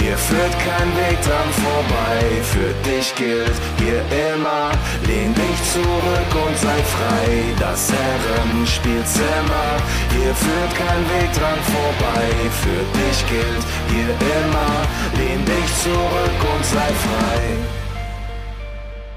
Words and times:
hier 0.00 0.16
führt 0.16 0.52
kein 0.58 0.88
Weg 0.96 1.18
dran 1.22 1.50
vorbei. 1.64 2.20
Für 2.42 2.72
dich 2.88 3.14
gilt 3.14 3.56
hier 3.78 4.00
immer, 4.32 4.72
lehn 5.06 5.34
dich 5.34 5.58
zurück 5.72 6.30
und 6.46 6.56
sei 6.56 6.78
frei. 6.94 7.26
Das 7.58 7.92
Herrenspielzimmer, 7.92 9.68
hier 10.16 10.34
führt 10.34 10.74
kein 10.74 11.02
Weg 11.14 11.32
dran 11.34 11.58
vorbei. 11.74 12.26
Für 12.62 12.82
dich 12.98 13.18
gilt 13.28 13.64
hier 13.92 14.10
immer, 14.38 14.72
lehn 15.18 15.44
dich 15.44 15.70
zurück 15.82 16.40
und 16.54 16.64
sei 16.64 16.90
frei. 17.06 17.40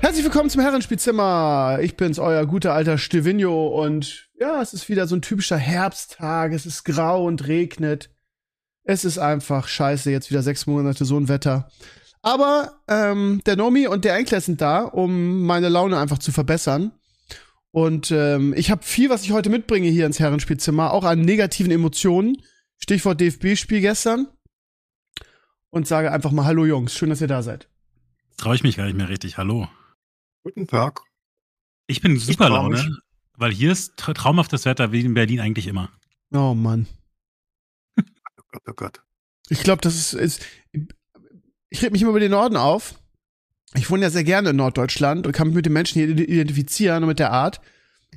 Herzlich 0.02 0.26
willkommen 0.26 0.50
zum 0.50 0.62
Herrenspielzimmer. 0.62 1.80
Ich 1.82 1.96
bin's, 1.96 2.20
euer 2.20 2.46
guter 2.46 2.74
alter 2.74 2.98
Stevinio 2.98 3.68
und 3.68 4.27
ja, 4.38 4.62
es 4.62 4.74
ist 4.74 4.90
wieder 4.90 5.08
so 5.08 5.16
ein 5.16 5.22
typischer 5.22 5.58
Herbsttag. 5.58 6.52
Es 6.52 6.66
ist 6.66 6.84
grau 6.84 7.24
und 7.26 7.48
regnet. 7.48 8.10
Es 8.84 9.05
ist 9.05 9.18
einfach 9.18 9.68
scheiße, 9.68 10.12
jetzt 10.12 10.30
wieder 10.30 10.44
sechs 10.44 10.68
Monate 10.68 11.05
so 11.05 11.18
ein 11.18 11.30
Wetter. 11.30 11.70
Aber 12.22 12.80
ähm, 12.88 13.41
der 13.46 13.55
Nomi 13.55 13.88
und 13.88 14.05
der 14.05 14.16
Enkler 14.16 14.41
sind 14.41 14.62
da, 14.62 14.82
um 14.84 15.46
meine 15.46 15.70
Laune 15.70 15.98
einfach 15.98 16.20
zu 16.20 16.32
verbessern. 16.32 16.91
Und 17.72 18.12
ähm, 18.12 18.54
ich 18.55 18.72
habe 18.72 18.84
viel, 18.84 19.10
was 19.10 19.24
ich 19.24 19.32
heute 19.32 19.49
mitbringe 19.49 19.90
hier 19.90 20.05
ins 20.05 20.20
Herrenspielzimmer, 20.20 20.91
auch 20.91 21.04
an 21.05 21.22
negativen 21.22 21.72
Emotionen. 21.72 22.38
Stichwort 22.77 23.20
DFB-Spiel 23.20 23.82
gestern. 23.82 24.27
Und 25.70 25.88
sage 25.88 26.12
einfach 26.12 26.32
mal 26.32 26.46
Hallo 26.46 26.66
Jungs, 26.66 26.94
schön, 26.94 27.10
dass 27.10 27.22
ihr 27.22 27.27
da 27.27 27.41
seid. 27.41 27.68
Traue 28.38 28.55
ich 28.55 28.63
mich 28.63 28.77
gar 28.77 28.85
nicht 28.85 28.96
mehr 28.96 29.10
richtig. 29.10 29.38
Hallo. 29.38 29.68
Guten 30.44 30.68
Tag. 30.68 31.02
Ich 31.88 32.02
bin 32.02 32.18
super 32.20 32.50
mich. 32.50 32.54
Laune, 32.54 33.00
weil 33.38 33.52
hier 33.52 33.72
ist 33.72 33.98
tra 33.98 34.13
traumhaftes 34.13 34.66
Wetter, 34.66 34.91
wie 34.91 35.02
in 35.02 35.13
Berlin 35.13 35.40
eigentlich 35.40 35.68
immer. 35.68 35.90
Oh 36.32 36.54
Mann. 36.54 36.88
Oh 38.55 38.59
Gott, 38.59 38.63
oh 38.68 38.73
Gott. 38.76 39.01
Ich 39.49 39.63
glaube, 39.63 39.82
das 39.82 39.96
ist, 39.96 40.13
ist. 40.13 40.41
Ich 41.70 41.82
reg 41.82 41.91
mich 41.91 42.01
immer 42.01 42.12
über 42.12 42.20
den 42.20 42.32
Norden 42.32 42.55
auf. 42.57 42.95
Ich 43.76 43.90
wohne 43.90 44.04
ja 44.04 44.10
sehr 44.12 44.23
gerne 44.23 44.51
in 44.51 44.55
Norddeutschland 44.55 45.26
und 45.26 45.34
kann 45.34 45.48
mich 45.48 45.55
mit 45.55 45.65
den 45.65 45.73
Menschen 45.73 45.99
hier 45.99 46.10
identifizieren 46.10 47.04
und 47.04 47.07
mit 47.10 47.20
der 47.20 47.32
Art. 47.32 47.60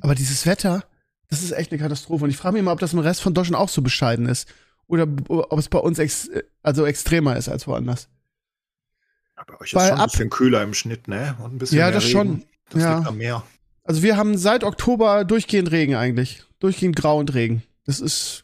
Aber 0.01 0.13
dieses 0.13 0.45
Wetter, 0.45 0.83
das 1.29 1.41
ist 1.41 1.51
echt 1.51 1.71
eine 1.71 1.81
Katastrophe. 1.81 2.25
Und 2.25 2.29
ich 2.29 2.37
frage 2.37 2.53
mich 2.53 2.59
immer, 2.59 2.71
ob 2.71 2.79
das 2.79 2.93
im 2.93 2.99
Rest 2.99 3.21
von 3.21 3.33
Deutschland 3.33 3.59
auch 3.59 3.69
so 3.69 3.81
bescheiden 3.81 4.27
ist. 4.27 4.47
Oder 4.85 5.07
ob 5.27 5.57
es 5.59 5.67
bei 5.69 5.79
uns 5.79 5.97
ex 5.99 6.29
also 6.61 6.85
extremer 6.85 7.35
ist 7.35 7.49
als 7.49 7.67
woanders. 7.67 8.07
Ja, 9.35 9.43
bei 9.45 9.55
euch 9.59 9.69
ist 9.69 9.75
Weil 9.75 9.89
schon 9.89 9.97
ein 9.97 10.03
ab- 10.03 10.11
bisschen 10.11 10.29
kühler 10.29 10.63
im 10.63 10.73
Schnitt, 10.73 11.07
ne? 11.07 11.35
Und 11.43 11.55
ein 11.55 11.57
bisschen 11.57 11.79
Ja, 11.79 11.91
das 11.91 12.03
Regen. 12.05 12.11
schon. 12.11 12.43
Das 12.69 12.83
Ja. 12.83 12.97
liegt 12.97 13.07
am 13.07 13.17
Meer. 13.17 13.43
Also 13.83 14.03
wir 14.03 14.15
haben 14.17 14.37
seit 14.37 14.63
Oktober 14.63 15.25
durchgehend 15.25 15.71
Regen 15.71 15.95
eigentlich. 15.95 16.43
Durchgehend 16.59 16.95
Grau 16.95 17.17
und 17.19 17.33
Regen. 17.33 17.63
Das 17.85 17.99
ist 17.99 18.43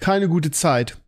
keine 0.00 0.28
gute 0.28 0.50
Zeit. 0.50 0.98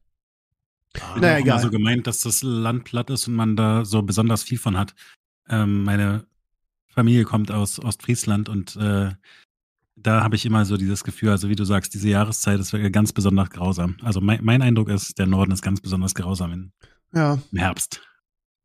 Ich 0.94 1.02
Naja, 1.16 1.38
egal. 1.38 1.56
immer 1.58 1.62
so 1.62 1.70
gemeint, 1.70 2.06
dass 2.06 2.20
das 2.22 2.42
Land 2.42 2.84
platt 2.84 3.10
ist 3.10 3.28
und 3.28 3.34
man 3.34 3.56
da 3.56 3.84
so 3.84 4.02
besonders 4.02 4.42
viel 4.42 4.58
von 4.58 4.77
hat. 4.77 4.94
Ähm, 5.48 5.84
meine 5.84 6.24
Familie 6.88 7.24
kommt 7.24 7.50
aus 7.52 7.78
Ostfriesland 7.78 8.48
und 8.48 8.77
äh, 8.77 9.11
da 9.96 10.22
habe 10.22 10.34
ich 10.34 10.46
immer 10.46 10.64
so 10.64 10.77
dieses 10.77 11.05
Gefühl, 11.05 11.30
also 11.30 11.48
wie 11.48 11.55
du 11.56 11.64
sagst, 11.64 11.95
diese 11.95 12.08
Jahreszeit 12.08 12.58
ist 12.58 12.73
wirklich 12.73 12.92
ganz 12.92 13.12
besonders 13.12 13.50
grausam. 13.50 13.96
Also 14.02 14.20
mein, 14.20 14.40
mein 14.42 14.62
Eindruck 14.62 14.89
ist, 14.89 15.18
der 15.18 15.27
Norden 15.27 15.52
ist 15.52 15.62
ganz 15.62 15.80
besonders 15.80 16.14
grausam 16.14 16.52
im, 16.52 16.73
Ja, 17.14 17.39
im 17.52 17.58
Herbst. 17.58 18.00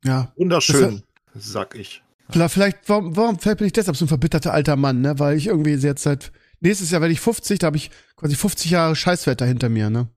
ja. 0.04 0.32
Wunderschön, 0.36 1.02
sag 1.34 1.74
ich. 1.76 2.02
Vielleicht, 2.30 2.54
vielleicht 2.54 2.78
warum, 2.88 3.14
warum 3.14 3.38
vielleicht 3.38 3.58
bin 3.58 3.66
ich 3.68 3.72
deshalb 3.72 3.96
so 3.96 4.04
ein 4.04 4.08
verbitterter 4.08 4.52
alter 4.52 4.74
Mann, 4.74 5.00
ne? 5.00 5.16
Weil 5.20 5.36
ich 5.36 5.46
irgendwie 5.46 5.74
jetzt 5.74 6.02
seit 6.02 6.32
nächstes 6.60 6.90
Jahr 6.90 7.00
werde 7.00 7.12
ich 7.12 7.20
50, 7.20 7.60
da 7.60 7.68
habe 7.68 7.76
ich 7.76 7.90
quasi 8.16 8.34
50 8.34 8.70
Jahre 8.72 8.96
Scheißwetter 8.96 9.46
hinter 9.46 9.68
mir, 9.68 9.90
ne? 9.90 10.08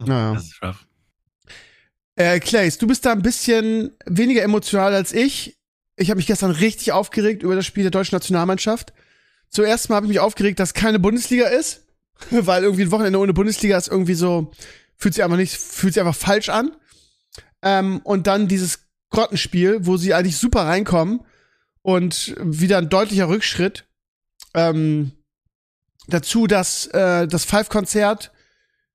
Naja. 0.00 0.34
Das 0.34 0.44
ist 0.44 0.62
rough. 0.62 0.86
Äh, 2.16 2.40
Clays, 2.40 2.78
du 2.78 2.86
bist 2.86 3.06
da 3.06 3.12
ein 3.12 3.22
bisschen 3.22 3.92
weniger 4.04 4.42
emotional 4.42 4.94
als 4.94 5.12
ich. 5.12 5.56
Ich 5.96 6.10
habe 6.10 6.18
mich 6.18 6.26
gestern 6.26 6.50
richtig 6.50 6.92
aufgeregt 6.92 7.42
über 7.42 7.54
das 7.54 7.66
Spiel 7.66 7.84
der 7.84 7.90
deutschen 7.90 8.14
Nationalmannschaft. 8.14 8.92
Zuerst 9.48 9.88
mal 9.88 9.96
habe 9.96 10.06
ich 10.06 10.10
mich 10.10 10.20
aufgeregt, 10.20 10.60
dass 10.60 10.74
keine 10.74 10.98
Bundesliga 10.98 11.46
ist, 11.48 11.86
weil 12.30 12.62
irgendwie 12.62 12.82
ein 12.82 12.90
Wochenende 12.90 13.18
ohne 13.18 13.32
Bundesliga 13.32 13.76
ist 13.76 13.88
irgendwie 13.88 14.14
so 14.14 14.52
fühlt 14.96 15.14
sich 15.14 15.24
einfach 15.24 15.38
nicht 15.38 15.56
fühlt 15.56 15.94
sich 15.94 16.00
einfach 16.00 16.14
falsch 16.14 16.50
an. 16.50 16.72
Ähm, 17.62 18.00
und 18.04 18.26
dann 18.26 18.48
dieses 18.48 18.80
Grottenspiel, 19.10 19.86
wo 19.86 19.96
sie 19.96 20.14
eigentlich 20.14 20.36
super 20.36 20.66
reinkommen 20.66 21.20
und 21.82 22.34
wieder 22.38 22.78
ein 22.78 22.90
deutlicher 22.90 23.28
Rückschritt. 23.28 23.86
Ähm, 24.54 25.12
dazu 26.06 26.46
das 26.46 26.86
äh, 26.88 27.26
das 27.26 27.44
Five-Konzert 27.44 28.30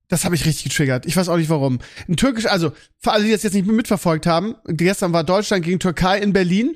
das 0.08 0.26
habe 0.26 0.36
ich 0.36 0.46
richtig 0.46 0.66
getriggert. 0.66 1.06
Ich 1.06 1.18
weiß 1.18 1.30
auch 1.30 1.38
nicht 1.38 1.50
warum. 1.50 1.80
Ein 2.08 2.18
türkisch, 2.18 2.46
also 2.46 2.72
für 3.00 3.12
alle, 3.12 3.26
die 3.26 3.32
das 3.32 3.44
jetzt 3.44 3.54
nicht 3.54 3.68
mitverfolgt 3.68 4.26
haben, 4.26 4.56
gestern 4.66 5.14
war 5.14 5.24
Deutschland 5.24 5.66
gegen 5.66 5.80
Türkei 5.80 6.20
in 6.20 6.34
Berlin 6.34 6.76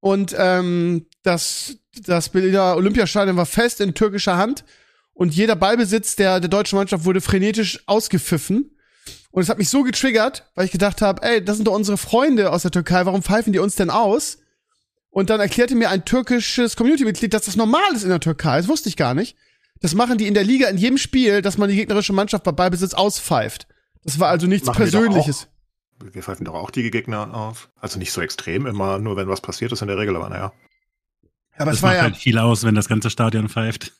und 0.00 0.34
ähm, 0.38 1.06
das 1.22 1.78
das 2.06 2.28
Berliner 2.28 2.76
Olympiastadion 2.76 3.36
war 3.36 3.46
fest 3.46 3.80
in 3.80 3.94
türkischer 3.94 4.36
Hand 4.36 4.64
und 5.12 5.34
jeder 5.34 5.56
Ballbesitz 5.56 6.16
der 6.16 6.40
der 6.40 6.50
deutschen 6.50 6.76
Mannschaft 6.76 7.04
wurde 7.04 7.20
frenetisch 7.20 7.82
ausgepfiffen. 7.86 8.72
Und 9.30 9.42
es 9.42 9.50
hat 9.50 9.58
mich 9.58 9.68
so 9.68 9.82
getriggert, 9.82 10.50
weil 10.54 10.64
ich 10.64 10.72
gedacht 10.72 11.02
habe, 11.02 11.22
ey, 11.22 11.44
das 11.44 11.56
sind 11.56 11.66
doch 11.66 11.74
unsere 11.74 11.98
Freunde 11.98 12.50
aus 12.50 12.62
der 12.62 12.70
Türkei, 12.70 13.04
warum 13.04 13.22
pfeifen 13.22 13.52
die 13.52 13.58
uns 13.58 13.76
denn 13.76 13.90
aus? 13.90 14.38
Und 15.10 15.30
dann 15.30 15.40
erklärte 15.40 15.74
mir 15.74 15.90
ein 15.90 16.04
türkisches 16.04 16.76
Community-Mitglied, 16.76 17.32
dass 17.32 17.44
das 17.44 17.56
normal 17.56 17.94
ist 17.94 18.02
in 18.02 18.08
der 18.08 18.20
Türkei. 18.20 18.56
Das 18.58 18.68
wusste 18.68 18.88
ich 18.88 18.96
gar 18.96 19.14
nicht. 19.14 19.36
Das 19.80 19.94
machen 19.94 20.18
die 20.18 20.26
in 20.26 20.34
der 20.34 20.44
Liga 20.44 20.68
in 20.68 20.78
jedem 20.78 20.98
Spiel, 20.98 21.42
dass 21.42 21.58
man 21.58 21.68
die 21.68 21.76
gegnerische 21.76 22.12
Mannschaft 22.12 22.44
bei 22.44 22.52
Ballbesitz 22.52 22.94
auspfeift. 22.94 23.66
Das 24.04 24.18
war 24.18 24.28
also 24.28 24.46
nichts 24.46 24.66
Machen 24.66 24.78
wir 24.78 24.84
Persönliches. 24.84 25.48
Wir 25.98 26.22
pfeifen 26.22 26.44
doch 26.44 26.54
auch 26.54 26.70
die 26.70 26.90
Gegner 26.90 27.34
auf. 27.34 27.70
Also 27.76 27.98
nicht 27.98 28.12
so 28.12 28.20
extrem, 28.20 28.66
immer 28.66 28.98
nur 28.98 29.16
wenn 29.16 29.28
was 29.28 29.40
passiert 29.40 29.72
ist 29.72 29.82
in 29.82 29.88
der 29.88 29.98
Regel, 29.98 30.16
aber 30.16 30.28
naja. 30.28 30.52
Aber 31.56 31.70
Das 31.70 31.76
es 31.76 31.82
war 31.82 31.90
macht 31.90 31.96
ja, 31.96 32.02
halt 32.02 32.16
viel 32.16 32.38
aus, 32.38 32.64
wenn 32.64 32.74
das 32.74 32.88
ganze 32.88 33.10
Stadion 33.10 33.48
pfeift. 33.48 33.92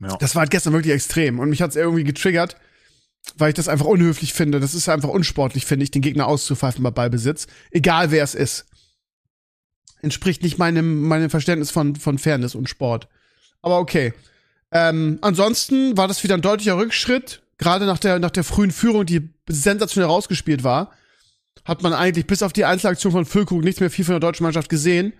Ja. 0.00 0.16
das 0.16 0.34
war 0.34 0.40
halt 0.40 0.50
gestern 0.50 0.72
wirklich 0.72 0.94
extrem. 0.94 1.38
Und 1.38 1.50
mich 1.50 1.62
hat's 1.62 1.76
irgendwie 1.76 2.04
getriggert, 2.04 2.56
weil 3.36 3.50
ich 3.50 3.54
das 3.54 3.68
einfach 3.68 3.86
unhöflich 3.86 4.32
finde. 4.32 4.60
Das 4.60 4.74
ist 4.74 4.88
einfach 4.88 5.08
unsportlich, 5.08 5.66
finde 5.66 5.84
ich, 5.84 5.90
den 5.90 6.02
Gegner 6.02 6.26
auszupfeifen 6.26 6.82
bei 6.82 6.90
Ballbesitz. 6.90 7.46
Egal 7.70 8.10
wer 8.10 8.22
es 8.22 8.34
ist. 8.34 8.66
Entspricht 10.00 10.42
nicht 10.42 10.58
meinem, 10.58 11.02
meinem 11.02 11.30
Verständnis 11.30 11.70
von, 11.70 11.96
von 11.96 12.18
Fairness 12.18 12.54
und 12.54 12.68
Sport. 12.68 13.08
Aber 13.62 13.78
okay. 13.78 14.12
Ähm, 14.72 15.18
ansonsten 15.22 15.96
war 15.96 16.08
das 16.08 16.22
wieder 16.22 16.34
ein 16.34 16.42
deutlicher 16.42 16.76
Rückschritt. 16.76 17.42
Gerade 17.58 17.86
nach 17.86 17.98
der, 17.98 18.18
nach 18.18 18.30
der 18.30 18.44
frühen 18.44 18.70
Führung, 18.70 19.06
die 19.06 19.30
sensationell 19.48 20.08
rausgespielt 20.08 20.62
war, 20.62 20.92
hat 21.64 21.82
man 21.82 21.92
eigentlich 21.92 22.26
bis 22.26 22.42
auf 22.42 22.52
die 22.52 22.64
Einzelaktion 22.64 23.12
von 23.12 23.26
Füllkrug 23.26 23.64
nichts 23.64 23.80
mehr 23.80 23.90
viel 23.90 24.04
von 24.04 24.14
der 24.14 24.20
deutschen 24.20 24.44
Mannschaft 24.44 24.68
gesehen. 24.68 25.12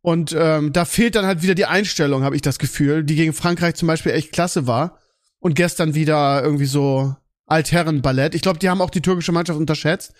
Und 0.00 0.36
ähm, 0.38 0.72
da 0.72 0.84
fehlt 0.84 1.14
dann 1.14 1.26
halt 1.26 1.42
wieder 1.42 1.54
die 1.54 1.66
Einstellung, 1.66 2.24
habe 2.24 2.36
ich 2.36 2.42
das 2.42 2.58
Gefühl, 2.58 3.04
die 3.04 3.16
gegen 3.16 3.32
Frankreich 3.32 3.74
zum 3.74 3.88
Beispiel 3.88 4.12
echt 4.12 4.32
klasse 4.32 4.66
war. 4.66 4.98
Und 5.40 5.54
gestern 5.54 5.94
wieder 5.94 6.42
irgendwie 6.42 6.66
so 6.66 7.14
Altherrenballett. 7.46 8.34
Ich 8.34 8.42
glaube, 8.42 8.58
die 8.58 8.70
haben 8.70 8.80
auch 8.80 8.90
die 8.90 9.02
türkische 9.02 9.32
Mannschaft 9.32 9.58
unterschätzt. 9.58 10.12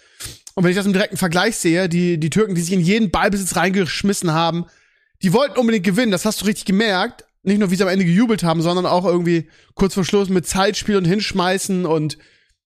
Und 0.55 0.65
wenn 0.65 0.71
ich 0.71 0.77
das 0.77 0.87
im 0.87 0.93
direkten 0.93 1.17
Vergleich 1.17 1.57
sehe, 1.57 1.89
die, 1.89 2.19
die 2.19 2.31
Türken, 2.31 2.55
die 2.55 2.61
sich 2.61 2.75
in 2.75 2.81
jeden 2.81 3.11
Ballbesitz 3.11 3.57
reingeschmissen 3.57 4.33
haben, 4.33 4.67
die 5.23 5.33
wollten 5.33 5.59
unbedingt 5.59 5.85
gewinnen, 5.85 6.13
das 6.13 6.25
hast 6.25 6.43
du 6.43 6.47
richtig 6.47 6.67
gemerkt. 6.67 7.25
Nicht 7.45 7.59
nur, 7.59 7.71
wie 7.71 7.77
sie 7.77 7.83
am 7.83 7.89
Ende 7.89 8.05
gejubelt 8.05 8.43
haben, 8.43 8.63
sondern 8.63 8.87
auch 8.87 9.05
irgendwie 9.05 9.49
kurz 9.75 9.95
vor 9.95 10.05
Schluss 10.05 10.29
mit 10.29 10.47
Zeitspiel 10.47 10.97
und 10.97 11.05
hinschmeißen 11.05 11.87
und 11.87 12.19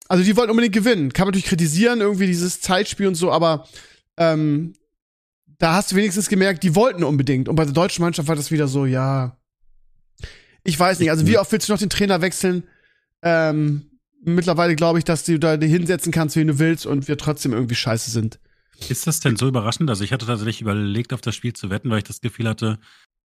also 0.08 0.24
die 0.24 0.36
wollten 0.36 0.50
unbedingt 0.50 0.74
gewinnen. 0.74 1.12
Kann 1.12 1.26
man 1.26 1.32
natürlich 1.32 1.46
kritisieren, 1.46 2.00
irgendwie 2.00 2.26
dieses 2.26 2.60
Zeitspiel 2.60 3.06
und 3.06 3.14
so, 3.14 3.30
aber 3.30 3.68
ähm, 4.16 4.74
da 5.58 5.74
hast 5.74 5.92
du 5.92 5.96
wenigstens 5.96 6.28
gemerkt, 6.28 6.62
die 6.62 6.74
wollten 6.74 7.04
unbedingt. 7.04 7.48
Und 7.48 7.56
bei 7.56 7.64
der 7.64 7.74
deutschen 7.74 8.02
Mannschaft 8.02 8.28
war 8.28 8.36
das 8.36 8.50
wieder 8.50 8.68
so, 8.68 8.86
ja. 8.86 9.36
Ich 10.64 10.78
weiß 10.78 10.98
nicht, 11.00 11.10
also 11.10 11.26
wie 11.26 11.38
oft 11.38 11.52
willst 11.52 11.68
du 11.68 11.72
noch 11.72 11.80
den 11.80 11.90
Trainer 11.90 12.20
wechseln? 12.20 12.64
Ähm, 13.22 13.90
mittlerweile 14.22 14.76
glaube 14.76 14.98
ich, 14.98 15.04
dass 15.04 15.24
du 15.24 15.38
da 15.38 15.54
hinsetzen 15.54 16.12
kannst, 16.12 16.36
wen 16.36 16.46
du 16.46 16.58
willst 16.58 16.86
und 16.86 17.08
wir 17.08 17.18
trotzdem 17.18 17.52
irgendwie 17.52 17.74
scheiße 17.74 18.10
sind. 18.10 18.38
Ist 18.88 19.06
das 19.06 19.20
denn 19.20 19.36
so 19.36 19.48
überraschend? 19.48 19.90
Also 19.90 20.04
ich 20.04 20.12
hatte 20.12 20.26
tatsächlich 20.26 20.60
überlegt, 20.60 21.12
auf 21.12 21.20
das 21.20 21.34
Spiel 21.34 21.52
zu 21.52 21.68
wetten, 21.70 21.90
weil 21.90 21.98
ich 21.98 22.04
das 22.04 22.20
Gefühl 22.20 22.48
hatte, 22.48 22.78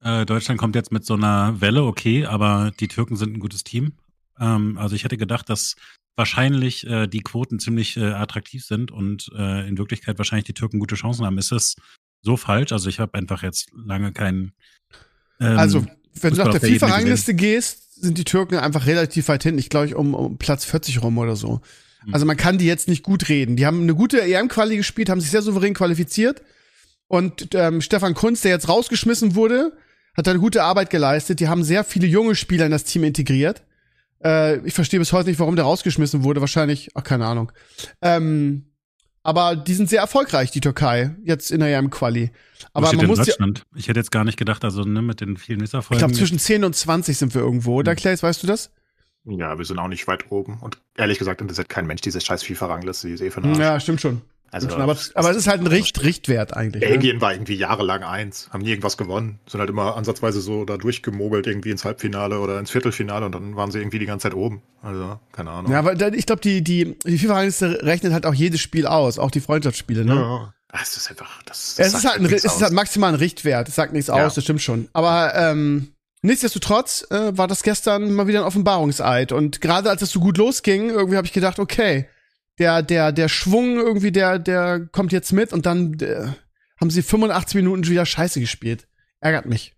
äh, 0.03 0.27
Deutschland 0.27 0.61
kommt 0.61 0.75
jetzt 0.75 0.93
mit 0.93 1.05
so 1.05 1.15
einer 1.15 1.61
Welle, 1.61 1.85
okay, 1.85 2.27
aber 2.27 2.73
die 2.79 2.89
Türken 2.89 3.17
sind 3.17 3.35
ein 3.35 3.41
gutes 3.41 3.65
Team. 3.65 3.93
Ähm, 4.39 4.79
also 4.79 4.95
ich 4.95 5.05
hätte 5.05 5.17
gedacht, 5.17 5.49
dass 5.49 5.77
wahrscheinlich 6.17 6.87
äh, 6.87 7.07
die 7.07 7.21
Quoten 7.21 7.59
ziemlich 7.59 7.97
äh, 7.97 8.05
attraktiv 8.05 8.65
sind 8.65 8.91
und 8.91 9.31
äh, 9.37 9.69
in 9.69 9.79
Wirklichkeit 9.79 10.19
wahrscheinlich 10.19 10.47
die 10.47 10.55
Türken 10.55 10.79
gute 10.79 10.95
Chancen 10.95 11.27
haben. 11.27 11.39
Ist 11.39 11.53
das 11.53 11.77
so 12.23 12.37
falsch? 12.37 12.73
Also 12.73 12.89
ich 12.89 13.01
habe 13.01 13.15
einfach 13.15 13.43
jetzt 13.43 13.71
lange 13.75 14.13
kein 14.13 14.53
Ähm, 15.41 15.59
Also, 15.59 15.81
wenn 16.21 16.31
du 16.35 16.37
Fußball 16.37 16.37
nach 16.37 16.45
der 16.45 16.55
auf 16.55 16.61
der 16.61 16.71
FIFA-Rangliste 16.71 17.35
gehst, 17.35 18.01
sind 18.01 18.19
die 18.19 18.25
Türken 18.25 18.57
einfach 18.57 18.87
relativ 18.87 19.29
weit 19.29 19.43
hinten. 19.43 19.59
Ich 19.59 19.69
glaube, 19.69 19.97
um, 19.97 20.15
um 20.15 20.39
Platz 20.39 20.65
40 20.65 21.03
rum 21.03 21.19
oder 21.19 21.37
so. 21.37 21.61
Hm. 22.01 22.15
Also 22.15 22.27
man 22.27 22.37
kann 22.37 22.59
die 22.59 22.67
jetzt 22.67 22.89
nicht 22.89 23.03
gut 23.03 23.29
reden. 23.29 23.57
Die 23.57 23.67
haben 23.67 23.83
eine 23.83 23.95
gute 23.95 24.21
EM-Quali 24.21 24.77
gespielt, 24.77 25.09
haben 25.09 25.21
sich 25.21 25.31
sehr 25.31 25.43
souverän 25.43 25.75
qualifiziert. 25.75 26.43
Und 27.09 27.55
ähm, 27.55 27.81
Stefan 27.81 28.15
Kunz, 28.15 28.41
der 28.41 28.51
jetzt 28.51 28.69
rausgeschmissen 28.69 29.35
wurde, 29.35 29.73
hat 30.17 30.29
eine 30.29 30.39
gute 30.39 30.63
Arbeit 30.63 30.91
geleistet. 30.91 31.41
Die 31.41 31.49
haben 31.49 31.63
sehr 31.65 31.85
viele 31.85 32.07
junge 32.07 32.35
Spieler 32.35 32.65
in 32.67 32.71
das 32.73 32.85
Team 32.85 33.05
integriert. 33.05 33.63
Äh, 34.25 34.59
ich 34.67 34.75
verstehe 34.75 34.99
bis 35.01 35.13
heute 35.13 35.29
nicht, 35.29 35.39
warum 35.39 35.57
der 35.57 35.65
rausgeschmissen 35.65 36.25
wurde. 36.25 36.41
Wahrscheinlich, 36.41 36.91
ach, 36.95 37.03
keine 37.05 37.27
Ahnung. 37.27 37.53
Ähm, 38.03 38.67
aber 39.23 39.57
die 39.57 39.75
sind 39.75 39.91
sehr 39.91 40.01
erfolgreich, 40.01 40.53
die 40.53 40.61
Türkei, 40.61 41.17
jetzt 41.25 41.51
in 41.51 41.59
der 41.61 41.77
EM-Quali. 41.77 42.31
Wo 42.31 42.67
Aber 42.75 42.93
man 42.93 43.07
muss 43.07 43.19
ja, 43.19 43.25
Deutschland? 43.25 43.65
Ich 43.75 43.89
hätte 43.89 43.99
jetzt 43.99 44.13
gar 44.13 44.23
nicht 44.25 44.39
gedacht, 44.39 44.65
also 44.65 44.83
ne, 44.83 45.03
mit 45.03 45.21
den 45.21 45.37
vielen 45.37 45.59
ich 45.59 45.63
Misserfolgen. 45.63 45.99
glaube, 45.99 46.15
zwischen 46.15 46.39
10 46.39 46.63
und 46.65 46.77
20 46.77 47.19
sind 47.19 47.35
wir 47.35 47.43
irgendwo. 47.43 47.75
Oder, 47.75 47.93
Hm. 47.93 47.97
Clays, 47.97 48.23
weißt 48.23 48.43
du 48.45 48.47
das? 48.47 48.71
Ja, 49.25 49.59
wir 49.59 49.65
sind 49.65 49.81
auch 49.81 49.89
nicht 49.89 50.07
weit 50.07 50.31
oben. 50.31 50.61
Und 50.61 50.79
ehrlich 50.97 51.19
gesagt 51.19 51.41
interessiert 51.41 51.69
kein 51.69 51.87
Mensch 51.89 52.01
diese 52.03 52.21
scheiß 52.21 52.45
FIFA-Rangliste, 52.45 53.09
die 53.09 53.15
ist 53.15 53.21
eh 53.21 53.31
für 53.33 53.41
den 53.41 53.51
Arsch. 53.51 53.59
Ja, 53.59 53.81
stimmt 53.81 54.01
schon. 54.01 54.23
Also. 54.53 54.69
Aber, 54.77 54.97
aber 55.15 55.31
es 55.31 55.37
ist 55.37 55.49
halt 55.49 55.61
ein 55.61 55.67
Richt 55.67 56.03
Richtwert 56.03 56.55
eigentlich. 56.57 56.83
Ne? 56.83 56.89
Belgien 56.89 57.21
war 57.21 57.33
irgendwie 57.33 57.55
jahrelang 57.57 58.03
eins, 58.05 58.49
haben 58.53 58.63
nie 58.63 58.71
irgendwas 58.71 58.97
gewonnen, 58.97 59.39
sind 59.47 59.61
halt 59.61 59.69
immer 59.71 59.97
ansatzweise 59.97 60.41
so 60.41 60.65
da 60.65 60.77
durchgemogelt 60.77 61.47
irgendwie 61.47 61.71
ins 61.71 61.85
Halbfinale 61.85 62.39
oder 62.41 62.59
ins 62.59 62.71
Viertelfinale 62.71 63.27
und 63.27 63.35
dann 63.35 63.57
waren 63.57 63.71
sie 63.71 63.79
irgendwie 63.81 63.99
die 63.99 64.07
ganze 64.07 64.25
Zeit 64.25 64.35
oben. 64.35 64.63
Also, 64.83 65.19
keine 65.33 65.51
Ahnung. 65.51 65.71
Ja, 65.73 65.81
aber 65.81 65.93
ich 66.15 66.27
glaube, 66.27 66.41
die, 66.43 66.63
die, 66.63 66.97
die 67.05 67.19
FIFA-Rangliste 67.19 67.81
rechnet 67.83 68.13
halt 68.13 68.25
auch 68.25 68.35
jedes 68.35 68.61
Spiel 68.61 68.87
aus, 68.87 69.19
auch 69.19 69.31
die 69.31 69.41
Freundschaftsspiele, 69.41 70.05
ne? 70.05 70.15
Ja. 70.15 70.53
Ah, 70.73 70.79
Es 70.83 70.97
ist 70.97 71.11
einfach, 71.11 71.43
das, 71.45 71.75
das 71.77 71.89
Es 71.89 71.95
ist 71.95 72.05
halt, 72.09 72.19
ein, 72.21 72.27
es 72.27 72.45
ist 72.45 72.61
halt 72.63 72.73
maximal 72.73 73.11
ein 73.13 73.15
Richtwert. 73.17 73.69
Es 73.69 73.75
sagt 73.77 73.93
nichts 73.93 74.09
Ja. 74.09 74.27
aus, 74.27 74.35
das 74.35 74.45
stimmt 74.45 74.61
schon. 74.63 74.89
Aber 74.93 75.33
ähm, 75.35 75.93
nichtsdestotrotz 76.23 77.07
äh, 77.11 77.37
war 77.39 77.47
das 77.49 77.63
gestern 77.63 78.13
mal 78.13 78.27
wieder 78.27 78.41
ein 78.41 78.47
Offenbarungseid. 78.47 79.33
Und 79.33 79.61
gerade 79.61 79.89
als 79.91 80.03
es 80.03 80.11
so 80.11 80.21
gut 80.21 80.37
losging, 80.39 80.91
irgendwie 80.91 81.17
habe 81.17 81.27
ich 81.27 81.33
gedacht, 81.33 81.59
okay, 81.59 82.07
der, 82.59 82.83
der, 82.83 83.13
der 83.13 83.29
Schwung 83.29 83.77
irgendwie, 83.77 84.13
der, 84.13 84.39
der 84.39 84.87
kommt 84.87 85.13
jetzt 85.13 85.33
mit 85.33 85.53
und 85.53 85.67
dann 85.67 85.99
äh, 86.01 86.29
haben 86.81 86.91
sie 86.91 87.03
85 87.03 87.57
Minuten 87.57 87.87
wieder 87.87 88.07
Scheiße 88.07 88.41
gespielt. 88.41 88.89
Ärgert 89.21 89.47
mich. 89.47 89.75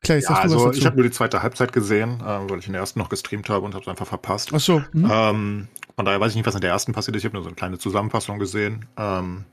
Clay, 0.00 0.20
ja, 0.20 0.28
also 0.28 0.72
ich 0.72 0.86
habe 0.86 0.96
nur 0.96 1.04
die 1.04 1.10
zweite 1.10 1.42
Halbzeit 1.42 1.72
gesehen, 1.72 2.20
äh, 2.20 2.48
weil 2.48 2.60
ich 2.60 2.66
in 2.66 2.72
der 2.72 2.80
ersten 2.80 3.00
noch 3.00 3.08
gestreamt 3.08 3.48
habe 3.48 3.64
und 3.64 3.74
habe 3.74 3.82
es 3.82 3.88
einfach 3.88 4.06
verpasst. 4.06 4.50
Ach 4.52 4.60
so. 4.60 4.80
Hm? 4.92 5.08
Ähm, 5.10 5.68
von 5.96 6.04
daher 6.04 6.20
weiß 6.20 6.30
ich 6.30 6.36
nicht, 6.36 6.46
was 6.46 6.54
in 6.54 6.60
der 6.60 6.70
ersten 6.70 6.92
passiert 6.92 7.16
ist. 7.16 7.22
Ich 7.22 7.24
habe 7.24 7.34
nur 7.34 7.42
so 7.42 7.48
eine 7.48 7.56
kleine 7.56 7.78
Zusammenfassung 7.78 8.38
gesehen. 8.38 8.86
Ähm, 8.96 9.44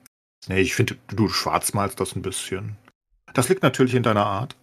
nee, 0.48 0.62
ich 0.62 0.76
finde, 0.76 0.98
du 1.08 1.30
schwarzmalst 1.30 2.00
das 2.00 2.16
ein 2.16 2.22
bisschen. 2.22 2.78
Das 3.34 3.50
liegt 3.50 3.64
natürlich 3.64 3.96
in 3.96 4.04
deiner 4.04 4.26
Art. 4.26 4.56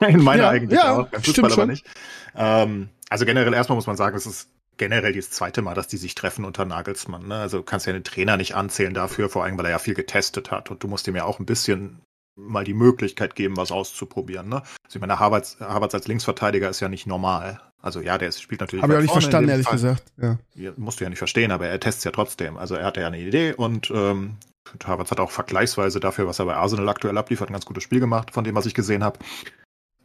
In 0.08 0.22
meiner 0.22 0.42
Ja, 0.42 0.50
eigentlich 0.50 0.78
ja, 0.78 0.96
auch. 0.96 1.08
Beim 1.08 1.22
stimmt 1.22 1.36
Fußball 1.36 1.52
aber 1.52 1.62
schon. 1.62 1.68
nicht. 1.70 1.86
Ähm, 2.34 2.88
also 3.08 3.24
generell 3.24 3.54
erstmal 3.54 3.76
muss 3.76 3.86
man 3.86 3.96
sagen, 3.96 4.16
es 4.16 4.26
ist 4.26 4.50
generell 4.76 5.12
das 5.12 5.30
zweite 5.30 5.62
Mal, 5.62 5.74
dass 5.74 5.88
die 5.88 5.96
sich 5.96 6.14
treffen 6.14 6.44
unter 6.44 6.64
Nagelsmann. 6.64 7.26
Ne? 7.28 7.36
Also 7.36 7.58
du 7.58 7.62
kannst 7.62 7.86
ja 7.86 7.92
den 7.92 8.04
Trainer 8.04 8.36
nicht 8.36 8.54
anzählen 8.54 8.94
dafür, 8.94 9.28
vor 9.28 9.44
allem, 9.44 9.56
weil 9.58 9.66
er 9.66 9.72
ja 9.72 9.78
viel 9.78 9.94
getestet 9.94 10.50
hat. 10.50 10.70
Und 10.70 10.82
du 10.82 10.88
musst 10.88 11.06
ihm 11.08 11.16
ja 11.16 11.24
auch 11.24 11.38
ein 11.38 11.46
bisschen 11.46 12.00
mal 12.36 12.64
die 12.64 12.74
Möglichkeit 12.74 13.36
geben, 13.36 13.56
was 13.56 13.70
auszuprobieren. 13.70 14.48
Ne? 14.48 14.56
Also 14.56 14.96
ich 14.96 15.00
meine, 15.00 15.18
Havertz, 15.18 15.58
Havertz 15.60 15.94
als 15.94 16.08
Linksverteidiger 16.08 16.68
ist 16.68 16.80
ja 16.80 16.88
nicht 16.88 17.06
normal. 17.06 17.60
Also 17.80 18.00
ja, 18.00 18.18
der 18.18 18.28
ist, 18.28 18.40
spielt 18.40 18.60
natürlich. 18.60 18.82
Habe 18.82 18.94
ich 18.94 18.98
auch 18.98 19.02
nicht 19.02 19.12
verstanden, 19.12 19.50
ehrlich 19.50 19.66
Fall. 19.66 19.74
gesagt. 19.74 20.04
Ja. 20.20 20.38
Ja, 20.54 20.72
musst 20.76 21.00
du 21.00 21.04
ja 21.04 21.10
nicht 21.10 21.18
verstehen, 21.18 21.52
aber 21.52 21.66
er 21.66 21.78
testet 21.78 22.06
ja 22.06 22.10
trotzdem. 22.10 22.56
Also 22.56 22.74
er 22.74 22.86
hatte 22.86 23.00
ja 23.00 23.06
eine 23.06 23.20
Idee 23.20 23.52
und 23.52 23.90
ähm, 23.94 24.36
Havertz 24.82 25.10
hat 25.10 25.20
auch 25.20 25.30
vergleichsweise 25.30 26.00
dafür, 26.00 26.26
was 26.26 26.38
er 26.38 26.46
bei 26.46 26.56
Arsenal 26.56 26.88
aktuell 26.88 27.18
abliefert, 27.18 27.50
ein 27.50 27.52
ganz 27.52 27.66
gutes 27.66 27.84
Spiel 27.84 28.00
gemacht, 28.00 28.32
von 28.32 28.42
dem, 28.42 28.54
was 28.54 28.66
ich 28.66 28.74
gesehen 28.74 29.04
habe. 29.04 29.18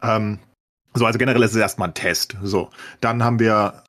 Ähm, 0.02 0.40
so, 0.94 1.06
also 1.06 1.18
generell 1.18 1.42
ist 1.44 1.52
es 1.52 1.58
erstmal 1.58 1.88
ein 1.88 1.94
Test. 1.94 2.36
So, 2.44 2.70
dann 3.00 3.24
haben 3.24 3.40
wir 3.40 3.84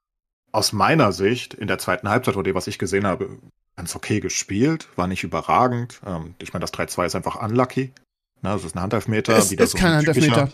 aus 0.52 0.73
meiner 0.73 1.12
Sicht 1.12 1.55
in 1.55 1.67
der 1.69 1.79
zweiten 1.79 2.08
Halbzeit, 2.08 2.35
von 2.35 2.44
dem, 2.44 2.55
was 2.55 2.67
ich 2.67 2.79
gesehen 2.79 3.06
habe, 3.06 3.38
ganz 3.76 3.94
okay 3.97 4.20
gespielt, 4.20 4.88
war 4.97 5.06
nicht 5.06 5.23
überragend. 5.25 6.00
Ähm, 6.06 6.35
ich 6.41 6.52
meine, 6.52 6.62
das 6.62 6.73
3-2 6.73 7.06
ist 7.06 7.14
einfach 7.14 7.41
unlucky. 7.43 7.93
Na, 8.43 8.55
das 8.55 8.64
ist 8.64 8.75
ein 8.75 8.81
Handelfmeter. 8.82 9.37
Es 9.37 9.50
wieder 9.50 9.64
ist 9.64 9.73
so 9.73 9.79
kein 9.79 9.93
Handelfmeter. 9.94 10.50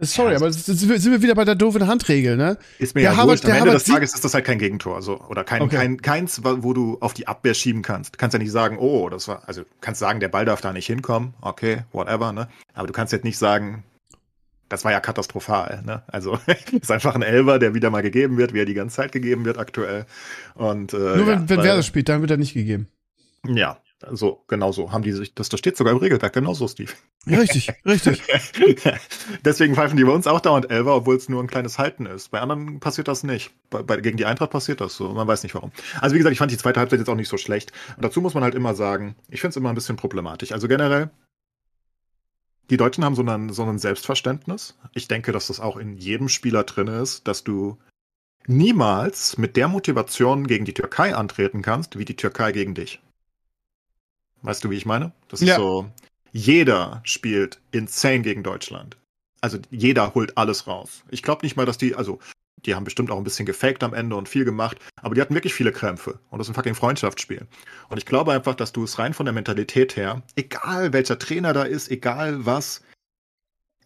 Sorry, 0.00 0.32
Ja, 0.32 0.38
aber 0.38 0.50
sind 0.52 0.88
wir 1.12 1.22
wieder 1.22 1.36
bei 1.36 1.44
der 1.44 1.54
doofen 1.54 1.86
Handregel, 1.86 2.36
ne? 2.36 2.58
Ist 2.80 2.96
mir 2.96 3.02
Der 3.02 3.12
ja 3.12 3.16
Harvard- 3.16 3.28
wurscht. 3.28 3.44
Am 3.44 3.50
Ende 3.52 3.60
Harvard 3.60 3.76
des 3.76 3.84
Tages 3.84 4.14
ist 4.14 4.24
das 4.24 4.34
halt 4.34 4.44
kein 4.44 4.58
Gegentor. 4.58 5.00
So. 5.02 5.20
Oder 5.20 5.44
kein, 5.44 5.62
Okay. 5.62 5.76
kein, 5.76 6.02
keins, 6.02 6.40
wo 6.42 6.72
du 6.72 6.98
auf 7.00 7.14
die 7.14 7.28
Abwehr 7.28 7.54
schieben 7.54 7.82
kannst. 7.82 8.14
Du 8.14 8.18
kannst 8.18 8.34
ja 8.34 8.38
nicht 8.40 8.50
sagen, 8.50 8.76
oh, 8.78 9.08
das 9.08 9.28
war, 9.28 9.42
also 9.46 9.62
du 9.62 9.68
kannst 9.80 10.00
sagen, 10.00 10.18
der 10.18 10.28
Ball 10.28 10.44
darf 10.44 10.60
da 10.60 10.72
nicht 10.72 10.86
hinkommen. 10.86 11.34
Okay, 11.40 11.84
whatever, 11.92 12.32
ne? 12.32 12.48
Aber 12.74 12.88
du 12.88 12.92
kannst 12.92 13.12
jetzt 13.12 13.24
nicht 13.24 13.38
sagen, 13.38 13.84
das 14.74 14.84
war 14.84 14.92
ja 14.92 15.00
katastrophal, 15.00 15.82
ne? 15.84 16.02
Also, 16.06 16.38
ist 16.72 16.90
einfach 16.90 17.14
ein 17.14 17.22
Elber, 17.22 17.58
der 17.58 17.74
wieder 17.74 17.90
mal 17.90 18.02
gegeben 18.02 18.36
wird, 18.36 18.52
wie 18.52 18.60
er 18.60 18.64
die 18.64 18.74
ganze 18.74 18.96
Zeit 18.96 19.12
gegeben 19.12 19.44
wird 19.44 19.58
aktuell. 19.58 20.06
Und, 20.54 20.92
äh, 20.92 20.96
Nur 20.96 21.26
wenn, 21.26 21.40
ja, 21.40 21.48
wenn 21.48 21.62
Werder 21.62 21.82
spielt, 21.82 22.08
dann 22.08 22.20
wird 22.20 22.30
er 22.30 22.36
nicht 22.36 22.54
gegeben. 22.54 22.88
Ja, 23.46 23.78
so, 24.10 24.44
genau 24.48 24.72
so 24.72 24.92
haben 24.92 25.02
die 25.02 25.12
sich, 25.12 25.34
das, 25.34 25.48
das 25.48 25.60
steht 25.60 25.76
sogar 25.76 25.92
im 25.92 25.98
Regelwerk, 25.98 26.32
genau 26.32 26.54
so, 26.54 26.68
Steve. 26.68 26.92
Richtig, 27.26 27.72
richtig. 27.86 28.22
Deswegen 29.44 29.74
pfeifen 29.74 29.96
die 29.96 30.04
bei 30.04 30.12
uns 30.12 30.26
auch 30.26 30.40
dauernd 30.40 30.70
Elfer, 30.70 30.96
obwohl 30.96 31.16
es 31.16 31.28
nur 31.28 31.42
ein 31.42 31.46
kleines 31.46 31.78
Halten 31.78 32.06
ist. 32.06 32.30
Bei 32.30 32.40
anderen 32.40 32.80
passiert 32.80 33.08
das 33.08 33.22
nicht. 33.22 33.50
Bei, 33.70 33.82
bei, 33.82 33.96
gegen 33.98 34.16
die 34.16 34.26
Eintracht 34.26 34.50
passiert 34.50 34.80
das 34.80 34.96
so. 34.96 35.10
Man 35.10 35.26
weiß 35.26 35.42
nicht 35.42 35.54
warum. 35.54 35.72
Also 36.00 36.14
wie 36.14 36.18
gesagt, 36.18 36.32
ich 36.32 36.38
fand 36.38 36.50
die 36.50 36.58
zweite 36.58 36.80
Halbzeit 36.80 36.98
jetzt 36.98 37.08
auch 37.08 37.14
nicht 37.14 37.28
so 37.28 37.38
schlecht. 37.38 37.72
Und 37.96 38.04
dazu 38.04 38.20
muss 38.20 38.34
man 38.34 38.42
halt 38.42 38.54
immer 38.54 38.74
sagen, 38.74 39.16
ich 39.28 39.40
finde 39.40 39.50
es 39.50 39.56
immer 39.56 39.70
ein 39.70 39.74
bisschen 39.74 39.96
problematisch. 39.96 40.52
Also 40.52 40.68
generell, 40.68 41.10
die 42.70 42.76
Deutschen 42.76 43.04
haben 43.04 43.14
so 43.14 43.22
ein, 43.22 43.52
so 43.52 43.62
ein 43.64 43.78
Selbstverständnis. 43.78 44.76
Ich 44.92 45.08
denke, 45.08 45.32
dass 45.32 45.48
das 45.48 45.60
auch 45.60 45.76
in 45.76 45.96
jedem 45.96 46.28
Spieler 46.28 46.64
drin 46.64 46.88
ist, 46.88 47.28
dass 47.28 47.44
du 47.44 47.78
niemals 48.46 49.38
mit 49.38 49.56
der 49.56 49.68
Motivation 49.68 50.46
gegen 50.46 50.64
die 50.64 50.74
Türkei 50.74 51.14
antreten 51.14 51.62
kannst, 51.62 51.98
wie 51.98 52.04
die 52.04 52.16
Türkei 52.16 52.52
gegen 52.52 52.74
dich. 52.74 53.00
Weißt 54.42 54.62
du, 54.64 54.70
wie 54.70 54.76
ich 54.76 54.86
meine? 54.86 55.12
Das 55.28 55.40
ist 55.40 55.48
Ja. 55.48 55.56
so, 55.56 55.90
jeder 56.32 57.00
spielt 57.04 57.60
insane 57.70 58.20
gegen 58.22 58.42
Deutschland. 58.42 58.96
Also 59.40 59.58
jeder 59.70 60.14
holt 60.14 60.36
alles 60.36 60.66
raus. 60.66 61.04
Ich 61.10 61.22
glaube 61.22 61.44
nicht 61.44 61.56
mal, 61.56 61.66
dass 61.66 61.78
die, 61.78 61.94
also 61.94 62.18
die 62.56 62.74
haben 62.74 62.84
bestimmt 62.84 63.10
auch 63.10 63.18
ein 63.18 63.24
bisschen 63.24 63.46
gefaked 63.46 63.82
am 63.82 63.94
Ende 63.94 64.16
und 64.16 64.28
viel 64.28 64.44
gemacht, 64.44 64.78
aber 64.96 65.14
die 65.14 65.20
hatten 65.20 65.34
wirklich 65.34 65.54
viele 65.54 65.72
Krämpfe. 65.72 66.18
Und 66.30 66.38
das 66.38 66.46
ist 66.46 66.52
ein 66.52 66.54
fucking 66.54 66.74
Freundschaftsspiel. 66.74 67.46
Und 67.88 67.98
ich 67.98 68.06
glaube 68.06 68.32
einfach, 68.32 68.54
dass 68.54 68.72
du 68.72 68.84
es 68.84 68.98
rein 68.98 69.14
von 69.14 69.26
der 69.26 69.32
Mentalität 69.32 69.96
her, 69.96 70.22
egal 70.36 70.92
welcher 70.92 71.18
Trainer 71.18 71.52
da 71.52 71.64
ist, 71.64 71.90
egal 71.90 72.46
was, 72.46 72.82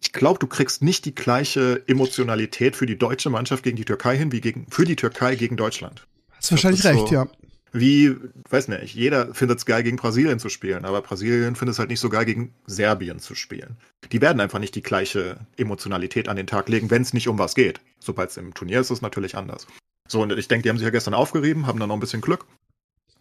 ich 0.01 0.13
glaube, 0.13 0.39
du 0.39 0.47
kriegst 0.47 0.81
nicht 0.81 1.03
die 1.05 1.13
gleiche 1.13 1.83
Emotionalität 1.87 2.75
für 2.75 2.85
die 2.85 2.97
deutsche 2.97 3.29
Mannschaft 3.29 3.63
gegen 3.63 3.75
die 3.75 3.85
Türkei 3.85 4.17
hin, 4.17 4.31
wie 4.31 4.41
gegen, 4.41 4.65
für 4.69 4.85
die 4.85 4.95
Türkei 4.95 5.35
gegen 5.35 5.57
Deutschland. 5.57 6.07
Hast 6.31 6.51
wahrscheinlich 6.51 6.81
Das 6.81 6.91
ist 6.91 6.97
recht, 6.97 7.07
so- 7.09 7.13
ja. 7.13 7.27
Wie, 7.71 8.15
weiß 8.49 8.67
nicht, 8.69 8.95
jeder 8.95 9.33
findet 9.33 9.59
es 9.59 9.65
geil, 9.65 9.83
gegen 9.83 9.97
Brasilien 9.97 10.39
zu 10.39 10.49
spielen, 10.49 10.85
aber 10.85 11.01
Brasilien 11.01 11.55
findet 11.55 11.73
es 11.73 11.79
halt 11.79 11.89
nicht 11.89 11.99
so 11.99 12.09
geil, 12.09 12.25
gegen 12.25 12.53
Serbien 12.65 13.19
zu 13.19 13.35
spielen. 13.35 13.77
Die 14.11 14.21
werden 14.21 14.39
einfach 14.39 14.59
nicht 14.59 14.75
die 14.75 14.81
gleiche 14.81 15.37
Emotionalität 15.57 16.27
an 16.29 16.35
den 16.35 16.47
Tag 16.47 16.67
legen, 16.69 16.89
wenn 16.89 17.03
es 17.03 17.13
nicht 17.13 17.27
um 17.27 17.37
was 17.37 17.53
geht. 17.53 17.79
Sobald 17.99 18.31
es 18.31 18.37
im 18.37 18.53
Turnier 18.53 18.79
ist, 18.79 18.87
ist 18.87 18.97
es 18.97 19.01
natürlich 19.01 19.35
anders. 19.35 19.67
So, 20.07 20.21
und 20.21 20.31
ich 20.31 20.47
denke, 20.47 20.63
die 20.63 20.69
haben 20.69 20.77
sich 20.77 20.85
ja 20.85 20.91
gestern 20.91 21.13
aufgerieben, 21.13 21.67
haben 21.67 21.79
dann 21.79 21.89
noch 21.89 21.95
ein 21.95 22.01
bisschen 22.01 22.21
Glück. 22.21 22.45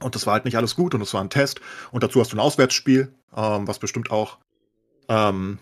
Und 0.00 0.14
das 0.14 0.26
war 0.26 0.34
halt 0.34 0.44
nicht 0.44 0.56
alles 0.56 0.76
gut 0.76 0.94
und 0.94 1.02
es 1.02 1.12
war 1.12 1.20
ein 1.20 1.30
Test. 1.30 1.60
Und 1.90 2.02
dazu 2.02 2.20
hast 2.20 2.32
du 2.32 2.36
ein 2.36 2.40
Auswärtsspiel, 2.40 3.12
ähm, 3.36 3.66
was 3.66 3.78
bestimmt 3.78 4.10
auch, 4.10 4.38
ähm, 5.08 5.58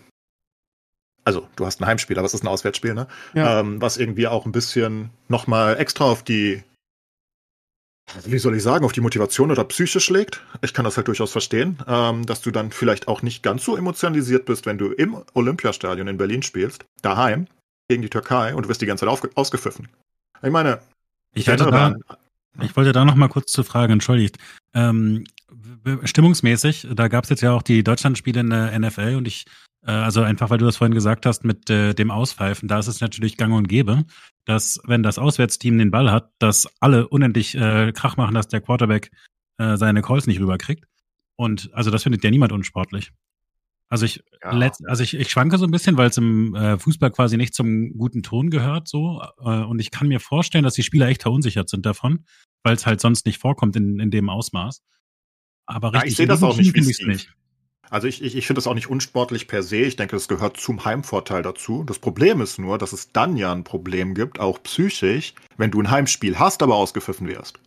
also 1.25 1.49
du 1.57 1.67
hast 1.67 1.81
ein 1.81 1.87
Heimspiel, 1.87 2.19
aber 2.19 2.27
es 2.27 2.35
ist 2.35 2.45
ein 2.45 2.49
Auswärtsspiel, 2.49 2.95
ne? 2.95 3.09
Ja. 3.35 3.61
Ähm, 3.61 3.81
was 3.81 3.97
irgendwie 3.97 4.29
auch 4.29 4.47
ein 4.47 4.53
bisschen 4.53 5.11
nochmal 5.29 5.79
extra 5.79 6.05
auf 6.05 6.23
die 6.23 6.63
wie 8.25 8.39
soll 8.39 8.57
ich 8.57 8.63
sagen, 8.63 8.85
auf 8.85 8.93
die 8.93 9.01
Motivation 9.01 9.51
oder 9.51 9.65
Psyche 9.65 10.01
schlägt. 10.01 10.41
Ich 10.63 10.73
kann 10.73 10.85
das 10.85 10.97
halt 10.97 11.09
durchaus 11.09 11.33
verstehen, 11.33 11.79
ähm, 11.87 12.25
dass 12.25 12.41
du 12.41 12.51
dann 12.51 12.71
vielleicht 12.71 13.09
auch 13.09 13.23
nicht 13.23 13.43
ganz 13.43 13.65
so 13.65 13.77
emotionalisiert 13.77 14.45
bist, 14.45 14.67
wenn 14.67 14.79
du 14.79 14.93
im 14.93 15.17
Olympiastadion 15.35 16.09
in 16.09 16.17
Berlin 16.17 16.43
spielst, 16.43 16.85
daheim, 17.03 17.47
gegen 17.89 18.03
die 18.03 18.11
Türkei 18.11 18.55
und 18.55 18.65
du 18.65 18.69
wirst 18.69 18.81
die 18.81 18.87
ganze 18.87 19.07
Zeit 19.07 19.37
ausgepfiffen. 19.37 19.89
Ich 20.43 20.51
meine, 20.51 20.81
Ich, 21.35 21.49
hatte 21.49 21.71
da, 21.71 21.87
an, 21.87 22.03
ich 22.63 22.77
wollte 22.77 22.93
da 22.93 23.05
noch 23.05 23.15
mal 23.15 23.29
kurz 23.29 23.53
zur 23.53 23.65
Frage, 23.65 23.93
entschuldigt. 23.93 24.39
Ähm, 24.75 25.25
stimmungsmäßig, 26.05 26.89
da 26.95 27.09
gab 27.09 27.25
es 27.25 27.31
jetzt 27.31 27.43
ja 27.43 27.53
auch 27.53 27.63
die 27.63 27.83
Deutschlandspiele 27.83 28.41
in 28.41 28.51
der 28.51 28.79
NFL 28.79 29.17
und 29.17 29.27
ich, 29.29 29.47
also 29.91 30.23
einfach 30.23 30.51
weil 30.51 30.59
du 30.59 30.65
das 30.65 30.77
vorhin 30.79 30.95
gesagt 30.95 31.27
hast 31.27 31.45
mit 31.45 31.71
äh, 31.71 31.95
dem 31.95 32.11
Auspfeifen, 32.11 32.69
da 32.69 32.79
ist 32.79 32.89
es 32.89 33.01
natürlich 33.01 33.37
gang 33.37 33.55
und 33.55 33.69
gäbe, 33.69 34.05
dass 34.45 34.81
wenn 34.85 35.03
das 35.03 35.19
Auswärtsteam 35.19 35.79
den 35.79 35.91
Ball 35.91 36.11
hat, 36.11 36.31
dass 36.39 36.69
alle 36.81 37.09
unendlich 37.09 37.55
äh, 37.55 37.93
Krach 37.93 38.17
machen, 38.17 38.35
dass 38.35 38.49
der 38.49 38.61
Quarterback 38.61 39.11
äh, 39.59 39.77
seine 39.77 40.03
Calls 40.03 40.27
nicht 40.27 40.41
rüberkriegt. 40.41 40.85
Und 41.37 41.71
also 41.73 41.91
das 41.91 42.03
findet 42.03 42.25
ja 42.25 42.31
niemand 42.31 42.53
unsportlich. 42.53 43.13
Also 43.89 44.05
ich, 44.05 44.23
Ja. 44.43 44.53
letzt, 44.53 44.83
also 44.89 45.03
ich, 45.03 45.15
ich 45.15 45.31
schwanke 45.31 45.59
so 45.59 45.65
ein 45.65 45.71
bisschen, 45.71 45.97
weil 45.97 46.09
es 46.09 46.17
im 46.17 46.55
äh, 46.57 46.79
Fußball 46.79 47.11
quasi 47.13 47.37
nicht 47.37 47.55
zum 47.55 47.97
guten 47.97 48.23
Ton 48.23 48.51
gehört, 48.51 48.89
so. 48.89 49.23
Äh, 49.39 49.63
und 49.63 49.79
ich 49.79 49.91
kann 49.91 50.09
mir 50.09 50.19
vorstellen, 50.19 50.65
dass 50.65 50.75
die 50.75 50.83
Spieler 50.83 51.07
echt 51.07 51.23
verunsichert 51.23 51.69
sind 51.69 51.87
davon, 51.87 52.25
weil 52.65 52.75
es 52.75 52.87
halt 52.87 53.01
sonst 53.01 53.27
nicht 53.27 53.39
vorkommt 53.39 53.77
in, 53.77 54.01
in 54.01 54.11
dem 54.11 54.29
Ausmaß. 54.29 54.83
Aber 55.67 55.89
Ja, 55.89 56.01
richtig 56.01 56.11
ich 56.13 56.17
sehe 56.17 56.27
das 56.27 56.43
auch 56.43 56.57
nicht 56.57 56.75
Also 57.91 58.09
ich, 58.09 58.23
ich, 58.23 58.37
ich 58.37 58.47
finde 58.47 58.59
das 58.59 58.67
auch 58.67 58.75
nicht 58.75 58.89
unsportlich 58.89 59.49
per 59.49 59.63
se. 59.63 59.79
Ich 59.79 59.97
denke, 59.97 60.17
das 60.17 60.29
gehört 60.29 60.57
zum 60.57 60.85
Heimvorteil 60.85 61.43
dazu. 61.43 61.85
Das 61.85 61.99
Problem 61.99 62.41
ist 62.41 62.59
nur, 62.59 62.79
dass 62.79 62.93
es 62.93 63.13
dann 63.13 63.37
ja 63.37 63.53
ein 63.53 63.65
Problem 63.65 64.15
gibt, 64.15 64.41
auch 64.41 64.63
psychisch, 64.63 65.35
wenn 65.57 65.71
du 65.71 65.81
ein 65.81 65.91
Heimspiel 65.91 66.39
hast, 66.39 66.63
aber 66.63 66.77
ausgepfiffen 66.77 67.29
wirst. 67.29 67.59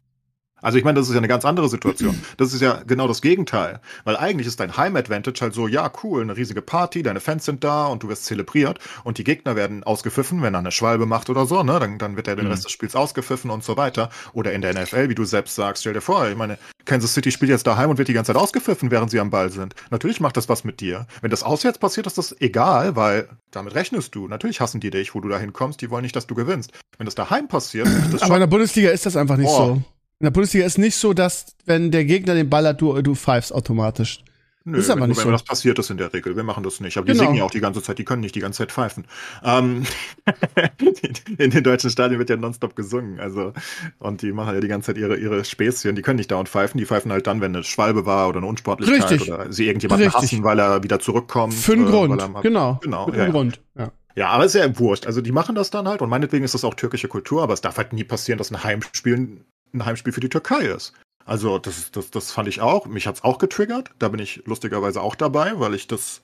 Also 0.62 0.78
ich 0.78 0.84
meine, 0.84 1.00
das 1.00 1.08
ist 1.08 1.14
ja 1.14 1.20
eine 1.20 1.28
ganz 1.28 1.46
andere 1.46 1.70
Situation. 1.70 2.20
Das 2.38 2.54
ist 2.54 2.62
ja 2.62 2.82
genau 2.86 3.08
das 3.08 3.22
Gegenteil. 3.22 3.82
Weil 4.04 4.16
eigentlich 4.16 4.48
ist 4.48 4.60
dein 4.60 4.78
Heim-Advantage 4.78 5.42
halt 5.42 5.54
so, 5.54 5.68
ja, 5.68 5.92
cool, 6.04 6.22
eine 6.22 6.38
riesige 6.38 6.62
Party, 6.62 7.04
deine 7.04 7.20
Fans 7.20 7.46
sind 7.46 7.64
da 7.64 7.88
und 7.88 8.04
du 8.04 8.10
wirst 8.10 8.26
zelebriert 8.26 8.80
und 9.04 9.18
die 9.18 9.24
Gegner 9.24 9.56
werden 9.56 9.84
ausgepfiffen, 9.84 10.42
wenn 10.42 10.54
er 10.54 10.60
eine 10.60 10.72
Schwalbe 10.72 11.06
macht 11.06 11.30
oder 11.30 11.46
so, 11.46 11.64
ne? 11.64 11.80
Dann, 11.80 11.98
dann 11.98 12.16
wird 12.16 12.28
er 12.28 12.36
den 12.36 12.46
mhm. 12.46 12.52
Rest 12.52 12.66
des 12.66 12.72
Spiels 12.72 12.96
ausgepfiffen 12.96 13.52
und 13.52 13.64
so 13.64 13.78
weiter. 13.78 14.10
Oder 14.34 14.54
in 14.54 14.62
der 14.62 14.74
NFL, 14.74 15.10
wie 15.10 15.16
du 15.16 15.26
selbst 15.26 15.56
sagst, 15.56 15.84
stell 15.84 15.94
dir 15.94 16.02
vor, 16.02 16.28
ich 16.28 16.38
meine, 16.38 16.58
Kansas 16.86 17.14
City 17.14 17.32
spielt 17.32 17.52
jetzt 17.52 17.68
daheim 17.68 17.90
und 17.90 17.98
wird 17.98 18.08
die 18.08 18.14
ganze 18.14 18.34
Zeit 18.34 18.42
ausgepfiffen, 18.42 18.90
während 18.92 19.12
sie 19.12 19.20
am 19.20 19.30
Ball 19.30 19.52
sind. 19.52 19.76
Natürlich 19.92 20.20
macht 20.20 20.38
das 20.38 20.50
was 20.50 20.64
mit 20.64 20.80
dir. 20.80 21.08
Wenn 21.22 21.30
das 21.30 21.44
auswärts 21.44 21.78
passiert, 21.78 22.08
ist 22.08 22.18
das 22.18 22.36
egal, 22.42 22.96
weil 22.96 23.30
damit 23.52 23.76
rechnest 23.76 24.16
du. 24.16 24.28
Natürlich 24.28 24.62
hassen 24.62 24.80
die 24.80 24.90
dich, 24.90 25.14
wo 25.14 25.20
du 25.20 25.30
da 25.30 25.40
hinkommst, 25.40 25.82
die 25.82 25.90
wollen 25.90 26.04
nicht, 26.04 26.16
dass 26.16 26.28
du 26.28 26.36
gewinnst. 26.36 26.72
Wenn 26.98 27.06
das 27.06 27.16
daheim 27.16 27.48
passiert, 27.48 27.88
das 28.12 28.24
Aber 28.24 28.36
in 28.36 28.42
der 28.42 28.48
Bundesliga 28.48 28.90
ist 28.90 29.06
das 29.06 29.16
einfach 29.16 29.38
nicht 29.38 29.50
oh. 29.50 29.58
so. 29.58 29.84
In 30.20 30.26
der 30.26 30.32
Bundesliga 30.32 30.66
ist 30.66 30.78
nicht 30.78 30.98
so, 30.98 31.14
dass, 31.14 31.56
wenn 31.66 31.92
der 31.92 32.04
Gegner 32.04 32.36
den 32.36 32.50
Ball 32.50 32.68
hat, 32.68 32.82
du, 32.82 33.02
du 33.02 33.16
pfeifst 33.16 33.54
automatisch. 33.54 34.22
Nö, 34.66 34.78
ist 34.78 34.90
aber 34.90 35.08
nicht 35.08 35.20
so. 35.20 35.32
das 35.32 35.44
passiert 35.44 35.80
ist 35.80 35.90
in 35.90 35.98
der 35.98 36.14
Regel. 36.14 36.36
Wir 36.36 36.44
machen 36.44 36.64
das 36.64 36.82
nicht. 36.82 36.98
Aber 36.98 37.06
die 37.06 37.14
genau. 37.14 37.24
singen 37.24 37.36
ja 37.38 37.44
auch 37.46 37.52
die 37.52 37.62
ganze 37.62 37.82
Zeit. 37.82 37.98
Die 37.98 38.04
können 38.04 38.22
nicht 38.22 38.36
die 38.36 38.42
ganze 38.42 38.58
Zeit 38.58 38.74
pfeifen. 38.74 39.06
Ähm, 39.44 39.86
in 41.38 41.52
den 41.52 41.64
deutschen 41.64 41.90
Stadien 41.90 42.20
wird 42.20 42.30
ja 42.30 42.36
nonstop 42.36 42.76
gesungen. 42.76 43.22
Also, 43.22 43.54
und 44.00 44.22
die 44.22 44.34
machen 44.34 44.54
ja 44.54 44.60
die 44.60 44.68
ganze 44.68 44.88
Zeit 44.88 44.98
ihre, 44.98 45.16
ihre 45.16 45.46
Späßchen. 45.46 45.96
Die 45.96 46.02
können 46.02 46.18
nicht 46.18 46.32
dauernd 46.32 46.50
pfeifen. 46.50 46.78
Die 46.78 46.86
pfeifen 46.86 47.14
halt 47.14 47.26
dann, 47.26 47.40
wenn 47.40 47.56
eine 47.56 47.64
Schwalbe 47.64 48.06
war 48.06 48.28
oder 48.28 48.40
eine 48.40 48.48
Unsportlichkeit 48.48 49.12
Richtig. 49.12 49.32
oder 49.32 49.52
sie 49.54 49.68
irgendjemanden 49.68 50.10
Richtig. 50.10 50.34
hassen, 50.34 50.44
weil 50.44 50.60
er 50.60 50.84
wieder 50.84 51.00
zurückkommt. 51.00 51.54
Für 51.54 51.74
einen 51.74 51.88
äh, 51.88 51.92
Grund. 51.92 52.22
Genau. 52.44 52.80
Genau. 52.84 53.08
Für 53.08 53.22
einen 53.22 53.32
Grund. 53.32 53.62
Ja. 53.78 53.92
Ja, 54.16 54.30
aber 54.30 54.44
ist 54.44 54.56
ja 54.56 54.78
wurscht. 54.78 55.08
Also 55.08 55.22
die 55.22 55.32
machen 55.32 55.56
das 55.56 55.70
dann 55.70 55.88
halt 55.88 56.02
und 56.02 56.10
meinetwegen 56.10 56.44
ist 56.44 56.54
das 56.54 56.66
auch 56.66 56.74
türkische 56.74 57.08
Kultur, 57.08 57.42
aber 57.42 57.54
es 57.54 57.62
darf 57.62 57.78
halt 57.78 57.94
nie 57.94 58.04
passieren, 58.04 58.38
dass 58.38 58.52
ein 58.52 58.62
Heimspiel 58.64 59.46
ein 59.74 59.86
Heimspiel 59.86 60.14
für 60.14 60.20
die 60.20 60.30
Türkei 60.30 60.62
ist. 60.62 60.94
Also 61.26 61.60
das, 61.60 61.92
das, 61.92 62.10
das 62.10 62.32
fand 62.32 62.48
ich 62.48 62.62
auch. 62.62 62.88
Mich 62.88 63.06
hat 63.06 63.16
es 63.16 63.24
auch 63.24 63.38
getriggert. 63.38 63.92
Da 64.00 64.10
bin 64.10 64.20
ich 64.20 64.44
lustigerweise 64.46 65.02
auch 65.02 65.16
dabei, 65.16 65.60
weil 65.60 65.76
ich 65.76 65.88
das. 65.88 66.22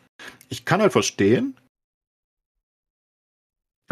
Ich 0.50 0.66
kann 0.66 0.82
halt 0.82 0.94
verstehen. 0.94 1.56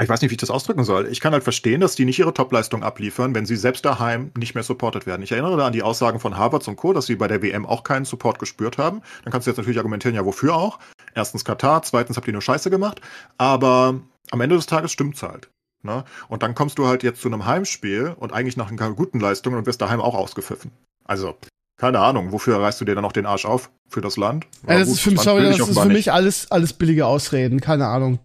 Ich 0.02 0.10
weiß 0.10 0.22
nicht, 0.22 0.32
wie 0.32 0.36
ich 0.36 0.40
das 0.40 0.50
ausdrücken 0.50 0.84
soll. 0.84 1.06
Ich 1.06 1.20
kann 1.20 1.34
halt 1.34 1.44
verstehen, 1.44 1.80
dass 1.80 1.94
die 1.94 2.06
nicht 2.06 2.18
ihre 2.18 2.34
Topleistung 2.34 2.82
abliefern, 2.82 3.36
wenn 3.36 3.46
sie 3.46 3.56
selbst 3.56 3.86
daheim 3.86 4.32
nicht 4.36 4.56
mehr 4.56 4.64
supported 4.64 5.06
werden. 5.06 5.22
Ich 5.22 5.32
erinnere 5.32 5.56
da 5.56 5.68
an 5.68 5.74
die 5.74 5.84
Aussagen 5.84 6.20
von 6.20 6.36
Harvard 6.36 6.68
und 6.68 6.78
Co., 6.78 6.94
dass 6.94 7.06
sie 7.06 7.16
bei 7.16 7.28
der 7.28 7.44
WM 7.44 7.68
auch 7.68 7.84
keinen 7.84 8.06
Support 8.06 8.40
gespürt 8.40 8.80
haben. 8.80 9.04
Dann 9.24 9.32
kannst 9.32 9.46
du 9.46 9.52
jetzt 9.52 9.58
natürlich 9.58 9.78
argumentieren, 9.78 10.16
ja, 10.16 10.26
wofür 10.26 10.56
auch? 10.56 10.80
Erstens 11.14 11.46
Katar, 11.46 11.84
zweitens 11.84 12.18
habt 12.18 12.26
ihr 12.26 12.34
nur 12.34 12.42
Scheiße 12.42 12.72
gemacht. 12.72 13.02
Aber 13.38 14.02
am 14.32 14.42
Ende 14.42 14.56
des 14.56 14.66
Tages 14.66 14.92
stimmt's 14.92 15.22
halt. 15.22 15.52
Ne? 15.84 16.06
Und 16.30 16.44
dann 16.44 16.56
kommst 16.56 16.80
du 16.80 16.88
halt 16.88 17.04
jetzt 17.04 17.22
zu 17.22 17.28
einem 17.28 17.46
Heimspiel 17.46 18.16
und 18.18 18.34
eigentlich 18.34 18.58
nach 18.58 18.72
einer 18.72 18.94
guten 18.94 19.20
Leistung 19.20 19.54
und 19.54 19.66
wirst 19.66 19.82
daheim 19.82 20.02
auch 20.02 20.16
ausgepfiffen. 20.16 20.72
Also, 21.04 21.36
keine 21.78 22.00
Ahnung, 22.00 22.32
wofür 22.32 22.62
reißt 22.62 22.80
du 22.80 22.86
dir 22.86 22.96
dann 22.96 23.04
noch 23.04 23.12
den 23.12 23.26
Arsch 23.26 23.46
auf? 23.46 23.70
Für 23.90 24.02
das 24.02 24.16
Land? 24.16 24.48
Ja, 24.68 24.80
das, 24.80 24.88
gut, 24.88 24.96
ist 24.96 25.02
für, 25.02 25.18
sorry, 25.18 25.44
das 25.44 25.60
ist 25.60 25.80
für 25.80 25.90
mich 25.90 26.12
alles, 26.12 26.50
alles 26.50 26.74
billige 26.74 27.06
Ausreden, 27.06 27.60
keine 27.60 27.88
Ahnung. 27.88 28.20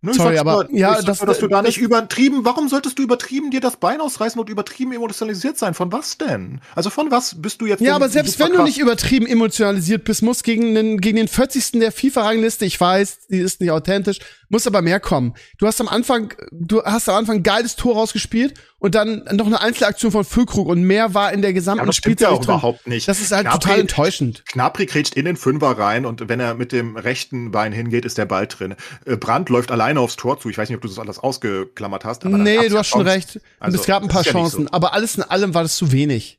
Ne, 0.00 0.14
Sorry, 0.14 0.38
aber 0.38 0.68
nur, 0.70 0.78
ja, 0.78 1.02
das, 1.02 1.18
nur, 1.18 1.26
dass 1.26 1.40
du 1.40 1.48
da 1.48 1.60
nicht 1.60 1.78
übertrieben, 1.78 2.44
warum 2.44 2.68
solltest 2.68 3.00
du 3.00 3.02
übertrieben 3.02 3.50
dir 3.50 3.60
das 3.60 3.78
Bein 3.78 4.00
ausreißen 4.00 4.40
und 4.40 4.48
übertrieben 4.48 4.92
emotionalisiert 4.92 5.58
sein? 5.58 5.74
Von 5.74 5.90
was 5.90 6.18
denn? 6.18 6.60
Also 6.76 6.88
von 6.88 7.10
was 7.10 7.42
bist 7.42 7.60
du 7.60 7.66
jetzt? 7.66 7.80
Ja, 7.80 7.96
aber 7.96 8.08
selbst 8.08 8.38
wenn 8.38 8.52
du 8.52 8.62
nicht 8.62 8.78
übertrieben 8.78 9.26
emotionalisiert 9.26 10.04
bist, 10.04 10.22
muss 10.22 10.44
gegen 10.44 10.76
den, 10.76 11.00
gegen 11.00 11.16
den 11.16 11.26
40. 11.26 11.80
der 11.80 11.90
FIFA-Rangliste, 11.90 12.64
ich 12.64 12.80
weiß, 12.80 13.26
die 13.26 13.38
ist 13.38 13.60
nicht 13.60 13.72
authentisch, 13.72 14.20
muss 14.48 14.68
aber 14.68 14.82
mehr 14.82 15.00
kommen. 15.00 15.34
Du 15.58 15.66
hast 15.66 15.80
am 15.80 15.88
Anfang, 15.88 16.32
du 16.52 16.82
hast 16.84 17.08
am 17.08 17.16
Anfang 17.16 17.36
ein 17.36 17.42
geiles 17.42 17.74
Tor 17.74 17.94
rausgespielt 17.94 18.54
und 18.78 18.94
dann 18.94 19.24
noch 19.32 19.46
eine 19.46 19.60
Einzelaktion 19.60 20.12
von 20.12 20.24
Füllkrug 20.24 20.68
und 20.68 20.82
mehr 20.82 21.14
war 21.14 21.32
in 21.32 21.42
der 21.42 21.52
gesamten 21.52 21.86
ja, 21.86 21.92
Spielzeit 21.92 22.28
ja 22.28 22.34
auch 22.34 22.44
überhaupt 22.44 22.86
nicht. 22.86 23.08
Das 23.08 23.20
ist 23.20 23.32
halt 23.32 23.46
Knapri, 23.46 23.58
total 23.58 23.80
enttäuschend. 23.80 24.44
Knapri 24.46 24.86
kretscht 24.86 25.14
in 25.14 25.24
den 25.24 25.36
Fünfer 25.36 25.78
rein 25.78 26.06
und 26.06 26.28
wenn 26.28 26.40
er 26.40 26.54
mit 26.54 26.72
dem 26.72 26.96
rechten 26.96 27.50
Bein 27.50 27.72
hingeht, 27.72 28.04
ist 28.04 28.18
der 28.18 28.26
Ball 28.26 28.46
drin. 28.46 28.76
Äh, 29.04 29.16
Brandt 29.16 29.48
läuft 29.48 29.70
alleine 29.88 30.00
aufs 30.00 30.16
Tor 30.16 30.38
zu. 30.38 30.48
Ich 30.50 30.58
weiß 30.58 30.68
nicht, 30.68 30.76
ob 30.76 30.82
du 30.82 30.88
das 30.88 30.98
alles 30.98 31.18
ausgeklammert 31.18 32.04
hast. 32.04 32.24
Aber 32.26 32.36
nee, 32.36 32.68
du 32.68 32.78
hast 32.78 32.88
schon 32.88 33.06
recht. 33.06 33.40
Also, 33.58 33.78
es 33.78 33.86
gab 33.86 34.02
ein 34.02 34.08
paar 34.08 34.22
Chancen, 34.22 34.66
so. 34.66 34.72
aber 34.72 34.92
alles 34.92 35.16
in 35.16 35.22
allem 35.22 35.54
war 35.54 35.62
das 35.62 35.76
zu 35.76 35.92
wenig. 35.92 36.38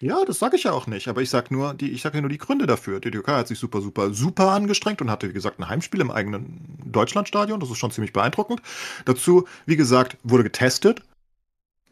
Ja, 0.00 0.24
das 0.24 0.40
sage 0.40 0.56
ich 0.56 0.64
ja 0.64 0.72
auch 0.72 0.88
nicht, 0.88 1.06
aber 1.06 1.22
ich 1.22 1.30
sag 1.30 1.52
nur, 1.52 1.74
die, 1.74 1.92
ich 1.92 2.02
sage 2.02 2.16
ja 2.16 2.22
nur 2.22 2.30
die 2.30 2.38
Gründe 2.38 2.66
dafür. 2.66 2.98
Die 2.98 3.12
Türkei 3.12 3.34
hat 3.34 3.46
sich 3.46 3.60
super, 3.60 3.80
super, 3.80 4.12
super 4.12 4.50
angestrengt 4.50 5.00
und 5.00 5.12
hatte, 5.12 5.28
wie 5.28 5.32
gesagt, 5.32 5.60
ein 5.60 5.68
Heimspiel 5.68 6.00
im 6.00 6.10
eigenen 6.10 6.76
Deutschlandstadion. 6.84 7.60
Das 7.60 7.70
ist 7.70 7.78
schon 7.78 7.92
ziemlich 7.92 8.12
beeindruckend. 8.12 8.62
Dazu, 9.04 9.46
wie 9.64 9.76
gesagt, 9.76 10.16
wurde 10.24 10.42
getestet. 10.42 11.02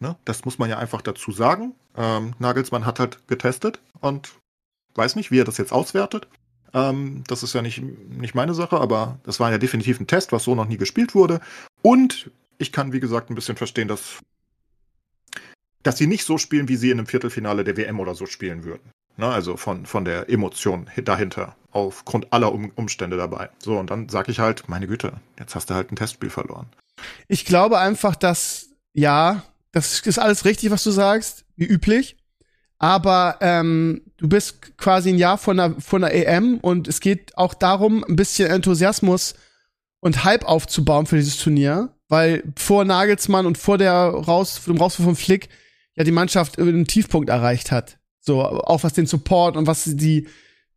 Ne? 0.01 0.17
Das 0.25 0.45
muss 0.45 0.59
man 0.59 0.69
ja 0.69 0.79
einfach 0.79 1.03
dazu 1.03 1.31
sagen. 1.31 1.75
Ähm, 1.97 2.35
Nagelsmann 2.41 2.85
hat 2.85 2.99
halt 2.99 3.29
getestet 3.29 3.81
und 4.01 4.31
weiß 4.97 5.15
nicht, 5.15 5.31
wie 5.31 5.39
er 5.39 5.45
das 5.45 5.59
jetzt 5.59 5.73
auswertet. 5.73 6.27
Ähm, 6.73 7.25
das 7.27 7.43
ist 7.43 7.55
ja 7.55 7.63
nicht, 7.63 7.83
nicht 7.83 8.35
meine 8.35 8.55
Sache, 8.55 8.81
aber 8.81 9.19
das 9.25 9.41
war 9.41 9.51
ja 9.51 9.59
definitiv 9.59 10.01
ein 10.01 10.07
Test, 10.07 10.33
was 10.33 10.45
so 10.45 10.55
noch 10.55 10.67
nie 10.67 10.77
gespielt 10.77 11.15
wurde. 11.15 11.41
Und 11.83 12.31
ich 12.59 12.73
kann, 12.73 12.93
wie 12.93 13.01
gesagt, 13.01 13.31
ein 13.31 13.35
bisschen 13.35 13.57
verstehen, 13.57 13.89
dass 13.89 14.19
dass 15.83 15.97
sie 15.97 16.07
nicht 16.07 16.25
so 16.25 16.39
spielen, 16.39 16.69
wie 16.69 16.77
sie 16.77 16.91
in 16.91 16.99
einem 16.99 17.07
Viertelfinale 17.07 17.65
der 17.65 17.77
WM 17.77 18.01
oder 18.01 18.15
so 18.15 18.27
spielen 18.27 18.65
würden. 18.65 18.91
Ne, 19.17 19.27
also 19.27 19.57
von, 19.57 19.87
von 19.87 20.05
der 20.05 20.31
Emotion 20.31 20.89
dahinter, 21.05 21.57
aufgrund 21.73 22.33
aller 22.33 22.53
um 22.53 22.71
Umstände 22.75 23.17
dabei. 23.17 23.51
So, 23.59 23.79
und 23.79 23.91
dann 23.91 24.09
sag 24.09 24.29
ich 24.29 24.39
halt, 24.39 24.69
meine 24.69 24.87
Güte, 24.87 25.21
jetzt 25.39 25.55
hast 25.55 25.69
du 25.69 25.75
halt 25.75 25.91
ein 25.91 25.97
Testspiel 25.97 26.31
verloren. 26.31 26.67
Ich 27.29 27.45
glaube 27.45 27.79
einfach, 27.79 28.15
dass, 28.15 28.71
ja, 28.93 29.43
das 29.73 30.01
ist 30.01 30.19
alles 30.19 30.45
richtig, 30.45 30.71
was 30.71 30.85
du 30.85 30.91
sagst, 30.91 31.45
wie 31.57 31.67
üblich. 31.67 32.17
Aber 32.81 33.37
ähm, 33.43 34.01
du 34.17 34.27
bist 34.27 34.77
quasi 34.79 35.11
ein 35.11 35.19
Jahr 35.19 35.37
von 35.37 35.59
der, 35.59 35.75
von 35.79 36.01
der 36.01 36.15
EM 36.15 36.57
und 36.59 36.89
es 36.89 37.01
geht 37.01 37.37
auch 37.37 37.53
darum, 37.53 38.03
ein 38.09 38.17
bisschen 38.17 38.51
Enthusiasmus 38.51 39.35
und 40.01 40.25
Hype 40.25 40.47
aufzubauen 40.47 41.05
für 41.05 41.17
dieses 41.17 41.37
Turnier. 41.37 41.95
Weil 42.09 42.43
vor 42.57 42.85
Nagelsmann 42.85 43.47
und 43.47 43.59
vor 43.59 43.79
der 43.79 43.95
Raus, 43.95 44.63
dem 44.67 44.79
Rauswurf 44.79 45.05
von 45.05 45.15
Flick 45.15 45.51
ja 45.95 46.05
die 46.05 46.11
Mannschaft 46.11 46.59
einen 46.59 46.87
Tiefpunkt 46.87 47.29
erreicht 47.29 47.71
hat. 47.71 47.99
So, 48.19 48.43
auch 48.43 48.83
was 48.83 48.95
den 48.95 49.07
Support 49.07 49.59
und 49.59 49.67
was 49.67 49.85
die, 49.85 50.27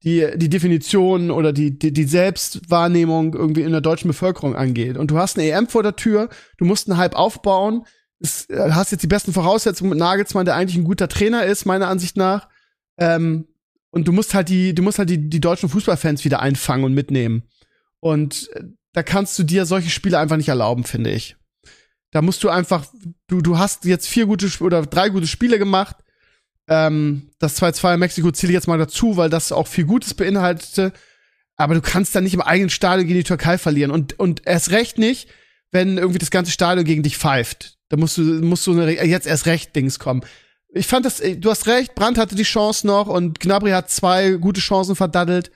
die, 0.03 0.27
die 0.35 0.49
Definition 0.49 1.31
oder 1.31 1.53
die, 1.53 1.79
die, 1.79 1.93
die 1.93 2.03
Selbstwahrnehmung 2.03 3.33
irgendwie 3.33 3.61
in 3.61 3.71
der 3.71 3.81
deutschen 3.81 4.09
Bevölkerung 4.09 4.55
angeht. 4.55 4.97
Und 4.97 5.09
du 5.09 5.17
hast 5.17 5.39
eine 5.39 5.49
EM 5.49 5.69
vor 5.69 5.83
der 5.83 5.95
Tür, 5.95 6.27
du 6.57 6.65
musst 6.65 6.89
einen 6.89 6.99
Hype 6.99 7.15
aufbauen, 7.15 7.85
es, 8.23 8.49
äh, 8.49 8.71
hast 8.71 8.91
jetzt 8.91 9.03
die 9.03 9.07
besten 9.07 9.33
Voraussetzungen 9.33 9.89
mit 9.89 9.99
Nagelsmann, 9.99 10.45
der 10.45 10.55
eigentlich 10.55 10.77
ein 10.77 10.85
guter 10.85 11.09
Trainer 11.09 11.45
ist, 11.45 11.65
meiner 11.65 11.89
Ansicht 11.89 12.17
nach. 12.17 12.47
Ähm, 12.97 13.47
und 13.91 14.07
du 14.07 14.11
musst 14.11 14.33
halt 14.33 14.49
die, 14.49 14.73
du 14.73 14.81
musst 14.81 14.97
halt 14.97 15.09
die, 15.09 15.29
die 15.29 15.41
deutschen 15.41 15.69
Fußballfans 15.69 16.25
wieder 16.25 16.39
einfangen 16.39 16.85
und 16.85 16.93
mitnehmen. 16.93 17.43
Und 17.99 18.49
äh, 18.53 18.63
da 18.93 19.03
kannst 19.03 19.37
du 19.37 19.43
dir 19.43 19.65
solche 19.65 19.89
Spiele 19.89 20.17
einfach 20.17 20.37
nicht 20.37 20.47
erlauben, 20.47 20.85
finde 20.85 21.11
ich. 21.11 21.35
Da 22.11 22.21
musst 22.21 22.43
du 22.43 22.49
einfach, 22.49 22.85
du, 23.27 23.41
du 23.41 23.57
hast 23.57 23.85
jetzt 23.85 24.07
vier 24.07 24.25
gute 24.25 24.47
oder 24.63 24.83
drei 24.83 25.09
gute 25.09 25.27
Spiele 25.27 25.59
gemacht. 25.59 25.97
Ähm, 26.67 27.31
das 27.39 27.61
2-2 27.61 27.95
in 27.95 27.99
Mexiko 27.99 28.31
zähle 28.31 28.51
ich 28.53 28.55
jetzt 28.55 28.67
mal 28.67 28.77
dazu, 28.77 29.17
weil 29.17 29.29
das 29.29 29.51
auch 29.51 29.67
viel 29.67 29.85
Gutes 29.85 30.13
beinhaltete. 30.13 30.93
Aber 31.57 31.75
du 31.75 31.81
kannst 31.81 32.15
da 32.15 32.21
nicht 32.21 32.33
im 32.33 32.41
eigenen 32.41 32.69
Stadion 32.69 33.07
gegen 33.07 33.19
die 33.19 33.25
Türkei 33.25 33.57
verlieren. 33.57 33.91
Und, 33.91 34.17
und 34.17 34.47
erst 34.47 34.71
recht 34.71 34.97
nicht, 34.97 35.27
wenn 35.71 35.97
irgendwie 35.97 36.19
das 36.19 36.31
ganze 36.31 36.51
Stadion 36.51 36.85
gegen 36.85 37.03
dich 37.03 37.17
pfeift. 37.17 37.77
Da 37.93 37.99
musst 37.99 38.17
du, 38.17 38.23
musst 38.23 38.65
du 38.65 38.73
jetzt 38.73 39.27
erst 39.27 39.45
recht 39.45 39.75
Dings 39.75 39.99
kommen. 39.99 40.21
Ich 40.69 40.87
fand 40.87 41.05
das, 41.05 41.21
du 41.37 41.51
hast 41.51 41.67
recht, 41.67 41.93
Brandt 41.93 42.17
hatte 42.17 42.33
die 42.33 42.41
Chance 42.41 42.87
noch 42.87 43.05
und 43.05 43.39
Gnabry 43.39 43.69
hat 43.69 43.91
zwei 43.91 44.31
gute 44.31 44.61
Chancen 44.61 44.95
verdaddelt. 44.95 45.51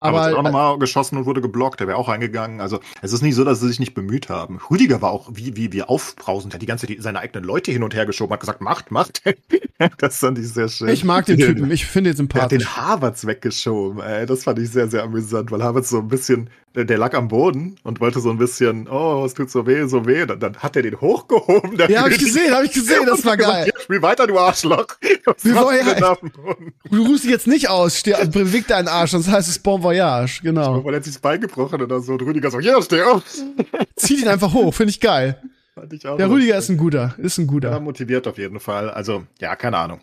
Aber, 0.00 0.22
aber 0.22 0.38
auch 0.38 0.42
nochmal 0.42 0.78
geschossen 0.80 1.16
und 1.16 1.26
wurde 1.26 1.40
geblockt, 1.40 1.78
der 1.78 1.86
wäre 1.86 1.96
auch 1.96 2.08
eingegangen. 2.08 2.60
Also 2.60 2.80
es 3.02 3.12
ist 3.12 3.22
nicht 3.22 3.36
so, 3.36 3.44
dass 3.44 3.60
sie 3.60 3.68
sich 3.68 3.78
nicht 3.78 3.94
bemüht 3.94 4.28
haben. 4.28 4.58
Rüdiger 4.68 5.00
war 5.00 5.12
auch 5.12 5.30
wie, 5.32 5.54
wie, 5.56 5.72
wie 5.72 5.84
aufbrausend, 5.84 6.54
hat 6.54 6.62
die 6.62 6.66
ganze 6.66 6.88
Zeit 6.88 6.96
seine 6.98 7.20
eigenen 7.20 7.44
Leute 7.44 7.70
hin 7.70 7.84
und 7.84 7.94
her 7.94 8.04
geschoben, 8.04 8.32
hat 8.32 8.40
gesagt, 8.40 8.60
macht, 8.60 8.90
macht. 8.90 9.22
das 9.98 10.18
fand 10.18 10.38
ich 10.38 10.48
sehr 10.48 10.68
schön. 10.68 10.88
Ich 10.88 11.04
mag 11.04 11.26
den 11.26 11.38
Typen, 11.38 11.70
ich 11.70 11.86
finde 11.86 12.10
ihn 12.10 12.16
sympathisch. 12.16 12.64
Er 12.64 12.66
hat 12.66 12.76
den 12.76 12.76
Harvards 12.76 13.28
weggeschoben, 13.28 14.00
ey. 14.00 14.26
Das 14.26 14.42
fand 14.42 14.58
ich 14.58 14.70
sehr, 14.70 14.88
sehr 14.88 15.04
amüsant, 15.04 15.52
weil 15.52 15.62
Harvards 15.62 15.90
so 15.90 15.98
ein 15.98 16.08
bisschen 16.08 16.50
der, 16.74 16.98
lag 16.98 17.14
am 17.14 17.28
Boden 17.28 17.76
und 17.82 18.00
wollte 18.00 18.20
so 18.20 18.30
ein 18.30 18.38
bisschen, 18.38 18.88
oh, 18.88 19.24
es 19.24 19.34
tut 19.34 19.50
so 19.50 19.66
weh, 19.66 19.86
so 19.86 20.06
weh. 20.06 20.24
Dann, 20.24 20.38
dann 20.38 20.56
hat 20.56 20.76
er 20.76 20.82
den 20.82 21.00
hochgehoben. 21.00 21.76
Ja, 21.88 22.02
hab 22.02 22.10
ich 22.10 22.18
gesehen, 22.18 22.54
hab 22.54 22.62
ich 22.62 22.72
gesehen, 22.72 23.06
das 23.06 23.24
war 23.24 23.36
geil. 23.36 23.64
Gesagt, 23.66 23.82
spiel 23.82 24.02
weiter, 24.02 24.26
du 24.26 24.38
Arschloch. 24.38 24.86
Wie 25.42 25.48
ja, 25.48 26.16
du 26.90 27.06
rufst 27.06 27.24
dich 27.24 27.30
jetzt 27.30 27.46
nicht 27.46 27.68
aus, 27.68 27.98
steh, 27.98 28.14
also 28.14 28.30
beweg 28.30 28.68
deinen 28.68 28.88
Arsch, 28.88 29.10
sonst 29.10 29.28
heißt 29.28 29.48
es 29.48 29.58
Bon 29.58 29.82
Voyage, 29.82 30.40
genau. 30.42 30.84
Weil 30.84 30.94
er 30.94 30.96
hat 30.98 31.04
sich 31.04 31.14
das 31.14 31.22
Bein 31.22 31.40
gebrochen 31.40 31.82
oder 31.82 32.00
so 32.00 32.12
und 32.12 32.22
Rüdiger 32.22 32.50
so, 32.50 32.60
ja, 32.60 32.80
steh 32.80 33.02
auf. 33.02 33.22
Zieh 33.96 34.20
ihn 34.20 34.28
einfach 34.28 34.52
hoch, 34.52 34.72
finde 34.72 34.90
ich 34.90 35.00
geil. 35.00 35.42
Fand 35.74 35.92
ich 35.92 36.06
auch 36.06 36.16
Der 36.16 36.30
Rüdiger 36.30 36.56
ist 36.56 36.68
ein 36.68 36.76
guter, 36.76 37.14
ist 37.18 37.38
ein 37.38 37.46
guter. 37.46 37.70
Ja, 37.70 37.80
motiviert 37.80 38.28
auf 38.28 38.38
jeden 38.38 38.60
Fall. 38.60 38.90
Also, 38.90 39.24
ja, 39.40 39.56
keine 39.56 39.78
Ahnung. 39.78 40.00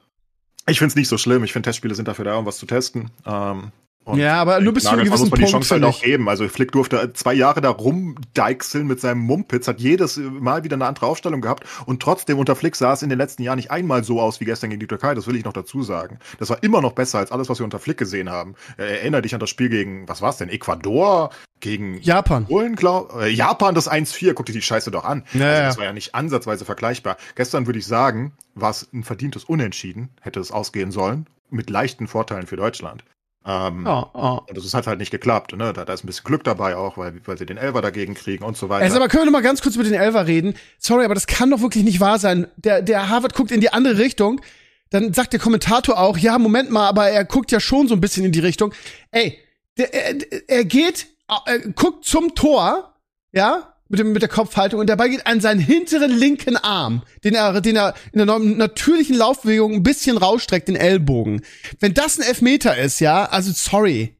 Ich 0.70 0.80
finde 0.80 0.90
es 0.90 0.96
nicht 0.96 1.08
so 1.08 1.18
schlimm. 1.18 1.44
Ich 1.46 1.54
finde, 1.54 1.68
Testspiele 1.68 1.96
sind 1.96 2.10
dafür 2.10 2.26
da, 2.26 2.36
um 2.36 2.46
was 2.46 2.58
zu 2.58 2.66
testen. 2.66 3.10
Ähm, 3.26 3.72
Und 4.08 4.20
ja, 4.20 4.40
aber 4.40 4.62
nur 4.62 4.74
bis 4.74 4.84
zu 4.84 4.92
einem 4.92 5.04
gewissen 5.04 5.30
man 5.30 5.40
die 5.40 5.46
Punkt, 5.52 5.52
Chance 5.52 5.74
halt 5.74 5.84
auch 5.84 6.02
geben. 6.02 6.30
Also 6.30 6.48
Flick 6.48 6.72
durfte 6.72 7.12
zwei 7.12 7.34
Jahre 7.34 7.60
da 7.60 7.70
rumdeichseln 7.70 8.88
mit 8.88 9.02
seinem 9.02 9.20
Mumpitz, 9.20 9.68
hat 9.68 9.82
jedes 9.82 10.16
Mal 10.16 10.64
wieder 10.64 10.76
eine 10.76 10.86
andere 10.86 11.08
Aufstellung 11.08 11.42
gehabt 11.42 11.66
und 11.86 12.02
trotzdem 12.02 12.40
unter 12.40 12.56
Flick 12.56 12.78
sah 12.78 12.94
es 12.94 13.02
in 13.02 13.10
den 13.10 13.18
letzten 13.18 13.44
Jahren 13.44 13.58
nicht 13.58 13.70
einmal 13.70 14.06
so 14.06 14.22
aus 14.22 14.40
wie 14.40 14.46
gestern 14.46 14.70
gegen 14.70 14.80
die 14.80 14.88
Türkei. 14.88 15.14
Das 15.14 15.28
will 15.28 15.36
ich 15.36 15.44
noch 15.44 15.52
dazu 15.52 15.84
sagen. 15.84 16.20
Das 16.40 16.50
war 16.50 16.64
immer 16.64 16.80
noch 16.80 16.94
besser 16.94 17.20
als 17.20 17.34
alles, 17.34 17.50
was 17.50 17.60
wir 17.60 17.66
unter 17.66 17.80
Flick 17.80 17.98
gesehen 17.98 18.30
haben. 18.30 18.56
Erinnere 18.78 19.24
dich 19.24 19.34
an 19.34 19.42
das 19.42 19.50
Spiel 19.50 19.68
gegen, 19.68 20.08
was 20.08 20.22
war 20.22 20.30
es 20.30 20.38
denn? 20.38 20.48
Ecuador? 20.48 21.32
Gegen 21.60 22.00
Japan. 22.02 22.46
Polen, 22.46 22.76
glaub, 22.76 23.14
äh, 23.20 23.30
Japan 23.30 23.74
das 23.74 23.90
1-4, 23.90 24.34
guck 24.34 24.46
dir 24.46 24.54
die 24.54 24.62
Scheiße 24.62 24.92
doch 24.92 25.04
an. 25.04 25.24
Ja, 25.34 25.48
also 25.48 25.64
das 25.64 25.78
war 25.80 25.86
ja 25.86 25.94
nicht 25.94 26.14
ansatzweise 26.14 26.66
vergleichbar. 26.66 27.18
Gestern 27.36 27.66
würde 27.66 27.80
ich 27.80 27.88
sagen, 27.88 28.34
war 28.54 28.70
es 28.70 28.88
ein 28.94 29.04
verdientes 29.04 29.44
Unentschieden, 29.44 30.10
hätte 30.22 30.40
es 30.40 30.52
ausgehen 30.52 30.92
sollen, 30.92 31.26
mit 31.50 31.70
leichten 31.72 32.08
Vorteilen 32.08 32.46
für 32.46 32.58
Deutschland. 32.58 33.04
Ähm, 33.50 33.88
Oh, 33.88 34.04
oh. 34.14 34.40
und 34.48 34.58
das 34.58 34.66
ist 34.66 34.74
halt 34.74 35.00
nicht 35.00 35.10
geklappt. 35.12 35.56
Ne? 35.56 35.72
Da, 35.72 35.86
da 35.86 35.94
ist 35.94 36.04
ein 36.04 36.08
bisschen 36.08 36.26
Glück 36.26 36.44
dabei 36.44 36.76
auch, 36.76 36.98
weil, 36.98 37.22
weil 37.26 37.38
sie 37.38 37.46
den 37.46 37.56
Elfer 37.56 37.82
dagegen 37.82 38.14
kriegen 38.14 38.44
und 38.44 38.58
so 38.58 38.68
weiter. 38.68 38.84
Also, 38.84 38.98
aber 38.98 39.08
können 39.08 39.22
wir 39.22 39.26
noch 39.28 39.32
mal 39.32 39.42
ganz 39.42 39.62
kurz 39.62 39.76
über 39.76 39.86
den 39.86 39.94
Elfer 39.94 40.28
reden? 40.28 40.56
Sorry, 40.80 41.06
aber 41.06 41.14
das 41.14 41.28
kann 41.28 41.50
doch 41.50 41.62
wirklich 41.62 41.86
nicht 41.86 42.02
wahr 42.02 42.20
sein. 42.20 42.48
Der, 42.58 42.82
der 42.82 43.08
Harvard 43.10 43.34
guckt 43.34 43.52
in 43.52 43.62
die 43.62 43.72
andere 43.72 43.98
Richtung. 43.98 44.42
Dann 44.90 45.14
sagt 45.14 45.32
der 45.34 45.40
Kommentator 45.40 45.98
auch, 45.98 46.18
ja, 46.18 46.38
Moment 46.38 46.72
mal, 46.72 46.88
aber 46.88 47.10
er 47.10 47.24
guckt 47.26 47.52
ja 47.52 47.60
schon 47.60 47.88
so 47.88 47.94
ein 47.94 48.02
bisschen 48.02 48.26
in 48.26 48.32
die 48.34 48.40
Richtung. 48.40 48.74
Ey, 49.12 49.38
der, 49.78 49.94
er, 49.94 50.16
er 50.48 50.66
geht, 50.66 51.08
er 51.46 51.60
guckt 51.60 52.04
zum 52.06 52.36
Tor, 52.36 52.96
ja, 53.32 53.74
mit, 53.90 54.00
dem, 54.00 54.12
mit 54.12 54.22
der 54.22 54.30
Kopfhaltung 54.30 54.80
und 54.80 54.90
dabei 54.90 55.10
geht 55.10 55.26
an 55.28 55.42
seinen 55.42 55.60
hinteren 55.60 56.12
linken 56.12 56.58
Arm, 56.58 57.04
den 57.24 57.36
er, 57.36 57.62
den 57.62 57.76
er 57.76 57.94
in 58.12 58.26
der 58.26 58.40
natürlichen 58.40 59.16
Laufbewegung 59.16 59.74
ein 59.74 59.84
bisschen 59.84 60.18
rausstreckt, 60.18 60.68
den 60.68 60.76
Ellbogen. 60.76 61.42
Wenn 61.80 61.94
das 61.94 62.18
ein 62.18 62.24
Elfmeter 62.24 62.78
ist, 62.78 63.00
ja, 63.00 63.26
also 63.26 63.52
sorry. 63.54 64.14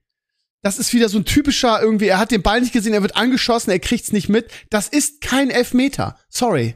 Das 0.64 0.80
ist 0.80 0.94
wieder 0.94 1.08
so 1.08 1.20
ein 1.20 1.26
typischer 1.26 1.82
irgendwie, 1.82 2.08
er 2.08 2.20
hat 2.20 2.32
den 2.32 2.42
Ball 2.42 2.62
nicht 2.62 2.74
gesehen, 2.74 2.94
er 2.94 3.02
wird 3.02 3.16
angeschossen, 3.16 3.72
er 3.72 3.80
kriegt's 3.80 4.12
nicht 4.12 4.28
mit. 4.28 4.50
Das 4.70 4.88
ist 4.88 5.22
kein 5.22 5.50
Elfmeter. 5.50 6.18
Sorry. 6.30 6.76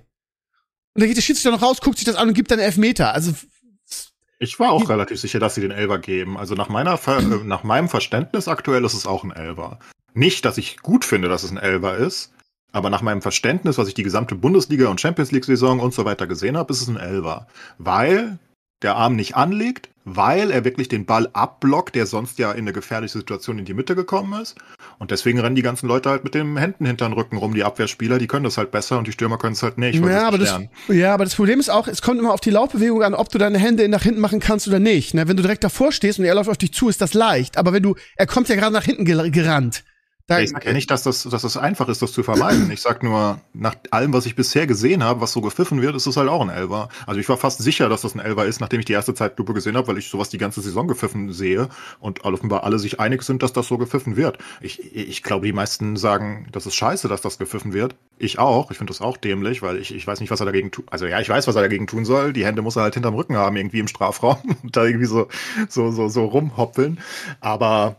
Und 0.93 1.01
dann 1.01 1.07
geht 1.07 1.17
der 1.17 1.21
Schiedsrichter 1.21 1.51
noch 1.51 1.61
raus, 1.61 1.81
guckt 1.81 1.97
sich 1.97 2.05
das 2.05 2.15
an 2.15 2.29
und 2.29 2.33
gibt 2.33 2.51
dann 2.51 2.59
Elfmeter. 2.59 3.13
Also, 3.13 3.33
ich 4.39 4.59
war 4.59 4.71
auch 4.71 4.89
relativ 4.89 5.19
sicher, 5.19 5.39
dass 5.39 5.53
sie 5.53 5.61
den 5.61 5.69
Elfer 5.69 5.99
geben. 5.99 6.35
Also 6.35 6.55
nach, 6.55 6.67
meiner 6.67 6.97
Ver 6.97 7.19
äh, 7.19 7.43
nach 7.43 7.63
meinem 7.63 7.89
Verständnis 7.89 8.47
aktuell 8.47 8.83
ist 8.83 8.95
es 8.95 9.05
auch 9.05 9.23
ein 9.23 9.31
Elfer. 9.31 9.77
Nicht, 10.13 10.45
dass 10.45 10.57
ich 10.57 10.77
gut 10.77 11.05
finde, 11.05 11.29
dass 11.29 11.43
es 11.43 11.51
ein 11.51 11.57
Elfer 11.57 11.97
ist, 11.97 12.33
aber 12.71 12.89
nach 12.89 13.01
meinem 13.01 13.21
Verständnis, 13.21 13.77
was 13.77 13.87
ich 13.87 13.93
die 13.93 14.03
gesamte 14.03 14.35
Bundesliga 14.35 14.89
und 14.89 15.01
Champions 15.01 15.31
League-Saison 15.31 15.79
und 15.79 15.93
so 15.93 16.05
weiter 16.05 16.27
gesehen 16.27 16.57
habe, 16.57 16.71
ist 16.71 16.81
es 16.81 16.87
ein 16.87 16.97
Elfer. 16.97 17.47
Weil 17.77 18.37
der 18.81 18.95
Arm 18.95 19.15
nicht 19.15 19.35
anlegt, 19.35 19.89
weil 20.05 20.49
er 20.49 20.65
wirklich 20.65 20.87
den 20.87 21.05
Ball 21.05 21.29
abblockt, 21.33 21.93
der 21.93 22.07
sonst 22.07 22.39
ja 22.39 22.51
in 22.51 22.61
eine 22.61 22.73
gefährliche 22.73 23.19
Situation 23.19 23.59
in 23.59 23.65
die 23.65 23.75
Mitte 23.75 23.93
gekommen 23.95 24.41
ist. 24.41 24.55
Und 24.97 25.11
deswegen 25.11 25.39
rennen 25.39 25.55
die 25.55 25.61
ganzen 25.61 25.87
Leute 25.87 26.09
halt 26.09 26.23
mit 26.23 26.33
den 26.33 26.57
Händen 26.57 26.87
hinter 26.87 27.07
den 27.07 27.13
Rücken 27.13 27.37
rum. 27.37 27.53
Die 27.53 27.63
Abwehrspieler, 27.63 28.17
die 28.17 28.25
können 28.25 28.43
das 28.43 28.57
halt 28.57 28.71
besser 28.71 28.97
und 28.97 29.05
die 29.05 29.11
Stürmer 29.11 29.37
können 29.37 29.53
es 29.53 29.61
halt 29.61 29.77
nicht. 29.77 30.03
ja, 30.03 30.27
aber 30.27 30.39
das, 30.39 30.59
ja, 30.87 31.13
aber 31.13 31.25
das 31.25 31.35
Problem 31.35 31.59
ist 31.59 31.69
auch, 31.69 31.87
es 31.87 32.01
kommt 32.01 32.19
immer 32.19 32.33
auf 32.33 32.41
die 32.41 32.49
Laufbewegung 32.49 33.03
an, 33.03 33.13
ob 33.13 33.29
du 33.29 33.37
deine 33.37 33.59
Hände 33.59 33.87
nach 33.89 34.01
hinten 34.01 34.21
machen 34.21 34.39
kannst 34.39 34.67
oder 34.67 34.79
nicht. 34.79 35.13
Ne? 35.13 35.27
Wenn 35.27 35.37
du 35.37 35.43
direkt 35.43 35.63
davor 35.63 35.91
stehst 35.91 36.17
und 36.17 36.25
er 36.25 36.33
läuft 36.33 36.49
auf 36.49 36.57
dich 36.57 36.73
zu, 36.73 36.89
ist 36.89 37.01
das 37.01 37.13
leicht. 37.13 37.57
Aber 37.57 37.71
wenn 37.73 37.83
du, 37.83 37.93
er 38.15 38.25
kommt 38.25 38.49
ja 38.49 38.55
gerade 38.55 38.73
nach 38.73 38.85
hinten 38.85 39.05
ger- 39.05 39.29
gerannt. 39.29 39.83
Da, 40.31 40.39
Ich 40.39 40.51
sag 40.51 40.65
ja 40.65 40.73
nicht, 40.73 40.89
dass 40.89 41.03
das, 41.03 41.23
dass 41.23 41.41
das 41.41 41.57
einfach 41.57 41.89
ist, 41.89 42.01
das 42.01 42.13
zu 42.13 42.23
vermeiden. 42.23 42.71
Ich 42.71 42.81
sag 42.81 43.03
nur, 43.03 43.41
nach 43.53 43.75
allem, 43.91 44.13
was 44.13 44.25
ich 44.25 44.35
bisher 44.35 44.65
gesehen 44.65 45.03
habe, 45.03 45.19
was 45.21 45.33
so 45.33 45.41
gepfiffen 45.41 45.81
wird, 45.81 45.95
ist 45.95 46.07
es 46.07 46.15
halt 46.15 46.29
auch 46.29 46.41
ein 46.41 46.49
Elfer. 46.49 46.89
Also 47.05 47.19
ich 47.19 47.27
war 47.27 47.37
fast 47.37 47.61
sicher, 47.61 47.89
dass 47.89 48.01
das 48.01 48.15
ein 48.15 48.19
Elfer 48.19 48.45
ist, 48.45 48.61
nachdem 48.61 48.79
ich 48.79 48.85
die 48.85 48.93
erste 48.93 49.13
Zeitlupe 49.13 49.53
gesehen 49.53 49.75
habe, 49.75 49.87
weil 49.87 49.97
ich 49.97 50.09
sowas 50.09 50.29
die 50.29 50.37
ganze 50.37 50.61
Saison 50.61 50.87
gepfiffen 50.87 51.33
sehe 51.33 51.67
und 51.99 52.23
offenbar 52.23 52.63
alle 52.63 52.79
sich 52.79 52.99
einig 52.99 53.23
sind, 53.23 53.43
dass 53.43 53.51
das 53.51 53.67
so 53.67 53.77
gepfiffen 53.77 54.15
wird. 54.15 54.37
Ich, 54.61 54.95
ich 54.95 55.21
glaube, 55.21 55.45
die 55.45 55.53
meisten 55.53 55.97
sagen, 55.97 56.47
das 56.51 56.65
ist 56.65 56.75
scheiße, 56.75 57.09
dass 57.09 57.21
das 57.21 57.37
gepfiffen 57.37 57.73
wird. 57.73 57.95
Ich 58.17 58.39
auch. 58.39 58.71
Ich 58.71 58.77
finde 58.77 58.91
das 58.91 59.01
auch 59.01 59.17
dämlich, 59.17 59.61
weil 59.61 59.77
ich, 59.77 59.93
ich 59.93 60.07
weiß 60.07 60.21
nicht, 60.21 60.31
was 60.31 60.39
er 60.39 60.45
dagegen 60.45 60.71
tut. 60.71 60.85
Also 60.91 61.07
ja, 61.07 61.19
ich 61.19 61.27
weiß, 61.27 61.47
was 61.47 61.55
er 61.55 61.61
dagegen 61.61 61.87
tun 61.87 62.05
soll. 62.05 62.31
Die 62.31 62.45
Hände 62.45 62.61
muss 62.61 62.77
er 62.77 62.83
halt 62.83 62.93
hinterm 62.93 63.15
Rücken 63.15 63.35
haben, 63.35 63.57
irgendwie 63.57 63.79
im 63.79 63.87
Strafraum 63.87 64.37
und 64.63 64.77
da 64.77 64.85
irgendwie 64.85 65.07
so, 65.07 65.27
so, 65.67 65.91
so, 65.91 66.07
so 66.07 66.25
rumhoppeln. 66.25 66.99
Aber 67.41 67.97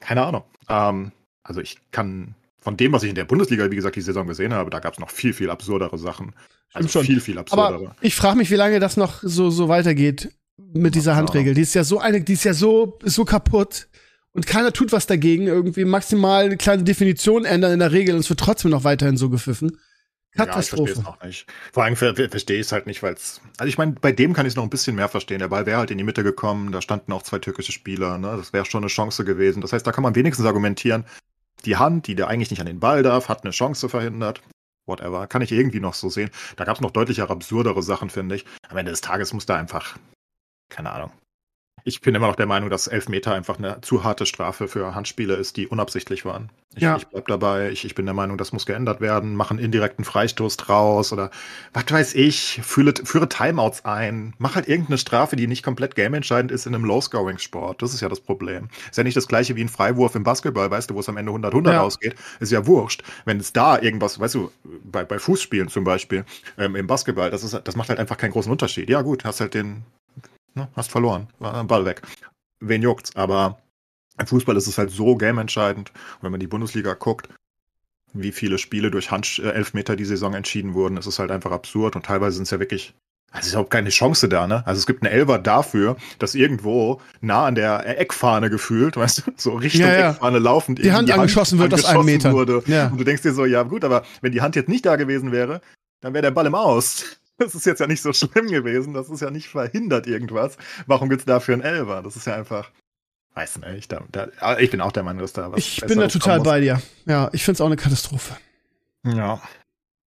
keine 0.00 0.24
Ahnung. 0.24 0.44
Ähm, 0.68 1.12
also 1.50 1.60
ich 1.60 1.78
kann 1.90 2.36
von 2.60 2.76
dem, 2.76 2.92
was 2.92 3.02
ich 3.02 3.08
in 3.08 3.16
der 3.16 3.24
Bundesliga, 3.24 3.68
wie 3.72 3.74
gesagt, 3.74 3.96
die 3.96 4.02
Saison 4.02 4.28
gesehen 4.28 4.54
habe, 4.54 4.70
da 4.70 4.78
gab 4.78 4.92
es 4.92 5.00
noch 5.00 5.10
viel, 5.10 5.32
viel 5.32 5.50
absurdere 5.50 5.98
Sachen. 5.98 6.32
Also 6.72 6.88
Stimmt 6.88 6.92
schon. 6.92 7.14
viel, 7.14 7.20
viel 7.20 7.38
absurdere. 7.38 7.74
aber 7.74 7.96
ich 8.00 8.14
frage 8.14 8.36
mich, 8.36 8.52
wie 8.52 8.56
lange 8.56 8.78
das 8.78 8.96
noch 8.96 9.18
so, 9.22 9.50
so 9.50 9.68
weitergeht 9.68 10.30
mit 10.56 10.94
dieser. 10.94 11.16
Handregel. 11.16 11.54
Die 11.54 11.62
ist 11.62 11.74
ja 11.74 11.82
so 11.82 11.98
eine, 11.98 12.20
die 12.20 12.34
ist 12.34 12.44
ja 12.44 12.54
so, 12.54 13.00
so 13.02 13.24
kaputt. 13.24 13.88
Und 14.32 14.46
keiner 14.46 14.72
tut 14.72 14.92
was 14.92 15.08
dagegen, 15.08 15.48
irgendwie 15.48 15.84
maximal 15.84 16.44
eine 16.44 16.56
kleine 16.56 16.84
Definition 16.84 17.44
ändern 17.44 17.72
in 17.72 17.80
der 17.80 17.90
Regel 17.90 18.14
und 18.14 18.20
es 18.20 18.28
wird 18.28 18.38
trotzdem 18.38 18.70
noch 18.70 18.84
weiterhin 18.84 19.16
so 19.16 19.28
gepfiffen. 19.28 19.78
Ja, 20.36 20.44
ich 20.44 20.52
verstehe 20.52 20.84
Katastrophe. 20.84 20.92
es 20.92 21.04
auch 21.04 21.24
nicht. 21.24 21.46
Vor 21.72 21.82
allem 21.82 21.96
ver 21.96 22.14
verstehe 22.14 22.60
ich 22.60 22.66
es 22.66 22.72
halt 22.72 22.86
nicht, 22.86 23.02
weil 23.02 23.14
es. 23.14 23.40
Also 23.58 23.68
ich 23.68 23.78
meine, 23.78 23.92
bei 23.92 24.12
dem 24.12 24.32
kann 24.32 24.46
ich 24.46 24.52
es 24.52 24.56
noch 24.56 24.62
ein 24.62 24.70
bisschen 24.70 24.94
mehr 24.94 25.08
verstehen. 25.08 25.40
Der 25.40 25.48
Ball 25.48 25.66
wäre 25.66 25.78
halt 25.78 25.90
in 25.90 25.98
die 25.98 26.04
Mitte 26.04 26.22
gekommen, 26.22 26.70
da 26.70 26.80
standen 26.80 27.10
auch 27.12 27.22
zwei 27.22 27.40
türkische 27.40 27.72
Spieler, 27.72 28.18
ne? 28.18 28.36
Das 28.36 28.52
wäre 28.52 28.64
schon 28.64 28.84
eine 28.84 28.88
Chance 28.88 29.24
gewesen. 29.24 29.60
Das 29.60 29.72
heißt, 29.72 29.84
da 29.84 29.90
kann 29.90 30.04
man 30.04 30.14
wenigstens 30.14 30.46
argumentieren, 30.46 31.04
die 31.62 31.76
Hand, 31.76 32.06
die 32.06 32.14
der 32.14 32.28
eigentlich 32.28 32.50
nicht 32.50 32.60
an 32.60 32.66
den 32.66 32.80
Ball 32.80 33.02
darf, 33.02 33.28
hat 33.28 33.44
eine 33.44 33.52
Chance 33.52 33.88
verhindert. 33.88 34.42
Whatever. 34.86 35.26
Kann 35.26 35.42
ich 35.42 35.52
irgendwie 35.52 35.80
noch 35.80 35.94
so 35.94 36.08
sehen. 36.08 36.30
Da 36.56 36.64
gab 36.64 36.76
es 36.76 36.80
noch 36.80 36.90
deutlich 36.90 37.22
absurdere 37.22 37.82
Sachen, 37.82 38.10
finde 38.10 38.36
ich. 38.36 38.44
Am 38.68 38.76
Ende 38.76 38.90
des 38.90 39.00
Tages 39.00 39.32
muss 39.32 39.46
da 39.46 39.56
einfach. 39.56 39.98
Keine 40.68 40.90
Ahnung. 40.90 41.12
Ich 41.84 42.00
bin 42.00 42.14
immer 42.14 42.26
noch 42.28 42.36
der 42.36 42.46
Meinung, 42.46 42.70
dass 42.70 42.86
Elfmeter 42.86 43.32
einfach 43.34 43.58
eine 43.58 43.80
zu 43.80 44.04
harte 44.04 44.26
Strafe 44.26 44.68
für 44.68 44.94
Handspiele 44.94 45.34
ist, 45.34 45.56
die 45.56 45.66
unabsichtlich 45.66 46.24
waren. 46.24 46.50
Ich, 46.76 46.82
Ja. 46.82 46.96
ich 46.96 47.06
bleib 47.06 47.26
dabei. 47.26 47.70
Ich, 47.70 47.84
ich 47.84 47.94
bin 47.94 48.06
der 48.06 48.14
Meinung, 48.14 48.38
das 48.38 48.52
muss 48.52 48.66
geändert 48.66 49.00
werden. 49.00 49.34
Machen 49.34 49.58
indirekten 49.58 50.04
Freistoß 50.04 50.56
draus 50.56 51.12
oder 51.12 51.30
was 51.72 51.84
weiß 51.90 52.14
ich. 52.14 52.60
Führe, 52.62 52.94
führe 53.02 53.28
Timeouts 53.28 53.84
ein. 53.84 54.34
Mach 54.38 54.54
halt 54.54 54.68
irgendeine 54.68 54.98
Strafe, 54.98 55.36
die 55.36 55.46
nicht 55.46 55.62
komplett 55.64 55.94
gameentscheidend 55.96 56.52
ist 56.52 56.66
in 56.66 56.74
einem 56.74 56.84
Low-Scoring-Sport. 56.84 57.82
Das 57.82 57.92
ist 57.94 58.00
ja 58.00 58.08
das 58.08 58.20
Problem. 58.20 58.68
Ist 58.90 58.98
ja 58.98 59.04
nicht 59.04 59.16
das 59.16 59.26
gleiche 59.26 59.56
wie 59.56 59.62
ein 59.62 59.68
Freiwurf 59.68 60.14
im 60.14 60.22
Basketball, 60.22 60.70
weißt 60.70 60.90
du, 60.90 60.94
wo 60.94 61.00
es 61.00 61.08
am 61.08 61.16
Ende 61.16 61.32
100-100 61.32 61.72
Ja. 61.72 61.80
ausgeht. 61.82 62.14
Ist 62.38 62.52
ja 62.52 62.66
wurscht. 62.66 63.02
Wenn 63.24 63.38
es 63.40 63.52
da 63.52 63.80
irgendwas, 63.80 64.20
weißt 64.20 64.34
du, 64.36 64.50
bei, 64.84 65.04
bei 65.04 65.18
Fußspielen 65.18 65.68
zum 65.68 65.84
Beispiel, 65.84 66.24
ähm, 66.58 66.76
im 66.76 66.86
Basketball, 66.86 67.30
das, 67.30 67.42
ist, 67.42 67.58
das 67.64 67.74
macht 67.76 67.88
halt 67.88 67.98
einfach 67.98 68.16
keinen 68.16 68.32
großen 68.32 68.50
Unterschied. 68.52 68.88
Ja 68.90 69.02
gut, 69.02 69.24
hast 69.24 69.40
halt 69.40 69.54
den, 69.54 69.82
ne, 70.54 70.68
hast 70.74 70.90
verloren. 70.90 71.28
War 71.38 71.64
Ball 71.64 71.84
weg. 71.84 72.02
Wen 72.60 72.82
juckt's? 72.82 73.14
Aber 73.16 73.58
im 74.18 74.26
Fußball 74.26 74.56
ist 74.56 74.66
es 74.66 74.78
halt 74.78 74.90
so 74.90 75.16
gameentscheidend. 75.16 75.90
Und 75.90 76.22
wenn 76.22 76.30
man 76.30 76.40
die 76.40 76.46
Bundesliga 76.46 76.94
guckt, 76.94 77.28
wie 78.12 78.32
viele 78.32 78.58
Spiele 78.58 78.90
durch 78.90 79.10
Handelfmeter 79.10 79.96
die 79.96 80.04
Saison 80.04 80.34
entschieden 80.34 80.74
wurden, 80.74 80.96
ist 80.96 81.06
es 81.06 81.18
halt 81.18 81.30
einfach 81.30 81.52
absurd. 81.52 81.96
Und 81.96 82.06
teilweise 82.06 82.36
sind 82.36 82.44
es 82.44 82.50
ja 82.50 82.58
wirklich, 82.58 82.94
also 83.30 83.40
es 83.40 83.46
ist 83.46 83.52
überhaupt 83.52 83.70
keine 83.70 83.90
Chance 83.90 84.28
da, 84.28 84.46
ne? 84.46 84.66
Also 84.66 84.80
es 84.80 84.86
gibt 84.86 85.02
eine 85.02 85.10
Elfer 85.10 85.38
dafür, 85.38 85.96
dass 86.18 86.34
irgendwo 86.34 87.00
nah 87.20 87.46
an 87.46 87.54
der 87.54 87.98
Eckfahne 88.00 88.50
gefühlt, 88.50 88.96
weißt 88.98 89.26
du, 89.26 89.32
so 89.36 89.54
Richtung 89.54 89.82
Ja, 89.82 89.98
ja. 89.98 90.10
Eckfahne 90.10 90.38
laufend 90.38 90.78
Die 90.80 90.92
Hand 90.92 91.08
irgendwie 91.08 91.20
angeschossen 91.20 91.58
wird 91.58 91.72
aus 91.72 91.84
einem 91.84 92.04
Meter. 92.04 92.32
Wurde. 92.32 92.62
Ja. 92.66 92.88
Und 92.88 92.98
du 92.98 93.04
denkst 93.04 93.22
dir 93.22 93.32
so, 93.32 93.44
ja 93.44 93.62
gut, 93.62 93.84
aber 93.84 94.04
wenn 94.20 94.32
die 94.32 94.40
Hand 94.40 94.56
jetzt 94.56 94.68
nicht 94.68 94.84
da 94.84 94.96
gewesen 94.96 95.32
wäre, 95.32 95.60
dann 96.00 96.12
wäre 96.14 96.22
der 96.22 96.30
Ball 96.30 96.46
im 96.46 96.54
Aus. 96.54 97.19
Das 97.40 97.54
ist 97.54 97.66
jetzt 97.66 97.80
ja 97.80 97.86
nicht 97.88 98.02
so 98.02 98.12
schlimm 98.12 98.46
gewesen. 98.48 98.92
Das 98.94 99.08
ist 99.10 99.20
ja 99.20 99.30
nicht 99.30 99.48
verhindert 99.48 100.06
irgendwas. 100.06 100.56
Warum 100.86 101.08
gibt's 101.08 101.24
dafür 101.24 101.54
einen 101.54 101.62
Elfer? 101.62 102.02
Das 102.02 102.14
ist 102.14 102.26
ja 102.26 102.34
einfach. 102.36 102.70
Weiß 103.34 103.58
nicht. 103.60 103.90
Da, 103.90 104.02
da, 104.12 104.28
aber 104.40 104.60
ich 104.60 104.70
bin 104.70 104.80
auch 104.80 104.92
der 104.92 105.02
Meinung, 105.02 105.22
dass 105.22 105.32
da 105.32 105.50
was. 105.50 105.58
Ich 105.58 105.80
bin 105.80 105.98
da 105.98 106.06
total 106.08 106.40
bei 106.40 106.60
dir. 106.60 106.80
Ja, 107.06 107.30
ich 107.32 107.42
find's 107.44 107.60
auch 107.60 107.66
eine 107.66 107.76
Katastrophe. 107.76 108.36
Ja, 109.04 109.40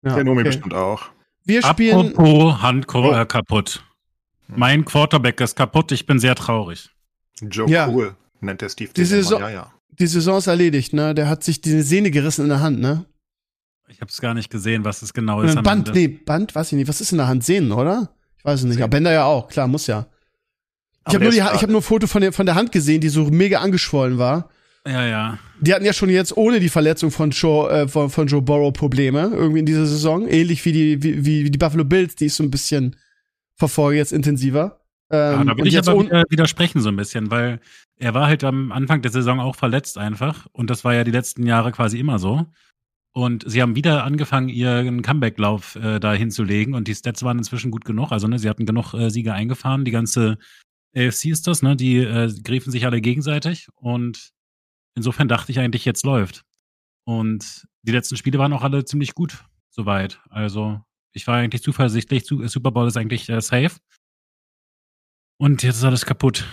Ja, 0.03 0.15
der 0.15 0.23
Nomi 0.23 0.41
okay. 0.41 0.49
bestimmt 0.49 0.73
auch. 0.73 1.03
Wir 1.45 1.61
spielen, 1.63 2.09
Apropos 2.13 2.61
Hand 2.61 2.85
Oh. 2.93 3.11
äh, 3.13 3.25
kaputt. 3.25 3.83
Mein 4.47 4.85
Quarterback 4.85 5.41
ist 5.41 5.55
kaputt, 5.55 5.91
ich 5.91 6.05
bin 6.05 6.19
sehr 6.19 6.35
traurig. 6.35 6.89
Joe 7.41 7.67
Ja. 7.69 7.87
Cool 7.87 8.15
nennt 8.41 8.61
der 8.61 8.69
Steve 8.69 8.91
Die. 8.93 9.05
Saison- 9.05 9.39
Ja, 9.41 9.49
ja. 9.49 9.73
die 9.89 10.07
Saison 10.07 10.37
ist 10.37 10.47
erledigt, 10.47 10.93
ne? 10.93 11.15
Der 11.15 11.27
hat 11.29 11.43
sich 11.43 11.61
die 11.61 11.81
Sehne 11.81 12.11
gerissen 12.11 12.43
in 12.43 12.49
der 12.49 12.59
Hand, 12.61 12.79
ne? 12.79 13.05
Ich 13.87 14.01
habe 14.01 14.09
es 14.09 14.19
gar 14.21 14.33
nicht 14.33 14.49
gesehen, 14.49 14.85
was 14.85 15.01
es 15.01 15.13
genau 15.13 15.41
ist. 15.41 15.61
Band, 15.61 15.89
Ende. 15.89 15.99
nee, 15.99 16.07
Band, 16.07 16.55
weiß 16.55 16.71
ich 16.71 16.77
nicht. 16.77 16.87
Was 16.87 17.01
ist 17.01 17.11
in 17.11 17.17
der 17.17 17.27
Hand? 17.27 17.43
Sehnen, 17.43 17.71
oder? 17.71 18.09
Ich 18.37 18.45
weiß 18.45 18.61
es 18.61 18.65
nicht. 18.65 18.81
Aber 18.81 18.89
Bänder 18.89 19.11
ja 19.11 19.25
auch, 19.25 19.47
klar, 19.47 19.67
muss 19.67 19.87
ja. 19.87 20.07
Ich 21.07 21.13
habe 21.13 21.25
nur, 21.25 21.31
die, 21.31 21.37
ich 21.37 21.43
hab 21.43 21.69
nur 21.69 21.81
ein 21.81 21.83
Foto 21.83 22.07
von 22.07 22.21
der, 22.21 22.31
von 22.31 22.45
der 22.45 22.55
Hand 22.55 22.71
gesehen, 22.71 23.01
die 23.01 23.09
so 23.09 23.25
mega 23.25 23.59
angeschwollen 23.59 24.17
war. 24.17 24.49
Ja, 24.87 25.05
ja. 25.05 25.39
Die 25.61 25.73
hatten 25.73 25.85
ja 25.85 25.93
schon 25.93 26.09
jetzt 26.09 26.35
ohne 26.35 26.59
die 26.59 26.69
Verletzung 26.69 27.11
von 27.11 27.31
Joe, 27.31 27.69
äh, 27.69 27.87
von, 27.87 28.09
von 28.09 28.27
Joe 28.27 28.41
Burrow 28.41 28.73
Probleme 28.73 29.31
irgendwie 29.33 29.59
in 29.59 29.65
dieser 29.65 29.85
Saison. 29.85 30.27
Ähnlich 30.27 30.63
wie 30.65 30.71
die, 30.71 31.03
wie, 31.03 31.25
wie 31.25 31.49
die 31.49 31.57
Buffalo 31.57 31.85
Bills, 31.85 32.15
die 32.15 32.25
ich 32.25 32.33
so 32.33 32.43
ein 32.43 32.51
bisschen 32.51 32.95
verfolge 33.55 33.97
jetzt 33.97 34.11
intensiver. 34.11 34.81
Ähm, 35.09 35.39
ja 35.39 35.43
da 35.43 35.57
will 35.57 35.67
ich 35.67 35.73
jetzt 35.73 35.87
aber 35.87 36.03
wieder 36.03 36.23
widersprechen 36.29 36.81
so 36.81 36.89
ein 36.89 36.95
bisschen, 36.95 37.31
weil 37.31 37.59
er 37.97 38.13
war 38.13 38.27
halt 38.27 38.43
am 38.43 38.71
Anfang 38.71 39.01
der 39.01 39.11
Saison 39.11 39.39
auch 39.39 39.55
verletzt 39.55 39.97
einfach. 39.97 40.47
Und 40.51 40.69
das 40.69 40.83
war 40.83 40.93
ja 40.93 41.03
die 41.03 41.11
letzten 41.11 41.45
Jahre 41.45 41.71
quasi 41.71 41.99
immer 41.99 42.19
so. 42.19 42.45
Und 43.15 43.43
sie 43.47 43.61
haben 43.61 43.75
wieder 43.75 44.03
angefangen, 44.03 44.49
ihren 44.49 45.03
Comeback-Lauf 45.03 45.75
äh, 45.75 45.99
da 45.99 46.13
hinzulegen. 46.13 46.73
Und 46.73 46.87
die 46.87 46.95
Stats 46.95 47.21
waren 47.21 47.37
inzwischen 47.37 47.69
gut 47.69 47.85
genug. 47.85 48.11
Also, 48.11 48.27
ne, 48.27 48.39
sie 48.39 48.49
hatten 48.49 48.65
genug 48.65 48.93
äh, 48.93 49.09
Siege 49.09 49.33
eingefahren. 49.33 49.85
Die 49.85 49.91
ganze 49.91 50.37
AFC 50.95 51.25
ist 51.25 51.47
das, 51.47 51.61
ne? 51.61 51.75
Die 51.75 51.97
äh, 51.97 52.33
griefen 52.43 52.71
sich 52.71 52.85
alle 52.85 53.01
gegenseitig 53.01 53.67
und 53.75 54.31
insofern 54.95 55.27
dachte 55.27 55.51
ich 55.51 55.59
eigentlich, 55.59 55.85
jetzt 55.85 56.05
läuft. 56.05 56.43
Und 57.05 57.67
die 57.81 57.91
letzten 57.91 58.15
Spiele 58.15 58.39
waren 58.39 58.53
auch 58.53 58.61
alle 58.61 58.85
ziemlich 58.85 59.15
gut, 59.15 59.43
soweit. 59.69 60.21
Also 60.29 60.81
ich 61.11 61.27
war 61.27 61.37
eigentlich 61.37 61.63
zuversichtlich, 61.63 62.25
Super 62.25 62.71
Bowl 62.71 62.87
ist 62.87 62.97
eigentlich 62.97 63.29
äh, 63.29 63.41
safe. 63.41 63.77
Und 65.37 65.63
jetzt 65.63 65.77
ist 65.77 65.83
alles 65.83 66.05
kaputt. 66.05 66.45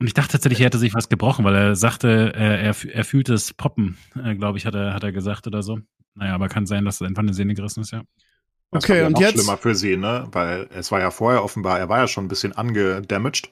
Und 0.00 0.06
ich 0.06 0.14
dachte 0.14 0.32
tatsächlich, 0.32 0.60
er 0.60 0.66
hätte 0.66 0.78
sich 0.78 0.94
was 0.94 1.10
gebrochen, 1.10 1.44
weil 1.44 1.54
er 1.54 1.76
sagte, 1.76 2.32
er, 2.34 2.58
er, 2.58 2.74
er 2.90 3.04
fühlt 3.04 3.28
es 3.28 3.52
poppen, 3.52 3.98
äh, 4.24 4.34
glaube 4.34 4.56
ich, 4.56 4.64
hat 4.64 4.74
er, 4.74 4.94
hat 4.94 5.04
er 5.04 5.12
gesagt 5.12 5.46
oder 5.46 5.62
so. 5.62 5.78
Naja, 6.14 6.34
aber 6.34 6.48
kann 6.48 6.64
sein, 6.64 6.86
dass 6.86 7.02
einfach 7.02 7.22
eine 7.22 7.34
Sehne 7.34 7.54
gerissen 7.54 7.82
ist, 7.82 7.92
ja. 7.92 8.02
Das 8.70 8.84
okay, 8.84 9.00
ja 9.00 9.06
und 9.06 9.12
noch 9.12 9.20
jetzt 9.20 9.34
schlimmer 9.34 9.58
für 9.58 9.74
sie, 9.74 9.96
ne? 9.96 10.26
Weil 10.32 10.68
es 10.74 10.90
war 10.90 11.00
ja 11.00 11.10
vorher 11.10 11.44
offenbar, 11.44 11.78
er 11.78 11.88
war 11.90 11.98
ja 11.98 12.08
schon 12.08 12.24
ein 12.24 12.28
bisschen 12.28 12.52
angedamaged 12.52 13.50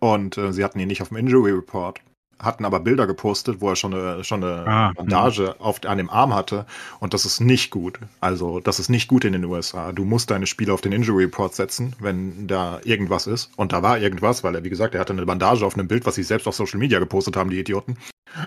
und 0.00 0.36
äh, 0.36 0.52
sie 0.52 0.64
hatten 0.64 0.80
ihn 0.80 0.88
nicht 0.88 1.00
auf 1.00 1.08
dem 1.08 1.18
Injury 1.18 1.52
Report 1.52 2.00
hatten 2.38 2.64
aber 2.64 2.80
Bilder 2.80 3.06
gepostet, 3.06 3.60
wo 3.60 3.70
er 3.70 3.76
schon 3.76 3.94
eine, 3.94 4.24
schon 4.24 4.42
eine 4.42 4.66
ah, 4.66 4.92
Bandage 4.94 5.44
ja. 5.44 5.56
auf, 5.58 5.84
an 5.84 5.98
dem 5.98 6.10
Arm 6.10 6.34
hatte. 6.34 6.66
Und 7.00 7.14
das 7.14 7.24
ist 7.24 7.40
nicht 7.40 7.70
gut. 7.70 7.98
Also, 8.20 8.60
das 8.60 8.78
ist 8.78 8.88
nicht 8.88 9.08
gut 9.08 9.24
in 9.24 9.32
den 9.32 9.44
USA. 9.44 9.92
Du 9.92 10.04
musst 10.04 10.30
deine 10.30 10.46
Spieler 10.46 10.74
auf 10.74 10.80
den 10.80 10.92
Injury 10.92 11.24
Report 11.24 11.54
setzen, 11.54 11.94
wenn 12.00 12.46
da 12.46 12.80
irgendwas 12.84 13.26
ist. 13.26 13.50
Und 13.56 13.72
da 13.72 13.82
war 13.82 13.98
irgendwas, 13.98 14.44
weil 14.44 14.54
er, 14.54 14.64
wie 14.64 14.70
gesagt, 14.70 14.94
er 14.94 15.00
hatte 15.00 15.12
eine 15.12 15.26
Bandage 15.26 15.64
auf 15.64 15.74
einem 15.74 15.88
Bild, 15.88 16.06
was 16.06 16.14
sie 16.14 16.22
selbst 16.22 16.46
auf 16.46 16.54
Social 16.54 16.78
Media 16.78 16.98
gepostet 16.98 17.36
haben, 17.36 17.50
die 17.50 17.58
Idioten. 17.58 17.96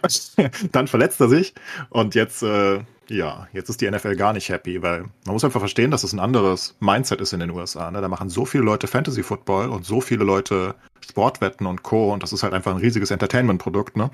Dann 0.72 0.88
verletzt 0.88 1.20
er 1.20 1.30
sich 1.30 1.54
und 1.90 2.16
jetzt, 2.16 2.44
äh, 2.44 2.80
ja, 3.12 3.48
jetzt 3.52 3.70
ist 3.70 3.82
die 3.82 3.92
NFL 3.92 4.16
gar 4.16 4.32
nicht 4.32 4.50
happy, 4.50 4.82
weil 4.82 5.02
man 5.26 5.34
muss 5.34 5.44
einfach 5.44 5.60
verstehen, 5.60 5.92
dass 5.92 6.04
es 6.04 6.14
ein 6.14 6.20
anderes 6.20 6.76
Mindset 6.80 7.20
ist 7.20 7.34
in 7.34 7.42
den 7.42 7.50
USA. 7.50 7.92
Ne? 7.92 8.00
Da 8.00 8.08
machen 8.08 8.30
so 8.30 8.46
viele 8.46 8.64
Leute 8.64 8.88
Fantasy 8.88 9.22
Football 9.22 9.70
und 9.70 9.86
so 9.86 10.00
viele 10.00 10.24
Leute 10.24 10.76
Sportwetten 11.02 11.68
und 11.68 11.84
Co. 11.84 12.14
Und 12.14 12.24
das 12.24 12.32
ist 12.32 12.44
halt 12.44 12.54
einfach 12.54 12.72
ein 12.72 12.78
riesiges 12.78 13.12
Entertainment-Produkt, 13.12 13.98
ne? 13.98 14.12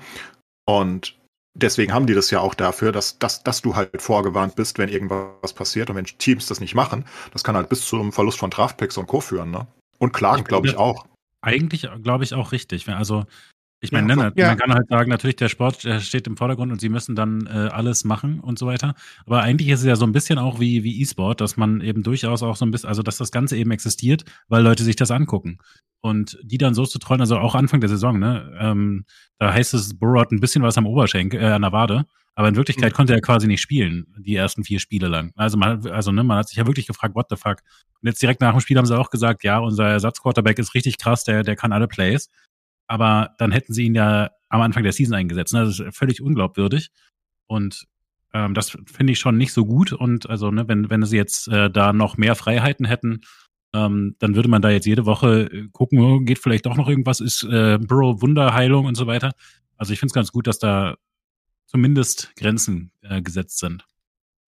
Und 0.66 1.16
deswegen 1.54 1.94
haben 1.94 2.06
die 2.06 2.14
das 2.14 2.30
ja 2.30 2.40
auch 2.40 2.54
dafür, 2.54 2.90
dass, 2.90 3.18
dass, 3.18 3.42
dass 3.42 3.62
du 3.62 3.76
halt 3.76 4.02
vorgewarnt 4.02 4.56
bist, 4.56 4.78
wenn 4.78 4.88
irgendwas 4.88 5.52
passiert. 5.52 5.90
Und 5.90 5.96
wenn 5.96 6.04
Teams 6.04 6.46
das 6.46 6.60
nicht 6.60 6.74
machen, 6.74 7.04
das 7.32 7.44
kann 7.44 7.56
halt 7.56 7.68
bis 7.68 7.86
zum 7.86 8.12
Verlust 8.12 8.38
von 8.38 8.50
Draftpicks 8.50 8.98
und 8.98 9.06
Co. 9.06 9.20
führen, 9.20 9.50
ne? 9.52 9.66
Und 9.98 10.12
klagen, 10.12 10.44
glaube 10.44 10.66
ich, 10.66 10.76
auch. 10.76 11.06
Eigentlich, 11.40 11.88
glaube 12.02 12.24
ich, 12.24 12.34
auch 12.34 12.50
richtig. 12.50 12.88
Also, 12.88 13.26
ich 13.80 13.92
meine, 13.92 14.12
ja, 14.12 14.32
ja. 14.34 14.48
man 14.48 14.58
kann 14.58 14.74
halt 14.74 14.88
sagen, 14.88 15.08
natürlich, 15.08 15.36
der 15.36 15.48
Sport 15.48 15.86
steht 16.00 16.26
im 16.26 16.36
Vordergrund 16.36 16.72
und 16.72 16.80
sie 16.80 16.88
müssen 16.88 17.14
dann 17.14 17.46
äh, 17.46 17.68
alles 17.70 18.04
machen 18.04 18.40
und 18.40 18.58
so 18.58 18.66
weiter. 18.66 18.94
Aber 19.24 19.42
eigentlich 19.42 19.68
ist 19.68 19.80
es 19.80 19.86
ja 19.86 19.94
so 19.94 20.04
ein 20.04 20.12
bisschen 20.12 20.38
auch 20.38 20.58
wie, 20.58 20.82
wie 20.82 21.00
E-Sport, 21.00 21.40
dass 21.40 21.56
man 21.56 21.80
eben 21.80 22.02
durchaus 22.02 22.42
auch 22.42 22.56
so 22.56 22.64
ein 22.64 22.72
bisschen, 22.72 22.88
also 22.88 23.02
dass 23.02 23.18
das 23.18 23.30
Ganze 23.30 23.56
eben 23.56 23.70
existiert, 23.70 24.24
weil 24.48 24.64
Leute 24.64 24.82
sich 24.82 24.96
das 24.96 25.12
angucken. 25.12 25.58
Und 26.00 26.38
die 26.42 26.58
dann 26.58 26.74
so 26.74 26.86
zu 26.86 26.98
trollen, 26.98 27.20
also 27.20 27.38
auch 27.38 27.54
Anfang 27.54 27.80
der 27.80 27.88
Saison, 27.88 28.18
ne? 28.18 28.56
Ähm, 28.58 29.04
da 29.38 29.52
heißt 29.52 29.74
es, 29.74 29.98
Burrow 29.98 30.20
hat 30.20 30.32
ein 30.32 30.40
bisschen 30.40 30.62
was 30.62 30.78
am 30.78 30.86
Oberschenkel, 30.86 31.40
äh, 31.40 31.46
an 31.46 31.62
der 31.62 31.72
Wade. 31.72 32.04
Aber 32.34 32.48
in 32.48 32.54
Wirklichkeit 32.54 32.92
mhm. 32.92 32.96
konnte 32.96 33.14
er 33.14 33.20
quasi 33.20 33.48
nicht 33.48 33.60
spielen, 33.60 34.06
die 34.16 34.36
ersten 34.36 34.62
vier 34.62 34.78
Spiele 34.78 35.08
lang. 35.08 35.32
Also 35.34 35.56
man, 35.56 35.84
also, 35.88 36.12
ne, 36.12 36.22
man 36.22 36.38
hat 36.38 36.48
sich 36.48 36.56
ja 36.56 36.68
wirklich 36.68 36.86
gefragt, 36.86 37.16
what 37.16 37.26
the 37.30 37.36
fuck. 37.36 37.62
Und 38.00 38.06
jetzt 38.06 38.22
direkt 38.22 38.40
nach 38.40 38.52
dem 38.52 38.60
Spiel 38.60 38.78
haben 38.78 38.86
sie 38.86 38.96
auch 38.96 39.10
gesagt, 39.10 39.42
ja, 39.42 39.58
unser 39.58 39.88
Ersatzquarterback 39.88 40.56
ist 40.60 40.74
richtig 40.74 40.98
krass, 40.98 41.24
der, 41.24 41.42
der 41.42 41.56
kann 41.56 41.72
alle 41.72 41.88
Plays. 41.88 42.28
Aber 42.88 43.34
dann 43.38 43.52
hätten 43.52 43.72
sie 43.72 43.84
ihn 43.84 43.94
ja 43.94 44.30
am 44.48 44.60
Anfang 44.60 44.82
der 44.82 44.92
Season 44.92 45.14
eingesetzt. 45.14 45.52
Ne? 45.52 45.64
Das 45.64 45.78
ist 45.78 45.96
völlig 45.96 46.20
unglaubwürdig. 46.20 46.90
Und 47.46 47.86
ähm, 48.34 48.54
das 48.54 48.76
finde 48.86 49.12
ich 49.12 49.18
schon 49.18 49.36
nicht 49.36 49.52
so 49.52 49.64
gut. 49.64 49.92
Und 49.92 50.28
also, 50.28 50.50
ne, 50.50 50.66
wenn, 50.68 50.90
wenn 50.90 51.04
sie 51.04 51.16
jetzt 51.16 51.48
äh, 51.48 51.70
da 51.70 51.92
noch 51.92 52.16
mehr 52.16 52.34
Freiheiten 52.34 52.86
hätten, 52.86 53.20
ähm, 53.74 54.16
dann 54.18 54.34
würde 54.34 54.48
man 54.48 54.62
da 54.62 54.70
jetzt 54.70 54.86
jede 54.86 55.06
Woche 55.06 55.50
äh, 55.52 55.68
gucken, 55.72 55.98
oh, 56.00 56.20
geht 56.20 56.38
vielleicht 56.38 56.66
doch 56.66 56.76
noch 56.76 56.88
irgendwas, 56.88 57.20
ist 57.20 57.44
äh, 57.44 57.78
Burrow 57.78 58.20
Wunderheilung 58.22 58.86
und 58.86 58.94
so 58.96 59.06
weiter. 59.06 59.32
Also 59.76 59.92
ich 59.92 60.00
finde 60.00 60.10
es 60.10 60.14
ganz 60.14 60.32
gut, 60.32 60.46
dass 60.46 60.58
da 60.58 60.96
zumindest 61.66 62.34
Grenzen 62.36 62.90
äh, 63.02 63.20
gesetzt 63.22 63.58
sind. 63.58 63.84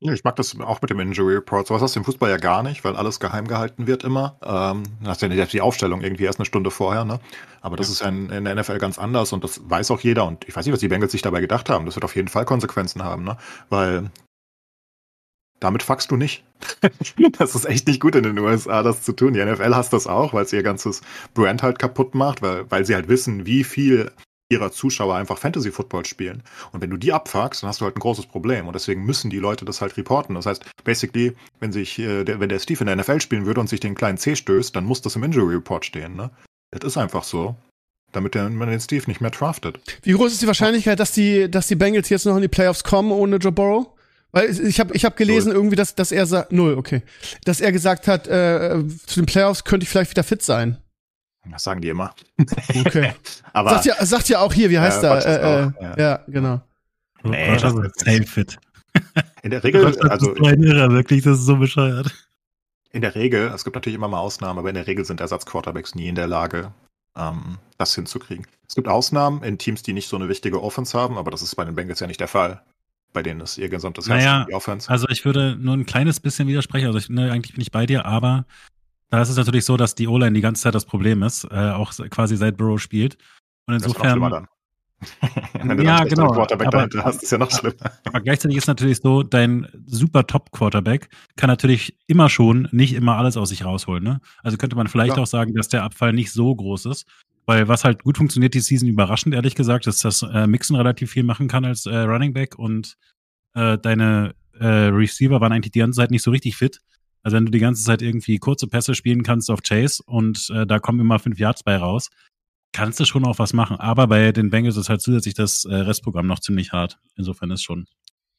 Ja, 0.02 0.14
ich 0.14 0.24
mag 0.24 0.38
das 0.38 0.58
auch 0.62 0.82
mit 0.82 0.92
dem 0.92 1.00
Injury 1.02 1.36
Report. 1.36 1.68
So 1.68 1.74
was 1.74 1.82
hast 1.82 1.96
du 1.96 2.00
im 2.00 2.06
Fußball 2.06 2.30
ja 2.30 2.38
gar 2.38 2.64
nicht, 2.64 2.86
weil 2.86 2.96
alles 2.96 3.20
geheim 3.20 3.48
gehalten 3.50 3.86
wird 3.86 4.06
immer. 4.06 4.38
Ähm, 4.42 4.84
hast 5.06 5.22
ja 5.22 5.28
nicht 5.28 5.52
die 5.52 5.60
Aufstellung 5.60 6.02
irgendwie 6.02 6.24
erst 6.24 6.40
eine 6.40 6.46
Stunde 6.46 6.72
vorher, 6.72 7.04
ne? 7.04 7.20
Aber 7.60 7.76
das 7.76 7.88
ja. 7.88 7.94
ist 7.94 8.02
ja 8.02 8.08
in, 8.08 8.30
in, 8.30 8.46
der 8.46 8.56
NFL 8.56 8.78
ganz 8.78 8.98
anders 8.98 9.34
und 9.34 9.44
das 9.44 9.70
weiß 9.70 9.92
auch 9.92 10.00
jeder. 10.00 10.26
Und 10.26 10.48
ich 10.48 10.56
weiß 10.56 10.66
nicht, 10.66 10.72
was 10.72 10.80
die 10.80 10.88
Bengals 10.88 11.12
sich 11.12 11.22
dabei 11.22 11.42
gedacht 11.42 11.70
haben. 11.70 11.86
Das 11.86 11.96
wird 11.96 12.06
auf 12.06 12.16
jeden 12.16 12.30
Fall 12.30 12.46
Konsequenzen 12.46 13.04
haben, 13.04 13.26
ne? 13.26 13.38
Weil 13.70 14.10
damit 15.60 15.84
fuckst 15.84 16.10
du 16.12 16.16
nicht. 16.16 16.46
das 17.38 17.56
ist 17.56 17.66
echt 17.66 17.86
nicht 17.86 18.00
gut 18.00 18.16
in 18.16 18.24
den 18.24 18.40
USA, 18.40 18.84
das 18.84 19.02
zu 19.04 19.12
tun. 19.12 19.34
Die 19.34 19.44
NFL 19.44 19.76
hasst 19.76 19.92
das 19.92 20.08
auch, 20.08 20.34
weil 20.34 20.46
es 20.46 20.54
ihr 20.54 20.64
ganzes 20.64 21.02
Brand 21.34 21.62
halt 21.62 21.78
kaputt 21.78 22.16
macht, 22.16 22.42
weil, 22.42 22.72
weil 22.72 22.86
sie 22.86 22.96
halt 22.96 23.10
wissen, 23.10 23.46
wie 23.46 23.66
viel 23.66 24.12
ihrer 24.50 24.72
Zuschauer 24.72 25.16
einfach 25.16 25.38
Fantasy 25.38 25.72
Football 25.72 26.06
spielen. 26.06 26.44
Und 26.72 26.82
wenn 26.82 26.90
du 26.90 26.98
die 26.98 27.14
abfuckst, 27.14 27.62
dann 27.62 27.68
hast 27.68 27.82
du 27.82 27.86
halt 27.86 27.96
ein 27.96 28.00
großes 28.00 28.26
Problem. 28.26 28.68
Und 28.68 28.74
deswegen 28.74 29.06
müssen 29.06 29.30
die 29.30 29.38
Leute 29.38 29.64
das 29.64 29.80
halt 29.80 29.96
reporten. 29.96 30.36
Das 30.36 30.48
heißt, 30.48 30.66
basically, 30.84 31.36
wenn 31.60 31.72
sich, 31.72 32.00
äh, 32.00 32.24
der, 32.24 32.40
wenn 32.40 32.50
der 32.50 32.60
Steve 32.60 32.80
in 32.82 32.88
der 32.88 32.96
NFL 32.96 33.22
spielen 33.22 33.46
würde 33.46 33.62
und 33.62 33.70
sich 33.70 33.80
den 33.80 33.96
kleinen 33.96 34.18
C 34.18 34.36
stößt, 34.36 34.76
dann 34.76 34.86
muss 34.86 35.02
das 35.02 35.16
im 35.16 35.24
Injury 35.24 35.56
Report 35.56 35.86
stehen, 35.86 36.16
ne? 36.16 36.32
Das 36.72 36.84
ist 36.84 36.98
einfach 36.98 37.24
so. 37.24 37.56
Damit 38.12 38.34
der, 38.34 38.50
man 38.50 38.70
den 38.70 38.80
Steve 38.80 39.04
nicht 39.06 39.22
mehr 39.22 39.30
draftet. 39.30 39.80
Wie 40.02 40.14
groß 40.14 40.32
ist 40.32 40.42
die 40.42 40.48
Wahrscheinlichkeit, 40.48 41.00
dass 41.00 41.12
die, 41.12 41.50
dass 41.50 41.68
die 41.68 41.76
Bengals 41.76 42.10
jetzt 42.10 42.26
noch 42.26 42.36
in 42.36 42.42
die 42.42 42.48
Playoffs 42.48 42.84
kommen 42.84 43.12
ohne 43.12 43.38
Joe 43.38 43.52
Burrow? 43.52 43.88
Weil 44.32 44.50
ich 44.68 44.80
habe 44.80 44.96
ich 44.96 45.06
hab 45.06 45.16
gelesen 45.16 45.50
null. 45.50 45.58
irgendwie, 45.58 45.76
dass, 45.76 45.96
dass 45.96 46.12
er 46.12 46.26
sagt, 46.26 46.52
null, 46.52 46.76
okay. 46.76 47.04
Dass 47.46 47.62
er 47.62 47.72
gesagt 47.72 48.08
hat, 48.08 48.28
äh, 48.28 48.84
zu 49.06 49.20
den 49.20 49.26
Playoffs 49.26 49.64
könnte 49.64 49.84
ich 49.84 49.90
vielleicht 49.90 50.12
wieder 50.12 50.24
fit 50.24 50.42
sein. 50.42 50.78
Das 51.52 51.64
sagen 51.64 51.82
die 51.82 51.90
immer. 51.90 52.14
Okay. 52.86 53.14
Aber 53.54 53.72
sagt 53.72 53.86
ja, 53.86 54.06
sagt 54.06 54.30
ja 54.30 54.40
auch 54.40 54.54
hier, 54.54 54.70
wie 54.70 54.80
heißt 54.80 55.04
ja, 55.04 55.16
er? 55.16 55.26
Äh, 55.26 55.64
äh, 55.64 55.72
ja. 55.82 55.98
ja. 55.98 56.20
genau. 56.28 56.62
Nee, 57.24 57.58
das 57.58 57.74
ist 57.74 58.00
safe 58.00 58.24
fit. 58.24 58.58
In 59.44 59.52
der 59.52 59.64
Regel, 59.64 59.84
das 59.84 59.98
also. 60.00 60.34
Das 60.34 60.40
ist 60.40 60.48
ein 60.48 60.64
Irrer, 60.64 60.92
wirklich, 60.92 61.24
das 61.24 61.40
ist 61.40 61.46
so 61.46 61.58
bescheuert. 61.58 62.14
In 62.92 63.02
der 63.02 63.16
Regel, 63.16 63.52
es 63.54 63.64
gibt 63.64 63.76
natürlich 63.76 63.96
immer 63.96 64.08
mal 64.08 64.20
Ausnahmen, 64.20 64.58
aber 64.58 64.70
in 64.70 64.76
der 64.76 64.88
Regel 64.88 65.06
sind 65.06 65.22
Ersatzquarterbacks 65.22 65.96
nie 65.96 66.08
in 66.08 66.16
der 66.16 66.28
Lage, 66.28 66.72
ähm, 67.16 67.60
das 67.78 67.94
hinzukriegen. 67.94 68.48
Es 68.68 68.76
gibt 68.76 68.88
Ausnahmen 68.88 69.44
in 69.44 69.58
Teams, 69.58 69.84
die 69.84 69.94
nicht 69.94 70.10
so 70.10 70.16
eine 70.16 70.28
wichtige 70.28 70.62
Offense 70.62 70.98
haben, 70.98 71.18
aber 71.18 71.30
das 71.30 71.42
ist 71.42 71.56
bei 71.56 71.66
den 71.66 71.76
Bengals 71.76 72.00
ja 72.00 72.08
nicht 72.08 72.20
der 72.20 72.28
Fall. 72.28 72.62
Bei 73.14 73.24
denen 73.24 73.42
ist 73.42 73.58
ihr 73.58 73.70
gesamtes 73.70 74.08
Herz 74.08 74.24
naja, 74.24 74.46
die 74.48 74.54
Offense. 74.54 74.90
Also 74.90 75.08
ich 75.10 75.26
würde 75.26 75.56
nur 75.60 75.76
ein 75.76 75.86
kleines 75.86 76.20
bisschen 76.20 76.48
widersprechen. 76.48 76.88
Also 76.88 77.00
ich, 77.00 77.10
ne, 77.10 77.32
eigentlich 77.32 77.54
bin 77.54 77.62
ich 77.62 77.72
bei 77.72 77.86
dir, 77.86 78.06
aber 78.06 78.46
da 79.10 79.22
ist 79.22 79.30
es 79.30 79.38
natürlich 79.38 79.66
so, 79.66 79.78
dass 79.78 79.96
die 79.96 80.08
O-Line 80.08 80.34
die 80.34 80.42
ganze 80.42 80.64
Zeit 80.64 80.76
das 80.76 80.86
Problem 80.86 81.24
ist, 81.24 81.46
äh, 81.46 81.72
auch 81.72 81.94
quasi 82.10 82.38
seit 82.38 82.58
Burrow 82.58 82.80
spielt. 82.80 83.18
Und 83.66 83.76
insofern. 83.76 84.20
Das 84.20 84.44
Wenn 85.54 85.78
du 85.78 85.84
ja, 85.84 86.04
genau. 86.04 86.32
Quarterback 86.32 86.68
aber, 86.68 86.78
dahinter 86.78 87.06
hast, 87.06 87.24
ist 87.24 87.32
ja 87.32 87.38
noch 87.38 87.52
schlimmer. 87.52 87.76
Aber 88.04 88.20
gleichzeitig 88.20 88.58
ist 88.58 88.68
natürlich 88.68 89.00
so, 89.00 89.24
dein 89.24 89.68
super 89.86 90.28
Top-Quarterback 90.28 91.10
kann 91.38 91.48
natürlich 91.48 91.98
immer 92.08 92.30
schon 92.30 92.68
nicht 92.72 92.94
immer 92.94 93.16
alles 93.16 93.38
aus 93.38 93.50
sich 93.50 93.64
rausholen. 93.64 94.04
Ne? 94.04 94.20
Also 94.44 94.58
könnte 94.58 94.76
man 94.76 94.88
vielleicht 94.88 95.14
Klar. 95.14 95.24
auch 95.24 95.28
sagen, 95.28 95.54
dass 95.54 95.70
der 95.70 95.84
Abfall 95.84 96.14
nicht 96.14 96.32
so 96.32 96.54
groß 96.54 96.86
ist. 96.88 97.06
Weil 97.46 97.68
was 97.68 97.84
halt 97.84 98.04
gut 98.04 98.18
funktioniert 98.18 98.54
die 98.54 98.60
Season 98.60 98.88
überraschend, 98.88 99.34
ehrlich 99.34 99.56
gesagt, 99.56 99.88
ist, 99.88 100.06
dass 100.06 100.22
äh, 100.22 100.46
Mixon 100.46 100.76
relativ 100.76 101.12
viel 101.12 101.24
machen 101.24 101.48
kann 101.48 101.66
als 101.66 101.86
äh, 101.86 101.96
Running 101.96 102.34
Back 102.34 102.60
und 102.60 102.96
äh, 103.56 103.78
deine 103.80 104.36
äh, 104.60 104.66
Receiver 104.68 105.42
waren 105.42 105.52
eigentlich 105.52 105.72
die 105.72 105.80
ganze 105.80 105.98
Zeit 105.98 106.12
nicht 106.12 106.22
so 106.22 106.30
richtig 106.30 106.58
fit. 106.58 106.80
Also 107.24 107.36
wenn 107.36 107.46
du 107.46 107.52
die 107.52 107.60
ganze 107.60 107.84
Zeit 107.84 108.02
irgendwie 108.02 108.38
kurze 108.38 108.68
Pässe 108.68 108.96
spielen 108.96 109.24
kannst 109.24 109.50
auf 109.52 109.62
Chase 109.62 110.02
und 110.06 110.50
äh, 110.54 110.66
da 110.66 110.80
kommen 110.80 111.00
immer 111.00 111.20
fünf 111.20 111.40
Yards 111.40 111.64
bei 111.64 111.78
raus, 111.78 112.10
kannst 112.72 113.00
du 113.00 113.06
schon 113.06 113.26
auch 113.26 113.40
was 113.40 113.54
machen. 113.54 113.78
Aber 113.78 114.08
bei 114.08 114.32
den 114.32 114.50
Bengals 114.50 114.78
ist 114.78 114.90
halt 114.90 115.02
zusätzlich 115.02 115.34
das 115.34 115.66
äh, 115.66 115.74
Restprogramm 115.74 116.28
noch 116.28 116.40
ziemlich 116.40 116.72
hart. 116.72 116.98
Insofern 117.16 117.52
ist 117.52 117.64
schon 117.64 117.88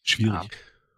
schwierig. 0.03 0.33
Ja. 0.33 0.45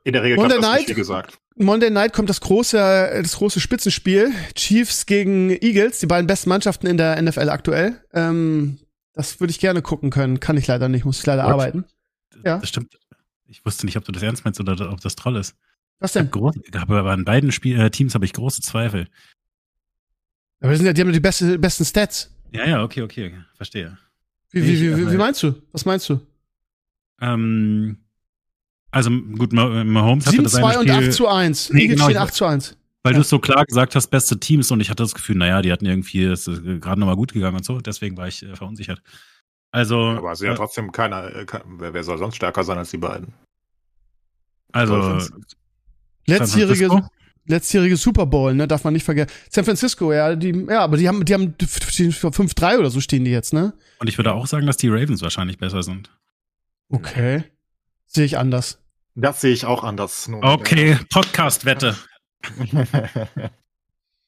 In 0.05 0.13
der 0.13 0.23
Regel 0.23 0.37
Monday 0.37 0.61
das 0.61 0.67
Night, 0.67 0.95
gesagt. 0.95 1.39
Monday 1.57 1.91
Night 1.91 2.13
kommt 2.13 2.29
das 2.29 2.41
große, 2.41 2.77
das 3.23 3.37
große 3.37 3.61
Spitzenspiel. 3.61 4.33
Chiefs 4.55 5.07
gegen 5.07 5.51
Eagles, 5.51 6.01
die 6.01 6.07
beiden 6.07 6.27
besten 6.27 6.49
Mannschaften 6.49 6.87
in 6.87 6.97
der 6.97 7.21
NFL 7.21 7.49
aktuell. 7.51 8.01
Ähm, 8.13 8.79
das 9.13 9.39
würde 9.41 9.51
ich 9.51 9.61
gerne 9.61 9.83
gucken 9.83 10.11
können. 10.11 10.41
Kann 10.41 10.57
ich 10.57 10.67
leider 10.67 10.89
nicht, 10.89 11.05
muss 11.05 11.21
ich 11.21 11.27
leider 11.27 11.45
What? 11.45 11.53
arbeiten. 11.53 11.85
Ja. 12.45 12.59
Das 12.59 12.69
stimmt. 12.69 12.99
Ich 13.47 13.65
wusste 13.65 13.87
nicht, 13.87 13.97
ob 13.97 14.05
du 14.05 14.13
das 14.13 14.23
ernst 14.23 14.45
meinst 14.45 14.59
oder 14.61 14.91
ob 14.91 15.01
das 15.01 15.15
Troll 15.15 15.37
ist. 15.37 15.55
Was 16.03 16.13
denn? 16.13 16.31
Groß, 16.31 16.57
aber 16.75 17.11
an 17.13 17.25
beiden 17.25 17.53
Spiel, 17.53 17.81
äh, 17.81 17.91
Teams 17.91 18.15
habe 18.15 18.25
ich 18.25 18.33
große 18.33 18.61
Zweifel. 18.61 19.07
Aber 20.61 20.77
sind 20.77 20.85
ja, 20.85 20.93
die 20.93 21.01
haben 21.01 21.13
die 21.13 21.21
beste, 21.21 21.59
besten 21.59 21.85
Stats. 21.85 22.31
Ja, 22.51 22.67
ja, 22.67 22.83
okay, 22.83 23.03
okay, 23.03 23.35
verstehe. 23.57 23.97
Wie, 24.51 24.63
wie, 24.63 24.81
wie, 24.81 24.97
wie, 24.97 25.13
wie 25.13 25.17
meinst 25.17 25.43
du? 25.43 25.55
Was 25.71 25.85
meinst 25.85 26.09
du? 26.09 26.21
Ähm, 27.21 27.99
also 28.91 29.11
gut, 29.11 29.53
Mahomes 29.53 30.27
hatte 30.27 30.43
das 30.43 30.53
7 30.53 30.65
2 30.65 30.79
und 30.79 30.91
8 30.91 31.13
zu 31.13 31.29
1. 31.29 31.73
Nee, 31.73 31.87
genau, 31.87 32.05
stehen 32.05 32.19
8 32.19 32.35
zu 32.35 32.45
1. 32.45 32.77
Weil 33.05 33.13
ja. 33.13 33.17
du 33.17 33.23
es 33.23 33.29
so 33.29 33.39
klar 33.39 33.65
gesagt 33.65 33.95
hast, 33.95 34.09
beste 34.09 34.39
Teams 34.39 34.71
und 34.71 34.81
ich 34.81 34.91
hatte 34.91 35.03
das 35.03 35.15
Gefühl, 35.15 35.37
naja, 35.37 35.63
die 35.63 35.73
hatten 35.73 35.87
irgendwie, 35.87 36.25
es 36.25 36.47
ist 36.47 36.63
gerade 36.81 37.01
nochmal 37.01 37.17
gut 37.17 37.33
gegangen 37.33 37.57
und 37.57 37.65
so, 37.65 37.81
deswegen 37.81 38.17
war 38.17 38.29
ich 38.29 38.43
äh, 38.43 38.57
verunsichert. 38.57 39.03
Also. 39.71 39.99
Aber 39.99 40.37
sie 40.37 40.47
äh, 40.47 40.51
ja 40.51 40.55
trotzdem 40.55 40.93
keiner, 40.93 41.35
äh, 41.35 41.47
wer, 41.79 41.95
wer, 41.95 42.05
soll 42.05 42.19
sonst 42.19 42.37
stärker 42.37 42.63
sein 42.65 42.79
als 42.79 42.91
die 42.91 42.99
beiden? 42.99 43.33
Also, 44.73 45.19
Letztjährige, 46.27 47.09
letztjährige 47.47 47.97
Super 47.97 48.27
Bowl, 48.27 48.55
ne, 48.55 48.69
darf 48.69 48.85
man 48.85 48.93
nicht 48.93 49.05
vergessen. 49.05 49.31
San 49.51 49.65
Francisco, 49.65 50.13
ja, 50.13 50.35
die, 50.37 50.67
ja, 50.69 50.81
aber 50.81 50.97
die 50.97 51.09
haben, 51.09 51.25
die 51.25 51.35
haben 51.35 51.55
5-3 51.59 52.79
oder 52.79 52.91
so 52.91 53.01
stehen 53.01 53.25
die 53.25 53.31
jetzt, 53.31 53.53
ne? 53.53 53.73
Und 53.99 54.09
ich 54.09 54.19
würde 54.19 54.33
auch 54.33 54.47
sagen, 54.47 54.67
dass 54.67 54.77
die 54.77 54.89
Ravens 54.89 55.23
wahrscheinlich 55.23 55.59
besser 55.59 55.83
sind. 55.83 56.11
Okay. 56.89 57.45
Sehe 58.07 58.25
ich 58.25 58.39
anders. 58.39 58.79
Das 59.15 59.41
sehe 59.41 59.53
ich 59.53 59.65
auch 59.65 59.85
anders. 59.85 60.31
Okay, 60.41 60.99
Podcast-Wette. 61.11 61.97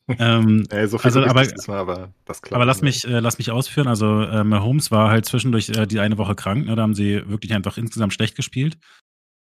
ähm, 0.09 0.67
Ey, 0.71 0.87
so 0.89 0.99
viel 0.99 1.07
also, 1.07 1.25
aber, 1.25 1.47
mal, 1.67 1.79
aber, 1.79 2.13
das 2.25 2.43
klappt 2.43 2.55
aber 2.55 2.65
lass 2.67 2.83
mich, 2.83 3.05
äh, 3.05 3.21
lass 3.21 3.39
mich 3.39 3.51
ausführen. 3.51 3.89
Also 3.89 4.23
äh, 4.23 4.45
Mahomes 4.45 4.91
war 4.91 5.11
halt 5.11 5.27
zwischendurch 5.27 5.71
äh, 5.71 5.87
die 5.87 6.01
eine 6.01 6.19
Woche 6.19 6.35
krank. 6.35 6.67
Ne? 6.67 6.77
Da 6.77 6.83
haben 6.83 6.95
sie 6.95 7.29
wirklich 7.29 7.55
einfach 7.55 7.79
insgesamt 7.79 8.13
schlecht 8.13 8.37
gespielt. 8.37 8.79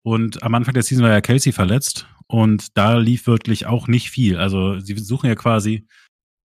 Und 0.03 0.41
am 0.43 0.55
Anfang 0.55 0.73
der 0.73 0.83
Season 0.83 1.03
war 1.03 1.11
ja 1.11 1.21
Kelsey 1.21 1.51
verletzt 1.51 2.07
und 2.27 2.77
da 2.77 2.97
lief 2.97 3.27
wirklich 3.27 3.67
auch 3.67 3.87
nicht 3.87 4.09
viel. 4.09 4.37
Also 4.37 4.79
sie 4.79 4.97
suchen 4.97 5.27
ja 5.27 5.35
quasi 5.35 5.87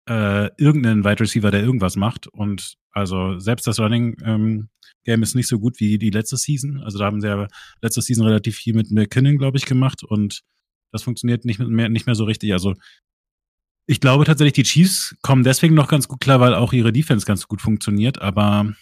äh, 0.09 0.51
irgendeinen 0.57 1.05
Wide 1.05 1.21
Receiver, 1.21 1.51
der 1.51 1.63
irgendwas 1.63 1.97
macht. 1.97 2.27
Und 2.27 2.75
also 2.93 3.39
selbst 3.39 3.67
das 3.67 3.79
Running 3.79 4.17
ähm, 4.25 4.69
Game 5.05 5.23
ist 5.23 5.35
nicht 5.35 5.49
so 5.49 5.59
gut 5.59 5.81
wie 5.81 5.99
die 5.99 6.11
letzte 6.11 6.37
Season. 6.37 6.81
Also 6.83 6.99
da 6.99 7.07
haben 7.07 7.21
sie 7.21 7.29
ja 7.29 7.47
letzte 7.81 8.03
Season 8.03 8.27
relativ 8.27 8.57
viel 8.57 8.75
mit 8.75 8.91
McKinnon, 8.91 9.39
glaube 9.39 9.59
ich, 9.59 9.67
gemacht 9.67 10.03
und 10.05 10.43
das 10.93 11.03
funktioniert 11.03 11.45
nicht 11.45 11.59
mehr, 11.59 11.89
nicht 11.89 12.07
mehr 12.07 12.15
so 12.15 12.25
richtig. 12.25 12.53
Also 12.53 12.75
ich 13.87 14.01
glaube 14.01 14.25
tatsächlich, 14.25 14.53
die 14.53 14.63
Chiefs 14.63 15.17
kommen 15.23 15.43
deswegen 15.43 15.75
noch 15.75 15.89
ganz 15.89 16.07
gut 16.07 16.21
klar, 16.21 16.39
weil 16.41 16.55
auch 16.55 16.73
ihre 16.73 16.93
Defense 16.93 17.27
ganz 17.27 17.49
gut 17.49 17.61
funktioniert. 17.61 18.21
Aber 18.21 18.73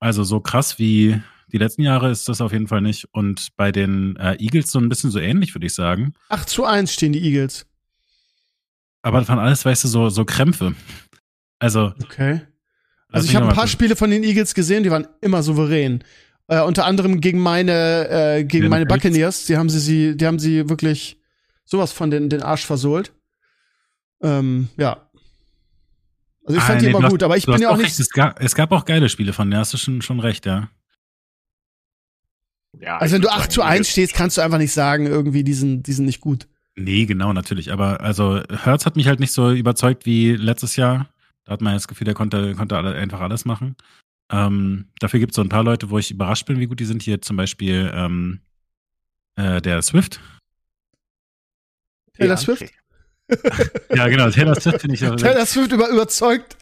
also 0.00 0.22
so 0.24 0.40
krass 0.40 0.78
wie 0.78 1.20
die 1.54 1.58
letzten 1.58 1.82
Jahre 1.82 2.10
ist 2.10 2.28
das 2.28 2.40
auf 2.40 2.52
jeden 2.52 2.66
Fall 2.66 2.80
nicht. 2.80 3.06
Und 3.12 3.56
bei 3.56 3.70
den 3.70 4.16
äh, 4.16 4.34
Eagles 4.40 4.72
so 4.72 4.80
ein 4.80 4.88
bisschen 4.88 5.12
so 5.12 5.20
ähnlich, 5.20 5.54
würde 5.54 5.68
ich 5.68 5.74
sagen. 5.74 6.12
8 6.28 6.48
zu 6.48 6.64
1 6.64 6.92
stehen 6.92 7.12
die 7.12 7.22
Eagles. 7.22 7.64
Aber 9.02 9.20
das 9.20 9.28
waren 9.28 9.38
alles, 9.38 9.64
weißt 9.64 9.84
du, 9.84 9.88
so, 9.88 10.08
so 10.08 10.24
Krämpfe. 10.24 10.74
Also. 11.60 11.92
Okay. 12.02 12.40
Also 13.08 13.28
ich 13.28 13.36
habe 13.36 13.46
ein 13.46 13.54
paar 13.54 13.68
Spiele 13.68 13.94
von 13.94 14.10
den 14.10 14.24
Eagles 14.24 14.54
gesehen, 14.54 14.82
die 14.82 14.90
waren 14.90 15.06
immer 15.20 15.44
souverän. 15.44 16.02
Äh, 16.48 16.60
unter 16.62 16.86
anderem 16.86 17.20
gegen 17.20 17.38
meine, 17.38 18.08
äh, 18.08 18.44
gegen 18.44 18.68
meine 18.68 18.84
Buccaneers. 18.84 19.46
Die 19.46 19.56
haben 19.56 19.70
sie, 19.70 19.78
sie, 19.78 20.16
die 20.16 20.26
haben 20.26 20.40
sie 20.40 20.68
wirklich 20.68 21.20
sowas 21.64 21.92
von 21.92 22.10
den, 22.10 22.28
den 22.30 22.42
Arsch 22.42 22.66
versohlt. 22.66 23.12
Ähm, 24.20 24.70
ja. 24.76 25.08
Also 26.44 26.58
ich 26.58 26.64
fand 26.64 26.78
ah, 26.78 26.80
die 26.80 26.86
nee, 26.86 26.98
immer 26.98 27.08
gut, 27.10 27.22
aber 27.22 27.36
ich 27.36 27.46
bin 27.46 27.60
ja 27.60 27.70
auch 27.70 27.76
nicht. 27.76 27.96
Es 27.96 28.10
gab, 28.10 28.42
es 28.42 28.56
gab 28.56 28.72
auch 28.72 28.84
geile 28.84 29.08
Spiele 29.08 29.32
von, 29.32 29.52
der 29.52 29.60
hast 29.60 29.72
du 29.72 29.76
schon, 29.76 30.02
schon 30.02 30.18
recht, 30.18 30.46
ja. 30.46 30.68
Ja, 32.80 32.98
also 32.98 33.14
wenn 33.14 33.22
du 33.22 33.30
8 33.30 33.50
zu 33.50 33.62
1 33.62 33.88
stehst, 33.88 34.14
kannst 34.14 34.36
du 34.36 34.42
einfach 34.42 34.58
nicht 34.58 34.72
sagen, 34.72 35.06
irgendwie, 35.06 35.44
die 35.44 35.54
sind, 35.54 35.86
die 35.86 35.92
sind 35.92 36.06
nicht 36.06 36.20
gut. 36.20 36.48
Nee, 36.76 37.06
genau, 37.06 37.32
natürlich. 37.32 37.72
Aber 37.72 38.00
also 38.00 38.42
Hertz 38.50 38.84
hat 38.84 38.96
mich 38.96 39.06
halt 39.06 39.20
nicht 39.20 39.32
so 39.32 39.52
überzeugt 39.52 40.06
wie 40.06 40.32
letztes 40.32 40.76
Jahr. 40.76 41.08
Da 41.44 41.52
hat 41.52 41.60
man 41.60 41.74
das 41.74 41.88
Gefühl, 41.88 42.04
der 42.04 42.14
konnte, 42.14 42.54
konnte 42.54 42.76
alle, 42.76 42.94
einfach 42.94 43.20
alles 43.20 43.44
machen. 43.44 43.76
Ähm, 44.30 44.86
dafür 44.98 45.20
gibt 45.20 45.32
es 45.32 45.36
so 45.36 45.42
ein 45.42 45.48
paar 45.48 45.62
Leute, 45.62 45.90
wo 45.90 45.98
ich 45.98 46.10
überrascht 46.10 46.46
bin, 46.46 46.58
wie 46.58 46.66
gut 46.66 46.80
die 46.80 46.84
sind. 46.84 47.02
Hier 47.02 47.20
zum 47.20 47.36
Beispiel 47.36 47.92
ähm, 47.94 48.40
äh, 49.36 49.60
der 49.60 49.82
Swift. 49.82 50.20
Taylor 52.14 52.36
Swift? 52.36 52.64
Ja, 53.94 54.08
genau, 54.08 54.30
Taylor 54.30 54.54
Swift 54.60 54.80
finde 54.80 54.94
ich 54.94 55.00
Taylor 55.00 55.46
Swift 55.46 55.72
über, 55.72 55.88
überzeugt. 55.88 56.56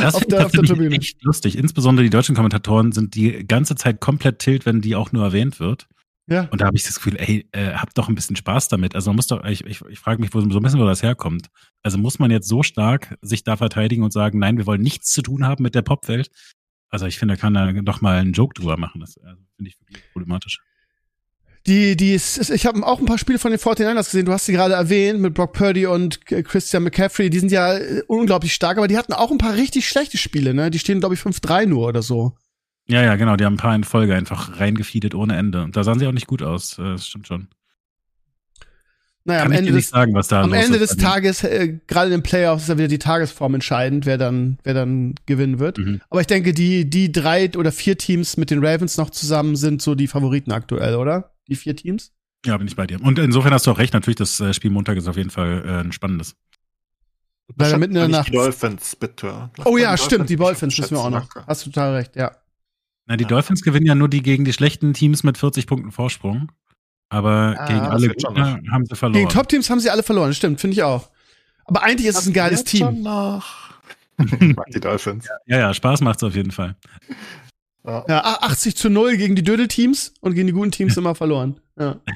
Das 0.00 0.18
finde 0.18 0.36
der, 0.36 0.48
find 0.48 0.70
ich 0.70 0.92
echt 0.92 1.22
lustig. 1.22 1.56
Insbesondere 1.56 2.04
die 2.04 2.10
deutschen 2.10 2.34
Kommentatoren 2.34 2.92
sind 2.92 3.14
die 3.14 3.46
ganze 3.46 3.74
Zeit 3.74 4.00
komplett 4.00 4.38
tilt, 4.38 4.66
wenn 4.66 4.80
die 4.80 4.94
auch 4.94 5.12
nur 5.12 5.24
erwähnt 5.24 5.58
wird. 5.58 5.88
Ja. 6.28 6.48
Und 6.50 6.60
da 6.60 6.66
habe 6.66 6.76
ich 6.76 6.84
das 6.84 6.96
Gefühl, 6.96 7.16
ey, 7.18 7.46
äh, 7.52 7.72
habt 7.74 7.98
doch 7.98 8.08
ein 8.08 8.14
bisschen 8.14 8.36
Spaß 8.36 8.68
damit. 8.68 8.94
Also 8.94 9.10
man 9.10 9.16
muss 9.16 9.26
doch, 9.26 9.44
ich, 9.44 9.64
ich, 9.64 9.80
ich 9.88 9.98
frage 9.98 10.20
mich, 10.20 10.32
wo 10.32 10.40
so 10.40 10.46
ein 10.46 10.62
bisschen, 10.62 10.80
wo 10.80 10.84
das 10.84 11.02
herkommt. 11.02 11.48
Also 11.82 11.98
muss 11.98 12.18
man 12.18 12.30
jetzt 12.30 12.48
so 12.48 12.62
stark 12.62 13.16
sich 13.22 13.42
da 13.42 13.56
verteidigen 13.56 14.04
und 14.04 14.12
sagen, 14.12 14.38
nein, 14.38 14.56
wir 14.56 14.66
wollen 14.66 14.82
nichts 14.82 15.10
zu 15.10 15.22
tun 15.22 15.46
haben 15.46 15.62
mit 15.62 15.74
der 15.74 15.82
Popwelt. 15.82 16.30
Also 16.90 17.06
ich 17.06 17.18
finde, 17.18 17.34
da 17.34 17.40
kann 17.40 17.56
er 17.56 17.72
doch 17.82 18.02
mal 18.02 18.18
einen 18.18 18.32
Joke 18.32 18.54
drüber 18.54 18.76
machen. 18.76 19.00
Das 19.00 19.18
also, 19.18 19.42
finde 19.56 19.70
ich 19.70 19.80
wirklich 19.80 20.04
problematisch. 20.12 20.60
Die, 21.66 21.96
die, 21.96 22.14
ich 22.14 22.66
habe 22.66 22.84
auch 22.84 22.98
ein 22.98 23.06
paar 23.06 23.18
Spiele 23.18 23.38
von 23.38 23.52
den 23.52 23.60
49ers 23.60 24.06
gesehen. 24.06 24.26
Du 24.26 24.32
hast 24.32 24.46
sie 24.46 24.52
gerade 24.52 24.74
erwähnt 24.74 25.20
mit 25.20 25.34
Brock 25.34 25.52
Purdy 25.52 25.86
und 25.86 26.26
Christian 26.26 26.82
McCaffrey. 26.82 27.30
Die 27.30 27.38
sind 27.38 27.52
ja 27.52 27.76
äh, 27.76 28.02
unglaublich 28.08 28.52
stark, 28.52 28.78
aber 28.78 28.88
die 28.88 28.98
hatten 28.98 29.12
auch 29.12 29.30
ein 29.30 29.38
paar 29.38 29.54
richtig 29.54 29.86
schlechte 29.86 30.18
Spiele. 30.18 30.54
Ne, 30.54 30.70
die 30.70 30.80
stehen 30.80 30.98
glaube 30.98 31.14
ich 31.14 31.20
5-3 31.20 31.66
nur 31.66 31.86
oder 31.86 32.02
so. 32.02 32.34
Ja, 32.88 33.02
ja, 33.02 33.14
genau. 33.14 33.36
Die 33.36 33.44
haben 33.44 33.54
ein 33.54 33.58
paar 33.58 33.76
in 33.76 33.84
Folge 33.84 34.14
einfach 34.14 34.58
reingefeedet 34.58 35.14
ohne 35.14 35.36
Ende. 35.36 35.62
Und 35.62 35.76
da 35.76 35.84
sahen 35.84 36.00
sie 36.00 36.06
auch 36.06 36.12
nicht 36.12 36.26
gut 36.26 36.42
aus. 36.42 36.78
Äh, 36.78 36.82
das 36.82 37.06
stimmt 37.06 37.28
schon. 37.28 37.48
Naja, 39.24 39.42
Kann 39.42 39.52
am 39.52 39.58
Ende 39.58 39.72
des, 39.72 39.88
sagen, 39.90 40.14
was 40.14 40.26
da 40.26 40.42
am 40.42 40.52
Ende 40.52 40.80
des 40.80 40.96
Tages, 40.96 41.44
äh, 41.44 41.78
gerade 41.86 42.06
in 42.06 42.18
den 42.18 42.22
Playoffs, 42.24 42.64
ist 42.64 42.68
ja 42.70 42.78
wieder 42.78 42.88
die 42.88 42.98
Tagesform 42.98 43.54
entscheidend, 43.54 44.04
wer 44.04 44.18
dann, 44.18 44.58
wer 44.64 44.74
dann 44.74 45.14
gewinnen 45.26 45.60
wird. 45.60 45.78
Mhm. 45.78 46.00
Aber 46.10 46.20
ich 46.20 46.26
denke, 46.26 46.52
die, 46.52 46.90
die 46.90 47.12
drei 47.12 47.48
oder 47.56 47.70
vier 47.70 47.96
Teams 47.96 48.36
mit 48.36 48.50
den 48.50 48.64
Ravens 48.64 48.96
noch 48.96 49.10
zusammen 49.10 49.54
sind 49.54 49.80
so 49.80 49.94
die 49.94 50.08
Favoriten 50.08 50.50
aktuell, 50.50 50.96
oder? 50.96 51.30
Die 51.52 51.56
vier 51.56 51.76
Teams? 51.76 52.12
Ja, 52.46 52.56
bin 52.56 52.66
ich 52.66 52.76
bei 52.76 52.86
dir. 52.86 52.98
Und 53.02 53.18
insofern 53.18 53.52
hast 53.52 53.66
du 53.66 53.70
auch 53.70 53.78
recht, 53.78 53.92
natürlich, 53.92 54.16
das 54.16 54.40
äh, 54.40 54.54
Spiel 54.54 54.70
Montag 54.70 54.96
ist 54.96 55.06
auf 55.06 55.18
jeden 55.18 55.28
Fall 55.28 55.62
äh, 55.66 55.80
ein 55.80 55.92
spannendes. 55.92 56.34
Leider 57.56 57.76
mitten 57.76 57.92
in 57.92 58.00
der 58.00 58.08
Nacht. 58.08 58.28
Die 58.28 58.32
Dolphins, 58.32 58.96
bitte. 58.96 59.50
Lass 59.56 59.66
oh 59.66 59.76
ja, 59.76 59.96
stimmt, 59.98 60.30
die 60.30 60.36
Dolphins 60.36 60.78
wissen 60.78 60.96
wir 60.96 61.00
auch 61.00 61.10
noch. 61.10 61.28
Hast 61.46 61.66
du 61.66 61.70
total 61.70 61.96
recht, 61.96 62.16
ja. 62.16 62.32
Na, 63.04 63.16
die 63.16 63.24
ja. 63.24 63.28
Dolphins 63.28 63.60
gewinnen 63.62 63.84
ja 63.84 63.94
nur 63.94 64.08
die 64.08 64.22
gegen 64.22 64.46
die 64.46 64.52
schlechten 64.54 64.94
Teams 64.94 65.22
mit 65.22 65.36
40 65.36 65.66
Punkten 65.66 65.92
Vorsprung. 65.92 66.50
Aber 67.10 67.56
ah, 67.58 67.66
gegen 67.66 67.80
alle 67.80 68.08
Gegner 68.08 68.58
haben 68.70 68.86
sie 68.86 68.96
verloren. 68.96 69.20
Gegen 69.20 69.28
Top-Teams 69.28 69.68
haben 69.68 69.80
sie 69.80 69.90
alle 69.90 70.02
verloren, 70.02 70.32
stimmt, 70.32 70.62
finde 70.62 70.72
ich 70.74 70.82
auch. 70.82 71.10
Aber 71.66 71.82
eigentlich 71.82 72.08
ist 72.08 72.14
das 72.14 72.22
es 72.22 72.30
ein 72.30 72.32
geiles 72.32 72.64
Team. 72.64 72.86
Schon 72.86 73.02
noch. 73.02 73.44
ich 74.40 74.56
mag 74.56 74.66
die 74.74 74.80
Dolphins. 74.80 75.28
Ja, 75.46 75.58
ja, 75.58 75.74
Spaß 75.74 76.00
macht's 76.00 76.22
auf 76.22 76.34
jeden 76.34 76.52
Fall. 76.52 76.74
Ja. 77.84 78.04
ja 78.08 78.24
80 78.42 78.76
zu 78.76 78.90
0 78.90 79.16
gegen 79.16 79.34
die 79.34 79.42
Dödel-Teams 79.42 80.14
und 80.20 80.34
gegen 80.34 80.46
die 80.46 80.52
guten 80.52 80.70
Teams 80.70 80.96
immer 80.98 81.14
verloren. 81.14 81.60
Ja. 81.78 82.00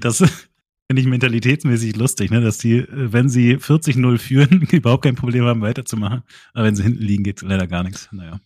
Das 0.00 0.18
finde 0.18 1.02
ich 1.02 1.06
mentalitätsmäßig 1.06 1.96
lustig, 1.96 2.30
ne? 2.30 2.40
dass 2.40 2.58
die, 2.58 2.86
wenn 2.88 3.28
sie 3.28 3.56
40-0 3.56 4.18
führen, 4.18 4.62
überhaupt 4.70 5.04
kein 5.04 5.14
Problem 5.14 5.44
haben, 5.44 5.60
weiterzumachen. 5.60 6.22
Aber 6.54 6.64
wenn 6.64 6.74
sie 6.74 6.82
hinten 6.82 7.02
liegen, 7.02 7.24
geht 7.24 7.42
leider 7.42 7.66
gar 7.66 7.82
nichts. 7.82 8.08
Naja. 8.10 8.40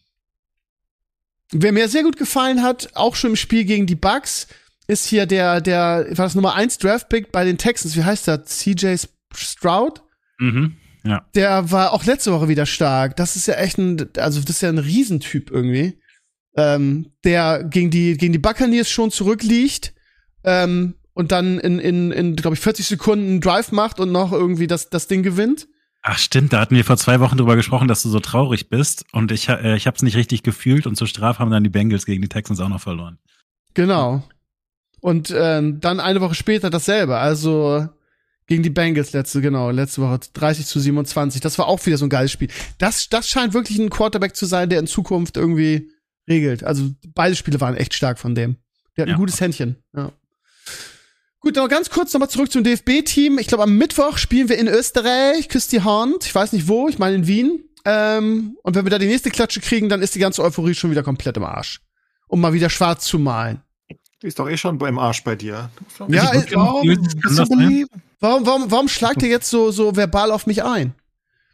Wer 1.53 1.73
mir 1.73 1.89
sehr 1.89 2.03
gut 2.03 2.17
gefallen 2.17 2.63
hat, 2.63 2.91
auch 2.95 3.15
schon 3.15 3.31
im 3.31 3.37
Spiel 3.37 3.65
gegen 3.65 3.87
die 3.87 3.95
Bucks, 3.95 4.49
ist 4.87 5.07
hier 5.07 5.27
der, 5.27 5.61
der, 5.61 6.07
war 6.11 6.27
das 6.27 6.35
Nummer 6.35 6.55
1 6.55 6.79
Draftpick 6.79 7.31
bei 7.31 7.45
den 7.45 7.59
Texans. 7.59 7.97
Wie 7.97 8.05
heißt 8.05 8.27
der? 8.27 8.45
CJ 8.45 8.97
Stroud? 9.33 10.03
Mhm. 10.39 10.77
Ja. 11.05 11.27
Der 11.35 11.71
war 11.71 11.93
auch 11.93 12.05
letzte 12.05 12.33
Woche 12.33 12.49
wieder 12.49 12.67
stark. 12.67 13.17
Das 13.17 13.37
ist 13.37 13.47
ja 13.47 13.55
echt 13.55 13.79
ein, 13.79 14.09
also 14.17 14.41
das 14.41 14.57
ist 14.57 14.61
ja 14.63 14.69
ein 14.69 14.79
Riesentyp 14.79 15.51
irgendwie. 15.51 16.00
Ähm, 16.57 17.13
der 17.25 17.65
gegen 17.65 17.91
die, 17.91 18.17
gegen 18.17 18.33
die 18.33 18.39
Buccaneers 18.39 18.91
schon 18.91 19.11
zurückliegt, 19.11 19.95
ähm, 20.45 20.95
und 21.13 21.33
dann 21.33 21.59
in, 21.59 21.79
in, 21.79 22.13
in 22.13 22.37
glaube 22.37 22.55
ich, 22.55 22.61
40 22.61 22.87
Sekunden 22.87 23.27
einen 23.27 23.41
Drive 23.41 23.73
macht 23.73 24.01
und 24.01 24.13
noch 24.13 24.33
irgendwie 24.33 24.67
das, 24.67 24.91
das 24.91 25.07
Ding 25.09 25.23
gewinnt. 25.23 25.69
Ach 26.03 26.19
stimmt, 26.19 26.53
da 26.53 26.61
hatten 26.61 26.75
wir 26.75 26.85
vor 26.85 26.97
zwei 26.97 27.21
Wochen 27.21 27.37
drüber 27.37 27.57
gesprochen, 27.57 27.89
dass 27.89 28.03
du 28.03 28.09
so 28.09 28.21
traurig 28.21 28.71
bist 28.71 29.05
und 29.13 29.33
ich, 29.33 29.49
äh, 29.49 29.77
ich 29.77 29.87
habe 29.87 29.97
es 29.97 30.03
nicht 30.03 30.17
richtig 30.17 30.43
gefühlt 30.43 30.87
und 30.87 30.97
zur 30.97 31.07
Strafe 31.07 31.41
haben 31.41 31.51
dann 31.51 31.63
die 31.63 31.71
Bengals 31.71 32.07
gegen 32.07 32.23
die 32.23 32.29
Texans 32.29 32.61
auch 32.61 32.71
noch 32.71 32.81
verloren. 32.81 33.19
Genau. 33.75 34.23
Und 35.01 35.31
äh, 35.31 35.61
dann 35.63 36.01
eine 36.01 36.21
Woche 36.23 36.35
später 36.35 36.71
dasselbe, 36.71 37.19
also 37.19 37.87
gegen 38.47 38.63
die 38.63 38.71
Bengals 38.71 39.13
letzte, 39.13 39.43
genau, 39.43 39.71
letzte 39.71 40.01
Woche 40.01 40.21
30 40.33 40.67
zu 40.67 40.81
27. 40.81 41.41
Das 41.41 41.59
war 41.59 41.67
auch 41.67 41.85
wieder 41.85 41.99
so 41.99 42.07
ein 42.07 42.11
geiles 42.11 42.33
Spiel. 42.33 42.49
Das, 42.79 43.09
das 43.09 43.29
scheint 43.29 43.53
wirklich 43.53 43.79
ein 43.79 43.91
Quarterback 43.91 44.35
zu 44.35 44.47
sein, 44.47 44.71
der 44.71 44.81
in 44.81 44.87
Zukunft 44.87 45.37
irgendwie 45.37 45.91
regelt. 46.31 46.65
Also 46.65 46.91
beide 47.15 47.37
Spiele 47.37 47.61
waren 47.61 47.77
echt 47.77 47.93
stark 47.93 48.19
von 48.19 48.35
dem. 48.35 48.57
Der 48.97 49.03
hat 49.03 49.09
ja. 49.09 49.15
ein 49.15 49.21
gutes 49.21 49.41
Händchen. 49.41 49.77
Ja. 49.95 50.13
Gut, 51.41 51.57
noch 51.57 51.69
ganz 51.69 51.91
kurz 51.91 52.13
nochmal 52.13 52.29
zurück 52.29 52.53
zum 52.53 52.65
DFB-Team. 52.65 53.39
Ich 53.39 53.47
glaube, 53.47 53.65
am 53.65 53.77
Mittwoch 53.77 54.19
spielen 54.19 54.49
wir 54.49 54.59
in 54.59 54.69
Österreich, 54.69 55.49
küsst 55.49 55.73
die 55.73 55.83
Hand. 55.83 56.27
Ich 56.27 56.35
weiß 56.35 56.53
nicht 56.53 56.69
wo, 56.69 56.89
ich 56.89 56.99
meine 56.99 57.17
in 57.17 57.27
Wien. 57.27 57.65
Ähm, 57.85 58.57
und 58.63 58.75
wenn 58.75 58.85
wir 58.85 58.91
da 58.91 58.99
die 58.99 59.07
nächste 59.07 59.31
Klatsche 59.31 59.61
kriegen, 59.61 59.89
dann 59.89 60.03
ist 60.03 60.15
die 60.15 60.19
ganze 60.19 60.43
Euphorie 60.43 60.75
schon 60.75 60.91
wieder 60.91 61.03
komplett 61.03 61.37
im 61.39 61.45
Arsch. 61.45 61.81
Um 62.29 62.41
mal 62.41 62.53
wieder 62.53 62.69
schwarz 62.69 63.07
zu 63.07 63.19
malen. 63.19 63.63
Die 64.23 64.27
ist 64.27 64.39
doch 64.39 64.49
eh 64.51 64.59
schon 64.59 64.79
im 64.79 64.99
Arsch 64.99 65.25
bei 65.25 65.35
dir. 65.35 65.71
Ja, 66.09 66.31
warum, 66.53 67.09
warum, 68.21 68.47
warum, 68.47 68.71
warum 68.71 68.89
schlagt 68.89 69.23
ihr 69.23 69.31
jetzt 69.31 69.49
so, 69.49 69.71
so 69.71 69.97
verbal 69.97 70.31
auf 70.31 70.47
mich 70.47 70.63
ein? 70.63 70.93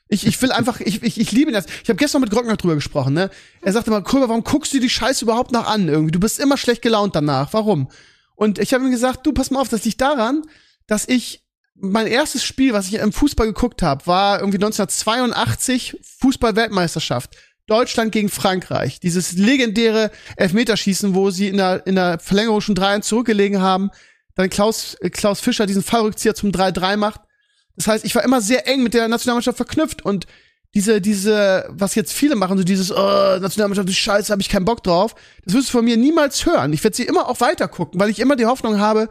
Ich, 0.08 0.26
ich 0.26 0.40
will 0.40 0.52
einfach, 0.52 0.80
ich, 0.80 1.02
ich, 1.02 1.18
ich 1.18 1.32
liebe 1.32 1.50
das. 1.50 1.66
Ich 1.82 1.88
habe 1.88 1.96
gestern 1.96 2.20
mit 2.20 2.30
Grockner 2.30 2.56
drüber 2.56 2.76
gesprochen, 2.76 3.14
ne? 3.14 3.30
Er 3.60 3.72
sagte 3.72 3.90
mal, 3.90 4.02
Kulber, 4.02 4.28
warum 4.28 4.44
guckst 4.44 4.72
du 4.72 4.78
die 4.78 4.90
Scheiße 4.90 5.24
überhaupt 5.24 5.50
noch 5.52 5.66
an? 5.66 5.88
Irgendwie, 5.88 6.12
du 6.12 6.20
bist 6.20 6.38
immer 6.38 6.56
schlecht 6.56 6.82
gelaunt 6.82 7.16
danach. 7.16 7.52
Warum? 7.52 7.88
Und 8.36 8.58
ich 8.58 8.72
habe 8.72 8.84
ihm 8.84 8.90
gesagt, 8.90 9.26
du, 9.26 9.32
pass 9.32 9.50
mal 9.50 9.60
auf, 9.60 9.68
das 9.68 9.84
liegt 9.84 10.00
daran, 10.00 10.42
dass 10.86 11.08
ich 11.08 11.42
mein 11.74 12.06
erstes 12.06 12.44
Spiel, 12.44 12.72
was 12.72 12.86
ich 12.86 12.94
im 12.94 13.12
Fußball 13.12 13.48
geguckt 13.48 13.82
habe, 13.82 14.06
war 14.06 14.38
irgendwie 14.38 14.58
1982 14.58 15.98
Fußball-Weltmeisterschaft. 16.20 17.36
Deutschland 17.66 18.12
gegen 18.12 18.28
Frankreich. 18.28 19.00
Dieses 19.00 19.32
legendäre 19.32 20.12
Elfmeterschießen, 20.36 21.14
wo 21.14 21.30
sie 21.30 21.48
in 21.48 21.56
der, 21.56 21.84
in 21.86 21.96
der 21.96 22.20
Verlängerung 22.20 22.60
schon 22.60 22.76
3 22.76 23.00
zurückgelegen 23.00 23.60
haben. 23.60 23.90
Dann 24.36 24.50
Klaus, 24.50 24.96
Klaus 25.10 25.40
Fischer 25.40 25.66
diesen 25.66 25.82
Fallrückzieher 25.82 26.34
zum 26.34 26.50
3-3 26.50 26.96
macht. 26.96 27.22
Das 27.76 27.86
heißt, 27.86 28.04
ich 28.04 28.14
war 28.14 28.24
immer 28.24 28.40
sehr 28.40 28.66
eng 28.66 28.82
mit 28.82 28.94
der 28.94 29.08
Nationalmannschaft 29.08 29.56
verknüpft 29.56 30.04
und 30.04 30.26
diese, 30.74 31.00
diese, 31.00 31.66
was 31.70 31.94
jetzt 31.94 32.12
viele 32.12 32.36
machen, 32.36 32.58
so 32.58 32.64
dieses, 32.64 32.90
oh, 32.90 33.38
Nationalmannschaft 33.40 33.88
ist 33.88 33.96
scheiße, 33.96 34.30
habe 34.30 34.42
ich 34.42 34.48
keinen 34.48 34.64
Bock 34.64 34.82
drauf, 34.82 35.14
das 35.44 35.54
wirst 35.54 35.68
du 35.68 35.72
von 35.72 35.84
mir 35.84 35.96
niemals 35.96 36.44
hören. 36.44 36.72
Ich 36.72 36.84
werde 36.84 36.96
sie 36.96 37.04
immer 37.04 37.28
auch 37.28 37.40
weiter 37.40 37.68
gucken, 37.68 37.98
weil 38.00 38.10
ich 38.10 38.18
immer 38.18 38.36
die 38.36 38.46
Hoffnung 38.46 38.78
habe, 38.78 39.08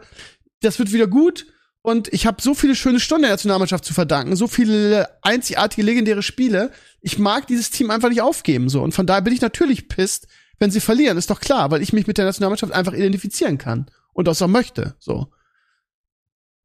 das 0.60 0.78
wird 0.78 0.92
wieder 0.92 1.06
gut 1.06 1.46
und 1.82 2.12
ich 2.12 2.26
habe 2.26 2.42
so 2.42 2.54
viele 2.54 2.74
schöne 2.74 3.00
Stunden 3.00 3.22
der 3.22 3.32
Nationalmannschaft 3.32 3.84
zu 3.84 3.94
verdanken, 3.94 4.36
so 4.36 4.48
viele 4.48 5.08
einzigartige, 5.22 5.82
legendäre 5.82 6.22
Spiele. 6.22 6.72
Ich 7.00 7.18
mag 7.18 7.46
dieses 7.46 7.70
Team 7.70 7.90
einfach 7.90 8.08
nicht 8.08 8.22
aufgeben, 8.22 8.68
so. 8.68 8.82
Und 8.82 8.92
von 8.92 9.06
daher 9.06 9.22
bin 9.22 9.32
ich 9.32 9.40
natürlich 9.40 9.88
pisst, 9.88 10.26
wenn 10.58 10.70
sie 10.70 10.80
verlieren, 10.80 11.18
ist 11.18 11.30
doch 11.30 11.40
klar, 11.40 11.70
weil 11.70 11.82
ich 11.82 11.92
mich 11.92 12.06
mit 12.06 12.18
der 12.18 12.24
Nationalmannschaft 12.24 12.72
einfach 12.72 12.92
identifizieren 12.92 13.58
kann 13.58 13.86
und 14.12 14.26
das 14.26 14.42
auch 14.42 14.48
möchte, 14.48 14.96
so. 14.98 15.32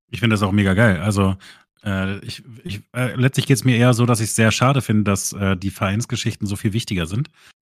Ich 0.09 0.19
finde 0.19 0.33
das 0.33 0.43
auch 0.43 0.51
mega 0.51 0.73
geil. 0.73 0.99
Also 1.01 1.37
äh, 1.83 2.19
ich, 2.19 2.43
ich, 2.63 2.81
äh, 2.93 3.15
letztlich 3.15 3.47
geht 3.47 3.57
es 3.57 3.63
mir 3.63 3.77
eher 3.77 3.93
so, 3.93 4.05
dass 4.05 4.19
ich 4.19 4.29
es 4.29 4.35
sehr 4.35 4.51
schade 4.51 4.81
finde, 4.81 5.03
dass 5.03 5.33
äh, 5.33 5.57
die 5.57 5.71
Vereinsgeschichten 5.71 6.47
so 6.47 6.55
viel 6.55 6.73
wichtiger 6.73 7.05
sind. 7.05 7.29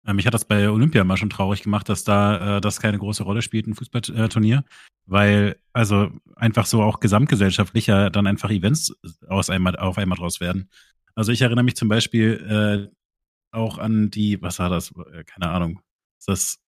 Äh, 0.06 0.14
mich 0.14 0.26
hat 0.26 0.34
das 0.34 0.46
bei 0.46 0.70
Olympia 0.70 1.04
mal 1.04 1.18
schon 1.18 1.30
traurig 1.30 1.64
gemacht, 1.64 1.90
dass 1.90 2.04
da 2.04 2.58
äh, 2.58 2.62
das 2.62 2.80
keine 2.80 3.00
große 3.00 3.24
Rolle 3.24 3.42
spielt, 3.42 3.68
ein 3.68 3.76
Fußballturnier, 3.76 4.64
weil 5.06 5.58
also 5.74 6.12
einfach 6.36 6.66
so 6.66 6.82
auch 6.82 7.00
gesamtgesellschaftlicher 7.00 8.10
dann 8.10 8.28
einfach 8.28 8.52
Events 8.52 8.94
aus 9.28 9.50
einmal, 9.50 9.76
auf 9.78 9.98
einmal 9.98 10.18
draus 10.18 10.40
werden. 10.40 10.70
Also 11.16 11.32
ich 11.32 11.42
erinnere 11.42 11.64
mich 11.64 11.76
zum 11.76 11.88
Beispiel 11.88 12.92
äh, 12.92 13.56
auch 13.56 13.78
an 13.78 14.12
die, 14.12 14.42
was 14.42 14.60
war 14.60 14.70
das? 14.70 14.92
Äh, 15.14 15.24
keine 15.24 15.50
Ahnung. 15.50 15.80
Ist 16.20 16.28
das 16.28 16.60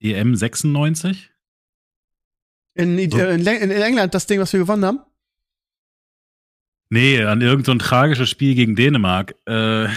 EM 0.00 0.34
96? 0.34 1.30
In, 2.74 2.98
in, 2.98 3.10
in 3.10 3.70
England 3.70 4.14
das 4.14 4.26
Ding, 4.26 4.40
was 4.40 4.52
wir 4.52 4.60
gewonnen 4.60 4.84
haben? 4.84 5.00
Nee, 6.92 7.24
an 7.24 7.40
irgendein 7.40 7.80
so 7.80 7.86
tragisches 7.86 8.28
Spiel 8.28 8.54
gegen 8.54 8.76
Dänemark. 8.76 9.34
Äh, 9.46 9.84
ähm, 9.84 9.88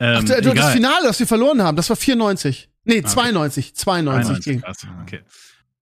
Ach, 0.00 0.24
du, 0.24 0.36
egal. 0.36 0.54
das 0.56 0.72
Finale, 0.72 1.06
das 1.06 1.20
wir 1.20 1.28
verloren 1.28 1.62
haben, 1.62 1.76
das 1.76 1.88
war 1.88 1.96
94. 1.96 2.68
Nee, 2.82 2.98
okay. 2.98 3.06
92. 3.06 3.72
92. 3.76 4.42
92 4.42 4.62
krass. 4.62 4.86
Okay. 5.02 5.20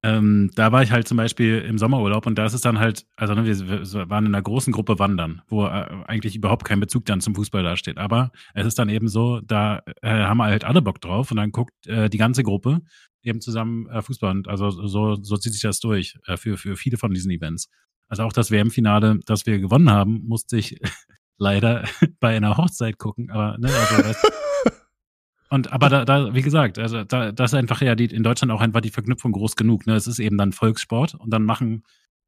Ähm, 0.03 0.51
da 0.57 0.73
war 0.73 0.83
ich 0.83 0.93
halt 0.93 1.09
zum 1.09 1.17
Beispiel 1.17 1.59
im 1.61 1.79
Sommerurlaub 1.79 2.27
und 2.27 2.37
da 2.37 2.45
ist 2.45 2.53
es 2.53 2.61
dann 2.61 2.79
halt, 2.79 3.07
also 3.17 3.35
ne, 3.35 3.47
wir, 3.47 4.11
waren 4.11 4.27
in 4.27 4.35
einer 4.35 4.43
großen 4.43 4.75
Gruppe 4.75 4.99
wandern, 4.99 5.41
wo 5.49 5.65
äh, 5.65 5.87
eigentlich 6.07 6.37
überhaupt 6.37 6.67
kein 6.67 6.81
Bezug 6.81 7.07
dann 7.07 7.23
zum 7.23 7.35
Fußball 7.35 7.63
dasteht. 7.63 7.97
Aber 7.97 8.33
es 8.53 8.67
ist 8.67 8.79
dann 8.79 8.91
eben 8.91 9.09
so, 9.09 9.41
da 9.41 9.81
äh, 10.03 10.11
haben 10.11 10.37
wir 10.37 10.45
halt 10.45 10.65
alle 10.65 10.83
Bock 10.83 11.01
drauf 11.01 11.31
und 11.31 11.39
dann 11.39 11.51
guckt 11.51 11.87
äh, 11.87 12.11
die 12.11 12.19
ganze 12.19 12.43
Gruppe 12.43 12.83
eben 13.23 13.41
zusammen 13.41 13.89
äh, 13.89 14.03
Fußball 14.03 14.33
und 14.33 14.49
also 14.49 14.71
so, 14.71 15.15
so 15.15 15.37
zieht 15.39 15.55
sich 15.55 15.63
das 15.63 15.81
durch 15.81 16.19
äh, 16.27 16.37
für, 16.37 16.59
für 16.59 16.77
viele 16.77 16.99
von 16.99 17.15
diesen 17.15 17.31
Events. 17.31 17.71
Also 18.11 18.25
auch 18.25 18.33
das 18.33 18.51
WM-Finale, 18.51 19.21
das 19.25 19.47
wir 19.47 19.61
gewonnen 19.61 19.89
haben, 19.89 20.27
musste 20.27 20.59
ich 20.59 20.79
leider 21.39 21.85
bei 22.21 22.37
einer 22.37 22.59
Hochzeit 22.59 22.99
gucken. 22.99 23.31
Aber 23.31 23.57
ne, 23.57 23.69
also 23.69 24.03
das, 24.03 24.23
und 25.49 25.73
aber 25.73 25.89
da, 25.89 26.05
da, 26.05 26.35
wie 26.35 26.43
gesagt, 26.43 26.79
also 26.79 27.05
da, 27.05 27.33
das 27.33 27.53
ist 27.53 27.59
einfach 27.59 27.81
ja 27.81 27.95
die, 27.95 28.07
in 28.07 28.25
Deutschland 28.25 28.53
auch 28.53 28.61
einfach 28.61 28.81
die 28.81 28.91
Verknüpfung 28.91 29.33
groß 29.33 29.57
genug. 29.57 29.87
Ne? 29.87 29.95
Es 29.95 30.09
ist 30.09 30.19
eben 30.19 30.37
dann 30.37 30.53
Volkssport 30.53 31.15
und 31.15 31.31
dann 31.31 31.45
machen 31.45 31.85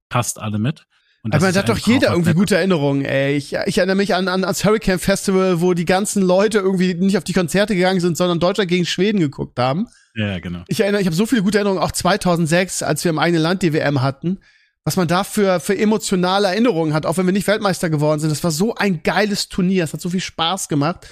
fast 0.08 0.40
alle 0.40 0.58
mit. 0.58 0.86
Aber 1.30 1.52
da 1.52 1.58
hat 1.60 1.68
doch 1.68 1.78
jeder 1.78 2.10
irgendwie 2.10 2.34
gute 2.34 2.56
Erinnerungen, 2.56 3.04
ey. 3.04 3.36
Ich, 3.36 3.54
ich 3.66 3.78
erinnere 3.78 3.94
mich 3.94 4.12
an, 4.14 4.26
an 4.26 4.42
ans 4.42 4.64
Hurricane 4.64 4.98
Festival, 4.98 5.60
wo 5.60 5.72
die 5.72 5.84
ganzen 5.84 6.20
Leute 6.20 6.58
irgendwie 6.58 6.94
nicht 6.94 7.16
auf 7.16 7.22
die 7.22 7.32
Konzerte 7.32 7.76
gegangen 7.76 8.00
sind, 8.00 8.16
sondern 8.16 8.40
Deutschland 8.40 8.68
gegen 8.68 8.84
Schweden 8.84 9.20
geguckt 9.20 9.56
haben. 9.56 9.86
Ja, 10.16 10.40
genau. 10.40 10.64
Ich 10.66 10.80
erinnere, 10.80 11.00
ich 11.00 11.06
habe 11.06 11.14
so 11.14 11.24
viele 11.24 11.42
gute 11.42 11.58
Erinnerungen, 11.58 11.80
auch 11.80 11.92
2006, 11.92 12.82
als 12.82 13.04
wir 13.04 13.10
im 13.10 13.20
eigenen 13.20 13.40
Land 13.40 13.62
die 13.62 13.72
WM 13.72 14.02
hatten 14.02 14.40
was 14.84 14.96
man 14.96 15.06
da 15.06 15.24
für, 15.24 15.60
für 15.60 15.78
emotionale 15.78 16.48
Erinnerungen 16.48 16.92
hat, 16.92 17.06
auch 17.06 17.16
wenn 17.16 17.26
wir 17.26 17.32
nicht 17.32 17.46
Weltmeister 17.46 17.88
geworden 17.88 18.20
sind. 18.20 18.30
Das 18.30 18.42
war 18.42 18.50
so 18.50 18.74
ein 18.74 19.02
geiles 19.02 19.48
Turnier. 19.48 19.84
Es 19.84 19.92
hat 19.92 20.00
so 20.00 20.10
viel 20.10 20.20
Spaß 20.20 20.68
gemacht. 20.68 21.06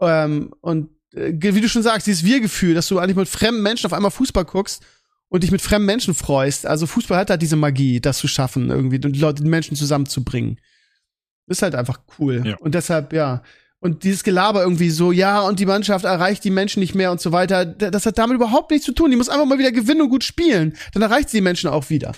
Ähm, 0.00 0.52
und 0.60 0.90
äh, 1.12 1.32
wie 1.40 1.60
du 1.60 1.68
schon 1.68 1.82
sagst, 1.82 2.06
dieses 2.06 2.24
Wir-Gefühl, 2.24 2.74
dass 2.74 2.88
du 2.88 2.98
eigentlich 2.98 3.16
mit 3.16 3.28
fremden 3.28 3.62
Menschen 3.62 3.86
auf 3.86 3.92
einmal 3.92 4.10
Fußball 4.10 4.44
guckst 4.44 4.82
und 5.28 5.42
dich 5.42 5.52
mit 5.52 5.62
fremden 5.62 5.86
Menschen 5.86 6.14
freust. 6.14 6.66
Also 6.66 6.86
Fußball 6.86 7.18
hat 7.18 7.30
da 7.30 7.36
diese 7.36 7.56
Magie, 7.56 8.00
das 8.00 8.18
zu 8.18 8.26
schaffen, 8.28 8.70
irgendwie, 8.70 8.96
und 8.96 9.12
die 9.12 9.20
Leute, 9.20 9.42
die 9.42 9.48
Menschen 9.48 9.76
zusammenzubringen. 9.76 10.60
Ist 11.46 11.62
halt 11.62 11.74
einfach 11.74 12.00
cool. 12.18 12.42
Ja. 12.44 12.56
Und 12.56 12.74
deshalb, 12.74 13.12
ja. 13.12 13.42
Und 13.78 14.02
dieses 14.02 14.24
Gelaber 14.24 14.62
irgendwie 14.62 14.88
so, 14.90 15.12
ja, 15.12 15.42
und 15.42 15.60
die 15.60 15.66
Mannschaft 15.66 16.06
erreicht 16.06 16.42
die 16.42 16.50
Menschen 16.50 16.80
nicht 16.80 16.94
mehr 16.94 17.12
und 17.12 17.20
so 17.20 17.32
weiter, 17.32 17.66
das 17.66 18.06
hat 18.06 18.16
damit 18.16 18.36
überhaupt 18.36 18.70
nichts 18.70 18.86
zu 18.86 18.92
tun. 18.92 19.10
Die 19.10 19.16
muss 19.16 19.28
einfach 19.28 19.44
mal 19.44 19.58
wieder 19.58 19.72
gewinnen 19.72 20.00
und 20.00 20.08
gut 20.08 20.24
spielen. 20.24 20.74
Dann 20.94 21.02
erreicht 21.02 21.28
sie 21.28 21.36
die 21.36 21.42
Menschen 21.42 21.68
auch 21.68 21.90
wieder. 21.90 22.12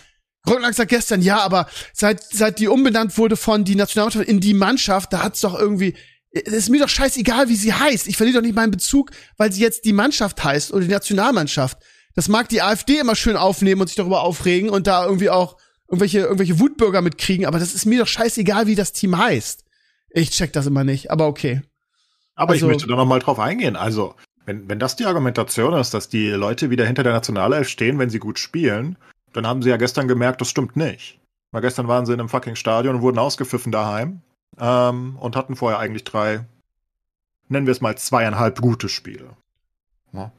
Rücklang 0.49 0.73
sagt 0.73 0.91
gestern, 0.91 1.23
ja, 1.23 1.41
aber 1.41 1.69
seit, 1.93 2.23
seit 2.23 2.59
die 2.59 2.69
umbenannt 2.69 3.17
wurde 3.19 3.37
von 3.37 3.65
die 3.65 3.75
Nationalmannschaft 3.75 4.29
in 4.29 4.41
die 4.41 4.55
Mannschaft, 4.55 5.13
da 5.13 5.23
hat's 5.23 5.41
doch 5.41 5.59
irgendwie, 5.59 5.95
es 6.31 6.53
ist 6.53 6.69
mir 6.69 6.81
doch 6.81 6.89
scheißegal, 6.89 7.49
wie 7.49 7.57
sie 7.57 7.73
heißt. 7.73 8.09
Ich 8.09 8.17
verliere 8.17 8.39
doch 8.39 8.43
nicht 8.43 8.55
meinen 8.55 8.71
Bezug, 8.71 9.11
weil 9.37 9.53
sie 9.53 9.63
jetzt 9.63 9.85
die 9.85 9.93
Mannschaft 9.93 10.43
heißt 10.43 10.73
oder 10.73 10.85
die 10.85 10.91
Nationalmannschaft. 10.91 11.79
Das 12.15 12.29
mag 12.29 12.49
die 12.49 12.63
AfD 12.63 12.99
immer 12.99 13.15
schön 13.15 13.37
aufnehmen 13.37 13.81
und 13.81 13.89
sich 13.89 13.97
darüber 13.97 14.23
aufregen 14.23 14.71
und 14.71 14.87
da 14.87 15.05
irgendwie 15.05 15.31
auch 15.31 15.57
irgendwelche, 15.89 16.21
irgendwelche 16.21 16.59
Wutbürger 16.59 17.03
mitkriegen, 17.03 17.47
aber 17.47 17.59
das 17.59 17.75
ist 17.75 17.87
mir 17.87 18.01
doch 18.01 18.09
scheißegal, 18.09 18.67
wie 18.67 18.75
das 18.75 18.93
Team 18.93 19.17
heißt. 19.17 19.65
Ich 20.11 20.31
check 20.31 20.53
das 20.53 20.67
immer 20.67 20.85
nicht, 20.85 21.11
aber 21.11 21.27
okay. 21.27 21.63
Aber 22.35 22.53
also, 22.53 22.67
ich 22.67 22.73
möchte 22.73 22.89
da 22.89 22.97
noch 22.97 23.07
mal 23.07 23.19
drauf 23.19 23.39
eingehen. 23.39 23.77
Also, 23.77 24.15
wenn, 24.45 24.69
wenn 24.69 24.79
das 24.79 24.97
die 24.97 25.07
Argumentation 25.07 25.75
ist, 25.75 25.95
dass 25.95 26.09
die 26.09 26.29
Leute 26.29 26.71
wieder 26.71 26.87
hinter 26.87 27.03
der 27.03 27.13
Nationalelf 27.13 27.69
stehen, 27.69 27.99
wenn 27.99 28.11
sie 28.11 28.19
gut 28.19 28.39
spielen, 28.39 28.97
dann 29.33 29.47
haben 29.47 29.63
sie 29.63 29.71
ja 29.71 29.77
gestern 29.77 30.09
gemerkt, 30.09 30.41
das 30.41 30.49
stimmt 30.49 30.77
nicht. 30.77 31.21
Weil 31.53 31.63
gestern 31.63 31.89
waren 31.89 32.07
sie 32.07 32.13
in 32.13 32.21
einem 32.21 32.29
fucking 32.29 32.57
Stadion 32.57 32.97
und 32.97 33.03
wurden 33.03 33.19
ausgepfiffen 33.19 33.73
daheim 33.73 34.23
ähm, 34.59 35.17
und 35.17 35.37
hatten 35.37 35.57
vorher 35.57 35.79
eigentlich 35.79 36.05
drei, 36.05 36.45
nennen 37.49 37.67
wir 37.67 37.73
es 37.73 37.81
mal 37.81 37.97
zweieinhalb 37.97 38.61
gute 38.61 38.89
Spiele. 38.89 39.37
Ja. 40.13 40.33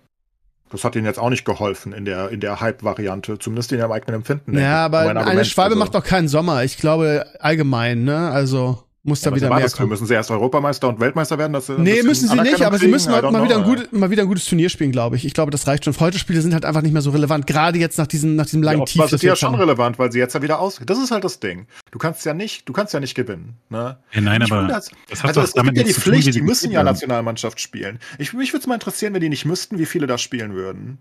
Das 0.70 0.84
hat 0.84 0.96
ihnen 0.96 1.06
jetzt 1.06 1.20
auch 1.20 1.30
nicht 1.30 1.46
geholfen 1.46 1.94
in 1.94 2.04
der, 2.04 2.30
in 2.30 2.42
der 2.42 2.60
Hype-Variante, 2.60 3.40
zumindest 3.40 3.72
in 3.72 3.80
ihrem 3.80 3.92
eigenen 3.92 4.16
Empfinden. 4.16 4.58
Ja, 4.58 4.86
aber 4.86 5.00
eine 5.00 5.46
Schwalbe 5.46 5.76
also. 5.76 5.80
macht 5.80 5.96
doch 5.96 6.04
keinen 6.04 6.28
Sommer. 6.28 6.64
Ich 6.64 6.78
glaube 6.78 7.26
allgemein, 7.40 8.04
ne? 8.04 8.30
Also 8.32 8.84
muss 9.08 9.22
da 9.22 9.30
ja, 9.30 9.36
wieder 9.38 9.54
mehr 9.54 9.70
kommen. 9.70 9.90
Müssen 9.90 10.06
sie 10.06 10.14
erst 10.14 10.30
Europameister 10.30 10.90
und 10.90 11.00
Weltmeister 11.00 11.38
werden? 11.38 11.54
Dass 11.54 11.70
nee, 11.70 12.04
müssen 12.04 12.28
sie 12.28 12.36
nicht, 12.42 12.62
aber 12.62 12.78
sie 12.78 12.88
müssen 12.88 13.12
mal, 13.12 13.22
mal, 13.32 13.44
wieder 13.44 13.58
ein 13.58 13.64
gut, 13.64 13.92
mal 13.94 14.10
wieder 14.10 14.24
ein 14.24 14.28
gutes 14.28 14.46
Turnier 14.46 14.70
spielen, 14.70 14.92
glaube 14.92 15.16
ich. 15.16 15.26
Ich 15.26 15.34
glaube, 15.34 15.50
das 15.50 15.66
reicht 15.66 15.86
schon. 15.86 15.98
Heute 16.00 16.20
Spiele 16.20 16.42
sind 16.42 16.54
halt 16.54 16.66
einfach 16.66 16.82
nicht 16.82 16.92
mehr 16.92 17.02
so 17.02 17.12
relevant, 17.12 17.48
gerade 17.48 17.80
jetzt 17.80 17.98
nach 17.98 18.08
diesem, 18.08 18.36
nach 18.36 18.46
diesem 18.46 18.62
langen 18.62 18.80
ja, 18.80 18.86
Tief. 18.86 19.02
Das 19.02 19.14
ist 19.14 19.24
ja 19.24 19.36
schon 19.36 19.54
haben. 19.54 19.62
relevant, 19.62 19.98
weil 19.98 20.12
sie 20.12 20.20
jetzt 20.20 20.36
ja 20.36 20.42
wieder 20.42 20.60
aus. 20.60 20.82
Das 20.86 21.00
ist 21.00 21.12
halt 21.12 21.24
das 21.24 21.40
Ding. 21.40 21.68
Du 21.92 22.00
kannst 22.00 22.26
ja 22.26 22.34
nicht, 22.34 22.68
du 22.68 22.74
kannst 22.74 22.94
ja 22.94 23.00
nicht 23.00 23.16
gewinnen. 23.16 23.56
Ne? 23.70 23.98
Ja, 24.12 24.22
nein, 24.22 24.42
ich 24.42 24.52
aber 24.52 24.68
das, 24.68 24.92
das 25.10 25.24
hat 25.24 25.30
also 25.30 25.42
es 25.42 25.54
gibt 25.54 25.78
ja 25.78 25.84
die 25.84 25.94
Pflicht, 25.94 26.36
die 26.36 26.42
müssen 26.42 26.72
ja 26.72 26.84
Nationalmannschaft 26.84 27.60
spielen. 27.62 28.00
Ich, 28.18 28.34
mich 28.34 28.52
würde 28.52 28.62
es 28.62 28.68
mal 28.68 28.76
interessieren, 28.76 29.14
wenn 29.14 29.22
die 29.22 29.30
nicht 29.30 29.46
müssten, 29.46 29.80
wie 29.80 29.86
viele 29.86 30.06
da 30.06 30.18
spielen 30.18 30.54
würden. 30.54 31.00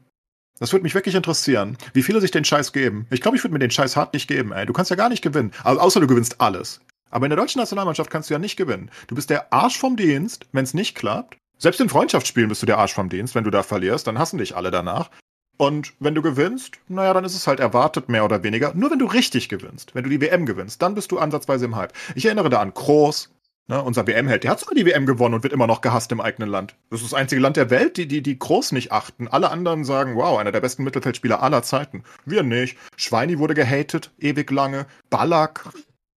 Das 0.58 0.72
würde 0.72 0.84
mich 0.84 0.94
wirklich 0.94 1.14
interessieren, 1.14 1.76
wie 1.92 2.02
viele 2.02 2.20
sich 2.20 2.30
den 2.30 2.44
Scheiß 2.44 2.72
geben. 2.72 3.06
Ich 3.10 3.20
glaube, 3.20 3.36
ich 3.36 3.44
würde 3.44 3.52
mir 3.52 3.58
den 3.58 3.70
Scheiß 3.70 3.96
hart 3.96 4.14
nicht 4.14 4.26
geben, 4.26 4.52
ey. 4.52 4.64
Du 4.64 4.72
kannst 4.72 4.90
ja 4.90 4.96
gar 4.96 5.10
nicht 5.10 5.22
gewinnen. 5.22 5.52
Also, 5.62 5.80
außer 5.80 6.00
du 6.00 6.06
gewinnst 6.06 6.40
alles. 6.40 6.80
Aber 7.10 7.26
in 7.26 7.30
der 7.30 7.38
deutschen 7.38 7.60
Nationalmannschaft 7.60 8.10
kannst 8.10 8.30
du 8.30 8.34
ja 8.34 8.38
nicht 8.38 8.56
gewinnen. 8.56 8.90
Du 9.06 9.14
bist 9.14 9.30
der 9.30 9.52
Arsch 9.52 9.78
vom 9.78 9.96
Dienst, 9.96 10.46
wenn 10.52 10.64
es 10.64 10.74
nicht 10.74 10.94
klappt. 10.94 11.38
Selbst 11.58 11.80
in 11.80 11.88
Freundschaftsspielen 11.88 12.48
bist 12.48 12.62
du 12.62 12.66
der 12.66 12.78
Arsch 12.78 12.94
vom 12.94 13.08
Dienst. 13.08 13.34
Wenn 13.34 13.44
du 13.44 13.50
da 13.50 13.62
verlierst, 13.62 14.06
dann 14.06 14.18
hassen 14.18 14.38
dich 14.38 14.56
alle 14.56 14.70
danach. 14.70 15.10
Und 15.56 15.94
wenn 16.00 16.14
du 16.14 16.20
gewinnst, 16.20 16.74
naja, 16.88 17.14
dann 17.14 17.24
ist 17.24 17.34
es 17.34 17.46
halt 17.46 17.60
erwartet, 17.60 18.08
mehr 18.08 18.24
oder 18.24 18.42
weniger. 18.42 18.74
Nur 18.74 18.90
wenn 18.90 18.98
du 18.98 19.06
richtig 19.06 19.48
gewinnst, 19.48 19.94
wenn 19.94 20.04
du 20.04 20.10
die 20.10 20.20
WM 20.20 20.44
gewinnst, 20.44 20.82
dann 20.82 20.94
bist 20.94 21.12
du 21.12 21.18
ansatzweise 21.18 21.64
im 21.64 21.76
Hype. 21.76 21.94
Ich 22.14 22.26
erinnere 22.26 22.50
da 22.50 22.60
an 22.60 22.74
Kroos, 22.74 23.30
ne, 23.68 23.82
unser 23.82 24.06
WM-Held. 24.06 24.44
Der 24.44 24.50
hat 24.50 24.60
sogar 24.60 24.74
die 24.74 24.84
WM 24.84 25.06
gewonnen 25.06 25.34
und 25.34 25.42
wird 25.42 25.54
immer 25.54 25.66
noch 25.66 25.80
gehasst 25.80 26.12
im 26.12 26.20
eigenen 26.20 26.50
Land. 26.50 26.76
Das 26.90 27.00
ist 27.00 27.12
das 27.12 27.18
einzige 27.18 27.40
Land 27.40 27.56
der 27.56 27.70
Welt, 27.70 27.96
die, 27.96 28.06
die, 28.06 28.22
die 28.22 28.38
Kroos 28.38 28.72
nicht 28.72 28.92
achten. 28.92 29.28
Alle 29.28 29.50
anderen 29.50 29.84
sagen, 29.84 30.16
wow, 30.16 30.38
einer 30.38 30.52
der 30.52 30.60
besten 30.60 30.84
Mittelfeldspieler 30.84 31.42
aller 31.42 31.62
Zeiten. 31.62 32.04
Wir 32.26 32.42
nicht. 32.42 32.76
Schweini 32.96 33.38
wurde 33.38 33.54
gehatet, 33.54 34.12
ewig 34.18 34.50
lange. 34.50 34.86
Ballack, 35.08 35.70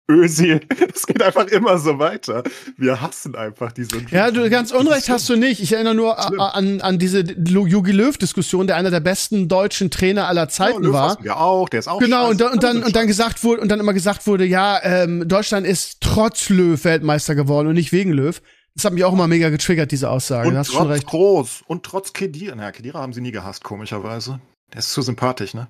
Ösi. 0.10 0.60
Es 0.94 1.06
geht 1.06 1.22
einfach 1.22 1.46
immer 1.48 1.78
so 1.78 2.00
weiter. 2.00 2.44
Wir 2.76 3.02
hassen 3.02 3.36
einfach 3.36 3.72
diese. 3.72 3.98
Ja, 4.10 4.32
du 4.32 4.50
ganz 4.50 4.72
Unrecht 4.72 5.10
hast 5.10 5.30
du 5.30 5.36
nicht. 5.36 5.62
Ich 5.62 5.74
erinnere 5.74 5.94
nur 5.94 6.56
an, 6.56 6.82
an 6.82 6.98
diese 6.98 7.20
Jogi 7.20 7.92
Löw-Diskussion, 7.92 8.68
der 8.68 8.78
einer 8.78 8.90
der 8.90 9.00
besten 9.00 9.48
deutschen 9.48 9.92
Trainer 9.92 10.28
aller 10.28 10.50
Zeiten 10.50 10.86
ja, 10.86 10.94
war. 10.94 11.24
Ja, 11.24 11.38
auch, 11.38 11.70
der 11.70 11.80
ist 11.80 11.88
auch. 11.88 12.00
Genau, 12.00 12.30
und, 12.30 12.42
und 12.42 12.64
dann, 12.64 12.84
und 12.84 12.96
dann 12.96 13.06
gesagt 13.06 13.44
wurde, 13.44 13.62
und 13.62 13.70
dann 13.70 13.80
immer 13.80 13.94
gesagt 13.94 14.26
wurde, 14.26 14.46
ja, 14.46 14.80
ähm, 14.82 15.28
Deutschland 15.28 15.68
ist 15.68 16.02
trotz 16.02 16.50
Löw 16.50 16.84
Weltmeister 16.84 17.36
geworden 17.36 17.68
und 17.68 17.76
nicht 17.76 17.92
wegen 17.92 18.12
Löw. 18.12 18.42
Das 18.76 18.86
hat 18.86 18.94
mich 18.94 19.04
auch 19.04 19.14
immer 19.14 19.28
mega 19.28 19.50
getriggert, 19.50 19.92
diese 19.92 20.10
Aussage. 20.10 20.50
Und 20.50 20.68
trotz 20.68 21.06
Groß 21.06 21.64
und 21.68 21.84
trotz 21.84 22.14
Kedira. 22.14 22.56
Na, 22.56 22.72
Kedira 22.72 23.00
haben 23.00 23.14
sie 23.14 23.22
nie 23.22 23.32
gehasst, 23.32 23.64
komischerweise. 23.64 24.40
Der 24.72 24.80
ist 24.80 24.92
zu 24.92 25.02
sympathisch, 25.02 25.54
ne? 25.54 25.68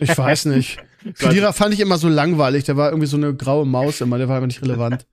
Ich 0.00 0.16
weiß 0.16 0.46
nicht. 0.46 0.78
Kedira 1.14 1.52
fand 1.52 1.74
ich 1.74 1.80
immer 1.80 1.98
so 1.98 2.08
langweilig. 2.08 2.64
Der 2.64 2.76
war 2.76 2.90
irgendwie 2.90 3.06
so 3.06 3.16
eine 3.16 3.34
graue 3.34 3.66
Maus 3.66 4.00
immer. 4.00 4.18
Der 4.18 4.28
war 4.28 4.36
aber 4.38 4.46
nicht 4.46 4.62
relevant. 4.62 5.06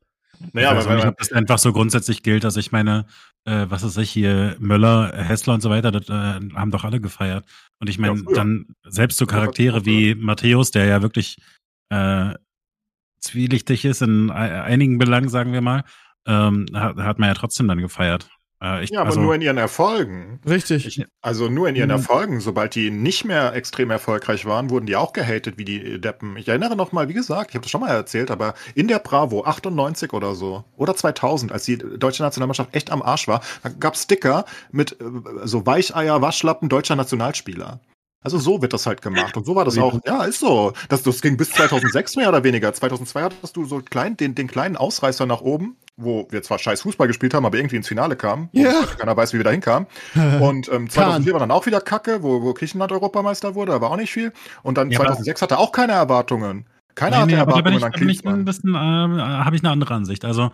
Naja, 0.52 0.72
aber 0.72 0.86
wenn 0.86 0.98
man 0.98 1.14
das 1.18 1.32
einfach 1.32 1.58
so 1.58 1.72
grundsätzlich 1.72 2.24
gilt, 2.24 2.44
dass 2.44 2.58
ich 2.58 2.72
meine, 2.72 3.06
äh, 3.46 3.66
was 3.70 3.84
ist 3.84 3.98
ich 3.98 4.10
hier, 4.10 4.56
Möller, 4.60 5.14
Hessler 5.16 5.54
und 5.54 5.62
so 5.62 5.70
weiter, 5.70 5.91
das 5.91 6.10
äh, 6.10 6.39
haben 6.56 6.72
doch 6.72 6.84
alle 6.84 7.00
gefeiert. 7.00 7.46
Und 7.80 7.89
ich 7.89 7.98
meine, 7.98 8.16
ja, 8.16 8.34
dann 8.34 8.66
selbst 8.84 9.18
so 9.18 9.26
Charaktere 9.26 9.86
wie 9.86 10.16
Matthäus, 10.16 10.72
der 10.72 10.86
ja 10.86 11.02
wirklich 11.02 11.38
äh, 11.89 12.34
zwielichtig 13.20 13.86
ist 13.86 14.02
in 14.02 14.32
einigen 14.32 14.98
Belangen, 14.98 15.30
sagen 15.30 15.54
wir 15.54 15.62
mal, 15.62 15.84
ähm, 16.26 16.66
hat, 16.74 16.98
hat 16.98 17.20
man 17.20 17.30
ja 17.30 17.36
trotzdem 17.36 17.68
dann 17.68 17.80
gefeiert. 17.80 18.30
Äh, 18.64 18.84
ich, 18.84 18.91
ja, 18.91 19.01
aber 19.01 19.09
also, 19.09 19.22
nur 19.22 19.36
in 19.36 19.41
ihren 19.41 19.57
Erfolgen. 19.57 20.39
Richtig. 20.47 20.88
Ich, 20.88 21.05
also 21.22 21.49
nur 21.49 21.68
in 21.68 21.76
ihren 21.76 21.89
mhm. 21.89 21.97
Erfolgen. 21.97 22.39
Sobald 22.39 22.76
die 22.76 22.89
nicht 22.89 23.26
mehr 23.26 23.53
extrem 23.53 23.91
erfolgreich 23.91 24.45
waren, 24.45 24.70
wurden 24.70 24.86
die 24.86 24.95
auch 24.95 25.11
gehatet 25.14 25.57
wie 25.57 25.66
die 25.66 25.99
Deppen. 25.99 26.38
Ich 26.38 26.47
erinnere 26.47 26.76
noch 26.76 26.93
mal, 26.93 27.09
wie 27.09 27.14
gesagt, 27.14 27.49
ich 27.49 27.55
habe 27.55 27.64
das 27.64 27.72
schon 27.72 27.82
mal 27.82 27.89
erzählt, 27.89 28.32
aber 28.32 28.53
in 28.74 28.88
der 28.88 28.99
Bravo 28.99 29.43
98 29.43 30.14
oder 30.14 30.34
so 30.34 30.64
oder 30.78 30.95
2000, 30.95 31.51
als 31.51 31.66
die 31.66 31.78
deutsche 31.78 32.24
Nationalmannschaft 32.24 32.74
echt 32.74 32.91
am 32.91 33.01
Arsch 33.01 33.28
war, 33.28 33.41
da 33.64 33.70
gab 33.70 33.97
Sticker 33.97 34.45
mit 34.72 34.93
äh, 34.93 35.05
so 35.43 35.66
Weicheier, 35.66 36.22
Waschlappen 36.22 36.70
deutscher 36.70 36.95
Nationalspieler. 36.95 37.82
Also 38.24 38.39
so 38.39 38.61
wird 38.61 38.74
das 38.74 38.86
halt 38.86 39.01
gemacht. 39.01 39.36
Und 39.36 39.45
so 39.45 39.55
war 39.55 39.65
das 39.65 39.78
auch. 39.78 39.99
Ja, 40.05 40.24
ist 40.24 40.39
so. 40.39 40.74
Das, 40.89 41.03
das 41.03 41.21
ging 41.21 41.38
bis 41.38 41.51
2006 41.51 42.15
mehr 42.15 42.30
oder 42.30 42.43
weniger. 42.43 42.74
2002 42.74 43.21
hattest 43.21 43.55
du 43.55 43.65
so 43.65 43.80
klein, 43.80 44.17
den, 44.17 44.34
den 44.34 44.47
kleinen 44.47 44.78
Ausreißer 44.78 45.26
nach 45.26 45.41
oben, 45.41 45.76
wo 45.97 46.28
wir 46.30 46.41
zwar 46.41 46.57
scheiß 46.57 46.82
Fußball 46.82 47.07
gespielt 47.07 47.34
haben, 47.34 47.45
aber 47.45 47.57
irgendwie 47.57 47.76
ins 47.76 47.88
Finale 47.88 48.15
kamen. 48.15 48.49
Ja. 48.53 48.84
Keiner 48.97 49.15
weiß, 49.15 49.34
wie 49.34 49.38
wir 49.38 49.43
da 49.43 49.51
hinkamen. 49.51 49.88
Und 50.41 50.71
ähm, 50.71 50.89
2004 50.89 51.34
war 51.34 51.39
dann 51.39 51.51
auch 51.51 51.65
wieder 51.65 51.82
Kacke, 51.82 52.24
wo, 52.24 52.41
wo 52.41 52.53
Griechenland 52.53 52.91
Europameister 52.91 53.55
wurde, 53.55 53.74
aber 53.74 53.91
auch 53.91 53.97
nicht 53.97 54.13
viel. 54.13 54.32
Und 54.63 54.78
dann 54.78 54.89
ja, 54.89 54.99
2006 54.99 55.41
hatte 55.41 55.57
auch 55.57 55.71
keine 55.71 55.93
Erwartungen. 55.93 56.65
Keiner 56.95 57.26
nee, 57.26 57.34
nee, 57.34 57.39
Erwartungen 57.39 57.84
an 57.84 57.91
Klinsmann. 57.91 58.36
Ein 58.36 58.45
bisschen, 58.45 58.76
äh, 58.76 58.78
habe 58.78 59.55
ich 59.55 59.63
eine 59.63 59.71
andere 59.71 59.93
Ansicht. 59.95 60.26
Also 60.26 60.51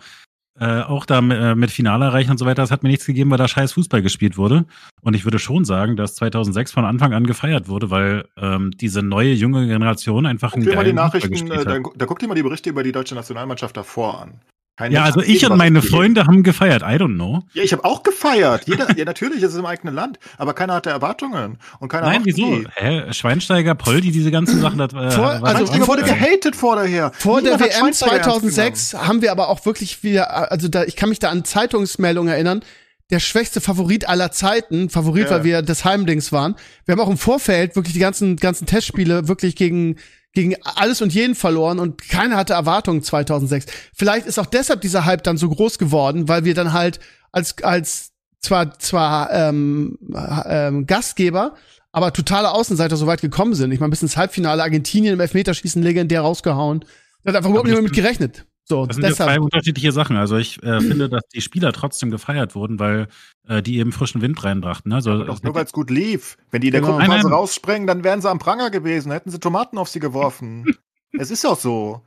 äh, 0.60 0.82
auch 0.82 1.06
da 1.06 1.20
mit, 1.20 1.38
äh, 1.38 1.54
mit 1.54 1.70
Finale 1.70 2.04
erreichen 2.04 2.30
und 2.30 2.38
so 2.38 2.44
weiter, 2.44 2.62
das 2.62 2.70
hat 2.70 2.82
mir 2.82 2.90
nichts 2.90 3.06
gegeben, 3.06 3.30
weil 3.30 3.38
da 3.38 3.48
scheiß 3.48 3.72
Fußball 3.72 4.02
gespielt 4.02 4.36
wurde. 4.36 4.66
Und 5.00 5.14
ich 5.14 5.24
würde 5.24 5.38
schon 5.38 5.64
sagen, 5.64 5.96
dass 5.96 6.14
2006 6.16 6.72
von 6.72 6.84
Anfang 6.84 7.14
an 7.14 7.26
gefeiert 7.26 7.68
wurde, 7.68 7.90
weil 7.90 8.28
ähm, 8.36 8.70
diese 8.72 9.02
neue 9.02 9.32
junge 9.32 9.66
Generation 9.66 10.26
einfach 10.26 10.52
guck 10.52 10.66
ein 10.66 10.74
mal 10.74 10.84
die 10.84 10.92
Nachrichten, 10.92 11.50
äh, 11.50 11.64
da, 11.64 11.78
da 11.78 12.06
guck 12.06 12.18
dir 12.18 12.28
mal 12.28 12.34
die 12.34 12.42
Berichte 12.42 12.68
über 12.68 12.82
die 12.82 12.92
deutsche 12.92 13.14
Nationalmannschaft 13.14 13.76
davor 13.76 14.20
an. 14.20 14.40
Kein 14.80 14.92
ja, 14.92 15.04
also 15.04 15.20
ich 15.20 15.44
und 15.44 15.58
meine 15.58 15.82
Freunde 15.82 16.24
haben 16.24 16.42
gefeiert. 16.42 16.80
I 16.80 16.96
don't 16.96 17.16
know. 17.16 17.42
Ja, 17.52 17.62
ich 17.62 17.74
habe 17.74 17.84
auch 17.84 18.02
gefeiert. 18.02 18.62
Jeder, 18.64 18.96
ja, 18.96 19.04
natürlich, 19.04 19.42
es 19.42 19.52
ist 19.52 19.58
im 19.58 19.66
eigenen 19.66 19.94
Land. 19.94 20.18
Aber 20.38 20.54
keiner 20.54 20.72
hatte 20.72 20.88
Erwartungen. 20.88 21.58
Und 21.80 21.90
keiner 21.90 22.06
Nein, 22.06 22.22
wieso? 22.24 22.38
Die. 22.38 22.66
Hä? 22.76 23.12
Schweinsteiger, 23.12 23.74
Poldi, 23.74 24.10
diese 24.10 24.30
ganzen 24.30 24.58
Sachen. 24.62 24.78
Das, 24.78 24.94
äh, 24.94 25.10
vor, 25.10 25.26
also 25.26 25.66
Schweinsteiger 25.66 25.86
wurde 25.86 26.02
gehatet 26.04 26.56
vorher. 26.56 27.12
Vor 27.12 27.42
Niemand 27.42 27.60
der 27.60 27.68
WM 27.68 27.92
2006 27.92 28.94
haben 28.94 29.20
wir 29.20 29.32
aber 29.32 29.50
auch 29.50 29.66
wirklich 29.66 30.02
wieder, 30.02 30.50
also 30.50 30.68
da, 30.68 30.84
ich 30.84 30.96
kann 30.96 31.10
mich 31.10 31.18
da 31.18 31.28
an 31.28 31.44
Zeitungsmeldungen 31.44 32.32
erinnern, 32.32 32.62
der 33.10 33.20
schwächste 33.20 33.60
Favorit 33.60 34.08
aller 34.08 34.32
Zeiten, 34.32 34.88
Favorit, 34.88 35.24
ja. 35.24 35.30
weil 35.32 35.44
wir 35.44 35.60
des 35.60 35.84
Heimdings 35.84 36.32
waren. 36.32 36.56
Wir 36.86 36.92
haben 36.92 37.00
auch 37.00 37.10
im 37.10 37.18
Vorfeld 37.18 37.76
wirklich 37.76 37.92
die 37.92 38.00
ganzen, 38.00 38.36
ganzen 38.36 38.64
Testspiele 38.64 39.28
wirklich 39.28 39.56
gegen 39.56 39.96
gegen 40.32 40.54
alles 40.62 41.02
und 41.02 41.12
jeden 41.12 41.34
verloren 41.34 41.78
und 41.78 42.08
keiner 42.08 42.36
hatte 42.36 42.52
Erwartungen 42.52 43.02
2006. 43.02 43.66
Vielleicht 43.94 44.26
ist 44.26 44.38
auch 44.38 44.46
deshalb 44.46 44.80
dieser 44.80 45.04
Hype 45.04 45.22
dann 45.22 45.36
so 45.36 45.48
groß 45.48 45.78
geworden, 45.78 46.28
weil 46.28 46.44
wir 46.44 46.54
dann 46.54 46.72
halt 46.72 47.00
als 47.32 47.62
als 47.62 48.12
zwar 48.40 48.78
zwar 48.78 49.32
ähm, 49.32 49.98
ähm, 50.46 50.86
Gastgeber, 50.86 51.54
aber 51.92 52.12
totale 52.12 52.52
Außenseiter 52.52 52.96
so 52.96 53.06
weit 53.06 53.20
gekommen 53.20 53.54
sind. 53.54 53.72
Ich 53.72 53.80
meine, 53.80 53.90
bis 53.90 54.02
ins 54.02 54.16
Halbfinale 54.16 54.62
Argentinien 54.62 55.14
im 55.14 55.20
Elfmeterschießen 55.20 55.82
legendär 55.82 56.20
rausgehauen. 56.20 56.84
Da 57.24 57.30
hat 57.30 57.36
einfach 57.36 57.50
überhaupt 57.50 57.66
nicht 57.66 57.74
mehr 57.74 57.82
mit 57.82 57.92
gerechnet. 57.92 58.46
So, 58.70 58.86
das 58.86 58.96
sind 58.96 59.02
deshalb. 59.02 59.28
ja 59.28 59.34
zwei 59.34 59.40
unterschiedliche 59.40 59.90
Sachen. 59.90 60.16
Also 60.16 60.36
ich 60.36 60.62
äh, 60.62 60.80
finde, 60.80 61.08
dass 61.08 61.22
die 61.34 61.40
Spieler 61.40 61.72
trotzdem 61.72 62.12
gefeiert 62.12 62.54
wurden, 62.54 62.78
weil 62.78 63.08
äh, 63.48 63.62
die 63.62 63.78
eben 63.78 63.90
frischen 63.90 64.22
Wind 64.22 64.42
reinbrachten. 64.44 64.90
Ne? 64.90 64.94
Also, 64.94 65.24
doch 65.24 65.42
nur 65.42 65.54
weil 65.56 65.64
es 65.64 65.72
gut 65.72 65.90
lief. 65.90 66.38
Wenn 66.52 66.60
die 66.60 66.68
in 66.68 66.72
der 66.72 66.80
genau. 66.80 66.92
Gruppenphase 66.92 67.30
raussprengen, 67.30 67.88
dann 67.88 68.04
wären 68.04 68.22
sie 68.22 68.30
am 68.30 68.38
Pranger 68.38 68.70
gewesen, 68.70 69.10
hätten 69.10 69.30
sie 69.30 69.40
Tomaten 69.40 69.76
auf 69.76 69.88
sie 69.88 69.98
geworfen. 69.98 70.76
es 71.18 71.32
ist 71.32 71.44
auch 71.44 71.58
so. 71.58 72.02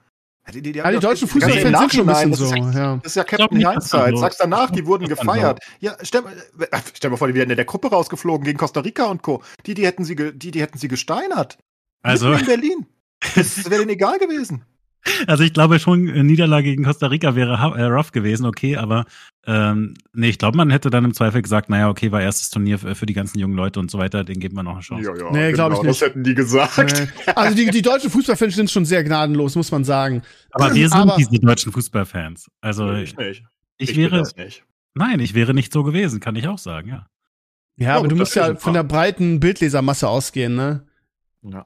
Die, 0.53 0.61
die, 0.61 0.72
die, 0.72 0.80
ja, 0.80 0.91
die 0.91 0.99
deutschen 0.99 1.28
Fußballfans 1.28 1.80
sind 1.80 1.93
schon 1.93 2.09
ein 2.09 2.30
bisschen 2.30 2.34
so. 2.34 2.55
Das 2.55 2.70
ist 2.70 2.76
ja, 2.76 2.95
das 2.95 3.05
ist 3.11 3.16
ja 3.16 3.24
Captain 3.26 3.70
Hindsight. 3.70 4.18
Sagst 4.18 4.39
danach, 4.39 4.72
die 4.72 4.86
wurden 4.86 5.07
gefeiert. 5.07 5.59
Ja, 5.80 5.97
stell, 6.01 6.24
äh, 6.59 6.80
stell 6.93 7.09
mal 7.09 7.18
vor, 7.18 7.28
die 7.28 7.34
wären 7.34 7.49
in 7.49 7.57
der 7.57 7.66
Gruppe 7.66 7.89
rausgeflogen 7.89 8.45
gegen 8.45 8.57
Costa 8.57 8.80
Rica 8.80 9.05
und 9.05 9.22
Co. 9.22 9.43
Die, 9.66 9.74
die 9.74 9.86
hätten 9.86 10.05
sie, 10.05 10.16
die, 10.16 10.51
die 10.51 10.61
hätten 10.61 10.78
sie 10.78 10.88
gesteinert. 10.88 11.57
Also 12.01 12.32
in 12.32 12.45
Berlin. 12.45 12.86
Das 13.36 13.70
wäre 13.70 13.80
denen 13.80 13.91
egal 13.91 14.20
gewesen. 14.20 14.66
Also 15.28 15.43
ich 15.43 15.54
glaube 15.54 15.80
schon, 15.80 16.04
Niederlage 16.04 16.70
gegen 16.70 16.84
Costa 16.84 17.08
Rica 17.08 17.36
wäre 17.36 17.54
äh, 17.54 17.84
rough 17.84 18.12
gewesen, 18.12 18.45
okay, 18.45 18.78
aber 18.78 19.06
ähm, 19.45 19.95
nee, 20.14 20.30
ich 20.30 20.38
glaube, 20.38 20.56
man 20.56 20.70
hätte 20.70 20.89
dann 20.89 21.04
im 21.04 21.14
Zweifel 21.14 21.41
gesagt, 21.41 21.70
naja, 21.70 21.89
okay, 21.89 22.12
war 22.12 22.22
erstes 22.22 22.49
Turnier 22.49 22.80
für, 22.80 23.06
die 23.06 23.14
ganzen 23.14 23.39
jungen 23.39 23.56
Leute 23.56 23.80
und 23.80 23.91
so 23.91 23.97
weiter, 23.97 24.24
den 24.24 24.39
geben 24.39 24.56
wir 24.56 24.64
noch 24.64 24.74
eine 24.74 24.82
Chance. 24.82 25.04
Ja, 25.04 25.16
ja, 25.16 25.32
nee, 25.32 25.51
genau, 25.51 25.68
glaube 25.68 25.76
ich 25.76 25.82
nicht. 25.82 26.01
Das 26.01 26.08
hätten 26.08 26.24
die 26.24 26.34
gesagt. 26.34 26.78
Nee. 26.78 27.08
Also 27.36 27.56
die, 27.56 27.70
die 27.70 27.82
deutschen 27.82 28.10
Fußballfans 28.10 28.56
sind 28.56 28.72
schon 28.72 28.86
sehr 28.86 29.04
gnadenlos, 29.04 29.56
muss 29.56 29.72
man 29.72 29.84
sagen. 29.84 30.22
Aber 30.51 30.74
wir 30.74 30.88
sind 30.88 30.97
aber, 30.97 31.16
diese 31.18 31.32
deutschen 31.32 31.72
Fußballfans. 31.72 32.49
Also 32.62 32.86
nee, 32.91 33.04
ich 33.04 33.18
nicht. 33.18 33.43
Ich, 33.78 33.89
ich 33.91 33.97
wäre 33.97 34.22
nicht. 34.38 34.64
Nein, 34.95 35.20
ich 35.20 35.34
wäre 35.34 35.54
nicht 35.54 35.74
so 35.74 35.84
gewesen, 35.84 36.20
kann 36.20 36.36
ich 36.36 36.47
auch 36.47 36.60
sagen, 36.60 36.89
ja. 36.89 37.08
Ja, 37.78 37.88
ja 37.88 37.95
aber 37.97 38.08
du 38.08 38.16
musst 38.16 38.36
ja 38.36 38.56
von 38.56 38.74
der 38.74 38.84
breiten 38.84 39.39
Bildlesermasse 39.39 40.08
ausgehen, 40.08 40.56
ne? 40.56 40.86
Ja. 41.41 41.66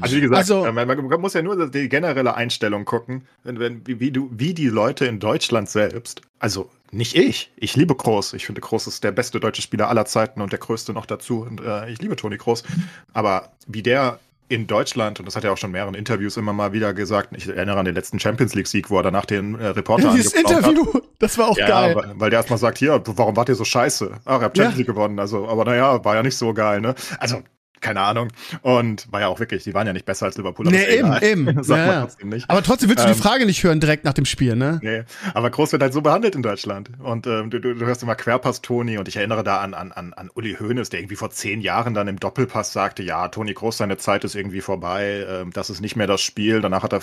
Also 0.00 0.16
wie 0.16 0.20
gesagt, 0.20 0.38
also, 0.38 0.64
äh, 0.64 0.72
man, 0.72 0.86
man, 0.88 1.20
muss 1.20 1.34
ja 1.34 1.42
nur 1.42 1.68
die 1.70 1.88
generelle 1.88 2.34
Einstellung 2.34 2.84
gucken, 2.84 3.26
wenn, 3.44 3.58
wenn, 3.58 3.86
wie, 3.86 4.00
wie, 4.00 4.10
du, 4.10 4.30
wie 4.32 4.54
die 4.54 4.68
Leute 4.68 5.06
in 5.06 5.20
Deutschland 5.20 5.68
selbst, 5.70 6.22
also 6.38 6.70
nicht 6.90 7.16
ich, 7.16 7.52
ich 7.56 7.76
liebe 7.76 7.94
Groß, 7.94 8.32
ich 8.32 8.46
finde 8.46 8.60
Groß 8.60 8.86
ist 8.86 9.04
der 9.04 9.12
beste 9.12 9.40
deutsche 9.40 9.62
Spieler 9.62 9.88
aller 9.88 10.06
Zeiten 10.06 10.40
und 10.40 10.52
der 10.52 10.58
größte 10.58 10.92
noch 10.92 11.06
dazu 11.06 11.42
und 11.42 11.60
äh, 11.60 11.90
ich 11.90 12.00
liebe 12.00 12.16
Toni 12.16 12.36
Groß, 12.36 12.64
aber 13.12 13.52
wie 13.66 13.82
der 13.82 14.18
in 14.48 14.66
Deutschland, 14.66 15.20
und 15.20 15.26
das 15.26 15.36
hat 15.36 15.44
er 15.44 15.52
auch 15.52 15.58
schon 15.58 15.68
in 15.68 15.72
mehreren 15.72 15.94
Interviews 15.94 16.36
immer 16.36 16.52
mal 16.52 16.72
wieder 16.72 16.94
gesagt, 16.94 17.30
ich 17.36 17.46
erinnere 17.48 17.78
an 17.78 17.84
den 17.84 17.94
letzten 17.94 18.18
Champions 18.18 18.54
League-Sieg, 18.54 18.88
wo 18.90 18.96
er 18.96 19.02
danach 19.02 19.26
den 19.26 19.54
äh, 19.54 19.68
Reporter 19.68 20.12
Dieses 20.12 20.32
Interview, 20.32 20.94
hat. 20.94 21.02
das 21.18 21.36
war 21.36 21.48
auch 21.48 21.58
ja, 21.58 21.68
geil. 21.68 21.96
Weil, 21.96 22.12
weil 22.14 22.30
der 22.30 22.38
erstmal 22.38 22.58
sagt, 22.58 22.78
hier, 22.78 23.02
warum 23.04 23.36
wart 23.36 23.50
ihr 23.50 23.54
so 23.54 23.64
scheiße? 23.64 24.10
Ach, 24.24 24.40
ihr 24.40 24.44
habt 24.44 24.56
Champions 24.56 24.74
ja. 24.74 24.78
League 24.78 24.86
gewonnen, 24.86 25.18
also, 25.18 25.46
aber 25.46 25.64
naja, 25.66 26.02
war 26.02 26.14
ja 26.14 26.22
nicht 26.22 26.36
so 26.36 26.54
geil, 26.54 26.80
ne? 26.80 26.94
Also, 27.18 27.42
keine 27.80 28.00
Ahnung. 28.00 28.28
Und 28.62 29.10
war 29.12 29.20
ja 29.20 29.28
auch 29.28 29.40
wirklich, 29.40 29.64
die 29.64 29.74
waren 29.74 29.86
ja 29.86 29.92
nicht 29.92 30.06
besser 30.06 30.26
als 30.26 30.36
Liverpool. 30.36 30.66
Nee, 30.66 30.84
eben, 30.86 31.16
eben. 31.22 31.62
Sagt 31.62 31.80
ja, 31.80 31.86
man 31.86 32.02
trotzdem 32.02 32.28
nicht. 32.28 32.48
Aber 32.50 32.62
trotzdem 32.62 32.88
willst 32.88 33.04
du 33.04 33.08
ähm, 33.08 33.14
die 33.14 33.20
Frage 33.20 33.46
nicht 33.46 33.62
hören 33.62 33.80
direkt 33.80 34.04
nach 34.04 34.12
dem 34.12 34.24
Spiel, 34.24 34.56
ne? 34.56 34.80
Nee, 34.82 35.04
aber 35.34 35.50
Groß 35.50 35.72
wird 35.72 35.82
halt 35.82 35.92
so 35.92 36.02
behandelt 36.02 36.34
in 36.34 36.42
Deutschland. 36.42 36.90
Und 36.98 37.26
ähm, 37.26 37.50
du, 37.50 37.60
du, 37.60 37.74
du 37.74 37.86
hörst 37.86 38.02
immer 38.02 38.14
Querpass 38.14 38.62
Toni 38.62 38.98
und 38.98 39.08
ich 39.08 39.16
erinnere 39.16 39.44
da 39.44 39.60
an, 39.60 39.74
an, 39.74 39.92
an, 39.92 40.12
an 40.12 40.30
Uli 40.34 40.56
Hoeneß, 40.58 40.90
der 40.90 41.00
irgendwie 41.00 41.16
vor 41.16 41.30
zehn 41.30 41.60
Jahren 41.60 41.94
dann 41.94 42.08
im 42.08 42.18
Doppelpass 42.18 42.72
sagte, 42.72 43.02
ja, 43.02 43.28
Toni 43.28 43.54
Groß, 43.54 43.78
seine 43.78 43.96
Zeit 43.96 44.24
ist 44.24 44.34
irgendwie 44.34 44.60
vorbei, 44.60 45.26
ähm, 45.28 45.52
das 45.52 45.70
ist 45.70 45.80
nicht 45.80 45.96
mehr 45.96 46.06
das 46.06 46.20
Spiel. 46.20 46.60
Danach 46.60 46.82
hat 46.82 46.92
er 46.92 47.02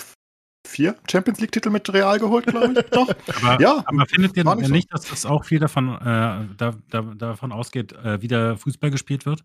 vier 0.66 0.96
Champions 1.10 1.40
League-Titel 1.40 1.70
mit 1.70 1.92
Real 1.92 2.18
geholt, 2.18 2.46
glaube 2.46 2.74
ich. 2.76 2.90
Doch. 2.90 3.08
aber, 3.42 3.62
ja, 3.62 3.82
aber 3.86 4.06
findet 4.06 4.36
ihr 4.36 4.44
nicht, 4.54 4.88
so. 4.90 4.96
dass 4.96 5.08
das 5.08 5.26
auch 5.26 5.44
viel 5.44 5.58
davon, 5.58 5.94
äh, 5.94 6.54
da, 6.56 6.74
da, 6.90 7.02
davon 7.02 7.52
ausgeht, 7.52 7.92
äh, 7.92 8.20
wie 8.20 8.28
der 8.28 8.56
Fußball 8.56 8.90
gespielt 8.90 9.26
wird? 9.26 9.44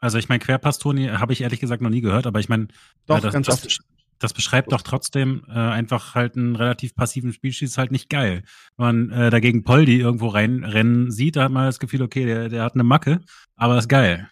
Also 0.00 0.18
ich 0.18 0.28
meine, 0.28 0.38
Querpass-Toni 0.38 1.08
habe 1.08 1.32
ich 1.32 1.40
ehrlich 1.40 1.60
gesagt 1.60 1.82
noch 1.82 1.90
nie 1.90 2.00
gehört, 2.00 2.26
aber 2.26 2.40
ich 2.40 2.48
meine, 2.48 2.64
äh, 3.08 3.20
das, 3.20 3.34
das, 3.42 3.78
das, 4.18 4.32
beschreibt 4.32 4.72
doch 4.72 4.82
trotzdem 4.82 5.42
äh, 5.48 5.52
einfach 5.52 6.14
halt 6.14 6.36
einen 6.36 6.56
relativ 6.56 6.94
passiven 6.94 7.32
Spielstil, 7.32 7.66
ist 7.66 7.78
halt 7.78 7.90
nicht 7.90 8.08
geil. 8.08 8.42
Wenn 8.76 8.86
man 8.86 9.10
äh, 9.10 9.30
dagegen 9.30 9.64
Poldi 9.64 9.98
irgendwo 9.98 10.28
reinrennen 10.28 11.10
sieht, 11.10 11.36
da 11.36 11.44
hat 11.44 11.52
man 11.52 11.66
das 11.66 11.80
Gefühl, 11.80 12.02
okay, 12.02 12.24
der, 12.26 12.48
der 12.48 12.62
hat 12.62 12.74
eine 12.74 12.84
Macke, 12.84 13.20
aber 13.56 13.78
ist 13.78 13.88
geil. 13.88 14.28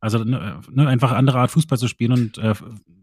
Also 0.00 0.24
ne, 0.24 0.60
ne, 0.70 0.88
einfach 0.88 1.12
andere 1.12 1.38
Art 1.38 1.50
Fußball 1.50 1.78
zu 1.78 1.88
spielen 1.88 2.12
und 2.12 2.38
äh, 2.38 2.54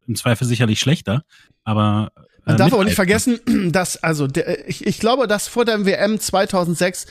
im 0.07 0.15
Zweifel 0.15 0.47
sicherlich 0.47 0.79
schlechter, 0.79 1.23
aber 1.63 2.11
äh, 2.15 2.21
man 2.47 2.57
darf 2.57 2.73
auch 2.73 2.83
nicht 2.83 2.95
vergessen, 2.95 3.39
dass 3.71 4.01
also 4.01 4.25
der, 4.27 4.67
ich, 4.69 4.87
ich 4.87 4.99
glaube, 4.99 5.27
dass 5.27 5.47
vor 5.47 5.65
der 5.65 5.85
WM 5.85 6.19
2006 6.19 7.07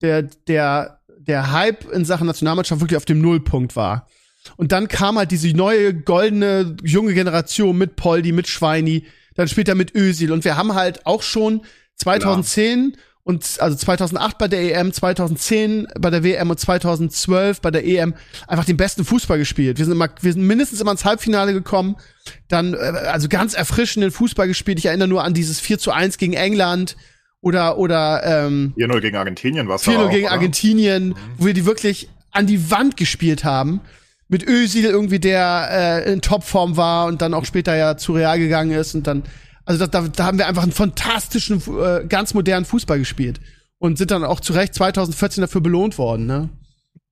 der 0.00 0.22
der 0.22 1.00
der 1.18 1.52
Hype 1.52 1.90
in 1.90 2.04
Sachen 2.04 2.26
Nationalmannschaft 2.26 2.80
wirklich 2.80 2.96
auf 2.96 3.04
dem 3.04 3.20
Nullpunkt 3.20 3.76
war. 3.76 4.08
Und 4.56 4.72
dann 4.72 4.88
kam 4.88 5.18
halt 5.18 5.30
diese 5.30 5.48
neue 5.54 5.94
goldene 5.94 6.76
junge 6.82 7.14
Generation 7.14 7.76
mit 7.76 7.96
Poldi, 7.96 8.32
mit 8.32 8.48
Schweini, 8.48 9.06
dann 9.34 9.48
später 9.48 9.74
mit 9.74 9.94
Ösil. 9.94 10.32
Und 10.32 10.44
wir 10.44 10.56
haben 10.56 10.74
halt 10.74 11.06
auch 11.06 11.22
schon 11.22 11.62
2010 11.96 12.92
Klar. 12.92 13.04
und 13.24 13.56
also 13.60 13.76
2008 13.76 14.38
bei 14.38 14.48
der 14.48 14.78
EM, 14.78 14.92
2010 14.92 15.88
bei 15.98 16.10
der 16.10 16.24
WM 16.24 16.50
und 16.50 16.58
2012 16.58 17.60
bei 17.60 17.70
der 17.70 17.84
EM 17.86 18.14
einfach 18.46 18.64
den 18.64 18.76
besten 18.76 19.04
Fußball 19.04 19.38
gespielt. 19.38 19.78
Wir 19.78 19.84
sind 19.84 19.92
immer, 19.92 20.08
wir 20.20 20.32
sind 20.32 20.46
mindestens 20.46 20.80
immer 20.80 20.92
ins 20.92 21.04
Halbfinale 21.04 21.52
gekommen, 21.52 21.96
dann 22.48 22.74
äh, 22.74 22.76
also 22.76 23.28
ganz 23.28 23.54
erfrischenden 23.54 24.10
Fußball 24.10 24.48
gespielt. 24.48 24.78
Ich 24.78 24.86
erinnere 24.86 25.08
nur 25.08 25.24
an 25.24 25.34
dieses 25.34 25.60
4 25.60 25.78
zu 25.78 25.92
1 25.92 26.18
gegen 26.18 26.32
England 26.32 26.96
oder 27.42 27.78
oder 27.78 28.22
ähm, 28.24 28.74
4-0 28.76 29.00
gegen 29.00 29.16
Argentinien 29.16 29.68
war 29.68 29.78
4-0 29.78 30.08
gegen 30.10 30.26
oder? 30.26 30.32
Argentinien, 30.32 31.08
mhm. 31.08 31.14
wo 31.38 31.46
wir 31.46 31.54
die 31.54 31.66
wirklich 31.66 32.08
an 32.30 32.46
die 32.46 32.70
Wand 32.70 32.96
gespielt 32.96 33.44
haben 33.44 33.80
mit 34.30 34.46
Özil 34.46 34.84
irgendwie, 34.84 35.18
der 35.18 36.04
äh, 36.06 36.12
in 36.12 36.22
Topform 36.22 36.76
war 36.76 37.06
und 37.06 37.20
dann 37.20 37.34
auch 37.34 37.44
später 37.44 37.76
ja 37.76 37.96
zu 37.96 38.12
Real 38.12 38.38
gegangen 38.38 38.70
ist 38.70 38.94
und 38.94 39.06
dann, 39.06 39.24
also 39.64 39.86
da, 39.86 40.02
da 40.02 40.24
haben 40.24 40.38
wir 40.38 40.46
einfach 40.46 40.62
einen 40.62 40.72
fantastischen, 40.72 41.60
äh, 41.82 42.06
ganz 42.06 42.32
modernen 42.32 42.64
Fußball 42.64 42.98
gespielt 42.98 43.40
und 43.78 43.98
sind 43.98 44.12
dann 44.12 44.24
auch 44.24 44.38
zu 44.38 44.52
Recht 44.52 44.72
2014 44.74 45.42
dafür 45.42 45.60
belohnt 45.60 45.98
worden, 45.98 46.26
ne? 46.26 46.48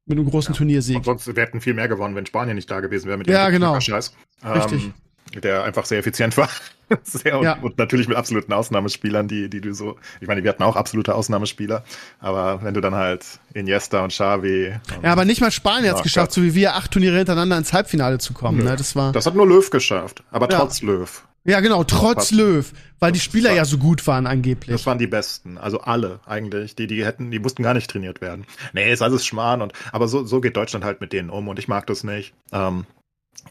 Mit 0.06 0.16
einem 0.16 0.30
großen 0.30 0.54
ja. 0.54 0.58
Turniersieg. 0.58 0.96
Und 0.96 1.04
sonst 1.04 1.26
wir 1.26 1.42
hätten 1.42 1.60
viel 1.60 1.74
mehr 1.74 1.88
gewonnen, 1.88 2.14
wenn 2.14 2.24
Spanien 2.24 2.54
nicht 2.54 2.70
da 2.70 2.80
gewesen 2.80 3.08
wäre 3.08 3.18
mit 3.18 3.26
dem 3.26 3.32
ja, 3.34 3.50
genau. 3.50 3.78
Scheiß. 3.78 4.14
Richtig. 4.42 4.92
Der 5.34 5.64
einfach 5.64 5.84
sehr 5.84 5.98
effizient 5.98 6.36
war. 6.36 6.48
sehr, 7.02 7.40
ja. 7.42 7.54
und, 7.54 7.64
und, 7.64 7.78
natürlich 7.78 8.08
mit 8.08 8.16
absoluten 8.16 8.52
Ausnahmespielern, 8.52 9.28
die, 9.28 9.50
die 9.50 9.60
du 9.60 9.74
so, 9.74 9.96
ich 10.20 10.28
meine, 10.28 10.42
wir 10.42 10.50
hatten 10.50 10.62
auch 10.62 10.76
absolute 10.76 11.14
Ausnahmespieler, 11.14 11.84
aber 12.18 12.62
wenn 12.62 12.74
du 12.74 12.80
dann 12.80 12.94
halt 12.94 13.24
Iniesta 13.52 14.02
und 14.02 14.10
Xavi. 14.10 14.72
Und 14.96 15.04
ja, 15.04 15.12
aber 15.12 15.24
nicht 15.24 15.40
mal 15.40 15.50
Spanien 15.50 15.90
hat 15.90 15.98
es 15.98 16.02
geschafft, 16.02 16.32
so 16.32 16.42
wie 16.42 16.54
wir 16.54 16.74
acht 16.76 16.90
Turniere 16.90 17.16
hintereinander 17.16 17.58
ins 17.58 17.72
Halbfinale 17.72 18.18
zu 18.18 18.32
kommen. 18.32 18.64
Ne? 18.64 18.76
Das 18.76 18.96
war. 18.96 19.12
Das 19.12 19.26
hat 19.26 19.34
nur 19.34 19.46
Löw 19.46 19.68
geschafft, 19.68 20.22
aber 20.30 20.50
ja. 20.50 20.58
trotz 20.58 20.82
Löw. 20.82 21.24
Ja, 21.44 21.60
genau, 21.60 21.82
trotz 21.82 22.30
Löw, 22.30 22.70
weil 22.98 23.12
die 23.12 23.20
Spieler 23.20 23.50
war, 23.50 23.56
ja 23.56 23.64
so 23.64 23.78
gut 23.78 24.06
waren 24.06 24.26
angeblich. 24.26 24.74
Das 24.74 24.84
waren 24.84 24.98
die 24.98 25.06
besten, 25.06 25.56
also 25.56 25.80
alle 25.80 26.20
eigentlich, 26.26 26.76
die 26.76 26.86
die 26.86 27.06
hätten, 27.06 27.30
die 27.30 27.38
mussten 27.38 27.62
gar 27.62 27.72
nicht 27.72 27.90
trainiert 27.90 28.20
werden. 28.20 28.44
Nee, 28.74 28.92
ist 28.92 29.00
alles 29.00 29.24
Schmarrn 29.24 29.62
und 29.62 29.72
aber 29.92 30.08
so 30.08 30.24
so 30.24 30.42
geht 30.42 30.56
Deutschland 30.56 30.84
halt 30.84 31.00
mit 31.00 31.12
denen 31.12 31.30
um 31.30 31.48
und 31.48 31.58
ich 31.58 31.66
mag 31.66 31.86
das 31.86 32.04
nicht. 32.04 32.34
Ähm, 32.52 32.84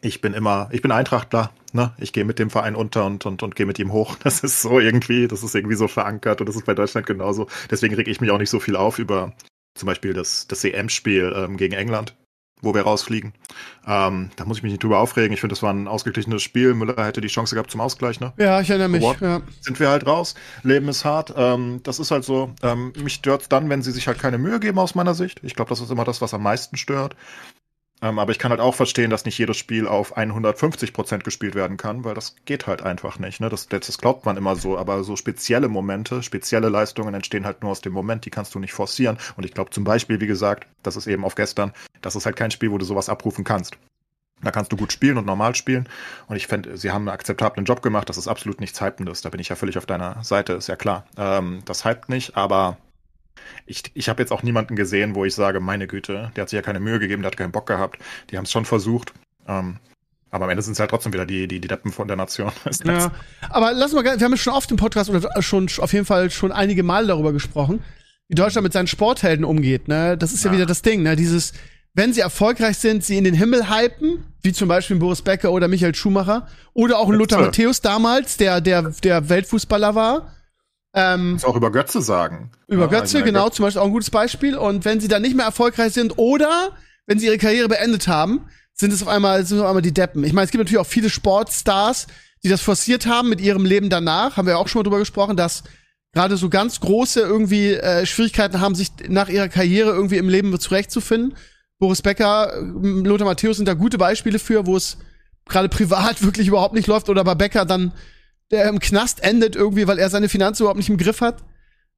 ich 0.01 0.21
bin 0.21 0.33
immer, 0.33 0.69
ich 0.71 0.81
bin 0.81 0.91
Eintrachtler, 0.91 1.51
ne? 1.73 1.93
Ich 1.97 2.13
gehe 2.13 2.25
mit 2.25 2.39
dem 2.39 2.49
Verein 2.49 2.75
unter 2.75 3.05
und, 3.05 3.25
und, 3.25 3.43
und 3.43 3.55
gehe 3.55 3.65
mit 3.65 3.79
ihm 3.79 3.91
hoch. 3.91 4.15
Das 4.23 4.41
ist 4.41 4.61
so 4.61 4.79
irgendwie, 4.79 5.27
das 5.27 5.43
ist 5.43 5.55
irgendwie 5.55 5.75
so 5.75 5.88
verankert 5.88 6.41
und 6.41 6.47
das 6.47 6.55
ist 6.55 6.65
bei 6.65 6.73
Deutschland 6.73 7.07
genauso. 7.07 7.47
Deswegen 7.71 7.95
reg 7.95 8.07
ich 8.07 8.21
mich 8.21 8.31
auch 8.31 8.38
nicht 8.38 8.49
so 8.49 8.59
viel 8.59 8.75
auf 8.75 8.99
über 8.99 9.33
zum 9.77 9.88
Beispiel 9.88 10.13
das, 10.13 10.47
das 10.47 10.63
EM-Spiel 10.63 11.33
ähm, 11.35 11.55
gegen 11.55 11.73
England, 11.73 12.15
wo 12.61 12.73
wir 12.73 12.81
rausfliegen. 12.81 13.33
Ähm, 13.85 14.31
da 14.35 14.45
muss 14.45 14.57
ich 14.57 14.63
mich 14.63 14.71
nicht 14.71 14.83
drüber 14.83 14.99
aufregen. 14.99 15.33
Ich 15.33 15.39
finde, 15.39 15.53
das 15.53 15.63
war 15.63 15.71
ein 15.71 15.88
ausgeglichenes 15.88 16.41
Spiel. 16.41 16.73
Müller 16.73 17.05
hätte 17.05 17.21
die 17.21 17.27
Chance 17.27 17.55
gehabt 17.55 17.71
zum 17.71 17.81
Ausgleich, 17.81 18.19
ne? 18.19 18.33
Ja, 18.38 18.59
ich 18.59 18.69
erinnere 18.69 18.89
mich. 18.89 19.03
Ja. 19.21 19.41
Sind 19.61 19.79
wir 19.79 19.89
halt 19.89 20.05
raus. 20.05 20.35
Leben 20.63 20.89
ist 20.89 21.05
hart. 21.05 21.33
Ähm, 21.38 21.81
das 21.83 21.99
ist 21.99 22.11
halt 22.11 22.25
so. 22.25 22.53
Ähm, 22.63 22.91
mich 23.01 23.13
stört 23.13 23.51
dann, 23.51 23.69
wenn 23.69 23.83
sie 23.83 23.91
sich 23.91 24.07
halt 24.07 24.19
keine 24.19 24.38
Mühe 24.38 24.59
geben 24.59 24.79
aus 24.79 24.95
meiner 24.95 25.13
Sicht. 25.13 25.39
Ich 25.43 25.55
glaube, 25.55 25.69
das 25.69 25.79
ist 25.79 25.91
immer 25.91 26.03
das, 26.03 26.21
was 26.21 26.33
am 26.33 26.43
meisten 26.43 26.75
stört. 26.75 27.15
Ähm, 28.01 28.19
aber 28.19 28.31
ich 28.31 28.39
kann 28.39 28.51
halt 28.51 28.61
auch 28.61 28.75
verstehen, 28.75 29.09
dass 29.09 29.25
nicht 29.25 29.37
jedes 29.37 29.57
Spiel 29.57 29.87
auf 29.87 30.15
150 30.17 30.93
Prozent 30.93 31.23
gespielt 31.23 31.55
werden 31.55 31.77
kann, 31.77 32.03
weil 32.03 32.13
das 32.13 32.35
geht 32.45 32.67
halt 32.67 32.83
einfach 32.83 33.17
nicht. 33.17 33.39
Ne? 33.39 33.49
Das, 33.49 33.67
das 33.67 33.97
glaubt 33.97 34.25
man 34.25 34.37
immer 34.37 34.55
so, 34.55 34.77
aber 34.77 35.03
so 35.03 35.15
spezielle 35.15 35.67
Momente, 35.67 36.21
spezielle 36.21 36.69
Leistungen 36.69 37.15
entstehen 37.15 37.45
halt 37.45 37.63
nur 37.63 37.71
aus 37.71 37.81
dem 37.81 37.93
Moment, 37.93 38.25
die 38.25 38.29
kannst 38.29 38.53
du 38.53 38.59
nicht 38.59 38.73
forcieren. 38.73 39.17
Und 39.35 39.45
ich 39.45 39.53
glaube 39.53 39.71
zum 39.71 39.83
Beispiel, 39.83 40.21
wie 40.21 40.27
gesagt, 40.27 40.67
das 40.83 40.95
ist 40.95 41.07
eben 41.07 41.25
auf 41.25 41.35
gestern, 41.35 41.73
das 42.01 42.15
ist 42.15 42.25
halt 42.25 42.35
kein 42.35 42.51
Spiel, 42.51 42.71
wo 42.71 42.77
du 42.77 42.85
sowas 42.85 43.09
abrufen 43.09 43.43
kannst. 43.43 43.77
Da 44.43 44.51
kannst 44.51 44.71
du 44.71 44.77
gut 44.77 44.93
spielen 44.93 45.17
und 45.17 45.25
normal 45.25 45.55
spielen. 45.55 45.89
Und 46.27 46.35
ich 46.35 46.45
finde, 46.45 46.77
sie 46.77 46.91
haben 46.91 47.07
einen 47.07 47.15
akzeptablen 47.15 47.65
Job 47.65 47.81
gemacht. 47.81 48.07
Das 48.07 48.17
ist 48.17 48.27
absolut 48.27 48.61
nichts 48.61 48.79
Hypendes. 48.79 49.21
Da 49.21 49.29
bin 49.29 49.39
ich 49.39 49.49
ja 49.49 49.55
völlig 49.55 49.79
auf 49.79 49.87
deiner 49.87 50.23
Seite, 50.23 50.53
ist 50.53 50.67
ja 50.67 50.75
klar. 50.75 51.05
Ähm, 51.17 51.61
das 51.65 51.85
hypt 51.85 52.09
nicht, 52.09 52.37
aber 52.37 52.77
ich, 53.65 53.83
ich 53.93 54.09
habe 54.09 54.21
jetzt 54.21 54.31
auch 54.31 54.43
niemanden 54.43 54.75
gesehen, 54.75 55.15
wo 55.15 55.25
ich 55.25 55.35
sage, 55.35 55.59
meine 55.59 55.88
Güte, 55.88 56.31
der 56.35 56.41
hat 56.43 56.49
sich 56.49 56.57
ja 56.57 56.61
keine 56.61 56.79
Mühe 56.79 56.99
gegeben, 56.99 57.21
der 57.21 57.31
hat 57.31 57.38
keinen 57.38 57.51
Bock 57.51 57.67
gehabt. 57.67 57.99
Die 58.29 58.38
haben 58.38 58.45
es 58.45 58.51
schon 58.51 58.65
versucht. 58.65 59.13
Ähm, 59.47 59.77
aber 60.29 60.45
am 60.45 60.51
Ende 60.51 60.61
sind 60.61 60.73
es 60.73 60.79
halt 60.79 60.89
trotzdem 60.89 61.13
wieder 61.13 61.25
die, 61.25 61.47
die, 61.47 61.59
die 61.59 61.67
Deppen 61.67 61.91
von 61.91 62.07
der 62.07 62.17
Nation. 62.17 62.51
Ja, 62.85 63.11
aber 63.49 63.73
lass 63.73 63.93
mal, 63.93 64.03
wir 64.03 64.11
haben 64.11 64.31
ja 64.31 64.38
schon 64.38 64.53
oft 64.53 64.69
im 64.71 64.77
Podcast 64.77 65.09
oder 65.09 65.41
schon 65.41 65.69
auf 65.77 65.93
jeden 65.93 66.05
Fall 66.05 66.29
schon 66.29 66.51
einige 66.51 66.83
Mal 66.83 67.07
darüber 67.07 67.33
gesprochen, 67.33 67.83
wie 68.27 68.35
Deutschland 68.35 68.63
mit 68.63 68.73
seinen 68.73 68.88
Sporthelden 68.88 69.45
umgeht. 69.45 69.88
Ne? 69.88 70.17
Das 70.17 70.33
ist 70.33 70.43
ja, 70.43 70.51
ja 70.51 70.57
wieder 70.57 70.65
das 70.65 70.81
Ding, 70.81 71.01
ne? 71.01 71.15
Dieses, 71.15 71.53
wenn 71.93 72.13
sie 72.13 72.21
erfolgreich 72.21 72.77
sind, 72.77 73.03
sie 73.03 73.17
in 73.17 73.23
den 73.23 73.33
Himmel 73.33 73.69
hypen, 73.69 74.23
wie 74.43 74.53
zum 74.53 74.67
Beispiel 74.67 74.97
Boris 74.97 75.21
Becker 75.21 75.51
oder 75.51 75.67
Michael 75.67 75.95
Schumacher, 75.95 76.47
oder 76.73 76.99
auch 76.99 77.09
ein 77.09 77.15
Lothar 77.15 77.41
Matthäus 77.41 77.81
damals, 77.81 78.38
der, 78.38 78.61
der, 78.61 78.93
der 79.03 79.29
Weltfußballer 79.29 79.95
war. 79.95 80.33
Ähm, 80.97 81.33
Kannst 81.33 81.45
auch 81.45 81.55
über 81.55 81.71
Götze 81.71 82.01
sagen. 82.01 82.49
Über 82.67 82.83
ja, 82.83 82.87
Götze, 82.87 83.21
genau, 83.21 83.43
Götze. 83.43 83.57
zum 83.57 83.65
Beispiel 83.65 83.81
auch 83.81 83.85
ein 83.85 83.91
gutes 83.91 84.09
Beispiel. 84.09 84.57
Und 84.57 84.83
wenn 84.83 84.99
sie 84.99 85.07
dann 85.07 85.21
nicht 85.21 85.35
mehr 85.35 85.45
erfolgreich 85.45 85.93
sind 85.93 86.17
oder 86.17 86.71
wenn 87.05 87.19
sie 87.19 87.27
ihre 87.27 87.37
Karriere 87.37 87.67
beendet 87.67 88.07
haben, 88.07 88.47
sind 88.73 88.91
es 88.91 89.03
auf 89.03 89.07
einmal, 89.07 89.45
sind 89.45 89.59
auf 89.59 89.67
einmal 89.67 89.83
die 89.83 89.93
Deppen. 89.93 90.23
Ich 90.23 90.33
meine, 90.33 90.45
es 90.45 90.51
gibt 90.51 90.63
natürlich 90.63 90.79
auch 90.79 90.87
viele 90.87 91.11
Sportstars, 91.11 92.07
die 92.43 92.49
das 92.49 92.61
forciert 92.61 93.05
haben 93.05 93.29
mit 93.29 93.39
ihrem 93.41 93.63
Leben 93.63 93.91
danach. 93.91 94.37
Haben 94.37 94.47
wir 94.47 94.57
auch 94.57 94.67
schon 94.67 94.79
mal 94.79 94.83
drüber 94.83 94.97
gesprochen, 94.97 95.37
dass 95.37 95.63
gerade 96.13 96.35
so 96.35 96.49
ganz 96.49 96.79
große 96.79 97.19
irgendwie 97.19 97.73
äh, 97.73 98.07
Schwierigkeiten 98.07 98.59
haben, 98.59 98.73
sich 98.73 98.89
nach 99.07 99.29
ihrer 99.29 99.49
Karriere 99.49 99.91
irgendwie 99.91 100.17
im 100.17 100.29
Leben 100.29 100.59
zurechtzufinden. 100.59 101.37
Boris 101.77 102.01
Becker, 102.01 102.53
Lothar 102.59 103.27
Matthäus 103.27 103.57
sind 103.57 103.67
da 103.67 103.75
gute 103.75 103.99
Beispiele 103.99 104.39
für, 104.39 104.65
wo 104.65 104.75
es 104.75 104.97
gerade 105.47 105.69
privat 105.69 106.21
wirklich 106.23 106.47
überhaupt 106.47 106.73
nicht 106.73 106.87
läuft 106.87 107.09
oder 107.09 107.23
bei 107.23 107.35
Becker 107.35 107.65
dann 107.65 107.93
der 108.51 108.67
im 108.69 108.79
Knast 108.79 109.23
endet 109.23 109.55
irgendwie, 109.55 109.87
weil 109.87 109.99
er 109.99 110.09
seine 110.09 110.29
Finanzen 110.29 110.63
überhaupt 110.63 110.77
nicht 110.77 110.89
im 110.89 110.97
Griff 110.97 111.21
hat. 111.21 111.43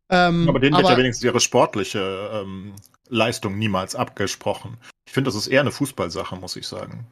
Ähm, 0.09 0.49
aber 0.49 0.59
denen 0.59 0.75
wird 0.75 0.89
ja 0.89 0.97
wenigstens 0.97 1.23
ihre 1.23 1.39
sportliche 1.39 2.31
ähm, 2.33 2.73
Leistung 3.07 3.57
niemals 3.57 3.95
abgesprochen. 3.95 4.77
Ich 5.05 5.13
finde, 5.13 5.27
das 5.27 5.35
ist 5.35 5.47
eher 5.47 5.61
eine 5.61 5.71
Fußballsache, 5.71 6.35
muss 6.35 6.55
ich 6.55 6.67
sagen. 6.67 7.05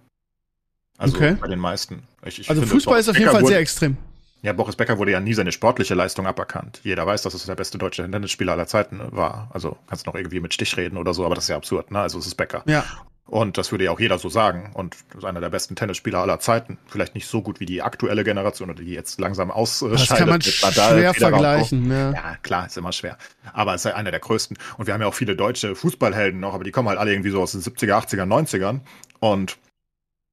Also 0.97 1.17
okay. 1.17 1.37
bei 1.39 1.47
den 1.47 1.59
meisten. 1.59 2.03
Ich, 2.25 2.39
ich 2.39 2.49
also 2.49 2.61
finde, 2.61 2.73
Fußball 2.73 2.99
ist 2.99 3.09
auf 3.09 3.17
jeden 3.17 3.29
Fall 3.29 3.41
wurde, 3.41 3.53
sehr 3.53 3.59
extrem. 3.59 3.97
Ja, 4.41 4.53
Boris 4.53 4.75
Becker 4.75 4.97
wurde 4.97 5.11
ja 5.11 5.19
nie 5.19 5.33
seine 5.33 5.51
sportliche 5.51 5.93
Leistung 5.93 6.25
aberkannt. 6.25 6.79
Jeder 6.83 7.05
weiß, 7.05 7.23
dass 7.23 7.33
es 7.33 7.45
der 7.45 7.55
beste 7.55 7.77
deutsche 7.77 8.09
Tennisspieler 8.09 8.53
aller 8.53 8.67
Zeiten 8.67 8.99
war. 9.11 9.49
Also 9.53 9.77
kannst 9.87 10.05
du 10.05 10.09
noch 10.09 10.15
irgendwie 10.15 10.39
mit 10.39 10.53
Stich 10.53 10.75
reden 10.77 10.97
oder 10.97 11.13
so, 11.13 11.25
aber 11.25 11.35
das 11.35 11.45
ist 11.45 11.49
ja 11.49 11.57
absurd, 11.57 11.91
ne? 11.91 11.99
Also 11.99 12.17
es 12.17 12.27
ist 12.27 12.35
Becker. 12.35 12.63
Ja. 12.65 12.83
Und 13.27 13.57
das 13.57 13.71
würde 13.71 13.83
ja 13.83 13.91
auch 13.91 13.99
jeder 13.99 14.17
so 14.19 14.29
sagen. 14.29 14.71
Und 14.73 14.95
das 15.09 15.19
ist 15.19 15.25
einer 15.25 15.41
der 15.41 15.49
besten 15.49 15.75
Tennisspieler 15.75 16.19
aller 16.19 16.39
Zeiten. 16.39 16.77
Vielleicht 16.87 17.13
nicht 17.13 17.27
so 17.27 17.41
gut 17.41 17.59
wie 17.59 17.65
die 17.65 17.81
aktuelle 17.81 18.23
Generation 18.23 18.69
oder 18.69 18.81
die 18.81 18.93
jetzt 18.93 19.19
langsam 19.19 19.51
ausscheidet. 19.51 20.09
Das 20.09 20.17
kann 20.17 20.29
man 20.29 20.41
schwer 20.41 21.13
vergleichen. 21.13 21.91
Ja. 21.91 22.11
ja, 22.11 22.37
klar, 22.41 22.67
ist 22.67 22.77
immer 22.77 22.93
schwer. 22.93 23.17
Aber 23.53 23.75
es 23.75 23.83
ist 23.83 23.91
einer 23.91 24.11
der 24.11 24.21
größten. 24.21 24.57
Und 24.77 24.87
wir 24.87 24.93
haben 24.93 25.01
ja 25.01 25.07
auch 25.07 25.13
viele 25.13 25.35
deutsche 25.35 25.75
Fußballhelden 25.75 26.39
noch, 26.39 26.53
aber 26.53 26.63
die 26.63 26.71
kommen 26.71 26.87
halt 26.87 26.99
alle 26.99 27.11
irgendwie 27.11 27.31
so 27.31 27.41
aus 27.41 27.51
den 27.51 27.61
70er, 27.61 27.93
80er, 27.93 28.23
90ern. 28.23 28.79
Und 29.19 29.57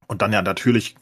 und 0.07 0.21
dann 0.21 0.31
ja 0.31 0.43
natürlich 0.43 0.95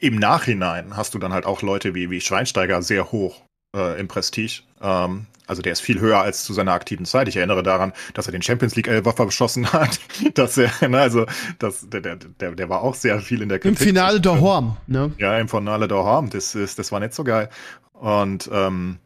im 0.00 0.16
Nachhinein 0.16 0.98
hast 0.98 1.14
du 1.14 1.18
dann 1.18 1.32
halt 1.32 1.46
auch 1.46 1.62
Leute 1.62 1.94
wie, 1.94 2.10
wie 2.10 2.20
Schweinsteiger 2.20 2.82
sehr 2.82 3.10
hoch 3.10 3.42
äh, 3.74 4.00
im 4.00 4.08
Prestige. 4.08 4.62
Ähm, 4.80 5.26
also 5.46 5.60
der 5.60 5.72
ist 5.72 5.80
viel 5.80 6.00
höher 6.00 6.20
als 6.20 6.44
zu 6.44 6.54
seiner 6.54 6.72
aktiven 6.72 7.04
Zeit. 7.04 7.28
Ich 7.28 7.36
erinnere 7.36 7.62
daran, 7.62 7.92
dass 8.14 8.26
er 8.26 8.32
den 8.32 8.42
Champions 8.42 8.76
League 8.76 8.88
Elfer 8.88 9.12
verschossen 9.12 9.72
hat. 9.72 10.00
dass 10.34 10.56
er, 10.56 10.70
ne, 10.88 10.98
also 10.98 11.26
das, 11.58 11.88
der, 11.88 12.00
der, 12.00 12.16
der, 12.16 12.52
der 12.52 12.68
war 12.68 12.82
auch 12.82 12.94
sehr 12.94 13.20
viel 13.20 13.42
in 13.42 13.48
der 13.48 13.58
Kritik. 13.58 13.80
Im 13.80 13.86
Finale 13.86 14.20
der 14.20 14.40
Horm, 14.40 14.76
ne? 14.86 15.12
Ja, 15.18 15.38
im 15.38 15.48
Finale 15.48 15.88
der 15.88 15.98
Horm. 15.98 16.30
Das, 16.30 16.54
ist, 16.54 16.78
das 16.78 16.92
war 16.92 17.00
nicht 17.00 17.14
so 17.14 17.24
geil. 17.24 17.50
Und 17.92 18.48
ähm, 18.52 18.98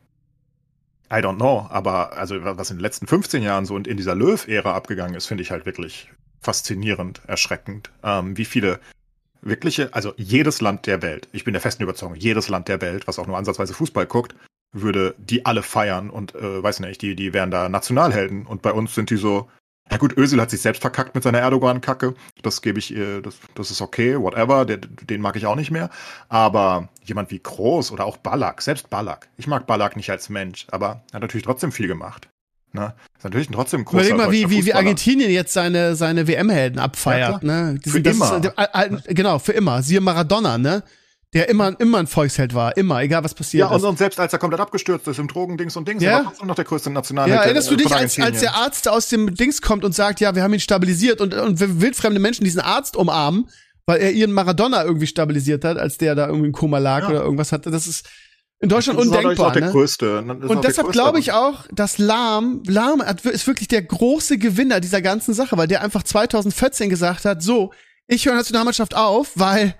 I 1.11 1.16
don't 1.16 1.37
know, 1.37 1.66
aber 1.71 2.16
also 2.19 2.37
was 2.41 2.71
in 2.71 2.77
den 2.77 2.83
letzten 2.83 3.07
15 3.07 3.43
Jahren 3.43 3.64
so 3.64 3.77
in 3.77 3.97
dieser 3.97 4.14
Löw-Ära 4.14 4.75
abgegangen 4.75 5.14
ist, 5.14 5.27
finde 5.27 5.43
ich 5.43 5.51
halt 5.51 5.64
wirklich 5.64 6.11
faszinierend, 6.41 7.23
erschreckend. 7.27 7.91
Ähm, 8.03 8.37
wie 8.37 8.45
viele 8.45 8.79
wirkliche, 9.41 9.95
also 9.95 10.12
jedes 10.16 10.61
Land 10.61 10.87
der 10.87 11.01
Welt, 11.01 11.29
ich 11.33 11.45
bin 11.45 11.55
der 11.55 11.62
festen 11.62 11.83
Überzeugung, 11.83 12.14
jedes 12.14 12.49
Land 12.49 12.69
der 12.69 12.81
Welt, 12.81 13.07
was 13.07 13.19
auch 13.19 13.27
nur 13.27 13.39
ansatzweise 13.39 13.73
Fußball 13.73 14.07
guckt, 14.07 14.35
würde 14.73 15.14
die 15.19 15.47
alle 15.47 15.62
feiern 15.62 16.11
und 16.11 16.35
äh, 16.35 16.62
weiß 16.62 16.81
nicht, 16.81 17.03
die, 17.03 17.16
die 17.16 17.33
wären 17.33 17.51
da 17.51 17.69
Nationalhelden. 17.69 18.47
Und 18.47 18.62
bei 18.62 18.73
uns 18.73 18.95
sind 18.95 19.11
die 19.11 19.16
so, 19.16 19.49
ja 19.91 19.97
gut, 19.97 20.16
Özil 20.16 20.41
hat 20.41 20.51
sich 20.51 20.61
selbst 20.61 20.81
verkackt 20.81 21.14
mit 21.14 21.25
seiner 21.25 21.39
Erdogan-Kacke. 21.39 22.14
Das 22.43 22.61
gebe 22.61 22.79
ich 22.79 22.95
ihr, 22.95 23.23
das, 23.23 23.37
das 23.55 23.71
ist 23.71 23.81
okay, 23.81 24.21
whatever, 24.21 24.66
der, 24.66 24.77
den 24.79 25.21
mag 25.21 25.37
ich 25.37 25.47
auch 25.47 25.57
nicht 25.57 25.71
mehr. 25.71 25.89
Aber 26.29 26.89
jemand 27.03 27.31
wie 27.31 27.39
Groß 27.39 27.91
oder 27.93 28.05
auch 28.05 28.19
Ballack, 28.19 28.61
selbst 28.61 28.91
Ballack. 28.91 29.29
Ich 29.37 29.47
mag 29.47 29.66
Ballack 29.66 29.97
nicht 29.97 30.11
als 30.11 30.29
Mensch, 30.29 30.66
aber 30.71 31.03
er 31.11 31.14
hat 31.14 31.23
natürlich 31.23 31.45
trotzdem 31.45 31.73
viel 31.73 31.89
gemacht. 31.89 32.29
Ne? 32.73 32.95
Ist 33.16 33.25
natürlich 33.25 33.49
trotzdem 33.49 33.85
großer 33.85 34.11
Überleg 34.11 34.16
mal, 34.16 34.31
wie, 34.31 34.51
wie, 34.51 34.66
wie 34.66 34.75
Argentinien 34.75 35.31
jetzt 35.31 35.55
seine, 35.55 35.97
seine 35.97 36.29
WM-Helden 36.29 36.79
abfeiert. 36.79 37.43
Ja, 37.43 37.71
ne? 37.71 37.81
Die 37.83 37.89
für 37.89 37.99
immer. 37.99 38.37
Ist, 38.37 38.53
äh, 38.57 38.85
äh, 39.09 39.14
genau, 39.14 39.39
für 39.39 39.53
immer. 39.53 39.83
Siehe 39.83 40.03
Maradona, 40.03 40.59
ne? 40.59 40.83
Der 41.35 41.49
immer, 41.51 41.79
immer 41.79 41.99
ein 41.99 42.07
Volksheld 42.07 42.55
war, 42.55 42.76
immer, 42.76 43.03
egal 43.03 43.22
was 43.22 43.35
passiert 43.35 43.68
ja, 43.68 43.76
und, 43.76 43.85
und, 43.85 43.99
selbst 43.99 44.18
als 44.18 44.33
er 44.33 44.39
komplett 44.39 44.61
abgestürzt 44.61 45.07
ist 45.09 45.18
im 45.18 45.29
Drogendings 45.29 45.76
und 45.76 45.87
Dings, 45.87 46.03
ja? 46.03 46.12
war 46.12 46.24
trotzdem 46.24 46.47
noch 46.47 46.55
der 46.55 46.64
größte 46.64 46.91
Nationalheld. 46.91 47.37
Ja, 47.37 47.43
erinnerst 47.45 47.70
du 47.70 47.76
dich, 47.76 47.95
als, 47.95 48.18
als 48.18 48.41
der 48.41 48.55
Arzt 48.55 48.89
aus 48.89 49.09
dem 49.09 49.35
Dings 49.35 49.61
kommt 49.61 49.85
und 49.85 49.95
sagt, 49.95 50.20
ja, 50.20 50.35
wir 50.35 50.43
haben 50.43 50.55
ihn 50.55 50.61
stabilisiert 50.61 51.20
und, 51.20 51.35
und 51.35 51.81
wildfremde 51.81 52.18
Menschen 52.18 52.45
diesen 52.45 52.61
Arzt 52.61 52.97
umarmen, 52.97 53.51
weil 53.85 54.01
er 54.01 54.12
ihren 54.12 54.33
Maradona 54.33 54.85
irgendwie 54.85 55.07
stabilisiert 55.07 55.64
hat, 55.64 55.76
als 55.76 55.99
der 55.99 56.14
da 56.14 56.29
irgendwie 56.29 56.47
im 56.47 56.53
Koma 56.53 56.79
lag 56.79 57.03
ja. 57.03 57.09
oder 57.11 57.22
irgendwas 57.22 57.53
hatte, 57.53 57.70
das 57.70 57.87
ist 57.87 58.09
in 58.61 58.68
Deutschland 58.68 58.99
das 58.99 59.07
ist 59.07 59.12
undenkbar. 59.12 59.49
Auch 59.49 59.53
der 59.53 59.66
ne? 59.66 59.70
größte. 59.70 60.18
Und 60.22 60.64
deshalb 60.64 60.91
glaube 60.91 61.20
ich 61.20 61.33
auch, 61.33 61.66
dass 61.70 61.99
Lahm, 61.99 62.62
Lahm 62.66 63.03
ist 63.22 63.47
wirklich 63.47 63.68
der 63.68 63.83
große 63.83 64.39
Gewinner 64.39 64.81
dieser 64.81 65.01
ganzen 65.01 65.33
Sache, 65.33 65.57
weil 65.57 65.68
der 65.68 65.83
einfach 65.83 66.03
2014 66.03 66.91
gesagt 66.91 67.24
hat, 67.24 67.41
so, 67.41 67.72
ich 68.09 68.26
höre 68.26 68.35
Nationalmannschaft 68.35 68.97
auf, 68.97 69.31
weil 69.37 69.76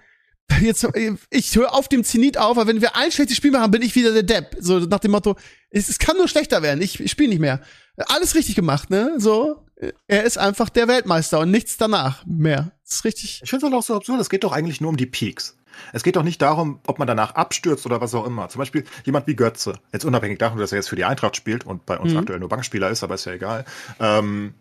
jetzt, 0.61 0.86
ich 1.30 1.57
höre 1.57 1.74
auf 1.74 1.88
dem 1.88 2.05
Zenit 2.05 2.38
auf, 2.38 2.57
weil 2.57 2.66
wenn 2.66 2.80
wir 2.80 2.96
ein 2.96 3.11
schlechtes 3.11 3.36
Spiel 3.36 3.51
machen, 3.51 3.70
bin 3.70 3.82
ich 3.82 3.94
wieder 3.94 4.12
der 4.12 4.22
Depp. 4.22 4.57
So 4.61 4.78
nach 4.80 5.01
dem 5.01 5.12
Motto, 5.12 5.36
es, 5.70 5.88
es 5.88 5.99
kann 5.99 6.16
nur 6.16 6.28
schlechter 6.28 6.62
werden, 6.62 6.82
ich, 6.82 7.01
ich 7.01 7.11
spiele 7.11 7.28
nicht 7.28 7.40
mehr. 7.40 7.61
Alles 7.96 8.34
richtig 8.34 8.55
gemacht, 8.55 8.90
ne? 8.90 9.14
So, 9.18 9.64
er 10.07 10.24
ist 10.24 10.38
einfach 10.38 10.68
der 10.68 10.88
Weltmeister 10.88 11.40
und 11.40 11.51
nichts 11.51 11.76
danach 11.76 12.24
mehr. 12.26 12.72
Das 12.84 12.96
ist 12.96 13.05
richtig. 13.05 13.40
Ich 13.42 13.51
finde 13.51 13.66
es 13.66 13.72
auch 13.72 13.82
so 13.82 13.96
absurd, 13.96 14.20
es 14.20 14.30
geht 14.30 14.44
doch 14.44 14.53
eigentlich 14.53 14.80
nur 14.80 14.90
um 14.90 14.96
die 14.96 15.07
Peaks. 15.07 15.57
Es 15.92 16.03
geht 16.03 16.16
doch 16.16 16.22
nicht 16.22 16.42
darum, 16.42 16.80
ob 16.86 16.99
man 16.99 17.07
danach 17.07 17.34
abstürzt 17.34 17.86
oder 17.86 18.01
was 18.01 18.14
auch 18.14 18.26
immer. 18.26 18.49
Zum 18.49 18.59
Beispiel 18.59 18.84
jemand 19.05 19.26
wie 19.26 19.36
Götze, 19.36 19.78
jetzt 19.92 20.05
unabhängig 20.05 20.38
davon, 20.38 20.59
dass 20.59 20.72
er 20.72 20.78
jetzt 20.78 20.88
für 20.88 20.96
die 20.96 21.05
Eintracht 21.05 21.36
spielt 21.36 21.64
und 21.64 21.86
bei 21.86 21.99
uns 21.99 22.12
mhm. 22.12 22.18
aktuell 22.18 22.40
nur 22.40 22.49
Bankspieler 22.49 22.90
ist, 22.90 23.05
aber 23.05 23.14
ist 23.14 23.26
ja 23.26 23.32
egal. 23.32 23.64
Ähm, 24.01 24.55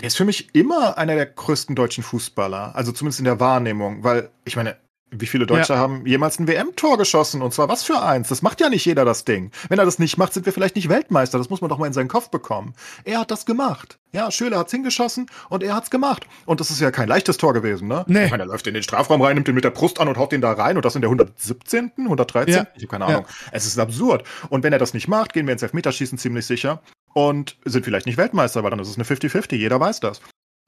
der 0.00 0.06
ist 0.06 0.16
für 0.16 0.24
mich 0.24 0.54
immer 0.54 0.96
einer 0.96 1.14
der 1.14 1.26
größten 1.26 1.76
deutschen 1.76 2.02
Fußballer, 2.02 2.74
also 2.74 2.92
zumindest 2.92 3.18
in 3.18 3.24
der 3.26 3.40
Wahrnehmung, 3.40 4.02
weil 4.02 4.30
ich 4.44 4.56
meine, 4.56 4.76
Wie 5.12 5.26
viele 5.26 5.44
Deutsche 5.46 5.72
Ja. 5.72 5.78
haben 5.78 6.06
jemals 6.06 6.38
ein 6.38 6.46
WM-Tor 6.46 6.96
geschossen? 6.96 7.42
Und 7.42 7.52
zwar 7.52 7.68
was 7.68 7.82
für 7.82 8.00
eins? 8.00 8.28
Das 8.28 8.42
macht 8.42 8.60
ja 8.60 8.68
nicht 8.68 8.84
jeder 8.84 9.04
das 9.04 9.24
Ding. 9.24 9.50
Wenn 9.68 9.78
er 9.78 9.84
das 9.84 9.98
nicht 9.98 10.18
macht, 10.18 10.32
sind 10.32 10.46
wir 10.46 10.52
vielleicht 10.52 10.76
nicht 10.76 10.88
Weltmeister. 10.88 11.36
Das 11.38 11.50
muss 11.50 11.60
man 11.60 11.68
doch 11.68 11.78
mal 11.78 11.86
in 11.86 11.92
seinen 11.92 12.08
Kopf 12.08 12.30
bekommen. 12.30 12.74
Er 13.04 13.20
hat 13.20 13.30
das 13.30 13.44
gemacht. 13.44 13.98
Ja, 14.12 14.30
Schöler 14.30 14.58
hat's 14.58 14.70
hingeschossen 14.72 15.26
und 15.48 15.62
er 15.62 15.74
hat's 15.74 15.90
gemacht. 15.90 16.26
Und 16.46 16.60
das 16.60 16.70
ist 16.70 16.80
ja 16.80 16.90
kein 16.90 17.08
leichtes 17.08 17.38
Tor 17.38 17.54
gewesen, 17.54 17.88
ne? 17.88 18.04
Nee. 18.06 18.26
Ich 18.26 18.30
meine, 18.30 18.44
er 18.44 18.46
läuft 18.46 18.66
in 18.66 18.74
den 18.74 18.82
Strafraum 18.82 19.20
rein, 19.22 19.34
nimmt 19.34 19.48
den 19.48 19.54
mit 19.54 19.64
der 19.64 19.70
Brust 19.70 20.00
an 20.00 20.08
und 20.08 20.16
haut 20.16 20.32
den 20.32 20.40
da 20.40 20.52
rein 20.52 20.76
und 20.76 20.84
das 20.84 20.94
in 20.94 21.00
der 21.00 21.10
117., 21.10 21.92
113. 21.96 22.54
Ja. 22.54 22.66
Ich 22.76 22.82
habe 22.82 22.86
keine 22.88 23.04
Ja. 23.04 23.10
Ahnung. 23.18 23.26
Es 23.52 23.66
ist 23.66 23.78
absurd. 23.78 24.24
Und 24.48 24.62
wenn 24.64 24.72
er 24.72 24.78
das 24.78 24.94
nicht 24.94 25.08
macht, 25.08 25.32
gehen 25.32 25.46
wir 25.46 25.52
ins 25.52 25.62
Elfmeterschießen 25.62 26.18
ziemlich 26.18 26.46
sicher 26.46 26.82
und 27.14 27.56
sind 27.64 27.84
vielleicht 27.84 28.06
nicht 28.06 28.16
Weltmeister, 28.16 28.62
weil 28.62 28.70
dann 28.70 28.78
ist 28.80 28.88
es 28.88 28.94
eine 28.96 29.04
50-50. 29.04 29.56
Jeder 29.56 29.78
weiß 29.80 30.00
das. 30.00 30.20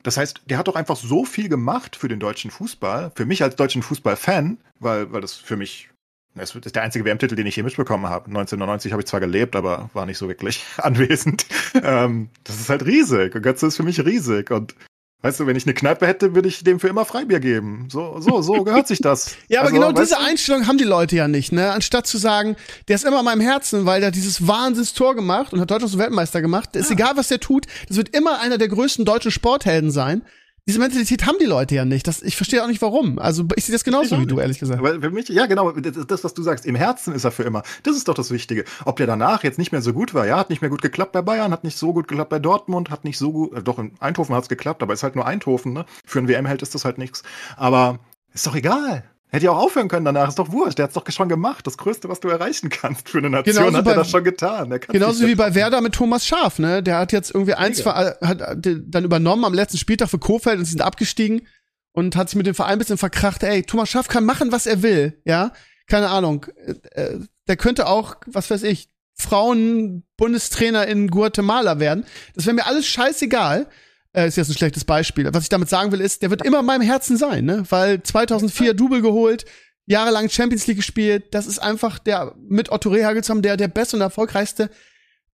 Das 0.02 0.16
heißt, 0.16 0.42
der 0.46 0.58
hat 0.58 0.68
doch 0.68 0.76
einfach 0.76 0.96
so 0.96 1.24
viel 1.24 1.48
gemacht 1.48 1.96
für 1.96 2.08
den 2.08 2.20
deutschen 2.20 2.50
Fußball, 2.50 3.12
für 3.14 3.26
mich 3.26 3.42
als 3.42 3.56
deutschen 3.56 3.82
Fußballfan, 3.82 4.58
weil, 4.80 5.12
weil 5.12 5.20
das 5.20 5.34
für 5.34 5.56
mich, 5.56 5.90
das 6.34 6.54
ist 6.54 6.74
der 6.74 6.82
einzige 6.82 7.04
WM-Titel, 7.04 7.36
den 7.36 7.46
ich 7.46 7.56
je 7.56 7.62
mitbekommen 7.62 8.06
habe. 8.06 8.26
1999 8.26 8.92
habe 8.92 9.02
ich 9.02 9.06
zwar 9.06 9.20
gelebt, 9.20 9.54
aber 9.54 9.90
war 9.92 10.06
nicht 10.06 10.18
so 10.18 10.28
wirklich 10.28 10.64
anwesend. 10.78 11.46
Ähm, 11.82 12.30
das 12.44 12.60
ist 12.60 12.68
halt 12.68 12.84
riesig. 12.84 13.32
Götze 13.42 13.66
ist 13.66 13.76
für 13.76 13.84
mich 13.84 14.04
riesig. 14.04 14.50
Und 14.50 14.74
weißt 15.22 15.40
du, 15.40 15.46
wenn 15.46 15.56
ich 15.56 15.64
eine 15.66 15.74
Kneipe 15.74 16.06
hätte, 16.06 16.34
würde 16.34 16.48
ich 16.48 16.62
dem 16.64 16.78
für 16.80 16.88
immer 16.88 17.04
Freibier 17.04 17.40
geben. 17.40 17.88
So, 17.90 18.20
so, 18.20 18.42
so 18.42 18.64
gehört 18.64 18.88
sich 18.88 19.00
das. 19.00 19.36
Ja, 19.48 19.60
aber 19.60 19.68
Also, 19.68 19.80
genau 19.80 19.92
diese 19.92 20.14
du? 20.16 20.20
Einstellung 20.20 20.66
haben 20.66 20.78
die 20.78 20.84
Leute 20.84 21.16
ja 21.16 21.28
nicht, 21.28 21.52
ne? 21.52 21.72
Anstatt 21.72 22.06
zu 22.06 22.18
sagen, 22.18 22.56
der 22.88 22.96
ist 22.96 23.04
immer 23.04 23.20
in 23.20 23.24
meinem 23.24 23.40
Herzen, 23.40 23.86
weil 23.86 24.00
der 24.00 24.10
dieses 24.10 24.46
Wahnsinns-Tor 24.46 25.14
gemacht 25.14 25.52
und 25.52 25.60
hat 25.60 25.70
Deutschland 25.70 25.90
zum 25.92 26.00
Weltmeister 26.00 26.40
gemacht. 26.42 26.74
Ist 26.76 26.90
egal, 26.90 27.12
was 27.16 27.28
der 27.28 27.40
tut, 27.40 27.66
das 27.88 27.96
wird 27.96 28.14
immer 28.16 28.40
einer 28.40 28.58
der 28.58 28.68
größten 28.68 29.04
deutschen 29.04 29.30
Sporthelden 29.30 29.90
sein. 29.90 30.22
Diese 30.68 30.78
Mentalität 30.78 31.26
haben 31.26 31.38
die 31.40 31.46
Leute 31.46 31.74
ja 31.74 31.84
nicht. 31.84 32.06
Das, 32.06 32.22
ich 32.22 32.36
verstehe 32.36 32.62
auch 32.62 32.68
nicht 32.68 32.80
warum. 32.82 33.18
Also 33.18 33.44
ich 33.56 33.64
sehe 33.64 33.72
das 33.72 33.82
genauso 33.82 34.20
wie 34.20 34.26
du, 34.26 34.38
ehrlich 34.38 34.60
gesagt. 34.60 34.78
Aber 34.78 35.00
für 35.00 35.10
mich, 35.10 35.28
ja, 35.28 35.46
genau, 35.46 35.72
das, 35.72 36.22
was 36.22 36.34
du 36.34 36.42
sagst, 36.42 36.66
im 36.66 36.76
Herzen 36.76 37.14
ist 37.14 37.24
er 37.24 37.32
für 37.32 37.42
immer. 37.42 37.64
Das 37.82 37.96
ist 37.96 38.06
doch 38.06 38.14
das 38.14 38.30
Wichtige. 38.30 38.64
Ob 38.84 38.96
der 38.96 39.08
danach 39.08 39.42
jetzt 39.42 39.58
nicht 39.58 39.72
mehr 39.72 39.82
so 39.82 39.92
gut 39.92 40.14
war, 40.14 40.24
ja, 40.24 40.38
hat 40.38 40.50
nicht 40.50 40.62
mehr 40.62 40.70
gut 40.70 40.80
geklappt 40.80 41.12
bei 41.12 41.22
Bayern, 41.22 41.50
hat 41.50 41.64
nicht 41.64 41.76
so 41.76 41.92
gut 41.92 42.06
geklappt 42.06 42.30
bei 42.30 42.38
Dortmund, 42.38 42.90
hat 42.90 43.02
nicht 43.02 43.18
so 43.18 43.32
gut, 43.32 43.52
äh, 43.54 43.62
doch 43.62 43.80
in 43.80 43.92
Eindhoven 43.98 44.36
hat's 44.36 44.48
geklappt, 44.48 44.84
aber 44.84 44.92
ist 44.92 45.02
halt 45.02 45.16
nur 45.16 45.26
Eindhoven, 45.26 45.72
ne? 45.72 45.84
Für 46.04 46.20
einen 46.20 46.28
WM-Held 46.28 46.62
ist 46.62 46.76
das 46.76 46.84
halt 46.84 46.96
nichts. 46.96 47.24
Aber 47.56 47.98
ist 48.32 48.46
doch 48.46 48.54
egal. 48.54 49.04
Hätte 49.32 49.46
ja 49.46 49.52
auch 49.52 49.58
aufhören 49.64 49.88
können 49.88 50.04
danach, 50.04 50.28
ist 50.28 50.38
doch 50.38 50.52
wurscht. 50.52 50.76
Der 50.78 50.84
hat's 50.84 50.94
doch 50.94 51.10
schon 51.10 51.28
gemacht. 51.30 51.66
Das 51.66 51.78
Größte, 51.78 52.08
was 52.10 52.20
du 52.20 52.28
erreichen 52.28 52.68
kannst 52.68 53.08
für 53.08 53.16
eine 53.18 53.30
Nation, 53.30 53.54
Genauso 53.56 53.76
hat 53.78 53.86
er 53.86 53.94
das 53.94 54.10
schon 54.10 54.24
getan. 54.24 54.78
Genauso 54.88 55.26
wie 55.26 55.34
bei 55.34 55.54
Werder 55.54 55.80
mit 55.80 55.94
Thomas 55.94 56.26
Schaf, 56.26 56.58
ne? 56.58 56.82
Der 56.82 56.98
hat 56.98 57.12
jetzt 57.12 57.30
irgendwie 57.34 57.54
eins 57.54 57.80
ver- 57.80 58.18
hat 58.22 58.40
äh, 58.66 58.76
dann 58.86 59.04
übernommen 59.04 59.44
am 59.46 59.54
letzten 59.54 59.78
Spieltag 59.78 60.10
für 60.10 60.18
Kofeld 60.18 60.58
und 60.58 60.66
sie 60.66 60.72
sind 60.72 60.82
abgestiegen 60.82 61.46
und 61.92 62.14
hat 62.14 62.28
sich 62.28 62.36
mit 62.36 62.46
dem 62.46 62.54
Verein 62.54 62.74
ein 62.74 62.78
bisschen 62.78 62.98
verkracht. 62.98 63.42
Ey, 63.42 63.62
Thomas 63.62 63.88
Schaf 63.88 64.06
kann 64.08 64.24
machen, 64.26 64.52
was 64.52 64.66
er 64.66 64.82
will, 64.82 65.18
ja? 65.24 65.52
Keine 65.86 66.10
Ahnung. 66.10 66.46
Äh, 66.66 67.00
äh, 67.00 67.20
der 67.48 67.56
könnte 67.56 67.86
auch, 67.86 68.16
was 68.26 68.50
weiß 68.50 68.62
ich, 68.64 68.90
Frauen-Bundestrainer 69.16 70.86
in 70.86 71.08
Guatemala 71.08 71.78
werden. 71.80 72.04
Das 72.34 72.46
wäre 72.46 72.54
mir 72.54 72.66
alles 72.66 72.86
scheißegal. 72.86 73.66
Äh, 74.14 74.28
ist 74.28 74.36
jetzt 74.36 74.50
ein 74.50 74.56
schlechtes 74.56 74.84
Beispiel. 74.84 75.28
Was 75.32 75.44
ich 75.44 75.48
damit 75.48 75.68
sagen 75.68 75.90
will, 75.92 76.00
ist, 76.00 76.22
der 76.22 76.30
wird 76.30 76.44
immer 76.44 76.60
in 76.60 76.66
meinem 76.66 76.82
Herzen 76.82 77.16
sein, 77.16 77.44
ne? 77.44 77.64
Weil 77.70 78.02
2004 78.02 78.74
Double 78.74 79.00
geholt, 79.00 79.46
jahrelang 79.86 80.28
Champions 80.28 80.66
League 80.66 80.76
gespielt. 80.76 81.34
Das 81.34 81.46
ist 81.46 81.58
einfach 81.58 81.98
der 81.98 82.34
mit 82.48 82.70
Otto 82.70 82.90
Rehagelsam 82.90 83.42
der 83.42 83.56
der 83.56 83.68
beste 83.68 83.96
und 83.96 84.02
erfolgreichste 84.02 84.70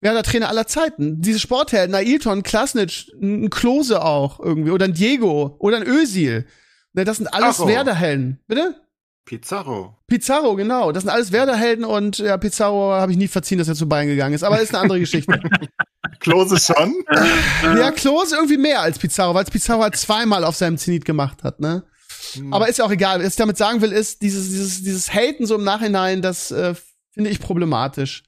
Werder-Trainer 0.01 0.49
aller 0.49 0.66
Zeiten. 0.68 1.20
Diese 1.20 1.41
Sporthelden, 1.41 1.95
Ailton, 1.95 2.45
Klasnic, 2.45 3.09
ein 3.20 3.51
Klose 3.51 4.05
auch 4.05 4.39
irgendwie 4.39 4.70
oder 4.70 4.85
ein 4.85 4.95
Diego 4.95 5.57
oder 5.59 5.79
ein 5.79 5.87
Özil. 5.87 6.47
Ne, 6.93 7.05
das 7.05 7.16
sind 7.16 7.26
alles. 7.35 7.59
Werder-Helden. 7.66 8.41
Bitte? 8.47 8.76
Pizarro. 9.29 9.95
Pizarro, 10.07 10.57
genau. 10.57 10.91
Das 10.91 11.03
sind 11.03 11.11
alles 11.11 11.33
Werder-Helden 11.33 11.85
und 11.85 12.16
ja, 12.16 12.39
Pizarro 12.39 12.93
habe 12.93 13.12
ich 13.12 13.18
nie 13.18 13.29
verziehen, 13.29 13.59
dass 13.59 13.68
er 13.68 13.74
zu 13.74 13.87
Bayern 13.87 14.07
gegangen 14.07 14.35
ist. 14.35 14.43
Aber 14.43 14.59
ist 14.59 14.70
eine 14.70 14.79
andere 14.79 15.01
Geschichte. 15.01 15.39
Klose 16.20 16.59
schon. 16.59 16.95
ja, 17.62 17.91
Klose 17.91 18.37
irgendwie 18.37 18.57
mehr 18.57 18.81
als 18.81 18.99
Pizarro, 18.99 19.35
weil 19.35 19.45
es 19.45 19.51
Pizarro 19.51 19.83
halt 19.83 19.97
zweimal 19.97 20.45
auf 20.45 20.57
seinem 20.57 20.79
Zenit 20.79 21.05
gemacht 21.05 21.45
hat, 21.45 21.61
ne? 21.61 21.83
Aber 22.51 22.68
ist 22.68 22.79
ja 22.79 22.87
auch 22.87 22.91
egal. 22.91 23.22
Was 23.22 23.35
ich 23.35 23.37
damit 23.37 23.59
sagen 23.59 23.83
will, 23.83 23.93
ist, 23.93 24.22
dieses, 24.22 24.49
dieses, 24.49 24.83
dieses 24.83 25.12
Haten 25.12 25.45
so 25.45 25.57
im 25.57 25.64
Nachhinein, 25.64 26.22
das 26.22 26.51
äh, 26.51 26.74
finde 27.12 27.29
ich 27.29 27.39
problematisch. 27.39 28.22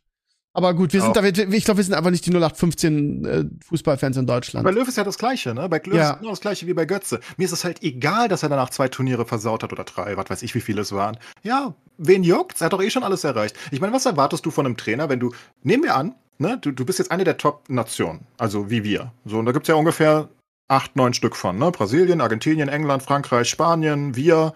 Aber 0.52 0.74
gut, 0.74 0.92
wir 0.92 1.00
sind 1.00 1.14
da, 1.16 1.22
ich 1.22 1.64
glaube, 1.64 1.78
wir 1.78 1.84
sind 1.84 1.94
einfach 1.94 2.10
nicht 2.10 2.26
die 2.26 2.30
0815 2.30 3.24
äh, 3.24 3.44
Fußballfans 3.66 4.16
in 4.16 4.26
Deutschland. 4.26 4.64
Bei 4.64 4.72
Löw 4.72 4.86
ist 4.86 4.96
ja 4.96 5.04
das 5.04 5.16
Gleiche, 5.16 5.54
ne? 5.54 5.68
Bei 5.68 5.78
Löw 5.78 5.94
Ja. 5.94 6.10
ist 6.10 6.18
genau 6.18 6.30
das 6.30 6.40
Gleiche 6.40 6.66
wie 6.66 6.74
bei 6.74 6.86
Götze. 6.86 7.20
Mir 7.36 7.44
ist 7.44 7.52
es 7.52 7.64
halt 7.64 7.82
egal, 7.84 8.26
dass 8.28 8.42
er 8.42 8.48
danach 8.48 8.70
zwei 8.70 8.88
Turniere 8.88 9.24
versaut 9.26 9.62
hat 9.62 9.72
oder 9.72 9.84
drei, 9.84 10.16
was 10.16 10.28
weiß 10.28 10.42
ich, 10.42 10.54
wie 10.56 10.60
viele 10.60 10.82
es 10.82 10.90
waren. 10.92 11.18
Ja, 11.44 11.74
wen 11.98 12.24
juckt's? 12.24 12.60
Er 12.60 12.64
hat 12.66 12.72
doch 12.72 12.82
eh 12.82 12.90
schon 12.90 13.04
alles 13.04 13.22
erreicht. 13.22 13.56
Ich 13.70 13.80
meine, 13.80 13.92
was 13.92 14.06
erwartest 14.06 14.44
du 14.44 14.50
von 14.50 14.66
einem 14.66 14.76
Trainer, 14.76 15.08
wenn 15.08 15.20
du, 15.20 15.32
nehmen 15.62 15.84
wir 15.84 15.94
an, 15.94 16.14
ne, 16.38 16.58
du, 16.60 16.72
du 16.72 16.84
bist 16.84 16.98
jetzt 16.98 17.12
eine 17.12 17.22
der 17.22 17.36
Top-Nationen, 17.38 18.20
also 18.36 18.70
wie 18.70 18.82
wir. 18.82 19.12
So, 19.24 19.38
und 19.38 19.46
da 19.46 19.52
gibt's 19.52 19.68
ja 19.68 19.76
ungefähr 19.76 20.28
acht, 20.66 20.96
neun 20.96 21.14
Stück 21.14 21.36
von, 21.36 21.58
ne? 21.58 21.70
Brasilien, 21.70 22.20
Argentinien, 22.20 22.68
England, 22.68 23.04
Frankreich, 23.04 23.48
Spanien, 23.48 24.16
wir, 24.16 24.52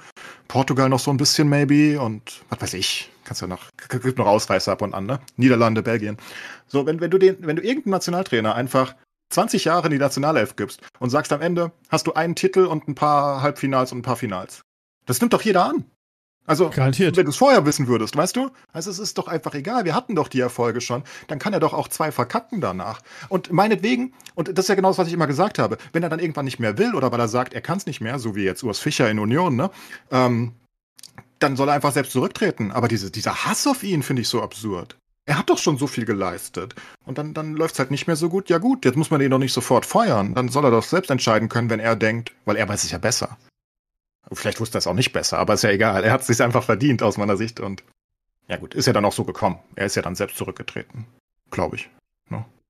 Portugal 0.48 0.88
noch 0.88 0.98
so 1.00 1.12
ein 1.12 1.16
bisschen 1.18 1.48
maybe 1.48 2.00
und 2.00 2.42
was 2.50 2.60
weiß 2.62 2.74
ich. 2.74 3.10
Kannst 3.24 3.42
ja 3.42 3.48
noch, 3.48 3.70
gibt 3.88 4.18
noch 4.18 4.26
Ausreißer 4.26 4.72
ab 4.72 4.82
und 4.82 4.94
an, 4.94 5.06
ne? 5.06 5.20
Niederlande, 5.36 5.82
Belgien. 5.82 6.18
So, 6.66 6.86
wenn, 6.86 7.00
wenn 7.00 7.10
du 7.10 7.18
den, 7.18 7.36
wenn 7.40 7.56
du 7.56 7.62
irgendeinen 7.62 7.92
Nationaltrainer 7.92 8.54
einfach 8.54 8.94
20 9.30 9.64
Jahre 9.64 9.86
in 9.86 9.92
die 9.92 9.98
Nationalelf 9.98 10.56
gibst 10.56 10.80
und 10.98 11.10
sagst 11.10 11.32
am 11.32 11.40
Ende, 11.40 11.72
hast 11.88 12.06
du 12.06 12.12
einen 12.12 12.34
Titel 12.34 12.66
und 12.66 12.86
ein 12.88 12.94
paar 12.94 13.42
Halbfinals 13.42 13.92
und 13.92 13.98
ein 13.98 14.02
paar 14.02 14.16
Finals. 14.16 14.62
Das 15.06 15.20
nimmt 15.20 15.32
doch 15.32 15.42
jeder 15.42 15.64
an. 15.64 15.84
Also, 16.46 16.68
Garantiert. 16.68 17.16
wenn 17.16 17.24
du 17.24 17.30
es 17.30 17.38
vorher 17.38 17.64
wissen 17.64 17.86
würdest, 17.86 18.16
weißt 18.16 18.36
du? 18.36 18.50
Also 18.72 18.90
es 18.90 18.98
ist 18.98 19.16
doch 19.16 19.28
einfach 19.28 19.54
egal, 19.54 19.86
wir 19.86 19.94
hatten 19.94 20.14
doch 20.14 20.28
die 20.28 20.40
Erfolge 20.40 20.82
schon, 20.82 21.02
dann 21.26 21.38
kann 21.38 21.54
er 21.54 21.60
doch 21.60 21.72
auch 21.72 21.88
zwei 21.88 22.12
verkacken 22.12 22.60
danach. 22.60 23.00
Und 23.30 23.50
meinetwegen, 23.50 24.12
und 24.34 24.48
das 24.48 24.66
ist 24.66 24.68
ja 24.68 24.74
genau 24.74 24.88
das, 24.88 24.98
was 24.98 25.08
ich 25.08 25.14
immer 25.14 25.26
gesagt 25.26 25.58
habe, 25.58 25.78
wenn 25.94 26.02
er 26.02 26.10
dann 26.10 26.18
irgendwann 26.18 26.44
nicht 26.44 26.58
mehr 26.58 26.76
will 26.76 26.94
oder 26.94 27.10
weil 27.12 27.20
er 27.20 27.28
sagt, 27.28 27.54
er 27.54 27.62
kann 27.62 27.78
es 27.78 27.86
nicht 27.86 28.02
mehr, 28.02 28.18
so 28.18 28.36
wie 28.36 28.44
jetzt 28.44 28.62
Urs 28.62 28.78
Fischer 28.78 29.10
in 29.10 29.18
Union, 29.18 29.56
ne? 29.56 29.70
Ähm, 30.10 30.52
dann 31.38 31.56
soll 31.56 31.68
er 31.68 31.74
einfach 31.74 31.92
selbst 31.92 32.12
zurücktreten. 32.12 32.72
Aber 32.72 32.88
diese, 32.88 33.10
dieser 33.10 33.44
Hass 33.44 33.66
auf 33.66 33.82
ihn 33.82 34.02
finde 34.02 34.22
ich 34.22 34.28
so 34.28 34.42
absurd. 34.42 34.96
Er 35.26 35.38
hat 35.38 35.48
doch 35.48 35.58
schon 35.58 35.78
so 35.78 35.86
viel 35.86 36.04
geleistet. 36.04 36.74
Und 37.06 37.18
dann, 37.18 37.32
dann 37.34 37.54
läuft 37.54 37.74
es 37.74 37.78
halt 37.78 37.90
nicht 37.90 38.06
mehr 38.06 38.16
so 38.16 38.28
gut. 38.28 38.50
Ja 38.50 38.58
gut, 38.58 38.84
jetzt 38.84 38.96
muss 38.96 39.10
man 39.10 39.20
ihn 39.20 39.30
doch 39.30 39.38
nicht 39.38 39.52
sofort 39.52 39.86
feuern. 39.86 40.34
Dann 40.34 40.48
soll 40.48 40.64
er 40.64 40.70
doch 40.70 40.82
selbst 40.82 41.10
entscheiden 41.10 41.48
können, 41.48 41.70
wenn 41.70 41.80
er 41.80 41.96
denkt, 41.96 42.32
weil 42.44 42.56
er 42.56 42.68
weiß 42.68 42.84
es 42.84 42.90
ja 42.90 42.98
besser. 42.98 43.38
Vielleicht 44.32 44.60
wusste 44.60 44.78
er 44.78 44.80
es 44.80 44.86
auch 44.86 44.94
nicht 44.94 45.12
besser, 45.12 45.38
aber 45.38 45.54
ist 45.54 45.62
ja 45.62 45.70
egal. 45.70 46.04
Er 46.04 46.12
hat 46.12 46.22
es 46.22 46.26
sich 46.26 46.42
einfach 46.42 46.64
verdient 46.64 47.02
aus 47.02 47.16
meiner 47.16 47.36
Sicht. 47.36 47.60
Und 47.60 47.84
ja 48.48 48.56
gut, 48.56 48.74
ist 48.74 48.86
ja 48.86 48.92
dann 48.92 49.04
auch 49.04 49.12
so 49.12 49.24
gekommen. 49.24 49.58
Er 49.76 49.86
ist 49.86 49.96
ja 49.96 50.02
dann 50.02 50.14
selbst 50.14 50.36
zurückgetreten. 50.36 51.06
Glaube 51.50 51.76
ich. 51.76 51.88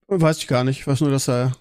Weiß 0.09 0.39
ich 0.39 0.47
gar 0.47 0.65
nicht. 0.65 0.81
Ich 0.81 0.87
weiß 0.87 1.01
nur, 1.01 1.11
dass 1.11 1.29
er 1.29 1.53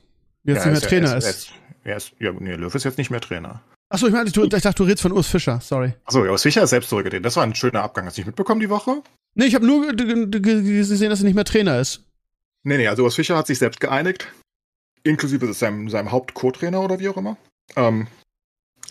jetzt 0.44 0.66
ja, 0.66 0.72
nicht 0.72 0.82
mehr 0.82 0.84
er 0.84 0.90
Trainer 0.90 1.12
er 1.12 1.18
ist. 1.18 1.26
Er 1.26 1.32
ist, 1.32 1.54
er 1.84 1.98
ist 1.98 2.14
ja, 2.20 2.32
nee, 2.34 2.56
Löw 2.56 2.74
ist 2.74 2.84
jetzt 2.84 2.98
nicht 2.98 3.10
mehr 3.10 3.22
Trainer. 3.22 3.62
Achso, 3.94 4.08
ich 4.08 4.14
meine, 4.14 4.28
ich, 4.28 4.36
ich 4.36 4.50
dachte, 4.50 4.74
du 4.74 4.84
redest 4.86 5.04
von 5.04 5.12
Urs 5.12 5.28
Fischer. 5.28 5.62
Sorry. 5.62 5.94
Achso, 6.06 6.26
ja, 6.26 6.32
Urs 6.32 6.42
Fischer 6.42 6.64
ist 6.64 6.72
selbst 6.72 6.90
zurückgetreten. 6.90 7.22
Das 7.22 7.36
war 7.36 7.44
ein 7.44 7.54
schöner 7.54 7.84
Abgang. 7.84 8.08
Hast 8.08 8.18
du 8.18 8.22
nicht 8.22 8.26
mitbekommen 8.26 8.60
die 8.60 8.72
Woche? 8.72 9.04
Nee, 9.36 9.46
ich 9.46 9.54
habe 9.54 9.68
nur 9.68 9.94
gesehen, 9.94 11.12
dass 11.12 11.20
er 11.20 11.26
nicht 11.26 11.36
mehr 11.36 11.46
Trainer 11.46 11.80
ist. 11.80 12.04
Nee, 12.64 12.78
nee, 12.78 12.88
also 12.88 13.04
Urs 13.04 13.14
Fischer 13.14 13.38
hat 13.38 13.46
sich 13.46 13.60
selbst 13.60 13.80
geeinigt. 13.80 14.34
Inklusive 15.04 15.54
seinem, 15.54 15.90
seinem 15.90 16.12
Haupt-Co-Trainer 16.12 16.82
oder 16.82 17.00
wie 17.00 17.08
auch 17.08 17.18
immer. 17.18 17.38
Ähm, 17.76 18.08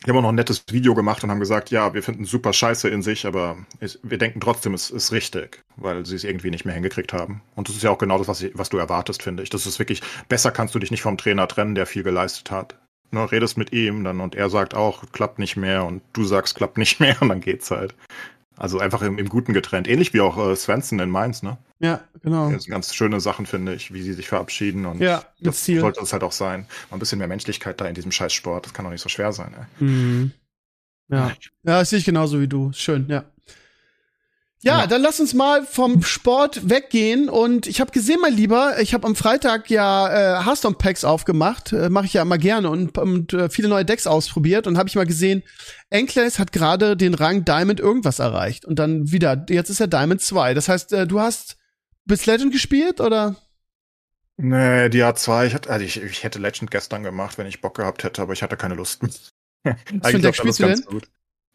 die 0.06 0.10
haben 0.10 0.18
auch 0.18 0.22
noch 0.22 0.28
ein 0.28 0.36
nettes 0.36 0.62
Video 0.70 0.94
gemacht 0.94 1.24
und 1.24 1.30
haben 1.32 1.40
gesagt, 1.40 1.70
ja, 1.70 1.94
wir 1.94 2.04
finden 2.04 2.24
super 2.24 2.52
scheiße 2.52 2.88
in 2.88 3.02
sich, 3.02 3.26
aber 3.26 3.56
es, 3.80 3.98
wir 4.04 4.18
denken 4.18 4.40
trotzdem, 4.40 4.72
es 4.72 4.90
ist 4.90 5.10
richtig, 5.10 5.64
weil 5.76 6.06
sie 6.06 6.14
es 6.14 6.22
irgendwie 6.22 6.50
nicht 6.50 6.64
mehr 6.64 6.74
hingekriegt 6.74 7.12
haben. 7.12 7.42
Und 7.56 7.68
das 7.68 7.74
ist 7.74 7.82
ja 7.82 7.90
auch 7.90 7.98
genau 7.98 8.18
das, 8.18 8.28
was, 8.28 8.42
ich, 8.42 8.56
was 8.56 8.68
du 8.68 8.78
erwartest, 8.78 9.24
finde 9.24 9.42
ich. 9.42 9.50
Das 9.50 9.66
ist 9.66 9.80
wirklich, 9.80 10.00
besser 10.28 10.52
kannst 10.52 10.76
du 10.76 10.78
dich 10.78 10.92
nicht 10.92 11.02
vom 11.02 11.18
Trainer 11.18 11.48
trennen, 11.48 11.74
der 11.74 11.86
viel 11.86 12.04
geleistet 12.04 12.52
hat. 12.52 12.78
Ne, 13.14 13.30
redest 13.30 13.58
mit 13.58 13.72
ihm 13.72 14.04
dann 14.04 14.20
und 14.20 14.34
er 14.34 14.48
sagt 14.48 14.74
auch, 14.74 15.04
klappt 15.12 15.38
nicht 15.38 15.56
mehr 15.56 15.84
und 15.84 16.00
du 16.14 16.24
sagst, 16.24 16.54
klappt 16.54 16.78
nicht 16.78 16.98
mehr 16.98 17.20
und 17.20 17.28
dann 17.28 17.40
geht's 17.42 17.70
halt. 17.70 17.94
Also 18.56 18.78
einfach 18.78 19.02
im, 19.02 19.18
im 19.18 19.28
Guten 19.28 19.52
getrennt. 19.52 19.86
Ähnlich 19.86 20.14
wie 20.14 20.20
auch 20.22 20.38
äh, 20.38 20.56
Svensson 20.56 20.98
in 20.98 21.10
Mainz, 21.10 21.42
ne? 21.42 21.58
Ja, 21.80 22.00
genau. 22.22 22.50
Das 22.50 22.62
sind 22.64 22.70
ganz 22.70 22.94
schöne 22.94 23.20
Sachen, 23.20 23.44
finde 23.44 23.74
ich, 23.74 23.92
wie 23.92 24.02
sie 24.02 24.12
sich 24.14 24.28
verabschieden. 24.28 24.86
Und 24.86 25.00
Ja, 25.00 25.24
das 25.40 25.64
Ziel. 25.64 25.80
sollte 25.80 26.00
es 26.00 26.12
halt 26.12 26.22
auch 26.22 26.32
sein. 26.32 26.66
Mal 26.90 26.96
ein 26.96 27.00
bisschen 27.00 27.18
mehr 27.18 27.28
Menschlichkeit 27.28 27.80
da 27.80 27.86
in 27.86 27.94
diesem 27.94 28.12
Scheißsport. 28.12 28.64
Das 28.66 28.72
kann 28.74 28.84
doch 28.84 28.92
nicht 28.92 29.00
so 29.02 29.08
schwer 29.08 29.32
sein. 29.32 29.52
Ey. 29.58 29.84
Mhm. 29.84 30.32
Ja. 31.08 31.28
Ja, 31.28 31.34
das 31.80 31.90
sehe 31.90 31.98
ich 31.98 32.04
genauso 32.04 32.40
wie 32.40 32.48
du. 32.48 32.70
Schön, 32.72 33.06
ja. 33.08 33.24
Ja, 34.64 34.80
Ja. 34.80 34.86
dann 34.86 35.02
lass 35.02 35.18
uns 35.18 35.34
mal 35.34 35.64
vom 35.66 36.02
Sport 36.04 36.68
weggehen. 36.70 37.28
Und 37.28 37.66
ich 37.66 37.80
habe 37.80 37.90
gesehen, 37.90 38.18
mein 38.20 38.34
Lieber, 38.34 38.80
ich 38.80 38.94
habe 38.94 39.06
am 39.06 39.16
Freitag 39.16 39.70
ja 39.70 40.08
äh, 40.40 40.44
Hearthstone 40.44 40.76
Packs 40.76 41.04
aufgemacht. 41.04 41.72
Äh, 41.72 41.88
Mache 41.88 42.06
ich 42.06 42.12
ja 42.14 42.22
immer 42.22 42.38
gerne 42.38 42.70
und, 42.70 42.96
und 42.96 43.32
äh, 43.32 43.48
viele 43.50 43.68
neue 43.68 43.84
Decks 43.84 44.06
ausprobiert. 44.06 44.66
Und 44.66 44.78
habe 44.78 44.88
ich 44.88 44.94
mal 44.94 45.06
gesehen, 45.06 45.42
Enclaves 45.90 46.38
hat 46.38 46.52
gerade 46.52 46.96
den 46.96 47.14
Rang 47.14 47.44
Diamond 47.44 47.80
irgendwas 47.80 48.20
erreicht. 48.20 48.64
Und 48.64 48.78
dann 48.78 49.10
wieder, 49.10 49.44
jetzt 49.48 49.68
ist 49.68 49.80
er 49.80 49.88
Diamond 49.88 50.20
2. 50.20 50.54
Das 50.54 50.68
heißt, 50.68 50.92
äh, 50.92 51.06
du 51.06 51.18
hast 51.20 51.56
bis 52.04 52.26
Legend 52.26 52.52
gespielt 52.52 53.00
oder? 53.00 53.36
Nee, 54.36 54.88
die 54.88 55.02
A2, 55.04 55.46
ich, 55.46 55.54
hatte, 55.54 55.70
also 55.70 55.84
ich, 55.84 56.00
ich 56.02 56.24
hätte 56.24 56.38
Legend 56.38 56.70
gestern 56.70 57.02
gemacht, 57.02 57.36
wenn 57.38 57.46
ich 57.46 57.60
Bock 57.60 57.76
gehabt 57.76 58.02
hätte, 58.02 58.22
aber 58.22 58.32
ich 58.32 58.42
hatte 58.42 58.56
keine 58.56 58.74
Lust. 58.74 59.00
Was 59.02 59.32
für 59.64 60.16
ein 60.16 60.22
Deck 60.22 60.34
spielst 60.34 60.58
du 60.60 60.66
denn? 60.66 60.82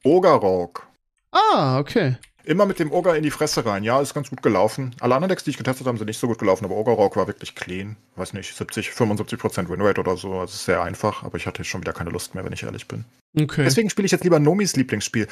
Ogarok. 0.04 0.88
Ah, 1.32 1.80
okay. 1.80 2.18
Immer 2.48 2.66
mit 2.66 2.80
dem 2.80 2.92
Ogre 2.94 3.18
in 3.18 3.24
die 3.24 3.32
Fresse 3.32 3.66
rein. 3.66 3.84
Ja, 3.84 4.00
ist 4.02 4.14
ganz 4.14 4.30
gut 4.30 4.42
gelaufen. 4.42 4.96
Alle 5.02 5.16
anderen 5.16 5.30
Decks, 5.30 5.44
die 5.44 5.50
ich 5.50 5.58
getestet 5.58 5.86
habe, 5.86 5.98
sind 5.98 6.08
nicht 6.08 6.18
so 6.20 6.28
gut 6.28 6.40
gelaufen, 6.40 6.64
aber 6.64 6.76
Ogre 6.76 6.94
Rock 6.94 7.18
war 7.18 7.28
wirklich 7.28 7.56
clean. 7.56 7.98
Weiß 8.16 8.32
nicht, 8.32 8.56
70, 8.56 8.92
75 8.92 9.38
Prozent 9.38 9.70
Winrate 9.70 10.00
oder 10.00 10.16
so. 10.16 10.32
Also 10.40 10.54
ist 10.54 10.64
sehr 10.64 10.82
einfach, 10.82 11.24
aber 11.24 11.36
ich 11.38 11.46
hatte 11.46 11.66
schon 11.66 11.82
wieder 11.82 11.92
keine 11.92 12.10
Lust 12.10 12.36
mehr, 12.36 12.46
wenn 12.46 12.54
ich 12.54 12.64
ehrlich 12.64 12.88
bin. 12.88 13.04
Okay. 13.38 13.66
Deswegen 13.66 13.90
spiele 13.90 14.06
ich 14.06 14.14
jetzt 14.14 14.24
lieber 14.24 14.40
Nomis 14.40 14.78
Lieblingsspiel. 14.78 15.28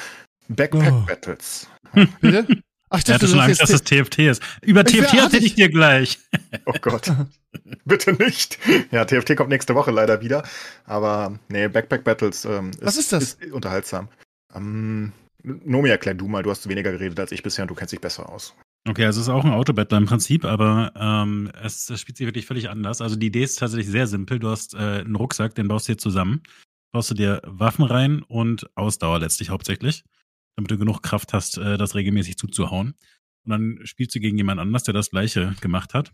Backpack 0.49 0.93
Oh. 0.93 1.05
Battles. 1.07 1.67
Bitte? 2.19 2.47
Ach, 2.89 2.97
ich 2.99 3.05
dachte, 3.05 3.27
schon 3.27 3.37
du 3.37 3.43
Angst, 3.45 3.61
dass 3.61 3.69
es 3.69 3.83
TFT 3.83 4.19
ist. 4.19 4.43
Über 4.61 4.81
Ich- 4.85 4.93
TFT 4.93 5.13
hatte 5.13 5.37
erzähl 5.37 5.43
ich- 5.45 5.55
dir 5.55 5.69
gleich. 5.69 6.19
Oh 6.65 6.73
Gott. 6.81 7.11
Bitte 7.85 8.11
nicht. 8.13 8.59
Ja, 8.91 9.05
TFT 9.05 9.35
kommt 9.37 9.49
nächste 9.49 9.73
Woche 9.75 9.91
leider 9.91 10.19
wieder. 10.21 10.43
Aber 10.85 11.39
nee, 11.47 11.67
Backpack 11.69 12.03
Battles 12.03 12.43
ähm, 12.45 12.71
Was 12.81 12.97
ist 12.97 13.11
das? 13.13 13.33
ist 13.35 13.51
unterhaltsam. 13.53 14.09
Ähm, 14.53 15.11
Nomi, 15.45 15.89
erklär 15.89 16.15
du 16.15 16.27
mal, 16.27 16.43
du 16.43 16.49
hast 16.49 16.67
weniger 16.67 16.91
geredet 16.91 17.19
als 17.19 17.31
ich 17.31 17.43
bisher 17.43 17.63
und 17.63 17.69
du 17.69 17.75
kennst 17.75 17.93
dich 17.93 18.01
besser 18.01 18.27
aus. 18.29 18.55
Okay, 18.87 19.05
also 19.05 19.19
es 19.19 19.27
ist 19.27 19.33
auch 19.33 19.43
ein 19.43 19.51
Autobattler 19.51 19.97
im 19.97 20.05
Prinzip, 20.05 20.45
aber 20.45 20.91
ähm, 20.95 21.51
es, 21.61 21.89
es 21.89 21.99
spielt 21.99 22.17
sich 22.17 22.27
wirklich 22.27 22.45
völlig 22.45 22.69
anders. 22.69 23.01
Also 23.01 23.15
die 23.15 23.27
Idee 23.27 23.43
ist 23.43 23.57
tatsächlich 23.57 23.89
sehr 23.89 24.05
simpel. 24.05 24.37
Du 24.37 24.49
hast 24.49 24.75
äh, 24.75 24.77
einen 24.77 25.15
Rucksack, 25.15 25.55
den 25.55 25.67
baust 25.67 25.87
du 25.87 25.93
dir 25.93 25.97
zusammen. 25.97 26.43
Baust 26.91 27.09
du 27.09 27.15
dir 27.15 27.41
Waffen 27.45 27.83
rein 27.83 28.21
und 28.21 28.69
Ausdauer 28.75 29.19
letztlich 29.19 29.49
hauptsächlich, 29.49 30.03
damit 30.55 30.69
du 30.69 30.77
genug 30.77 31.01
Kraft 31.01 31.33
hast, 31.33 31.57
äh, 31.57 31.77
das 31.77 31.95
regelmäßig 31.95 32.37
zuzuhauen. 32.37 32.93
Und 33.43 33.49
dann 33.49 33.79
spielst 33.85 34.13
du 34.15 34.19
gegen 34.19 34.37
jemand 34.37 34.61
anders, 34.61 34.83
der 34.83 34.93
das 34.93 35.09
gleiche 35.09 35.55
gemacht 35.61 35.93
hat. 35.93 36.11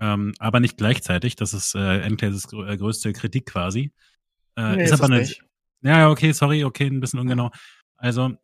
Ähm, 0.00 0.32
aber 0.38 0.60
nicht 0.60 0.76
gleichzeitig. 0.76 1.34
Das 1.36 1.54
ist 1.54 1.74
äh, 1.74 2.00
Enclaves 2.02 2.48
grö 2.48 2.68
äh, 2.68 2.76
größte 2.76 3.12
Kritik 3.12 3.46
quasi. 3.46 3.92
Äh, 4.56 4.84
ist 4.84 4.92
aber 4.92 5.04
eine, 5.04 5.18
nicht. 5.18 5.42
ja, 5.82 5.98
ja, 5.98 6.10
okay, 6.10 6.32
sorry, 6.32 6.64
okay, 6.64 6.86
ein 6.86 7.00
bisschen 7.00 7.18
ungenau. 7.20 7.50
Also, 7.96 8.36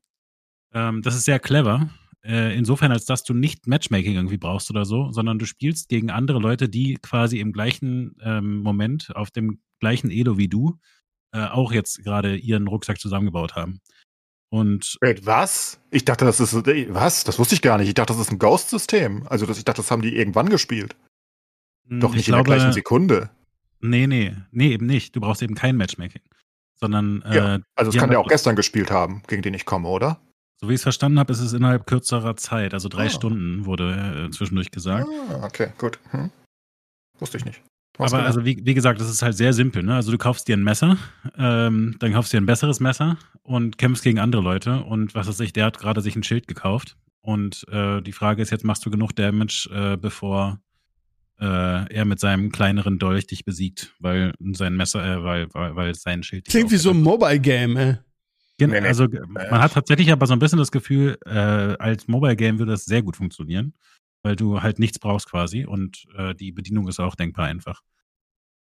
ähm, 0.75 1.03
das 1.03 1.14
ist 1.14 1.25
sehr 1.25 1.39
clever. 1.39 1.89
Äh, 2.25 2.57
insofern, 2.59 2.91
als 2.93 3.05
dass 3.07 3.23
du 3.25 3.33
nicht 3.33 3.66
Matchmaking 3.66 4.14
irgendwie 4.14 4.37
brauchst 4.39 4.71
oder 4.71 4.85
so, 4.85 5.12
sondern 5.12 5.39
du 5.39 5.47
spielst 5.47 5.89
gegen 5.89 6.11
andere 6.11 6.39
Leute, 6.41 6.69
die 6.69 6.95
quasi 7.01 7.39
im 7.41 7.53
gleichen 7.53 8.16
ähm, 8.23 8.59
Moment 8.59 9.14
auf 9.16 9.31
dem 9.31 9.61
gleichen 9.81 10.11
Elo 10.11 10.37
wie 10.37 10.49
du 10.49 10.79
äh, 11.33 11.47
auch 11.47 11.73
jetzt 11.73 12.03
gerade 12.03 12.37
ihren 12.37 12.66
Rucksack 12.66 12.99
zusammengebaut 13.01 13.55
haben. 13.55 13.81
Und 14.51 14.97
Wait, 15.03 15.27
was? 15.27 15.79
Ich 15.91 16.05
dachte, 16.07 16.25
das 16.25 16.41
ist. 16.41 16.55
Was? 16.55 17.25
Das 17.25 17.39
wusste 17.39 17.55
ich 17.55 17.62
gar 17.62 17.77
nicht. 17.79 17.89
Ich 17.89 17.95
dachte, 17.95 18.14
das 18.14 18.21
ist 18.23 18.33
ein 18.33 18.39
Ghost-System. 18.39 19.27
Also, 19.29 19.45
das, 19.47 19.59
ich 19.59 19.64
dachte, 19.64 19.83
das 19.83 19.91
haben 19.91 20.01
die 20.03 20.16
irgendwann 20.16 20.49
gespielt. 20.49 20.97
mh, 21.87 22.01
Doch 22.01 22.11
ich 22.11 22.16
nicht 22.16 22.29
in 22.29 22.33
der 22.35 22.43
glaube, 22.45 22.57
gleichen 22.59 22.73
Sekunde. 22.73 23.31
nee, 23.81 24.07
nee, 24.07 24.35
nee, 24.51 24.73
eben 24.73 24.87
nicht. 24.87 25.14
Du 25.14 25.21
brauchst 25.21 25.43
eben 25.43 25.55
kein 25.55 25.77
Matchmaking. 25.77 26.23
Sondern, 26.81 27.23
Ja, 27.31 27.57
äh, 27.57 27.61
Also, 27.77 27.91
die 27.91 27.99
kann 27.99 28.09
das- 28.09 28.19
auch 28.19 28.27
gestern 28.29 28.57
gespielt 28.57 28.91
haben, 28.91 29.23
gegen 29.27 29.43
den 29.43 29.53
ich 29.55 29.66
komme, 29.66 29.89
oder? 29.89 30.19
So 30.61 30.69
wie 30.69 30.73
ich 30.73 30.79
es 30.79 30.83
verstanden 30.83 31.19
habe, 31.19 31.33
ist 31.33 31.41
es 31.41 31.53
innerhalb 31.53 31.87
kürzerer 31.87 32.37
Zeit, 32.37 32.75
also 32.75 32.89
drei 32.89 33.07
Ah. 33.07 33.11
Stunden 33.11 33.65
wurde 33.65 34.27
äh, 34.27 34.31
zwischendurch 34.31 34.71
gesagt. 34.71 35.09
Ah, 35.31 35.45
okay, 35.45 35.69
gut. 35.79 35.99
Hm. 36.11 36.31
Wusste 37.19 37.39
ich 37.39 37.45
nicht. 37.45 37.63
Was 37.97 38.13
Aber 38.13 38.23
genau? 38.23 38.29
also 38.29 38.45
wie, 38.45 38.65
wie 38.65 38.75
gesagt, 38.75 39.01
das 39.01 39.11
ist 39.11 39.23
halt 39.23 39.37
sehr 39.37 39.53
simpel. 39.53 39.83
Ne? 39.83 39.95
Also 39.95 40.13
du 40.13 40.19
kaufst 40.19 40.47
dir 40.47 40.57
ein 40.57 40.63
Messer, 40.63 40.97
ähm, 41.37 41.97
dann 41.99 42.13
kaufst 42.13 42.33
du 42.33 42.37
dir 42.37 42.43
ein 42.43 42.47
besseres 42.47 42.79
Messer 42.79 43.17
und 43.43 43.77
kämpfst 43.79 44.05
gegen 44.05 44.21
andere 44.21 44.43
Leute. 44.43 44.85
Und 44.85 45.15
was 45.17 45.27
weiß 45.27 45.41
ich, 45.41 45.53
der 45.53 45.65
hat 45.67 45.79
gerade 45.79 46.01
sich 46.01 46.15
ein 46.15 46.23
Schild 46.23 46.47
gekauft. 46.47 46.97
Und 47.21 47.67
äh, 47.71 48.01
die 48.01 48.13
Frage 48.13 48.41
ist 48.41 48.51
jetzt, 48.51 48.65
machst 48.65 48.87
du 48.87 48.91
genug 48.91 49.17
Damage, 49.17 49.69
äh, 49.73 49.97
bevor 49.97 50.61
äh, 51.41 51.93
er 51.93 52.05
mit 52.05 52.21
seinem 52.21 52.53
kleineren 52.53 52.99
Dolch 53.01 53.27
dich 53.27 53.45
besiegt, 53.45 53.93
weil 53.99 54.33
sein 54.53 54.77
Messer, 54.77 55.05
äh, 55.05 55.25
weil, 55.25 55.49
weil, 55.53 55.75
weil 55.77 55.95
sein 55.95 56.23
Schild. 56.23 56.47
dich 56.47 56.53
Klingt 56.53 56.71
wie 56.71 56.77
so 56.77 56.91
ein. 56.91 57.03
Mobile-Game, 57.03 57.77
ey. 57.77 57.97
Gen- 58.59 58.71
Nee, 58.71 58.81
nee. 58.81 58.89
Also 58.89 59.07
man 59.09 59.61
hat 59.61 59.73
tatsächlich 59.73 60.11
aber 60.13 60.27
so 60.27 60.33
ein 60.35 60.39
bisschen 60.39 60.59
das 60.59 60.71
Gefühl, 60.73 61.17
äh, 61.27 61.31
als 61.31 62.09
Mobile 62.09 62.37
Game 62.37 62.59
würde 62.59 62.73
das 62.73 62.85
sehr 62.85 63.03
gut 63.03 63.17
funktionieren, 63.17 63.73
weil 64.23 64.37
du 64.37 64.61
halt 64.63 64.79
nichts 64.79 64.99
brauchst 64.99 65.31
quasi 65.31 65.65
und 65.65 66.05
äh, 66.17 66.35
die 66.35 66.53
Bedienung 66.53 66.89
ist 66.89 66.99
auch 67.01 67.15
denkbar 67.15 67.47
einfach. 67.47 67.83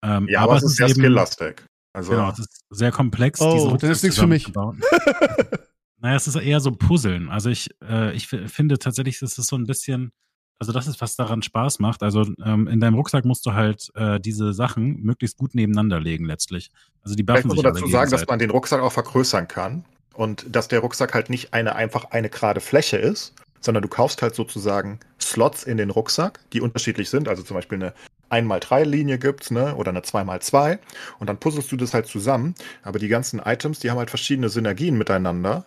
Ähm, 0.05 0.29
ja, 0.29 0.41
aber, 0.43 0.57
es 0.57 0.63
ist 0.63 0.77
sehr 0.77 0.87
eben- 0.89 0.95
skill-lastig. 1.01 1.65
Also, 1.95 2.13
Genau, 2.13 2.31
es 2.31 2.39
ist 2.39 2.65
sehr 2.71 2.93
komplex. 2.93 3.41
Oh, 3.41 3.55
diese 3.55 3.79
dann 3.79 3.91
ist 3.91 4.03
nichts 4.05 4.19
für 4.19 4.27
mich. 4.27 4.47
naja, 6.01 6.17
es 6.17 6.29
ist 6.29 6.37
eher 6.37 6.61
so 6.61 6.71
Puzzeln. 6.71 7.29
Also 7.31 7.51
ich, 7.51 7.71
äh, 7.83 8.15
ich 8.15 8.29
finde 8.29 8.79
tatsächlich, 8.79 9.21
es 9.23 9.37
ist 9.39 9.47
so 9.49 9.57
ein 9.57 9.67
bisschen, 9.67 10.13
also 10.59 10.73
das 10.73 10.87
ist, 10.89 11.01
was 11.01 11.17
daran 11.17 11.43
Spaß 11.43 11.79
macht. 11.79 12.03
Also 12.03 12.27
ähm, 12.45 12.67
in 12.67 12.81
deinem 12.81 12.95
Rucksack 12.95 13.25
musst 13.25 13.47
du 13.47 13.53
halt 13.53 13.91
äh, 13.95 14.19
diese 14.19 14.53
Sachen 14.53 15.01
möglichst 15.03 15.39
gut 15.39 15.55
nebeneinander 15.55 16.01
legen 16.01 16.25
letztlich. 16.25 16.71
Also 17.05 17.15
die 17.15 17.23
vielleicht 17.23 17.45
buffen 17.45 17.49
muss 17.49 17.57
sich 17.59 17.65
man 17.65 17.75
dazu 17.75 17.87
sagen, 17.87 18.11
dass 18.11 18.27
man 18.27 18.39
den 18.39 18.51
Rucksack 18.51 18.81
auch 18.81 18.93
vergrößern 18.93 19.47
kann 19.47 19.85
und 20.15 20.47
dass 20.49 20.69
der 20.69 20.81
Rucksack 20.81 21.15
halt 21.15 21.31
nicht 21.31 21.55
eine 21.55 21.77
einfach 21.77 22.11
eine 22.11 22.29
gerade 22.29 22.61
Fläche 22.61 22.97
ist, 22.97 23.35
sondern 23.61 23.83
du 23.83 23.89
kaufst 23.89 24.21
halt 24.23 24.35
sozusagen 24.35 24.99
Slots 25.21 25.63
in 25.63 25.77
den 25.77 25.91
Rucksack, 25.91 26.41
die 26.53 26.61
unterschiedlich 26.61 27.09
sind. 27.09 27.29
Also 27.29 27.43
zum 27.43 27.55
Beispiel 27.55 27.79
eine 27.79 27.95
1x3-Linie 28.31 29.19
gibt's, 29.19 29.51
ne? 29.51 29.75
Oder 29.77 29.91
eine 29.91 30.01
2x2. 30.01 30.79
Und 31.19 31.29
dann 31.29 31.39
puzzelst 31.39 31.71
du 31.71 31.77
das 31.77 31.95
halt 31.95 32.07
zusammen. 32.07 32.55
Aber 32.83 32.99
die 32.99 33.09
ganzen 33.09 33.39
Items, 33.41 33.79
die 33.79 33.91
haben 33.91 33.99
halt 33.99 34.11
verschiedene 34.11 34.49
Synergien 34.49 34.99
miteinander. 34.99 35.65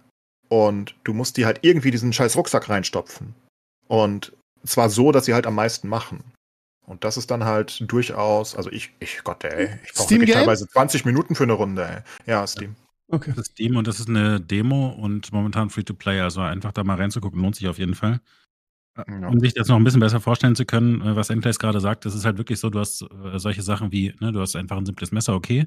Und 0.50 0.96
du 1.06 1.14
musst 1.14 1.38
die 1.38 1.46
halt 1.46 1.60
irgendwie 1.62 1.92
diesen 1.92 2.12
scheiß 2.12 2.36
Rucksack 2.36 2.70
reinstopfen. 2.70 3.34
Und 3.88 4.34
zwar 4.66 4.90
so, 4.90 5.12
dass 5.12 5.26
sie 5.26 5.34
halt 5.34 5.48
am 5.48 5.56
meisten 5.56 5.88
machen. 5.88 6.24
Und 6.86 7.04
das 7.04 7.18
ist 7.18 7.32
dann 7.32 7.46
halt 7.46 7.84
durchaus, 7.90 8.56
also 8.56 8.72
ich, 8.72 8.92
ich 9.00 9.24
Gott, 9.24 9.44
ey, 9.44 9.80
ich 9.86 9.94
brauche 9.94 10.26
teilweise 10.26 10.68
20 10.68 11.06
Minuten 11.06 11.36
für 11.36 11.44
eine 11.44 11.54
Runde, 11.54 11.88
ey. 11.88 12.30
Ja, 12.30 12.46
Steam. 12.46 12.76
Okay. 13.08 13.32
Das 13.36 13.48
ist 13.48 13.52
Steam 13.52 13.76
und 13.76 13.88
das 13.88 14.00
ist 14.00 14.10
eine 14.10 14.40
Demo 14.40 14.90
und 14.90 15.32
momentan 15.32 15.70
Free-to-Play. 15.70 16.22
Also 16.22 16.42
einfach 16.42 16.72
da 16.72 16.84
mal 16.84 16.98
reinzugucken, 16.98 17.42
lohnt 17.42 17.56
sich 17.56 17.68
auf 17.68 17.78
jeden 17.78 17.96
Fall. 17.96 18.22
Ja. 18.98 19.28
Um 19.28 19.40
sich 19.40 19.54
das 19.54 19.68
noch 19.68 19.78
ein 19.78 19.84
bisschen 19.84 20.00
besser 20.02 20.20
vorstellen 20.20 20.56
zu 20.56 20.66
können, 20.66 21.02
äh, 21.02 21.16
was 21.16 21.30
Enclaves 21.30 21.60
gerade 21.60 21.80
sagt, 21.80 22.06
das 22.06 22.14
ist 22.14 22.26
halt 22.26 22.38
wirklich 22.38 22.60
so, 22.60 22.70
du 22.70 22.80
hast 22.80 23.02
äh, 23.04 23.40
solche 23.40 23.62
Sachen 23.62 23.92
wie, 23.92 24.14
ne, 24.20 24.34
du 24.34 24.42
hast 24.42 24.56
einfach 24.56 24.78
ein 24.78 24.86
simples 24.86 25.12
Messer, 25.12 25.34
okay, 25.34 25.66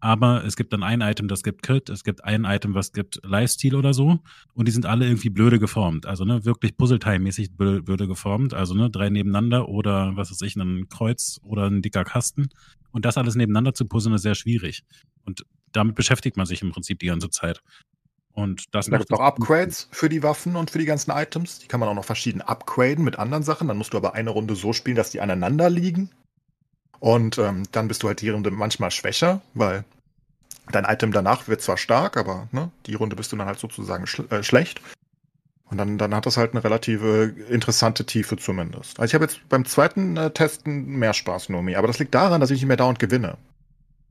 aber 0.00 0.44
es 0.44 0.56
gibt 0.56 0.72
dann 0.72 0.82
ein 0.82 1.00
Item, 1.00 1.28
das 1.28 1.42
gibt 1.42 1.62
Crit, 1.62 1.88
es 1.88 2.04
gibt 2.04 2.24
ein 2.24 2.44
Item, 2.44 2.74
was 2.74 2.92
gibt 2.92 3.20
Lifesteal 3.24 3.74
oder 3.76 3.94
so 3.94 4.20
und 4.54 4.68
die 4.68 4.72
sind 4.72 4.86
alle 4.86 5.06
irgendwie 5.06 5.30
blöde 5.30 5.58
geformt, 5.58 6.06
also 6.06 6.24
ne, 6.24 6.44
wirklich 6.44 6.72
Puzzletime-mäßig 6.76 7.50
blö- 7.58 7.82
blöde 7.82 8.06
geformt, 8.06 8.54
also 8.54 8.74
ne, 8.74 8.90
drei 8.90 9.10
nebeneinander 9.10 9.68
oder 9.68 10.16
was 10.16 10.30
weiß 10.30 10.42
ich, 10.42 10.56
ein 10.56 10.88
Kreuz 10.88 11.40
oder 11.42 11.66
ein 11.66 11.82
dicker 11.82 12.04
Kasten 12.04 12.48
und 12.92 13.04
das 13.04 13.18
alles 13.18 13.34
nebeneinander 13.34 13.74
zu 13.74 13.86
puzzeln 13.86 14.14
ist 14.14 14.22
sehr 14.22 14.34
schwierig 14.34 14.82
und 15.24 15.44
damit 15.72 15.94
beschäftigt 15.94 16.36
man 16.36 16.46
sich 16.46 16.62
im 16.62 16.70
Prinzip 16.72 16.98
die 17.00 17.06
ganze 17.06 17.28
Zeit. 17.30 17.60
Und 18.32 18.66
das 18.72 18.86
Und 18.86 18.92
da 18.92 18.98
gibt 18.98 19.10
es 19.10 19.14
es- 19.14 19.20
auch 19.20 19.24
Upgrades 19.24 19.88
für 19.90 20.08
die 20.08 20.22
Waffen 20.22 20.54
und 20.54 20.70
für 20.70 20.78
die 20.78 20.84
ganzen 20.84 21.10
Items. 21.10 21.58
Die 21.58 21.66
kann 21.66 21.80
man 21.80 21.88
auch 21.88 21.94
noch 21.94 22.04
verschieden 22.04 22.40
upgraden 22.40 23.04
mit 23.04 23.18
anderen 23.18 23.42
Sachen. 23.42 23.66
Dann 23.66 23.76
musst 23.76 23.92
du 23.94 23.96
aber 23.96 24.14
eine 24.14 24.30
Runde 24.30 24.54
so 24.54 24.72
spielen, 24.72 24.96
dass 24.96 25.10
die 25.10 25.20
aneinander 25.20 25.68
liegen. 25.68 26.10
Und 27.00 27.38
ähm, 27.38 27.62
dann 27.72 27.88
bist 27.88 28.02
du 28.02 28.08
halt 28.08 28.20
die 28.20 28.30
Runde 28.30 28.50
manchmal 28.50 28.90
schwächer, 28.90 29.40
weil 29.54 29.84
dein 30.72 30.84
Item 30.84 31.12
danach 31.12 31.48
wird 31.48 31.62
zwar 31.62 31.76
stark, 31.76 32.16
aber 32.16 32.48
ne, 32.52 32.70
die 32.86 32.94
Runde 32.94 33.16
bist 33.16 33.32
du 33.32 33.36
dann 33.36 33.46
halt 33.46 33.58
sozusagen 33.58 34.06
schl 34.06 34.26
äh, 34.30 34.42
schlecht. 34.42 34.80
Und 35.70 35.76
dann, 35.76 35.98
dann 35.98 36.14
hat 36.14 36.24
das 36.24 36.38
halt 36.38 36.52
eine 36.52 36.64
relative 36.64 37.34
interessante 37.50 38.06
Tiefe 38.06 38.38
zumindest. 38.38 38.98
Also 38.98 39.10
ich 39.10 39.14
habe 39.14 39.24
jetzt 39.24 39.46
beim 39.50 39.66
zweiten 39.66 40.16
äh, 40.16 40.30
Testen 40.30 40.86
mehr 40.86 41.12
Spaß, 41.12 41.50
Nomi. 41.50 41.76
Aber 41.76 41.86
das 41.86 41.98
liegt 41.98 42.14
daran, 42.14 42.40
dass 42.40 42.50
ich 42.50 42.60
nicht 42.60 42.68
mehr 42.68 42.78
dauernd 42.78 42.98
gewinne. 42.98 43.36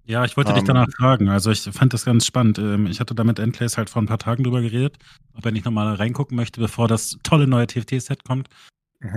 Ja, 0.06 0.24
ich 0.24 0.38
wollte 0.38 0.54
dich 0.54 0.62
Ähm, 0.62 0.68
danach 0.68 0.88
fragen. 0.96 1.30
Also 1.30 1.52
ich 1.52 1.64
fand 1.64 1.94
das 1.94 2.06
ganz 2.06 2.26
spannend. 2.26 2.60
Ähm, 2.60 2.86
Ich 2.86 3.00
hatte 3.00 3.16
da 3.16 3.24
mit 3.24 3.40
Endclays 3.40 3.78
halt 3.78 3.90
vor 3.90 4.02
ein 4.02 4.06
paar 4.06 4.20
Tagen 4.20 4.44
drüber 4.44 4.62
geredet, 4.62 4.98
ob 5.36 5.46
er 5.46 5.52
nicht 5.52 5.66
nochmal 5.66 5.94
reingucken 5.96 6.38
möchte, 6.38 6.62
bevor 6.62 6.88
das 6.88 7.18
tolle 7.24 7.48
neue 7.48 7.68
TFT-Set 7.68 8.24
kommt. 8.24 8.50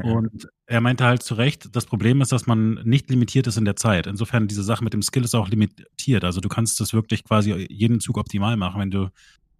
Und 0.02 0.48
er 0.66 0.80
meinte 0.80 1.04
halt 1.04 1.22
zu 1.22 1.34
Recht, 1.34 1.74
das 1.74 1.86
Problem 1.86 2.20
ist, 2.20 2.32
dass 2.32 2.46
man 2.46 2.74
nicht 2.84 3.08
limitiert 3.08 3.46
ist 3.46 3.56
in 3.56 3.64
der 3.64 3.76
Zeit. 3.76 4.06
Insofern, 4.06 4.46
diese 4.46 4.62
Sache 4.62 4.84
mit 4.84 4.92
dem 4.92 5.02
Skill 5.02 5.24
ist 5.24 5.34
auch 5.34 5.48
limitiert. 5.48 6.22
Also 6.22 6.40
du 6.40 6.48
kannst 6.48 6.80
das 6.80 6.92
wirklich 6.92 7.24
quasi 7.24 7.66
jeden 7.70 8.00
Zug 8.00 8.18
optimal 8.18 8.56
machen, 8.56 8.80
wenn 8.80 8.90
du 8.90 9.10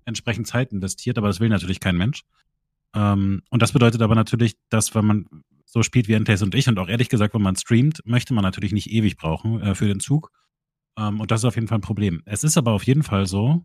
entsprechend 0.05 0.47
Zeit 0.47 0.73
investiert, 0.73 1.17
aber 1.17 1.29
das 1.29 1.41
will 1.41 1.49
natürlich 1.49 1.81
kein 1.81 1.97
Mensch. 1.97 2.23
Ähm, 2.95 3.43
und 3.51 3.63
das 3.63 3.73
bedeutet 3.73 4.03
aber 4.03 4.15
natürlich, 4.15 4.57
dass 4.69 4.95
wenn 4.95 5.07
man 5.07 5.27
so 5.65 5.83
spielt 5.83 6.09
wie 6.09 6.15
Endclays 6.15 6.43
und 6.43 6.55
ich 6.55 6.69
und 6.69 6.79
auch 6.79 6.89
ehrlich 6.89 7.09
gesagt, 7.09 7.33
wenn 7.35 7.43
man 7.43 7.57
streamt, 7.57 8.01
möchte 8.05 8.35
man 8.35 8.43
natürlich 8.43 8.73
nicht 8.73 8.91
ewig 8.91 9.17
brauchen 9.17 9.61
äh, 9.61 9.75
für 9.75 9.87
den 9.87 10.01
Zug. 10.01 10.31
Ähm, 10.99 11.21
und 11.21 11.31
das 11.31 11.41
ist 11.41 11.45
auf 11.45 11.55
jeden 11.55 11.69
Fall 11.69 11.79
ein 11.79 11.83
Problem. 11.83 12.23
Es 12.27 12.45
ist 12.45 12.59
aber 12.59 12.73
auf 12.73 12.83
jeden 12.83 13.05
Fall 13.05 13.27
so, 13.27 13.65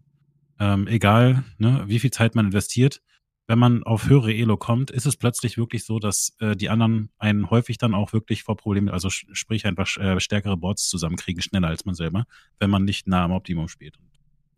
ähm, 0.60 0.88
egal 0.88 1.44
ne, 1.58 1.84
wie 1.88 2.00
viel 2.00 2.12
Zeit 2.12 2.36
man 2.36 2.46
investiert, 2.46 3.02
wenn 3.48 3.60
man 3.60 3.84
auf 3.84 4.08
höhere 4.10 4.34
Elo 4.34 4.58
kommt, 4.58 4.92
ist 4.92 5.06
es 5.06 5.18
plötzlich 5.18 5.58
wirklich 5.58 5.86
so, 5.86 6.00
dass 6.00 6.36
äh, 6.40 6.56
die 6.56 6.70
anderen 6.70 7.10
einen 7.20 7.50
häufig 7.50 7.78
dann 7.78 7.94
auch 7.94 8.12
wirklich 8.14 8.44
vor 8.44 8.58
Problemen, 8.58 8.90
also 8.90 9.08
sch- 9.10 9.26
sprich 9.34 9.66
einfach 9.66 9.96
äh, 9.98 10.20
stärkere 10.20 10.58
Boards 10.58 10.90
zusammenkriegen, 10.90 11.42
schneller 11.42 11.68
als 11.68 11.86
man 11.86 11.96
selber, 11.96 12.26
wenn 12.60 12.70
man 12.70 12.86
nicht 12.86 13.08
nah 13.08 13.24
am 13.24 13.32
Optimum 13.32 13.68
spielt. 13.68 13.98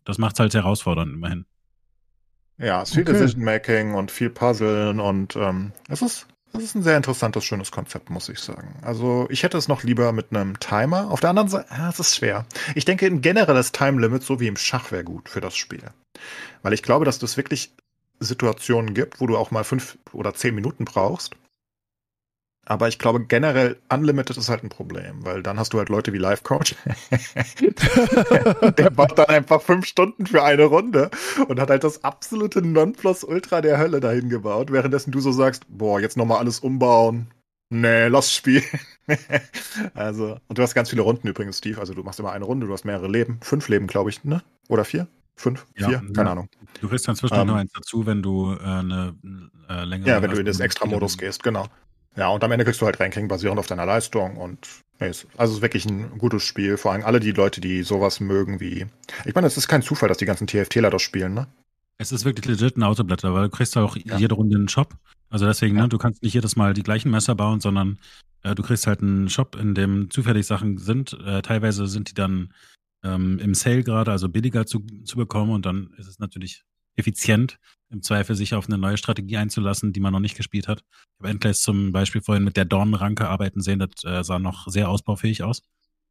Das 0.04 0.18
macht 0.18 0.34
es 0.36 0.40
halt 0.40 0.54
herausfordernd 0.54 1.12
immerhin. 1.12 1.44
Ja, 2.56 2.82
es 2.82 2.88
ist 2.88 2.94
viel 2.94 3.02
Okay. 3.02 3.12
Decision-Making 3.12 3.94
und 3.94 4.10
viel 4.10 4.30
Puzzeln 4.30 4.98
und 5.00 5.36
ähm, 5.36 5.72
es 5.88 6.02
ist, 6.02 6.26
es 6.54 6.64
ist 6.64 6.74
ein 6.74 6.82
sehr 6.82 6.96
interessantes, 6.96 7.44
schönes 7.44 7.70
Konzept, 7.70 8.10
muss 8.10 8.28
ich 8.28 8.40
sagen. 8.40 8.74
Also 8.82 9.26
ich 9.30 9.42
hätte 9.42 9.58
es 9.58 9.68
noch 9.68 9.84
lieber 9.84 10.12
mit 10.12 10.32
einem 10.34 10.58
Timer. 10.58 11.10
Auf 11.10 11.20
der 11.20 11.30
anderen 11.30 11.48
Seite, 11.48 11.68
ja, 11.70 11.90
es 11.90 12.00
ist 12.00 12.16
schwer. 12.16 12.46
Ich 12.74 12.84
denke, 12.84 13.06
ein 13.06 13.20
generelles 13.20 13.70
Time-Limit, 13.70 14.22
so 14.24 14.40
wie 14.40 14.48
im 14.48 14.56
Schach, 14.56 14.90
wäre 14.90 15.04
gut 15.04 15.28
für 15.28 15.40
das 15.40 15.56
Spiel. 15.56 15.84
Weil 16.62 16.72
ich 16.72 16.82
glaube, 16.82 17.04
dass 17.04 17.18
du 17.18 17.26
es 17.26 17.36
wirklich 17.36 17.76
Situationen 18.20 18.94
gibt, 18.94 19.20
wo 19.20 19.26
du 19.26 19.36
auch 19.36 19.50
mal 19.50 19.64
fünf 19.64 19.98
oder 20.12 20.34
zehn 20.34 20.54
Minuten 20.54 20.84
brauchst. 20.84 21.34
Aber 22.68 22.86
ich 22.86 22.98
glaube 22.98 23.24
generell 23.24 23.78
Unlimited 23.88 24.36
ist 24.36 24.50
halt 24.50 24.62
ein 24.62 24.68
Problem, 24.68 25.24
weil 25.24 25.42
dann 25.42 25.58
hast 25.58 25.72
du 25.72 25.78
halt 25.78 25.88
Leute 25.88 26.12
wie 26.12 26.18
Life 26.18 26.42
Coach. 26.42 26.74
der 28.76 28.90
baut 28.90 29.16
dann 29.16 29.26
einfach 29.26 29.62
fünf 29.62 29.86
Stunden 29.86 30.26
für 30.26 30.42
eine 30.42 30.64
Runde 30.64 31.10
und 31.48 31.58
hat 31.60 31.70
halt 31.70 31.82
das 31.82 32.04
absolute 32.04 32.60
Nonplusultra 32.60 33.62
der 33.62 33.78
Hölle 33.78 34.00
dahin 34.00 34.28
gebaut, 34.28 34.70
währenddessen 34.70 35.12
du 35.12 35.20
so 35.20 35.32
sagst, 35.32 35.64
boah, 35.68 35.98
jetzt 35.98 36.18
nochmal 36.18 36.40
alles 36.40 36.60
umbauen. 36.60 37.28
Nee, 37.70 38.08
lass 38.08 38.34
spielen. 38.34 38.64
also, 39.94 40.38
und 40.48 40.58
du 40.58 40.62
hast 40.62 40.74
ganz 40.74 40.90
viele 40.90 41.02
Runden 41.02 41.28
übrigens, 41.28 41.58
Steve. 41.58 41.80
Also 41.80 41.94
du 41.94 42.02
machst 42.02 42.20
immer 42.20 42.32
eine 42.32 42.44
Runde, 42.44 42.66
du 42.66 42.72
hast 42.72 42.84
mehrere 42.84 43.08
Leben. 43.08 43.38
Fünf 43.42 43.68
Leben, 43.68 43.86
glaube 43.86 44.10
ich, 44.10 44.24
ne? 44.24 44.42
Oder 44.68 44.84
vier? 44.84 45.06
Fünf? 45.38 45.66
Ja, 45.76 45.88
vier? 45.88 45.98
Keine 46.14 46.28
ja. 46.28 46.32
Ahnung. 46.32 46.48
Du 46.80 46.88
kriegst 46.88 47.06
dann 47.06 47.14
zwischendurch 47.14 47.42
Ähm, 47.42 47.48
noch 47.48 47.60
eins 47.60 47.72
dazu, 47.72 48.04
wenn 48.06 48.22
du 48.22 48.54
äh, 48.54 48.64
eine 48.64 49.14
äh, 49.68 49.84
längere. 49.84 50.08
Ja, 50.08 50.20
wenn 50.22 50.30
du 50.30 50.40
in 50.40 50.46
also, 50.46 50.62
Extra-Modus 50.62 51.16
gehst, 51.16 51.42
genau. 51.42 51.66
Ja, 52.16 52.28
und 52.28 52.42
am 52.42 52.50
Ende 52.50 52.64
kriegst 52.64 52.80
du 52.80 52.86
halt 52.86 52.98
Ranking 52.98 53.28
basierend 53.28 53.60
auf 53.60 53.68
deiner 53.68 53.86
Leistung 53.86 54.36
und 54.36 54.66
nee, 54.98 55.08
ist, 55.08 55.28
also 55.36 55.52
es 55.52 55.58
ist 55.58 55.62
wirklich 55.62 55.86
ein 55.86 56.18
gutes 56.18 56.42
Spiel. 56.42 56.76
Vor 56.76 56.90
allem 56.92 57.04
alle 57.04 57.20
die 57.20 57.30
Leute, 57.30 57.60
die 57.60 57.84
sowas 57.84 58.18
mögen 58.18 58.58
wie. 58.58 58.86
Ich 59.24 59.34
meine, 59.34 59.46
es 59.46 59.56
ist 59.56 59.68
kein 59.68 59.82
Zufall, 59.82 60.08
dass 60.08 60.18
die 60.18 60.24
ganzen 60.24 60.48
TFTler 60.48 60.90
das 60.90 61.02
spielen, 61.02 61.34
ne? 61.34 61.46
Es 61.98 62.10
ist 62.10 62.24
wirklich 62.24 62.46
legit 62.46 62.76
ein 62.76 62.82
Autoblätter, 62.82 63.32
weil 63.34 63.44
du 63.44 63.50
kriegst 63.50 63.76
auch 63.76 63.96
Ja. 63.96 64.16
jede 64.18 64.34
Runde 64.34 64.56
einen 64.56 64.68
Shop. 64.68 64.96
Also 65.30 65.46
deswegen, 65.46 65.76
Ja. 65.76 65.82
ne, 65.82 65.88
du 65.88 65.98
kannst 65.98 66.22
nicht 66.22 66.34
jedes 66.34 66.56
Mal 66.56 66.74
die 66.74 66.82
gleichen 66.82 67.10
Messer 67.10 67.36
bauen, 67.36 67.60
sondern 67.60 67.98
äh, 68.42 68.54
du 68.56 68.62
kriegst 68.64 68.86
halt 68.88 69.02
einen 69.02 69.28
Shop, 69.28 69.56
in 69.56 69.74
dem 69.74 70.10
zufällig 70.10 70.46
Sachen 70.46 70.78
sind. 70.78 71.16
Äh, 71.24 71.42
teilweise 71.42 71.86
sind 71.86 72.10
die 72.10 72.14
dann 72.14 72.52
ähm, 73.04 73.38
im 73.38 73.54
Sale 73.54 73.82
gerade, 73.82 74.10
also 74.10 74.28
billiger 74.28 74.66
zu, 74.66 74.80
zu 75.04 75.16
bekommen 75.16 75.52
und 75.52 75.66
dann 75.66 75.94
ist 75.98 76.08
es 76.08 76.18
natürlich 76.18 76.64
effizient, 76.96 77.58
im 77.90 78.02
Zweifel 78.02 78.34
sich 78.34 78.54
auf 78.54 78.66
eine 78.66 78.76
neue 78.76 78.96
Strategie 78.96 79.36
einzulassen, 79.36 79.92
die 79.92 80.00
man 80.00 80.12
noch 80.12 80.20
nicht 80.20 80.36
gespielt 80.36 80.68
hat. 80.68 80.80
Ich 80.80 81.20
habe 81.20 81.28
Endless 81.30 81.60
zum 81.62 81.92
Beispiel 81.92 82.20
vorhin 82.20 82.44
mit 82.44 82.56
der 82.56 82.64
Dornenranke 82.64 83.28
arbeiten 83.28 83.60
sehen, 83.60 83.78
das 83.78 84.04
äh, 84.04 84.24
sah 84.24 84.38
noch 84.38 84.66
sehr 84.68 84.88
ausbaufähig 84.88 85.42
aus. 85.42 85.62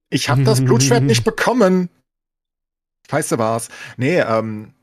Ich 0.09 0.29
habe 0.29 0.43
das 0.43 0.63
Blutschwert 0.63 1.03
nicht 1.03 1.23
bekommen. 1.25 1.89
Scheiße 3.09 3.37
war's. 3.37 3.69
Nee, 3.97 4.19
ähm, 4.19 4.73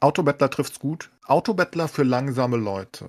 Autobettler 0.00 0.50
trifft's 0.50 0.78
gut. 0.78 1.10
Autobettler 1.24 1.88
für 1.88 2.04
langsame 2.04 2.56
Leute. 2.56 3.08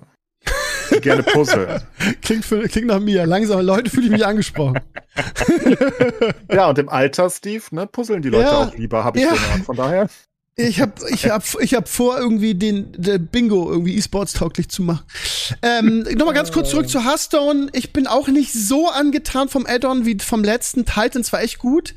Gerne 1.00 1.22
puzzeln. 1.22 1.80
Klingt, 2.22 2.44
für, 2.44 2.62
klingt 2.68 2.86
nach 2.88 3.00
mir. 3.00 3.26
Langsame 3.26 3.62
Leute 3.62 3.90
fühle 3.90 4.06
ich 4.06 4.12
mich 4.12 4.26
angesprochen. 4.26 4.80
ja, 6.52 6.68
und 6.68 6.78
im 6.78 6.88
Alter, 6.88 7.30
Steve, 7.30 7.62
ne, 7.70 7.86
puzzeln 7.86 8.22
die 8.22 8.28
Leute 8.28 8.44
Ja. 8.44 8.58
auch 8.58 8.74
lieber, 8.74 9.04
habe 9.04 9.18
ich 9.18 9.24
Ja. 9.24 9.32
gehört. 9.32 9.64
Von 9.64 9.76
daher. 9.76 10.08
Ich 10.56 10.80
hab, 10.80 11.00
ich 11.08 11.28
hab, 11.30 11.42
ich 11.60 11.74
hab 11.74 11.88
vor, 11.88 12.18
irgendwie 12.18 12.54
den, 12.54 12.92
den 12.92 13.26
Bingo 13.28 13.70
irgendwie 13.70 13.96
E-Sports 13.96 14.34
tauglich 14.34 14.68
zu 14.68 14.82
machen. 14.82 15.04
Ähm, 15.62 16.04
Nochmal 16.16 16.34
ganz 16.34 16.52
kurz 16.52 16.70
zurück 16.70 16.88
zu 16.88 17.02
Hearthstone. 17.04 17.68
Ich 17.72 17.92
bin 17.94 18.06
auch 18.06 18.28
nicht 18.28 18.52
so 18.52 18.88
angetan 18.90 19.48
vom 19.48 19.64
Add-on 19.66 20.04
wie 20.04 20.18
vom 20.20 20.44
letzten. 20.44 20.84
Titans 20.84 21.32
war 21.32 21.40
echt 21.42 21.58
gut. 21.58 21.94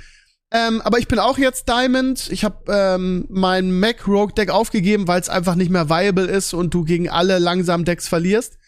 Ähm, 0.51 0.81
aber 0.81 0.99
ich 0.99 1.07
bin 1.07 1.19
auch 1.19 1.37
jetzt 1.39 1.67
Diamond. 1.67 2.29
Ich 2.31 2.45
habe 2.45 2.57
ähm, 2.69 3.25
mein 3.27 3.77
Mac 3.79 4.07
Rogue 4.07 4.33
Deck 4.33 4.49
aufgegeben, 4.51 5.07
weil 5.07 5.19
es 5.19 5.27
einfach 5.27 5.55
nicht 5.55 5.71
mehr 5.71 5.89
viable 5.89 6.27
ist 6.27 6.53
und 6.53 6.73
du 6.73 6.83
gegen 6.85 7.09
alle 7.09 7.39
langsamen 7.39 7.83
Decks 7.85 8.07
verlierst. 8.07 8.59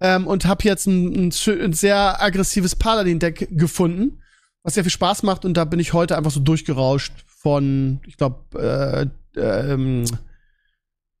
Ähm, 0.00 0.26
und 0.26 0.44
habe 0.44 0.64
jetzt 0.64 0.86
ein, 0.86 1.28
ein, 1.28 1.32
ein 1.46 1.72
sehr 1.72 2.22
aggressives 2.22 2.76
Paladin 2.76 3.18
Deck 3.18 3.48
gefunden, 3.50 4.22
was 4.62 4.74
sehr 4.74 4.84
viel 4.84 4.92
Spaß 4.92 5.22
macht. 5.22 5.44
Und 5.44 5.54
da 5.54 5.64
bin 5.64 5.80
ich 5.80 5.92
heute 5.92 6.16
einfach 6.16 6.30
so 6.30 6.40
durchgerauscht 6.40 7.12
von, 7.26 8.00
ich 8.06 8.16
glaube, 8.16 9.10
äh, 9.36 9.40
ähm, 9.40 10.04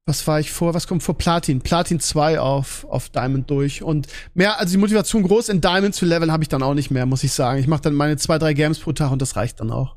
was 0.06 0.24
war 0.28 0.38
ich 0.38 0.52
vor? 0.52 0.72
Was 0.72 0.86
kommt 0.86 1.02
vor 1.02 1.18
Platin? 1.18 1.60
Platin 1.60 1.98
2 1.98 2.38
auf, 2.38 2.84
auf 2.84 3.08
Diamond 3.08 3.50
durch. 3.50 3.82
Und 3.82 4.06
mehr, 4.34 4.58
also 4.60 4.72
die 4.72 4.78
Motivation 4.78 5.24
groß 5.24 5.48
in 5.48 5.60
Diamond 5.60 5.96
zu 5.96 6.06
leveln 6.06 6.30
habe 6.30 6.44
ich 6.44 6.48
dann 6.48 6.62
auch 6.62 6.74
nicht 6.74 6.92
mehr, 6.92 7.06
muss 7.06 7.24
ich 7.24 7.32
sagen. 7.32 7.58
Ich 7.58 7.66
mache 7.66 7.82
dann 7.82 7.94
meine 7.94 8.16
zwei, 8.16 8.38
drei 8.38 8.54
Games 8.54 8.78
pro 8.78 8.92
Tag 8.92 9.10
und 9.10 9.20
das 9.20 9.34
reicht 9.34 9.60
dann 9.60 9.72
auch. 9.72 9.96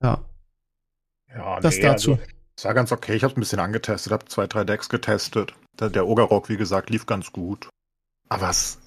Ja, 0.00 0.24
Ja, 1.34 1.58
das 1.58 1.80
dazu. 1.80 2.12
Also, 2.12 2.22
es 2.58 2.64
war 2.64 2.74
ganz 2.74 2.90
okay. 2.90 3.14
Ich 3.14 3.22
habe 3.22 3.34
ein 3.34 3.40
bisschen 3.40 3.60
angetestet, 3.60 4.12
habe 4.12 4.24
zwei, 4.24 4.48
drei 4.48 4.64
Decks 4.64 4.88
getestet. 4.88 5.54
Der, 5.78 5.90
der 5.90 6.08
Ogerrock, 6.08 6.48
wie 6.48 6.56
gesagt, 6.56 6.90
lief 6.90 7.06
ganz 7.06 7.30
gut. 7.30 7.68
Aber 8.28 8.50
es, 8.50 8.80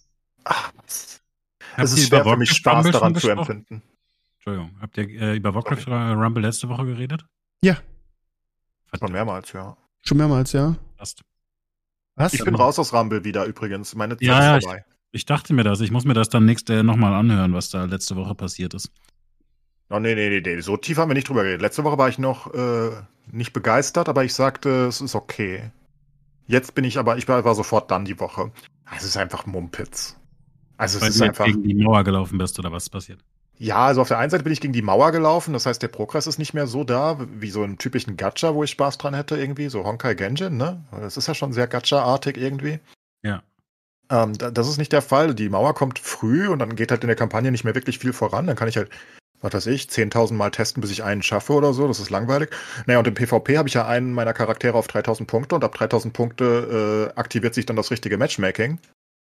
ach, 0.43 0.74
es, 0.86 1.22
es 1.78 1.93
ist 1.93 2.09
schwer 2.09 2.22
über 2.22 2.32
für 2.32 2.38
mich 2.38 2.51
Spaß 2.51 2.76
Rumble 2.76 2.91
daran 2.91 3.15
zu 3.15 3.30
empfinden. 3.30 3.82
Entschuldigung, 4.36 4.76
habt 4.82 4.97
ihr 4.97 5.07
äh, 5.09 5.38
über 5.38 5.55
Warcraft 5.55 5.88
Rumble 5.88 6.43
letzte 6.43 6.67
Woche 6.67 6.86
geredet? 6.86 7.26
Ja, 7.61 7.78
Schon 8.99 9.13
mehrmals, 9.13 9.53
ja. 9.53 9.78
schon 10.01 10.17
mehrmals, 10.17 10.51
ja. 10.51 10.76
Passt. 10.97 11.22
Was? 12.15 12.34
Ich 12.34 12.43
bin 12.43 12.55
raus 12.55 12.78
aus 12.78 12.93
Rumble 12.93 13.24
wieder 13.24 13.45
übrigens. 13.45 13.95
Meine 13.95 14.15
Zeit 14.15 14.28
Ja, 14.28 14.43
ja, 14.43 14.57
ist 14.57 14.65
vorbei. 14.65 14.84
Ich 15.13 15.26
dachte 15.26 15.53
mir 15.53 15.63
das. 15.63 15.80
Ich 15.80 15.91
muss 15.91 16.03
mir 16.03 16.13
das 16.13 16.28
dann 16.28 16.45
nächste 16.45 16.84
nochmal 16.84 17.13
anhören, 17.13 17.53
was 17.53 17.69
da 17.69 17.86
letzte 17.86 18.17
Woche 18.17 18.36
passiert 18.36 18.74
ist. 18.74 18.91
Oh, 19.92 20.00
nee, 20.00 20.16
nee, 20.16 20.30
nee, 20.30 20.39
nee, 20.39 20.62
so 20.62 20.78
tief 20.78 20.98
haben 20.98 21.10
wir 21.10 21.16
nicht 21.16 21.28
drüber 21.28 21.44
geredet. 21.44 21.62
Letzte 21.62 21.84
Woche 21.84 21.98
war 21.98 22.08
ich 22.08 22.18
noch 22.18 22.54
äh, 22.54 22.92
nicht 23.30 23.52
begeistert, 23.52 24.08
aber 24.08 24.24
ich 24.24 24.34
sagte, 24.34 24.86
es 24.88 25.02
ist 25.02 25.16
okay. 25.16 25.70
Jetzt 26.48 26.76
bin 26.76 26.86
ich 26.86 26.98
aber, 26.98 27.18
ich 27.18 27.28
war, 27.28 27.56
sofort 27.56 27.92
dann 27.92 28.06
die 28.06 28.20
Woche. 28.20 28.52
Es 28.96 29.04
ist 29.04 29.18
einfach 29.18 29.46
Mumpitz. 29.46 30.18
Also 30.78 30.98
es 30.98 31.04
Weil 31.04 31.10
ist 31.10 31.22
einfach. 31.22 31.46
gegen 31.46 31.64
die 31.64 31.76
Mauer 31.76 32.06
gelaufen 32.06 32.38
bist 32.38 32.58
oder 32.58 32.72
was 32.72 32.84
ist 32.84 32.89
passiert? 32.89 33.20
Ja, 33.58 33.86
also 33.86 34.02
auf 34.02 34.08
der 34.08 34.18
einen 34.18 34.32
Seite 34.32 34.44
bin 34.44 34.54
ich 34.54 34.62
gegen 34.62 34.74
die 34.74 34.82
Mauer 34.82 35.12
gelaufen, 35.12 35.54
das 35.54 35.66
heißt, 35.66 35.82
der 35.82 35.89
Progress 35.89 36.26
ist 36.26 36.39
nicht 36.39 36.54
mehr 36.54 36.68
so 36.68 36.84
da, 36.84 37.20
wie 37.39 37.52
so 37.52 37.64
im 37.64 37.78
typischen 37.78 38.18
Gacha, 38.18 38.56
wo 38.56 38.64
ich 38.64 38.72
Spaß 38.72 38.98
dran 38.98 39.14
hätte 39.14 39.38
irgendwie, 39.38 39.70
so 39.70 39.84
Honkai 39.84 40.16
Genjin, 40.16 40.58
ne? 40.58 40.84
Das 40.92 41.18
ist 41.18 41.28
ja 41.28 41.36
schon 41.36 41.54
sehr 41.54 41.68
Gacha-artig 41.68 42.38
irgendwie. 42.38 42.80
Ja. 43.24 43.44
Ähm, 44.10 44.38
da, 44.38 44.52
das 44.52 44.68
ist 44.68 44.78
nicht 44.78 44.94
der 44.94 45.02
Fall. 45.02 45.36
Die 45.36 45.50
Mauer 45.50 45.76
kommt 45.76 46.00
früh 46.00 46.48
und 46.48 46.60
dann 46.60 46.76
geht 46.76 46.92
halt 46.92 47.04
in 47.04 47.08
der 47.08 47.16
Kampagne 47.16 47.52
nicht 47.52 47.66
mehr 47.66 47.76
wirklich 47.76 48.00
viel 48.00 48.14
voran. 48.14 48.48
Dann 48.48 48.56
kann 48.56 48.68
ich 48.68 48.78
halt, 48.78 48.89
was 49.42 49.54
weiß 49.54 49.66
ich, 49.68 49.88
10.000 49.88 50.34
Mal 50.34 50.52
testen, 50.52 50.82
bis 50.82 50.92
ich 50.92 51.04
einen 51.04 51.22
schaffe 51.24 51.54
oder 51.54 51.74
so. 51.74 51.88
Das 51.88 52.00
ist 52.00 52.10
langweilig. 52.10 52.50
Naja, 52.86 53.00
und 53.00 53.08
im 53.08 53.14
PvP 53.16 53.58
habe 53.58 53.68
ich 53.68 53.74
ja 53.74 53.88
einen 53.88 54.14
meiner 54.14 54.34
Charaktere 54.34 54.76
auf 54.78 54.88
3.000 54.88 55.26
Punkte 55.26 55.56
und 55.56 55.64
ab 55.64 55.76
3.000 55.76 56.12
Punkte 56.14 57.12
äh, 57.16 57.20
aktiviert 57.20 57.54
sich 57.56 57.66
dann 57.66 57.76
das 57.76 57.92
richtige 57.92 58.18
Matchmaking. 58.18 58.80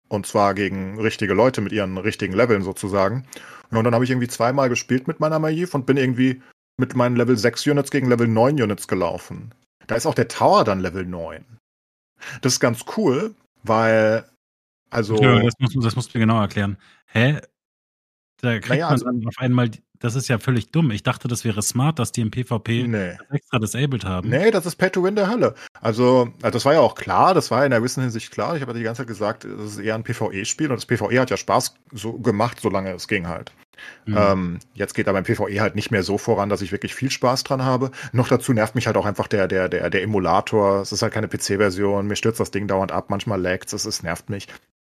Und 0.09 0.27
zwar 0.27 0.53
gegen 0.53 0.99
richtige 0.99 1.33
Leute 1.33 1.61
mit 1.61 1.71
ihren 1.71 1.97
richtigen 1.97 2.33
Leveln 2.33 2.63
sozusagen. 2.63 3.25
Und 3.69 3.83
dann 3.85 3.93
habe 3.93 4.03
ich 4.03 4.09
irgendwie 4.11 4.27
zweimal 4.27 4.67
gespielt 4.67 5.07
mit 5.07 5.21
meiner 5.21 5.37
Maïv 5.39 5.73
und 5.73 5.85
bin 5.85 5.95
irgendwie 5.95 6.41
mit 6.77 6.95
meinen 6.95 7.15
Level 7.15 7.37
6 7.37 7.65
Units 7.67 7.91
gegen 7.91 8.09
Level 8.09 8.27
9 8.27 8.61
Units 8.61 8.89
gelaufen. 8.89 9.53
Da 9.87 9.95
ist 9.95 10.05
auch 10.05 10.13
der 10.15 10.27
Tower 10.27 10.65
dann 10.65 10.81
Level 10.81 11.05
9. 11.05 11.45
Das 12.41 12.53
ist 12.53 12.59
ganz 12.59 12.83
cool, 12.97 13.33
weil, 13.63 14.25
also. 14.89 15.15
Ja, 15.21 15.39
das, 15.41 15.53
musst, 15.59 15.75
du- 15.75 15.81
das 15.81 15.95
musst 15.95 16.13
du 16.13 16.17
mir 16.19 16.25
genau 16.25 16.41
erklären. 16.41 16.77
Hä? 17.07 17.39
Da 18.41 18.53
kriegt 18.59 18.69
Naja, 18.69 18.85
man 18.87 18.91
also- 18.93 19.05
dann 19.05 19.25
auf 19.25 19.35
einmal, 19.37 19.69
die- 19.69 19.81
das 20.01 20.15
ist 20.15 20.27
ja 20.27 20.39
völlig 20.39 20.71
dumm. 20.71 20.91
Ich 20.91 21.03
dachte, 21.03 21.27
das 21.27 21.45
wäre 21.45 21.61
smart, 21.61 21.99
dass 21.99 22.11
die 22.11 22.21
im 22.21 22.31
PvP 22.31 22.87
Nee. 22.87 23.17
extra 23.31 23.59
disabled 23.59 24.03
haben. 24.03 24.29
Nee, 24.29 24.51
das 24.51 24.65
ist 24.65 24.75
Pay 24.75 24.89
to 24.89 25.03
Win 25.03 25.15
der 25.15 25.29
Hölle. 25.29 25.55
Also, 25.79 26.29
also, 26.41 26.53
das 26.53 26.65
war 26.65 26.73
ja 26.73 26.79
auch 26.81 26.95
klar, 26.95 27.33
das 27.33 27.51
war 27.51 27.59
in 27.59 27.71
einer 27.71 27.79
gewissen 27.79 28.01
Hinsicht 28.01 28.31
klar. 28.31 28.55
Ich 28.55 28.61
habe 28.61 28.71
ja 28.73 28.77
die 28.77 28.83
ganze 28.83 29.01
Zeit 29.01 29.07
gesagt, 29.07 29.45
das 29.45 29.73
ist 29.73 29.79
eher 29.79 29.95
ein 29.95 30.03
PvE-Spiel 30.03 30.69
und 30.71 30.75
das 30.75 30.85
PvE 30.85 31.19
hat 31.19 31.29
ja 31.29 31.37
Spaß 31.37 31.75
so 31.93 32.13
gemacht, 32.13 32.59
solange 32.61 32.91
es 32.91 33.07
ging 33.07 33.27
halt. 33.27 33.51
Mhm. 34.05 34.17
Ähm, 34.17 34.59
jetzt 34.73 34.93
geht 34.93 35.07
aber 35.07 35.19
im 35.19 35.23
PvE 35.23 35.61
halt 35.61 35.75
nicht 35.75 35.91
mehr 35.91 36.03
so 36.03 36.17
voran, 36.17 36.49
dass 36.49 36.61
ich 36.61 36.71
wirklich 36.71 36.93
viel 36.95 37.09
Spaß 37.11 37.43
dran 37.43 37.63
habe. 37.63 37.91
Noch 38.11 38.27
dazu 38.27 38.53
nervt 38.53 38.75
mich 38.75 38.87
halt 38.87 38.97
auch 38.97 39.05
einfach 39.05 39.27
der, 39.27 39.47
der, 39.47 39.69
der, 39.69 39.89
der 39.89 40.03
Emulator. 40.03 40.81
Es 40.81 40.91
ist 40.91 41.01
halt 41.01 41.13
keine 41.13 41.27
PC-Version, 41.27 42.07
mir 42.07 42.15
stürzt 42.15 42.39
das 42.39 42.51
Ding 42.51 42.67
dauernd 42.67 42.91
ab, 42.91 43.09
manchmal 43.09 43.41
laggt 43.41 43.71
es, 43.73 43.85
es 43.85 44.03
nervt 44.03 44.29
mich. 44.29 44.47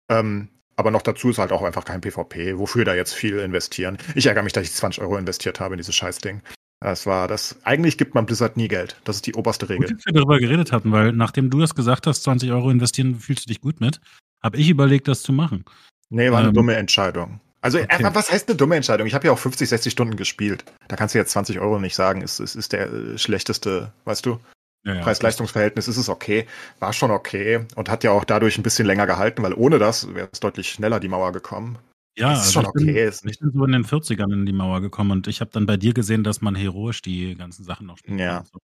Ähm, 0.09 0.49
aber 0.83 0.91
noch 0.91 1.03
dazu 1.03 1.31
ist 1.31 1.39
halt 1.39 1.53
auch 1.53 1.63
einfach 1.63 1.85
kein 1.85 2.01
PvP. 2.01 2.59
Wofür 2.59 2.85
da 2.85 2.93
jetzt 2.93 3.15
viel 3.15 3.39
investieren? 3.39 3.99
Ich 4.17 4.27
ärgere 4.27 4.43
mich, 4.43 4.53
dass 4.53 4.65
ich 4.65 4.73
20 4.73 5.01
Euro 5.01 5.17
investiert 5.17 5.61
habe 5.61 5.75
in 5.75 5.79
dieses 5.79 5.95
Scheißding. 5.95 6.43
Das 6.81 7.07
war 7.07 7.29
das. 7.29 7.57
Eigentlich 7.63 7.99
gibt 7.99 8.17
man 8.17 8.27
Blizzard 8.27 8.57
nie 8.57 8.67
Geld. 8.67 8.97
Das 9.05 9.15
ist 9.15 9.27
die 9.27 9.35
oberste 9.35 9.67
Gut, 9.67 9.77
Regel. 9.77 9.95
dass 9.95 10.05
wir 10.05 10.13
darüber 10.13 10.41
geredet 10.41 10.73
hatten, 10.73 10.91
weil 10.91 11.13
nachdem 11.13 11.51
du 11.51 11.61
das 11.61 11.77
gesagt 11.77 12.09
hast, 12.09 12.25
20 12.25 12.51
Euro 12.51 12.69
investieren, 12.69 13.15
fühlst 13.15 13.45
du 13.45 13.49
dich 13.49 13.61
gut 13.61 13.81
mit, 13.81 14.01
habe 14.43 14.57
ich 14.57 14.69
überlegt, 14.69 15.07
das 15.07 15.23
zu 15.23 15.33
machen. 15.33 15.65
Nee, 16.11 16.33
war 16.33 16.41
eine 16.41 16.49
Ähm, 16.49 16.55
dumme 16.55 16.75
Entscheidung. 16.75 17.41
Also, 17.61 17.79
okay. 17.79 18.11
was 18.13 18.33
heißt 18.33 18.49
eine 18.49 18.57
dumme 18.57 18.75
Entscheidung? 18.75 19.07
Ich 19.07 19.15
habe 19.15 19.29
ja 19.29 19.33
auch 19.33 19.39
50, 19.39 19.69
60 19.69 19.93
Stunden 19.93 20.17
gespielt. 20.17 20.65
Da 20.89 20.97
kannst 20.97 21.15
du 21.15 21.21
jetzt 21.21 21.31
20 21.31 21.61
Euro 21.61 21.79
nicht 21.79 21.95
sagen, 21.95 22.21
ist, 22.23 22.41
ist, 22.41 22.57
ist 22.57 22.73
der 22.73 22.93
äh, 22.93 23.19
schlechteste, 23.19 23.93
weißt 24.05 24.27
du? 24.27 24.41
Ja, 24.85 24.95
ja. 24.95 25.03
Preis-Leistungs-Verhältnis 25.03 25.87
ist 25.89 25.97
es 25.97 26.09
okay, 26.09 26.47
war 26.81 26.93
schon 26.93 27.11
okay 27.13 27.67
und 27.77 27.89
hat 27.89 28.03
ja 28.03 28.11
auch 28.11 28.25
dadurch 28.25 28.59
ein 28.59 28.65
bisschen 28.65 28.87
länger 28.87 29.07
gehalten, 29.07 29.43
weil 29.43 29.55
ohne 29.55 29.79
das 29.79 30.13
wäre 30.15 30.29
es 30.33 30.41
deutlich 30.41 30.71
schneller 30.71 30.99
die 30.99 31.09
Mauer 31.09 31.33
gekommen. 31.33 31.79
Ja, 32.17 32.31
Das 32.31 32.47
ist 32.47 32.53
schon 32.53 32.65
ich 32.67 32.73
bin- 32.73 32.89
okay, 32.91 33.05
ist 33.07 33.21
Ich 33.21 33.25
nicht- 33.27 33.41
bin 33.41 33.53
so 33.53 33.65
in 33.65 33.73
den 33.73 33.85
40ern 33.85 34.33
in 34.33 34.45
die 34.45 34.53
Mauer 34.53 34.81
gekommen 34.81 35.13
und 35.13 35.29
ich 35.29 35.41
habe 35.41 35.51
dann 35.53 35.67
bei 35.67 35.77
dir 35.77 35.95
gesehen, 35.95 36.25
dass 36.25 36.41
man 36.43 36.55
heroisch 36.57 37.01
die 37.01 37.35
ganzen 37.37 37.65
Sachen 37.65 37.87
noch 37.87 37.97
spielt. 37.99 38.19
Ja. 38.21 38.45
So. 38.53 38.59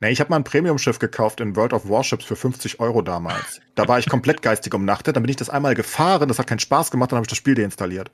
Ne, 0.00 0.10
ich 0.10 0.20
habe 0.20 0.30
mal 0.30 0.36
ein 0.36 0.44
Premium-Schiff 0.44 0.98
gekauft 0.98 1.40
in 1.40 1.54
World 1.56 1.72
of 1.72 1.88
Warships 1.88 2.24
für 2.24 2.36
50 2.36 2.80
Euro 2.80 3.00
damals. 3.02 3.60
Da 3.74 3.86
war 3.88 3.98
ich 3.98 4.08
komplett 4.08 4.40
geistig 4.42 4.74
umnachtet, 4.74 5.16
dann 5.16 5.22
bin 5.22 5.30
ich 5.30 5.36
das 5.36 5.48
einmal 5.50 5.74
gefahren, 5.74 6.28
das 6.28 6.38
hat 6.38 6.46
keinen 6.46 6.58
Spaß 6.60 6.90
gemacht, 6.90 7.12
dann 7.12 7.16
habe 7.18 7.24
ich 7.24 7.30
das 7.30 7.38
Spiel 7.38 7.54
deinstalliert. 7.54 8.10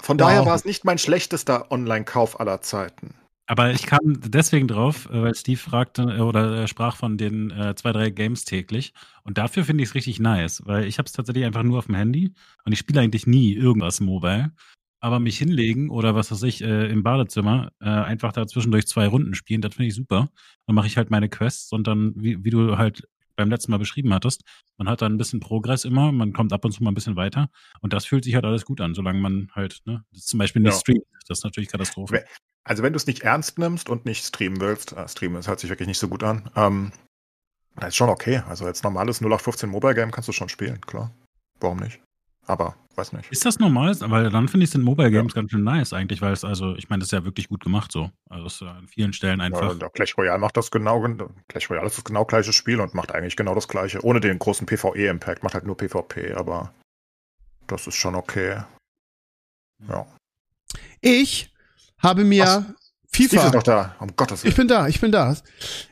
Von 0.00 0.18
Wow. 0.18 0.26
daher 0.26 0.46
war 0.46 0.54
es 0.56 0.64
nicht 0.64 0.84
mein 0.84 0.98
schlechtester 0.98 1.70
Online-Kauf 1.70 2.40
aller 2.40 2.60
Zeiten. 2.62 3.14
Aber 3.52 3.70
ich 3.70 3.84
kam 3.84 4.18
deswegen 4.18 4.66
drauf, 4.66 5.10
äh, 5.10 5.22
weil 5.24 5.34
Steve 5.34 5.58
fragte 5.58 6.04
äh, 6.04 6.20
oder 6.20 6.66
sprach 6.66 6.96
von 6.96 7.18
den 7.18 7.50
äh, 7.50 7.74
zwei, 7.74 7.92
drei 7.92 8.08
Games 8.08 8.46
täglich. 8.46 8.94
Und 9.24 9.36
dafür 9.36 9.66
finde 9.66 9.82
ich 9.82 9.90
es 9.90 9.94
richtig 9.94 10.20
nice, 10.20 10.62
weil 10.64 10.86
ich 10.86 10.96
habe 10.96 11.04
es 11.04 11.12
tatsächlich 11.12 11.44
einfach 11.44 11.62
nur 11.62 11.76
auf 11.76 11.84
dem 11.84 11.94
Handy 11.94 12.32
und 12.64 12.72
ich 12.72 12.78
spiele 12.78 13.02
eigentlich 13.02 13.26
nie 13.26 13.52
irgendwas 13.52 14.00
mobile. 14.00 14.52
Aber 15.00 15.20
mich 15.20 15.36
hinlegen 15.36 15.90
oder 15.90 16.14
was 16.14 16.32
weiß 16.32 16.44
ich, 16.44 16.62
äh, 16.62 16.86
im 16.90 17.02
Badezimmer 17.02 17.72
äh, 17.80 17.90
einfach 17.90 18.32
da 18.32 18.46
zwischendurch 18.46 18.86
zwei 18.86 19.06
Runden 19.06 19.34
spielen, 19.34 19.60
das 19.60 19.74
finde 19.74 19.88
ich 19.88 19.96
super. 19.96 20.30
Dann 20.66 20.74
mache 20.74 20.86
ich 20.86 20.96
halt 20.96 21.10
meine 21.10 21.28
Quests 21.28 21.72
und 21.72 21.86
dann, 21.86 22.14
wie, 22.16 22.42
wie 22.42 22.50
du 22.50 22.78
halt 22.78 23.06
beim 23.36 23.50
letzten 23.50 23.72
Mal 23.72 23.78
beschrieben 23.78 24.14
hattest, 24.14 24.44
man 24.78 24.88
hat 24.88 25.02
dann 25.02 25.12
ein 25.12 25.18
bisschen 25.18 25.40
Progress 25.40 25.84
immer, 25.84 26.10
man 26.10 26.32
kommt 26.32 26.54
ab 26.54 26.64
und 26.64 26.72
zu 26.72 26.82
mal 26.82 26.90
ein 26.90 26.94
bisschen 26.94 27.16
weiter 27.16 27.50
und 27.82 27.92
das 27.92 28.06
fühlt 28.06 28.24
sich 28.24 28.34
halt 28.34 28.46
alles 28.46 28.64
gut 28.64 28.80
an, 28.80 28.94
solange 28.94 29.20
man 29.20 29.50
halt, 29.52 29.80
ne, 29.84 30.04
zum 30.14 30.38
Beispiel 30.38 30.62
nicht 30.62 30.72
ja. 30.72 30.78
streamt. 30.78 31.04
Das 31.28 31.40
ist 31.40 31.44
natürlich 31.44 31.68
Katastrophe. 31.68 32.24
Also 32.64 32.82
wenn 32.82 32.92
du 32.92 32.96
es 32.96 33.06
nicht 33.06 33.22
ernst 33.22 33.58
nimmst 33.58 33.88
und 33.88 34.04
nicht 34.04 34.24
streamen 34.24 34.60
willst, 34.60 34.92
äh, 34.92 35.08
streamen, 35.08 35.36
das 35.36 35.48
hört 35.48 35.60
sich 35.60 35.70
wirklich 35.70 35.88
nicht 35.88 35.98
so 35.98 36.08
gut 36.08 36.22
an, 36.22 36.50
ähm, 36.56 36.92
das 37.76 37.88
ist 37.88 37.96
schon 37.96 38.10
okay. 38.10 38.42
Also 38.48 38.66
jetzt 38.66 38.84
normales 38.84 39.20
0815 39.20 39.68
Mobile 39.68 39.94
Game 39.94 40.10
kannst 40.10 40.28
du 40.28 40.32
schon 40.32 40.48
spielen, 40.48 40.80
klar. 40.80 41.10
Warum 41.60 41.78
nicht? 41.78 42.00
Aber 42.46 42.74
weiß 42.96 43.12
nicht. 43.12 43.30
Ist 43.30 43.44
das 43.46 43.58
normal? 43.58 43.94
Weil 44.00 44.30
dann 44.30 44.48
finde 44.48 44.64
ich 44.64 44.70
es 44.70 44.74
in 44.74 44.82
Mobile 44.82 45.10
Games 45.10 45.32
ja. 45.34 45.40
ganz 45.40 45.52
schön 45.52 45.62
nice 45.62 45.92
eigentlich, 45.92 46.20
weil 46.20 46.32
es 46.32 46.44
also, 46.44 46.74
ich 46.74 46.90
meine, 46.90 47.00
das 47.00 47.08
ist 47.08 47.12
ja 47.12 47.24
wirklich 47.24 47.48
gut 47.48 47.62
gemacht 47.62 47.92
so. 47.92 48.10
Also 48.28 48.46
es 48.46 48.54
ist 48.54 48.62
an 48.62 48.88
vielen 48.88 49.12
Stellen 49.12 49.40
einfach. 49.40 49.78
Ja, 49.80 49.88
Clash 49.88 50.16
Royale 50.18 50.38
macht 50.38 50.56
das 50.56 50.70
genau, 50.70 51.00
Clash 51.48 51.70
Royale 51.70 51.86
ist 51.86 51.98
das 51.98 52.04
genau 52.04 52.24
gleiche 52.24 52.52
Spiel 52.52 52.80
und 52.80 52.94
macht 52.94 53.12
eigentlich 53.12 53.36
genau 53.36 53.54
das 53.54 53.68
gleiche, 53.68 54.04
ohne 54.04 54.20
den 54.20 54.38
großen 54.38 54.66
PvE-Impact, 54.66 55.42
macht 55.42 55.54
halt 55.54 55.64
nur 55.64 55.76
PvP, 55.76 56.34
aber 56.34 56.74
das 57.68 57.86
ist 57.86 57.96
schon 57.96 58.14
okay. 58.14 58.62
Ja. 59.88 60.06
Ich 61.00 61.51
habe 62.02 62.24
mir 62.24 62.44
Was? 62.44 62.62
FIFA. 63.14 63.28
Steve 63.28 63.46
ist 63.46 63.54
noch 63.54 63.62
da, 63.62 63.96
um 64.00 64.16
Gottes 64.16 64.42
Willen. 64.42 64.50
Ich 64.50 64.56
bin 64.56 64.68
da, 64.68 64.88
ich 64.88 65.00
bin 65.00 65.12
da. 65.12 65.36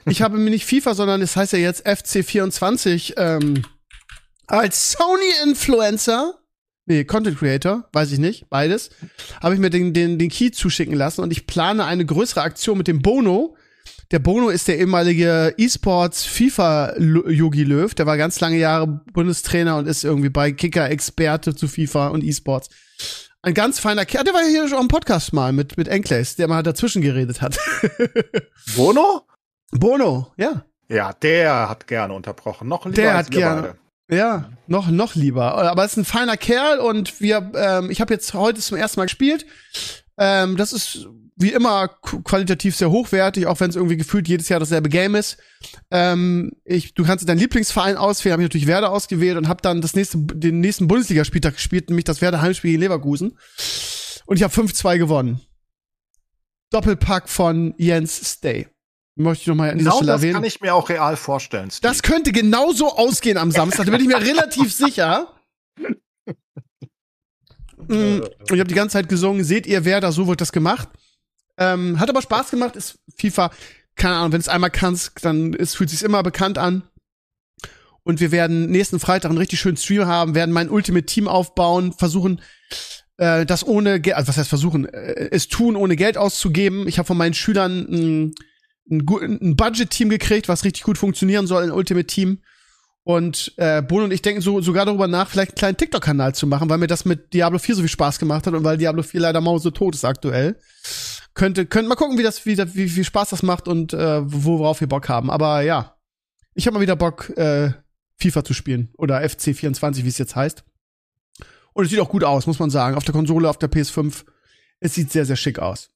Ich 0.07 0.23
habe 0.23 0.39
mir 0.39 0.51
nicht 0.51 0.65
FIFA, 0.65 0.95
sondern 0.95 1.21
es 1.21 1.37
heißt 1.37 1.53
ja 1.53 1.59
jetzt 1.59 1.87
FC24 1.87 3.15
ähm, 3.19 3.63
als 4.47 4.93
Sony-Influencer 4.93 6.41
nee, 6.91 7.05
Content 7.05 7.39
Creator, 7.39 7.89
weiß 7.93 8.11
ich 8.13 8.19
nicht, 8.19 8.51
beides, 8.51 8.91
habe 9.41 9.55
ich 9.55 9.61
mir 9.61 9.71
den, 9.71 9.95
den, 9.95 10.19
den 10.19 10.29
Key 10.29 10.51
zuschicken 10.51 10.95
lassen 10.95 11.23
und 11.23 11.31
ich 11.31 11.47
plane 11.47 11.85
eine 11.85 12.05
größere 12.05 12.43
Aktion 12.43 12.77
mit 12.77 12.89
dem 12.89 13.01
Bono. 13.01 13.57
Der 14.11 14.19
Bono 14.19 14.49
ist 14.49 14.67
der 14.67 14.79
ehemalige 14.79 15.55
E-Sports 15.57 16.25
FIFA 16.25 16.97
Yogi 16.99 17.63
Löw, 17.63 17.95
der 17.95 18.07
war 18.07 18.17
ganz 18.17 18.41
lange 18.41 18.59
Jahre 18.59 18.89
Bundestrainer 19.13 19.77
und 19.77 19.87
ist 19.87 20.05
irgendwie 20.05 20.31
bei 20.31 20.51
Kicker 20.51 20.91
Experte 20.91 21.55
zu 21.55 21.69
FIFA 21.69 22.09
und 22.09 22.25
E-Sports. 22.25 22.71
Ein 23.43 23.55
ganz 23.55 23.78
feiner 23.78 24.05
Kerl, 24.05 24.24
der 24.24 24.34
war 24.34 24.43
hier 24.43 24.68
schon 24.68 24.82
im 24.82 24.88
Podcast 24.88 25.32
mal 25.32 25.53
mit, 25.53 25.78
mit 25.78 25.88
Enkles, 25.88 26.36
der 26.36 26.47
mal 26.47 26.62
dazwischen 26.62 27.01
geredet 27.01 27.41
hat. 27.41 27.59
Bono? 28.76 29.22
Bono, 29.70 30.30
ja. 30.36 30.66
Ja, 30.88 31.14
der 31.14 31.70
hat 31.70 31.86
gerne 31.86 32.12
unterbrochen. 32.12 32.68
Noch 32.68 32.84
lieber 32.84 32.97
der 32.97 33.14
hat 33.14 33.30
gerne. 33.30 33.62
Beide. 34.09 34.16
Ja, 34.18 34.51
noch 34.66 34.88
noch 34.88 35.14
lieber. 35.14 35.55
Aber 35.55 35.84
es 35.84 35.93
ist 35.93 35.99
ein 35.99 36.05
feiner 36.05 36.36
Kerl 36.36 36.80
und 36.80 37.20
wir, 37.20 37.51
ähm, 37.55 37.91
ich 37.91 38.01
habe 38.01 38.12
jetzt 38.12 38.34
heute 38.34 38.61
zum 38.61 38.76
ersten 38.76 39.01
Mal 39.01 39.07
gespielt. 39.07 39.47
Ähm, 40.18 40.57
das 40.59 40.72
ist 40.74 41.09
wie 41.41 41.53
immer 41.53 41.88
qualitativ 41.88 42.76
sehr 42.76 42.91
hochwertig, 42.91 43.47
auch 43.47 43.59
wenn 43.61 43.70
es 43.70 43.76
irgendwie 43.76 43.97
gefühlt 43.97 44.28
jedes 44.28 44.49
Jahr 44.49 44.61
dasselbe 44.61 44.88
Game 44.88 45.14
ist. 45.14 45.38
Ähm, 45.91 46.53
ich, 46.64 46.95
du 46.95 47.05
kannst 47.05 47.28
deinen 47.28 47.38
Lieblingsverein 47.38 47.97
auswählen, 47.97 48.34
habe 48.34 48.43
ich 48.43 48.49
natürlich 48.49 48.66
Werder 48.66 48.91
ausgewählt 48.91 49.36
und 49.36 49.49
habe 49.49 49.62
dann 49.62 49.80
das 49.80 49.95
nächste, 49.95 50.18
den 50.18 50.61
nächsten 50.61 50.86
Bundesligaspieltag 50.86 51.55
gespielt, 51.55 51.88
nämlich 51.88 52.05
das 52.05 52.20
Werder 52.20 52.43
Heimspiel 52.43 52.72
gegen 52.72 52.82
Leverkusen. 52.82 53.38
Und 54.26 54.36
ich 54.36 54.43
habe 54.43 54.55
5-2 54.55 54.99
gewonnen. 54.99 55.41
Doppelpack 56.70 57.28
von 57.28 57.74
Jens 57.78 58.20
Stay. 58.32 58.68
Möchte 59.16 59.43
ich 59.43 59.47
nochmal 59.49 59.70
an 59.70 59.78
dieser 59.78 59.91
genau 59.91 60.03
Stelle 60.03 60.12
erwähnen. 60.12 60.32
Das 60.34 60.41
kann 60.41 60.49
ich 60.49 60.61
mir 60.61 60.74
auch 60.74 60.88
real 60.88 61.16
vorstellen. 61.16 61.70
Steve. 61.70 61.88
Das 61.88 62.03
könnte 62.03 62.32
genauso 62.32 62.97
ausgehen 62.97 63.38
am 63.38 63.51
Samstag, 63.51 63.86
da 63.86 63.93
bin 63.93 64.01
ich 64.01 64.07
mir 64.07 64.20
relativ 64.20 64.72
sicher. 64.72 65.34
Mm, 67.88 68.20
und 68.20 68.53
ich 68.53 68.61
habe 68.61 68.68
die 68.68 68.74
ganze 68.74 68.93
Zeit 68.93 69.09
gesungen, 69.09 69.43
seht 69.43 69.66
ihr, 69.66 69.86
wer 69.86 70.03
da 70.03 70.12
so 70.12 70.28
wird 70.28 70.43
das 70.43 70.53
gemacht. 70.53 70.91
Ähm, 71.61 72.01
hat 72.01 72.09
aber 72.09 72.23
Spaß 72.23 72.51
gemacht, 72.51 72.75
ist 72.75 72.99
FIFA, 73.17 73.51
keine 73.95 74.17
Ahnung, 74.17 74.33
wenn 74.33 74.41
es 74.41 74.49
einmal 74.49 74.71
kannst, 74.71 75.25
dann 75.25 75.53
ist, 75.53 75.77
fühlt 75.77 75.91
sich 75.91 76.03
immer 76.03 76.23
bekannt 76.23 76.59
an. 76.59 76.83
Und 78.03 78.19
wir 78.19 78.33
werden 78.33 78.71
nächsten 78.71 78.99
Freitag 78.99 79.29
einen 79.29 79.39
richtig 79.39 79.61
schönen 79.61 79.77
Stream 79.77 80.07
haben, 80.07 80.35
werden 80.35 80.53
mein 80.53 80.71
Ultimate 80.71 81.05
Team 81.05 81.29
aufbauen, 81.29 81.93
versuchen, 81.93 82.41
äh, 83.19 83.45
das 83.45 83.65
ohne 83.65 84.01
Geld, 84.01 84.17
also 84.17 84.29
was 84.29 84.39
heißt 84.39 84.49
versuchen, 84.49 84.87
äh, 84.87 85.29
es 85.31 85.49
tun, 85.49 85.77
ohne 85.77 85.97
Geld 85.97 86.17
auszugeben. 86.17 86.89
Ich 86.89 86.99
habe 86.99 87.07
von 87.07 87.19
meinen 87.19 87.35
Schülern 87.35 88.33
ein 88.91 89.55
Budget-Team 89.57 90.09
gekriegt, 90.09 90.49
was 90.49 90.65
richtig 90.65 90.83
gut 90.83 90.97
funktionieren 90.97 91.47
soll, 91.47 91.63
ein 91.63 91.71
Ultimate-Team. 91.71 92.39
Und 93.03 93.53
äh, 93.57 93.83
Bono 93.83 94.05
und 94.05 94.13
ich 94.13 94.23
denken 94.23 94.41
so, 94.41 94.61
sogar 94.61 94.87
darüber 94.87 95.09
nach, 95.09 95.29
vielleicht 95.29 95.53
einen 95.53 95.59
kleinen 95.59 95.77
TikTok-Kanal 95.77 96.35
zu 96.35 96.47
machen, 96.47 96.71
weil 96.71 96.79
mir 96.79 96.87
das 96.87 97.05
mit 97.05 97.33
Diablo 97.35 97.59
4 97.59 97.77
so 97.77 97.81
viel 97.83 97.89
Spaß 97.89 98.19
gemacht 98.19 98.47
hat 98.47 98.55
und 98.55 98.65
weil 98.65 98.79
Diablo 98.79 99.03
4 99.03 99.21
leider 99.21 99.41
mause 99.41 99.73
tot 99.73 99.95
ist 99.95 100.05
aktuell. 100.05 100.57
Könnte, 101.35 101.66
könnte 101.66 101.89
mal 101.89 101.95
gucken, 101.95 102.18
wie 102.18 102.22
das, 102.22 102.45
wie, 102.45 102.59
wie 102.59 102.89
viel 102.89 103.05
Spaß 103.05 103.31
das 103.31 103.43
macht 103.43 103.68
und 103.68 103.93
äh, 103.93 104.20
worauf 104.24 104.81
wir 104.81 104.89
Bock 104.89 105.09
haben. 105.09 105.31
Aber 105.31 105.62
ja, 105.62 105.97
ich 106.55 106.66
habe 106.66 106.74
mal 106.74 106.83
wieder 106.83 106.97
Bock, 106.97 107.31
äh, 107.37 107.72
FIFA 108.20 108.45
zu 108.45 108.55
spielen. 108.55 108.91
Oder 108.97 109.22
FC24, 109.22 110.05
wie 110.05 110.09
es 110.09 110.18
jetzt 110.18 110.37
heißt. 110.37 110.64
Und 111.72 111.85
es 111.85 111.91
sieht 111.91 112.01
auch 112.01 112.09
gut 112.09 112.24
aus, 112.24 112.47
muss 112.47 112.59
man 112.59 112.70
sagen. 112.70 112.97
Auf 112.97 113.05
der 113.05 113.14
Konsole, 113.14 113.49
auf 113.49 113.59
der 113.59 113.70
PS5. 113.70 114.24
Es 114.81 114.95
sieht 114.95 115.11
sehr, 115.11 115.24
sehr 115.24 115.37
schick 115.37 115.59
aus. 115.59 115.91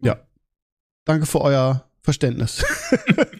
Ja. 0.00 0.20
Danke 1.04 1.26
für 1.26 1.40
euer 1.40 1.88
Verständnis. 2.02 2.64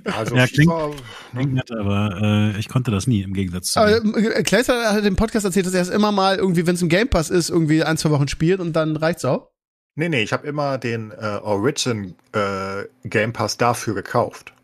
Also 0.05 0.35
ja, 0.35 0.47
klingt, 0.49 0.71
FIFA, 0.71 0.91
klingt 1.31 1.55
nett, 1.55 1.71
aber 1.71 2.21
äh, 2.21 2.59
ich 2.59 2.69
konnte 2.69 2.91
das 2.91 3.07
nie 3.07 3.23
im 3.23 3.33
Gegensatz 3.35 3.71
zu. 3.71 3.81
Aber 3.81 3.93
äh, 3.93 4.43
Kleister 4.43 4.93
hat 4.93 5.05
im 5.05 5.15
Podcast 5.15 5.47
erzählt, 5.47 5.65
dass 5.65 5.75
er 5.75 5.83
es 5.83 5.89
immer 5.89 6.11
mal 6.11 6.37
irgendwie, 6.37 6.67
wenn 6.67 6.75
es 6.75 6.83
im 6.83 6.89
Game 6.89 7.09
Pass 7.09 7.31
ist, 7.31 7.51
irgendwie 7.51 7.85
ein, 7.85 7.97
zwei 7.97 8.11
Wochen 8.11 8.27
spielt 8.27 8.59
und 8.59 8.73
dann 8.75 8.97
reicht's 8.97 9.25
auch. 9.25 9.52
Nee, 9.95 10.09
nee, 10.09 10.23
ich 10.23 10.33
habe 10.33 10.47
immer 10.47 10.79
den 10.79 11.11
äh, 11.11 11.39
Origin 11.43 12.15
äh, 12.33 12.85
Game 13.05 13.33
Pass 13.33 13.59
dafür 13.59 13.95
gekauft. 13.95 14.55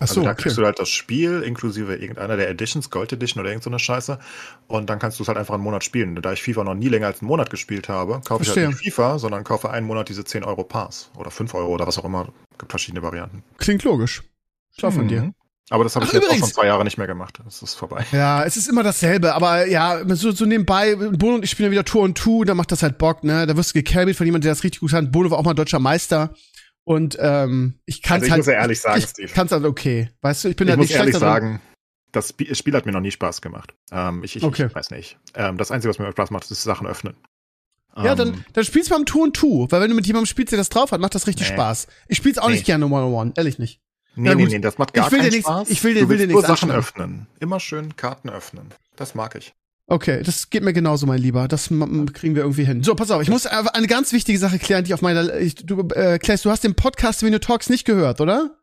Ach 0.00 0.08
so, 0.08 0.14
also 0.14 0.22
da 0.22 0.30
okay. 0.32 0.42
kriegst 0.42 0.58
du 0.58 0.64
halt 0.64 0.78
das 0.80 0.88
Spiel 0.88 1.42
inklusive 1.42 1.94
irgendeiner 1.94 2.36
der 2.36 2.48
Editions, 2.48 2.90
Gold 2.90 3.12
Edition 3.12 3.40
oder 3.40 3.50
irgendeine 3.50 3.76
so 3.76 3.84
Scheiße. 3.84 4.18
Und 4.66 4.90
dann 4.90 4.98
kannst 4.98 5.18
du 5.18 5.22
es 5.22 5.28
halt 5.28 5.38
einfach 5.38 5.54
einen 5.54 5.62
Monat 5.62 5.84
spielen. 5.84 6.16
Da 6.16 6.32
ich 6.32 6.42
FIFA 6.42 6.64
noch 6.64 6.74
nie 6.74 6.88
länger 6.88 7.06
als 7.06 7.20
einen 7.20 7.28
Monat 7.28 7.48
gespielt 7.50 7.88
habe, 7.88 8.20
kaufe 8.24 8.42
ich 8.42 8.48
halt 8.48 8.68
nicht 8.68 8.78
FIFA, 8.80 9.18
sondern 9.20 9.44
kaufe 9.44 9.70
einen 9.70 9.86
Monat 9.86 10.08
diese 10.08 10.24
10 10.24 10.42
Euro 10.42 10.64
Pass. 10.64 11.10
Oder 11.16 11.30
5 11.30 11.54
Euro 11.54 11.72
oder 11.72 11.86
was 11.86 11.98
auch 11.98 12.04
immer. 12.04 12.32
Gibt 12.58 12.72
verschiedene 12.72 13.02
Varianten. 13.02 13.44
Klingt 13.58 13.84
logisch. 13.84 14.24
Schau 14.76 14.90
von 14.90 15.04
mhm. 15.04 15.08
dir. 15.08 15.34
Aber 15.70 15.82
das 15.82 15.96
habe 15.96 16.04
ich 16.04 16.10
Ach, 16.10 16.14
jetzt 16.14 16.24
übrigens. 16.24 16.42
auch 16.42 16.46
schon 16.48 16.54
zwei 16.54 16.66
Jahre 16.66 16.84
nicht 16.84 16.98
mehr 16.98 17.06
gemacht. 17.06 17.40
Das 17.44 17.62
ist 17.62 17.74
vorbei. 17.74 18.04
Ja, 18.12 18.44
es 18.44 18.56
ist 18.56 18.68
immer 18.68 18.82
dasselbe. 18.82 19.34
Aber 19.34 19.66
ja, 19.66 20.02
so, 20.14 20.30
so 20.32 20.44
nebenbei, 20.44 20.94
Bono 20.94 21.36
und 21.36 21.44
ich 21.44 21.50
spielen 21.50 21.68
ja 21.68 21.72
wieder 21.72 21.84
Tour 21.84 22.02
und 22.02 22.18
Two, 22.18 22.44
da 22.44 22.54
macht 22.54 22.70
das 22.70 22.82
halt 22.82 22.98
Bock, 22.98 23.24
ne? 23.24 23.46
Da 23.46 23.56
wirst 23.56 23.70
du 23.70 23.74
gecarried 23.74 24.16
von 24.16 24.26
jemandem, 24.26 24.48
der 24.48 24.52
das 24.52 24.62
richtig 24.62 24.80
gut 24.80 24.92
hat. 24.92 25.10
Bono 25.10 25.30
war 25.30 25.38
auch 25.38 25.44
mal 25.44 25.54
deutscher 25.54 25.78
Meister. 25.78 26.34
Und 26.84 27.16
ähm, 27.18 27.78
ich 27.86 28.02
kann 28.02 28.18
es 28.18 28.24
also 28.24 28.32
halt. 28.32 28.40
Ich 28.40 28.46
muss 28.46 28.52
ja 28.54 28.60
ehrlich 28.60 28.80
sagen, 28.80 28.98
ich 28.98 29.06
Steve. 29.06 29.32
kann 29.32 29.46
es 29.46 29.52
halt 29.52 29.64
okay. 29.64 30.10
Weißt 30.20 30.44
du, 30.44 30.48
ich 30.48 30.56
bin 30.56 30.68
ich 30.68 30.72
halt 30.72 30.78
muss 30.78 30.88
nicht 30.88 30.98
ehrlich 30.98 31.16
sagen, 31.16 31.62
das 32.12 32.34
Spiel 32.52 32.74
hat 32.74 32.86
mir 32.86 32.92
noch 32.92 33.00
nie 33.00 33.10
Spaß 33.10 33.40
gemacht. 33.40 33.74
Ähm, 33.90 34.22
ich, 34.22 34.36
ich, 34.36 34.44
okay. 34.44 34.66
ich, 34.66 34.74
weiß 34.74 34.90
nicht. 34.90 35.18
Ähm, 35.34 35.56
das 35.56 35.70
Einzige, 35.70 35.90
was 35.90 35.98
mir 35.98 36.10
Spaß 36.12 36.30
macht, 36.30 36.50
ist 36.50 36.62
Sachen 36.62 36.86
öffnen. 36.86 37.16
Ja, 37.96 38.12
ähm, 38.12 38.18
dann, 38.18 38.44
dann 38.52 38.64
spielst 38.64 38.90
du 38.90 38.94
beim 38.94 39.06
Two 39.06 39.22
und 39.22 39.34
Two, 39.34 39.66
weil 39.70 39.80
wenn 39.80 39.90
du 39.90 39.96
mit 39.96 40.06
jemandem 40.06 40.26
spielst, 40.26 40.52
der 40.52 40.58
das 40.58 40.68
drauf 40.68 40.92
hat, 40.92 41.00
macht 41.00 41.14
das 41.14 41.26
richtig 41.26 41.48
nee. 41.48 41.54
Spaß. 41.54 41.86
Ich 42.08 42.18
spiel's 42.18 42.38
auch 42.38 42.48
nee. 42.48 42.54
nicht 42.54 42.66
gerne 42.66 42.86
One-on-One, 42.86 43.32
ehrlich 43.36 43.58
nicht. 43.58 43.80
Nee, 44.16 44.28
ja, 44.28 44.34
nee, 44.34 44.46
nee, 44.46 44.58
das 44.58 44.78
macht 44.78 44.94
gar 44.94 45.06
ich 45.06 45.12
will 45.12 45.20
keinen 45.20 45.30
dir 45.30 45.40
Spaß. 45.40 45.58
Nichts, 45.60 45.72
ich 45.72 45.84
will 45.84 45.94
dir, 45.94 46.00
du 46.02 46.08
will 46.08 46.18
dir 46.18 46.26
nichts 46.26 46.46
Sachen 46.46 46.70
öffnen. 46.70 47.26
Immer 47.40 47.60
schön 47.60 47.96
Karten 47.96 48.28
öffnen. 48.30 48.72
Das 48.96 49.14
mag 49.14 49.34
ich. 49.34 49.54
Okay, 49.86 50.22
das 50.22 50.48
geht 50.48 50.62
mir 50.62 50.72
genauso, 50.72 51.06
mein 51.06 51.20
Lieber. 51.20 51.46
Das 51.46 51.68
kriegen 51.68 52.34
wir 52.34 52.42
irgendwie 52.42 52.64
hin. 52.64 52.82
So, 52.82 52.94
pass 52.94 53.10
auf, 53.10 53.20
ich 53.20 53.28
muss 53.28 53.46
eine 53.46 53.86
ganz 53.86 54.12
wichtige 54.12 54.38
Sache 54.38 54.58
klären, 54.58 54.84
die 54.84 54.94
auf 54.94 55.02
meiner. 55.02 55.36
Ich, 55.36 55.56
du, 55.56 55.88
äh, 55.90 56.18
Klaas, 56.18 56.42
du 56.42 56.50
hast 56.50 56.64
den 56.64 56.74
Podcast 56.74 57.22
Venue 57.22 57.40
Talks 57.40 57.68
nicht 57.68 57.84
gehört, 57.84 58.20
oder? 58.20 58.58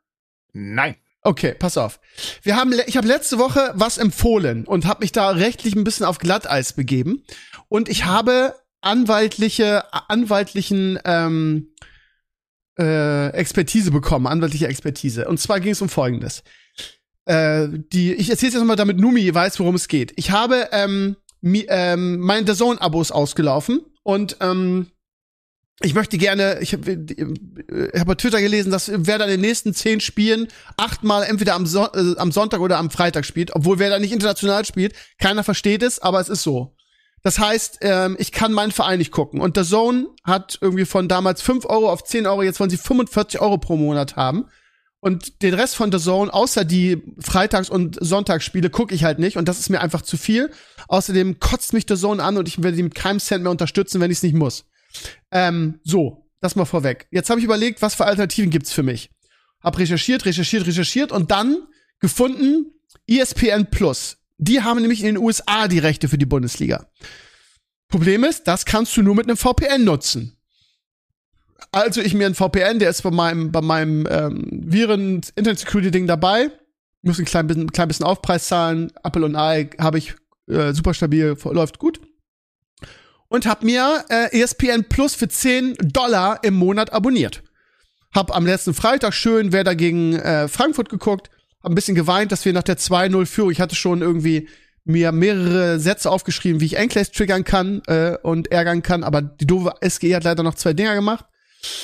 Nein. 0.53 0.95
Okay, 1.23 1.53
pass 1.53 1.77
auf. 1.77 1.99
Wir 2.41 2.55
haben, 2.55 2.73
ich 2.87 2.97
habe 2.97 3.07
letzte 3.07 3.37
Woche 3.37 3.71
was 3.75 3.99
empfohlen 3.99 4.65
und 4.65 4.87
habe 4.87 5.01
mich 5.01 5.11
da 5.11 5.29
rechtlich 5.29 5.75
ein 5.75 5.83
bisschen 5.83 6.07
auf 6.07 6.17
Glatteis 6.17 6.73
begeben. 6.73 7.23
Und 7.67 7.89
ich 7.89 8.05
habe 8.05 8.55
anwaltliche, 8.81 9.93
anwaltlichen 10.09 10.97
ähm, 11.05 11.67
äh, 12.79 13.29
Expertise 13.29 13.91
bekommen, 13.91 14.27
anwaltliche 14.27 14.67
Expertise. 14.67 15.27
Und 15.27 15.39
zwar 15.39 15.59
ging 15.59 15.71
es 15.71 15.81
um 15.81 15.89
Folgendes 15.89 16.43
äh, 17.25 17.67
die, 17.71 18.13
ich 18.13 18.29
erzähle 18.29 18.51
jetzt 18.51 18.59
nochmal, 18.59 18.75
damit 18.75 18.99
Numi 18.99 19.33
weiß, 19.33 19.59
worum 19.59 19.75
es 19.75 19.87
geht. 19.87 20.13
Ich 20.15 20.31
habe 20.31 20.69
ähm, 20.71 21.15
mi, 21.41 21.65
ähm, 21.69 22.19
mein 22.19 22.47
The 22.47 22.53
Zone-Abos 22.53 23.11
ausgelaufen 23.11 23.81
und 24.03 24.37
ähm, 24.41 24.87
ich 25.83 25.95
möchte 25.95 26.17
gerne, 26.19 26.59
ich 26.61 26.73
habe 26.73 26.91
äh, 26.91 27.99
hab 27.99 28.07
bei 28.07 28.15
Twitter 28.15 28.39
gelesen, 28.39 28.71
dass 28.71 28.91
wer 28.93 29.17
da 29.17 29.25
in 29.25 29.31
den 29.31 29.41
nächsten 29.41 29.73
zehn 29.73 29.99
Spielen 29.99 30.47
achtmal 30.77 31.23
entweder 31.23 31.55
am, 31.55 31.65
so 31.65 31.85
äh, 31.93 32.15
am 32.17 32.31
Sonntag 32.31 32.59
oder 32.59 32.77
am 32.77 32.91
Freitag 32.91 33.25
spielt, 33.25 33.55
obwohl 33.55 33.79
wer 33.79 33.89
da 33.89 33.97
nicht 33.97 34.11
international 34.11 34.65
spielt, 34.65 34.93
keiner 35.19 35.43
versteht 35.43 35.83
es, 35.83 35.99
aber 35.99 36.19
es 36.19 36.29
ist 36.29 36.43
so. 36.43 36.75
Das 37.23 37.39
heißt, 37.39 37.79
ähm, 37.81 38.15
ich 38.19 38.31
kann 38.31 38.51
meinen 38.51 38.71
Verein 38.71 38.99
nicht 38.99 39.11
gucken. 39.11 39.41
Und 39.41 39.57
der 39.57 39.63
Zone 39.63 40.07
hat 40.23 40.57
irgendwie 40.61 40.85
von 40.85 41.07
damals 41.07 41.41
5 41.41 41.65
Euro 41.65 41.91
auf 41.91 42.03
10 42.03 42.25
Euro, 42.25 42.43
jetzt 42.43 42.59
wollen 42.59 42.69
sie 42.69 42.77
45 42.77 43.39
Euro 43.41 43.57
pro 43.57 43.77
Monat 43.77 44.15
haben. 44.15 44.45
Und 44.99 45.41
den 45.41 45.55
Rest 45.55 45.75
von 45.75 45.91
The 45.91 45.97
Zone, 45.97 46.31
außer 46.31 46.63
die 46.63 47.01
Freitags- 47.19 47.71
und 47.71 47.97
Sonntagsspiele, 47.99 48.69
gucke 48.69 48.93
ich 48.93 49.03
halt 49.03 49.17
nicht. 49.17 49.35
Und 49.35 49.47
das 49.47 49.59
ist 49.59 49.69
mir 49.69 49.81
einfach 49.81 50.03
zu 50.03 50.15
viel. 50.15 50.51
Außerdem 50.87 51.39
kotzt 51.39 51.73
mich 51.73 51.85
The 51.87 51.95
Zone 51.95 52.23
an 52.23 52.37
und 52.37 52.47
ich 52.47 52.61
werde 52.61 52.77
die 52.77 52.83
mit 52.83 52.93
keinem 52.93 53.19
Cent 53.19 53.41
mehr 53.43 53.51
unterstützen, 53.51 53.99
wenn 53.99 54.11
ich 54.11 54.17
es 54.17 54.23
nicht 54.23 54.35
muss. 54.35 54.65
Ähm, 55.31 55.79
so, 55.83 56.29
das 56.39 56.55
mal 56.55 56.65
vorweg. 56.65 57.07
Jetzt 57.11 57.29
habe 57.31 57.39
ich 57.39 57.45
überlegt, 57.45 57.81
was 57.81 57.95
für 57.95 58.05
Alternativen 58.05 58.51
gibt's 58.51 58.71
für 58.71 58.83
mich. 58.83 59.09
Hab 59.63 59.77
recherchiert, 59.79 60.25
recherchiert, 60.25 60.67
recherchiert 60.67 61.11
und 61.11 61.31
dann 61.31 61.67
gefunden 61.99 62.73
ESPN 63.07 63.71
Plus. 63.71 64.17
Die 64.41 64.63
haben 64.63 64.81
nämlich 64.81 65.01
in 65.01 65.05
den 65.05 65.17
USA 65.19 65.67
die 65.67 65.77
Rechte 65.77 66.09
für 66.09 66.17
die 66.17 66.25
Bundesliga. 66.25 66.87
Problem 67.87 68.23
ist, 68.23 68.47
das 68.47 68.65
kannst 68.65 68.97
du 68.97 69.03
nur 69.03 69.13
mit 69.13 69.27
einem 69.27 69.37
VPN 69.37 69.83
nutzen. 69.83 70.35
Also 71.71 72.01
ich 72.01 72.15
mir 72.15 72.25
ein 72.25 72.33
VPN, 72.33 72.79
der 72.79 72.89
ist 72.89 73.03
bei 73.03 73.11
meinem, 73.11 73.51
bei 73.51 73.61
meinem 73.61 74.07
ähm, 74.09 74.47
Viren 74.49 75.21
Internet 75.35 75.59
Security 75.59 75.91
Ding 75.91 76.07
dabei. 76.07 76.49
Muss 77.03 77.19
ein 77.19 77.25
klein 77.25 77.45
bisschen, 77.45 77.71
klein 77.71 77.87
bisschen 77.87 78.05
Aufpreis 78.05 78.47
zahlen. 78.47 78.91
Apple 79.03 79.23
und 79.23 79.35
Ei 79.35 79.69
habe 79.79 79.99
ich 79.99 80.15
äh, 80.47 80.73
super 80.73 80.95
stabil, 80.95 81.37
läuft 81.43 81.77
gut. 81.77 82.01
Und 83.27 83.45
hab 83.45 83.61
mir 83.61 84.05
äh, 84.09 84.41
ESPN 84.41 84.85
Plus 84.89 85.13
für 85.13 85.27
10 85.27 85.75
Dollar 85.81 86.43
im 86.43 86.55
Monat 86.55 86.91
abonniert. 86.91 87.43
Hab 88.11 88.35
am 88.35 88.47
letzten 88.47 88.73
Freitag 88.73 89.13
schön 89.13 89.51
wer 89.51 89.63
dagegen 89.63 90.15
äh, 90.15 90.47
Frankfurt 90.47 90.89
geguckt. 90.89 91.29
Ein 91.63 91.75
bisschen 91.75 91.95
geweint, 91.95 92.31
dass 92.31 92.45
wir 92.45 92.53
nach 92.53 92.63
der 92.63 92.77
2-0 92.77 93.25
Führung, 93.25 93.51
ich 93.51 93.61
hatte 93.61 93.75
schon 93.75 94.01
irgendwie 94.01 94.47
mir 94.83 95.11
mehrere 95.11 95.79
Sätze 95.79 96.09
aufgeschrieben, 96.09 96.59
wie 96.59 96.65
ich 96.65 96.77
Enclaves 96.77 97.11
triggern 97.11 97.43
kann 97.43 97.81
äh, 97.87 98.17
und 98.23 98.51
ärgern 98.51 98.81
kann, 98.81 99.03
aber 99.03 99.21
die 99.21 99.45
doofe 99.45 99.73
SG 99.81 100.15
hat 100.15 100.23
leider 100.23 100.43
noch 100.43 100.55
zwei 100.55 100.73
Dinger 100.73 100.95
gemacht. 100.95 101.25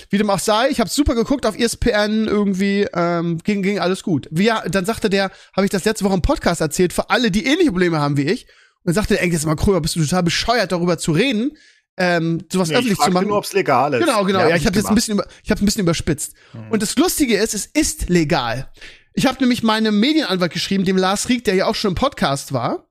Wie 0.09 0.17
dem 0.17 0.30
auch 0.32 0.39
sei, 0.39 0.69
ich 0.69 0.80
habe 0.80 0.89
super 0.89 1.13
geguckt 1.13 1.45
auf 1.45 1.55
ESPN 1.55 2.25
irgendwie, 2.28 2.88
ähm, 2.93 3.38
ging, 3.43 3.61
ging 3.61 3.78
alles 3.78 4.01
gut. 4.01 4.28
Wie, 4.32 4.51
dann 4.69 4.86
sagte 4.86 5.09
der, 5.09 5.32
habe 5.55 5.65
ich 5.65 5.69
das 5.69 5.86
letzte 5.86 6.03
Woche 6.05 6.15
im 6.15 6.23
Podcast 6.23 6.61
erzählt, 6.61 6.93
für 6.93 7.11
alle, 7.11 7.30
die 7.30 7.45
ähnliche 7.45 7.69
Probleme 7.69 7.99
haben 7.99 8.17
wie 8.17 8.23
ich. 8.23 8.45
Und 8.45 8.86
dann 8.86 8.95
sagte 8.95 9.13
der 9.13 9.21
Engels 9.21 9.45
mal, 9.45 9.55
Kröger, 9.55 9.80
bist 9.80 9.95
du 9.95 10.03
total 10.03 10.23
bescheuert, 10.23 10.71
darüber 10.71 10.97
zu 10.97 11.11
reden, 11.11 11.51
ähm, 11.97 12.43
sowas 12.51 12.69
Nee, 12.69 12.75
öffentlich 12.75 12.97
ich 12.97 13.05
zu 13.05 13.11
machen. 13.11 13.28
nur, 13.28 13.38
ob's 13.38 13.53
legal 13.53 13.93
ist. 13.93 13.99
Genau, 13.99 14.23
genau. 14.23 14.39
Ja, 14.39 14.49
Ja, 14.49 14.55
ich 14.55 14.65
habe 14.65 14.78
jetzt 14.78 14.88
ein 14.88 14.95
bisschen, 14.95 15.15
über, 15.15 15.28
ich 15.43 15.51
habe 15.51 15.63
ein 15.63 15.65
bisschen 15.65 15.82
überspitzt. 15.82 16.34
Und 16.69 16.82
das 16.82 16.95
Lustige 16.95 17.38
ist, 17.38 17.53
es 17.53 17.65
ist 17.65 18.09
legal. 18.09 18.71
Ich 19.18 19.26
habe 19.26 19.39
nämlich 19.39 19.63
meinem 19.63 19.99
Medienanwalt 19.99 20.53
geschrieben, 20.53 20.86
dem 20.86 20.95
Lars 20.95 21.28
Rieck, 21.28 21.43
der 21.43 21.55
ja 21.55 21.65
auch 21.65 21.74
schon 21.74 21.89
im 21.89 21.95
Podcast 21.95 22.53
war. 22.53 22.88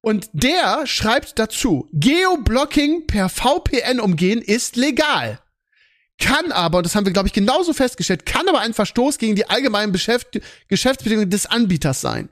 Und 0.00 0.28
der 0.32 0.88
schreibt 0.88 1.38
dazu, 1.38 1.88
Geoblocking 1.92 3.06
per 3.06 3.28
VPN 3.28 4.00
umgehen 4.00 4.42
ist 4.42 4.74
legal. 4.74 5.38
Kann 6.18 6.50
aber, 6.50 6.78
und 6.78 6.84
das 6.84 6.96
haben 6.96 7.06
wir, 7.06 7.12
glaube 7.12 7.28
ich, 7.28 7.32
genauso 7.32 7.74
festgestellt, 7.74 8.26
kann 8.26 8.48
aber 8.48 8.58
ein 8.58 8.74
Verstoß 8.74 9.18
gegen 9.18 9.36
die 9.36 9.48
allgemeinen 9.48 9.92
Beschäft 9.92 10.40
Geschäftsbedingungen 10.66 11.30
des 11.30 11.46
Anbieters 11.46 12.00
sein. 12.00 12.28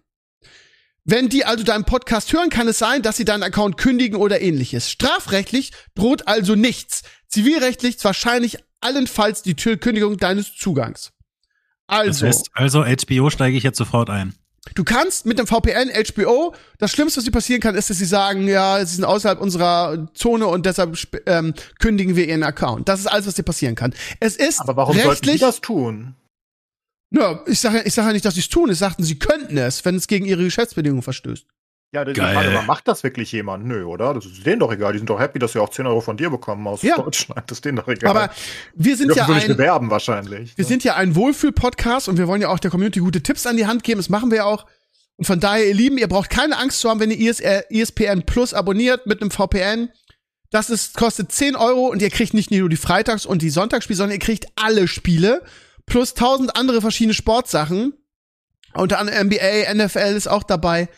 Wenn 1.05 1.28
die 1.28 1.45
also 1.45 1.62
deinen 1.62 1.85
Podcast 1.85 2.33
hören, 2.33 2.51
kann 2.51 2.66
es 2.66 2.78
sein, 2.78 3.03
dass 3.03 3.16
sie 3.16 3.24
deinen 3.24 3.45
Account 3.45 3.76
kündigen 3.76 4.18
oder 4.18 4.41
ähnliches. 4.41 4.91
Strafrechtlich 4.91 5.70
droht 5.95 6.26
also 6.26 6.57
nichts. 6.57 7.05
Zivilrechtlich 7.28 8.03
wahrscheinlich 8.03 8.59
allenfalls 8.81 9.43
die 9.43 9.55
Tür 9.55 9.76
Kündigung 9.76 10.16
deines 10.16 10.57
Zugangs. 10.57 11.12
Das 11.91 12.22
Also, 12.22 12.26
heißt, 12.26 12.51
also 12.55 12.84
HBO 12.84 13.30
steige 13.30 13.57
ich 13.57 13.62
jetzt 13.64 13.78
sofort 13.78 14.09
ein. 14.11 14.34
du 14.74 14.84
kannst 14.84 15.26
mit 15.26 15.38
dem 15.38 15.47
VPN 15.47 15.91
HBO, 16.14 16.55
das 16.78 16.93
Schlimmste, 16.93 17.18
was 17.18 17.24
dir 17.24 17.30
passieren 17.32 17.61
kann, 17.61 17.74
ist, 17.74 17.91
dass 17.91 17.99
sie 17.99 18.05
sagen, 18.05 18.47
ja, 18.47 18.78
sie 18.84 18.95
sind 18.97 19.05
außerhalb 19.05 19.41
unserer 19.41 20.09
Zone 20.14 20.47
und 20.47 20.66
deshalb 20.66 20.97
ähm, 21.26 21.55
kündigen 21.78 22.14
wir 22.16 22.28
ihren 22.28 22.43
Account. 22.45 22.88
Das 22.88 23.01
ist 23.01 23.07
alles, 23.07 23.26
was 23.26 23.34
dir 23.34 23.43
passieren 23.43 23.74
kann. 23.74 23.93
Es 24.20 24.36
ist 24.36 24.61
Aber 24.61 24.76
warum 24.76 24.95
sollten 24.95 25.09
rechtlich, 25.11 25.41
das 25.41 25.61
tun? 25.61 26.14
Ja, 27.12 27.41
ich 27.47 27.59
sage 27.59 27.82
ich 27.84 27.93
sag 27.95 28.07
ja 28.07 28.12
nicht, 28.12 28.24
dass 28.24 28.34
sie 28.34 28.41
es 28.41 28.49
tun. 28.49 28.70
Es 28.70 28.78
sagten, 28.78 29.03
sie 29.03 29.18
könnten 29.18 29.57
es, 29.59 29.84
wenn 29.84 29.97
es 29.97 30.07
gegen 30.07 30.26
ihre 30.26 30.45
Geschäftsbedingungen 30.45 31.03
verstößt. 31.03 31.45
Ja, 31.93 32.05
das 32.05 32.12
ist 32.12 32.18
Geil. 32.18 32.36
die 32.45 32.53
Frage, 32.53 32.66
macht 32.66 32.86
das 32.86 33.03
wirklich 33.03 33.32
jemand? 33.32 33.66
Nö, 33.66 33.82
oder? 33.84 34.14
Das 34.14 34.24
ist 34.24 34.47
denen 34.47 34.61
doch 34.61 34.70
egal. 34.72 34.93
Die 34.93 34.99
sind 34.99 35.11
doch 35.11 35.18
happy, 35.18 35.41
dass 35.41 35.55
sie 35.55 35.59
auch 35.61 35.70
10 35.70 35.86
Euro 35.86 36.01
von 36.01 36.16
dir 36.16 36.30
bekommen 36.30 36.66
aus 36.68 36.82
Ja. 36.82 36.97
Deutschland. 36.97 37.43
Das 37.51 37.59
ist 37.59 37.64
denen 37.64 37.76
doch 37.78 37.88
egal. 37.88 38.11
Aber 38.11 38.32
wir 38.74 38.93
die 38.93 38.99
sind 38.99 39.16
ja 39.16 39.26
ein, 39.26 39.49
bewerben 39.49 39.91
wahrscheinlich. 39.91 40.57
wir 40.57 40.64
sind 40.64 40.84
ja 40.84 40.95
ein 40.95 41.16
Wohlfühl-Podcast 41.16 42.09
und 42.09 42.16
wir 42.16 42.28
wollen 42.28 42.41
ja 42.43 42.49
auch 42.49 42.61
der 42.61 42.70
Community 42.70 43.01
gute 43.01 43.22
Tipps 43.24 43.45
an 43.47 43.57
die 43.57 43.66
Hand 43.66 43.82
geben. 43.82 43.99
Das 43.99 44.09
machen 44.09 44.30
wir 44.30 44.36
ja 44.38 44.45
auch. 44.45 44.66
Und 45.16 45.24
von 45.26 45.41
daher, 45.41 45.66
ihr 45.66 45.74
Lieben, 45.74 45.99
ihr 45.99 46.07
braucht 46.09 46.30
keine 46.30 46.59
Angst 46.59 46.78
zu 46.80 46.88
haben, 46.88 47.01
wenn 47.01 47.11
ihr 47.11 47.28
ES 47.28 47.41
ESPN 47.41 48.22
Plus 48.24 48.55
abonniert 48.55 49.07
mit 49.07 49.20
einem 49.20 49.32
VPN. 49.32 49.91
Das 50.51 50.70
ist, 50.70 50.97
kostet 50.97 51.32
10 51.32 51.57
Euro 51.57 51.88
und 51.88 52.01
ihr 52.03 52.11
kriegt 52.11 52.34
nicht 52.34 52.51
nur 52.53 52.68
die 52.68 52.76
Freitags- 52.76 53.26
und 53.26 53.43
die 53.43 53.51
Sonntagsspiele, 53.51 53.97
sondern 53.97 54.14
ihr 54.14 54.20
kriegt 54.24 54.47
alle 54.57 54.86
Spiele 54.88 55.43
plus 55.86 56.14
tausend 56.14 56.57
andere 56.57 56.80
verschiedene 56.80 57.14
Sportsachen. 57.14 57.95
Unter 58.74 58.99
anderem 59.01 59.26
NBA, 59.26 59.74
NFL 59.74 60.14
ist 60.16 60.28
auch 60.28 60.45
dabei. 60.45 60.88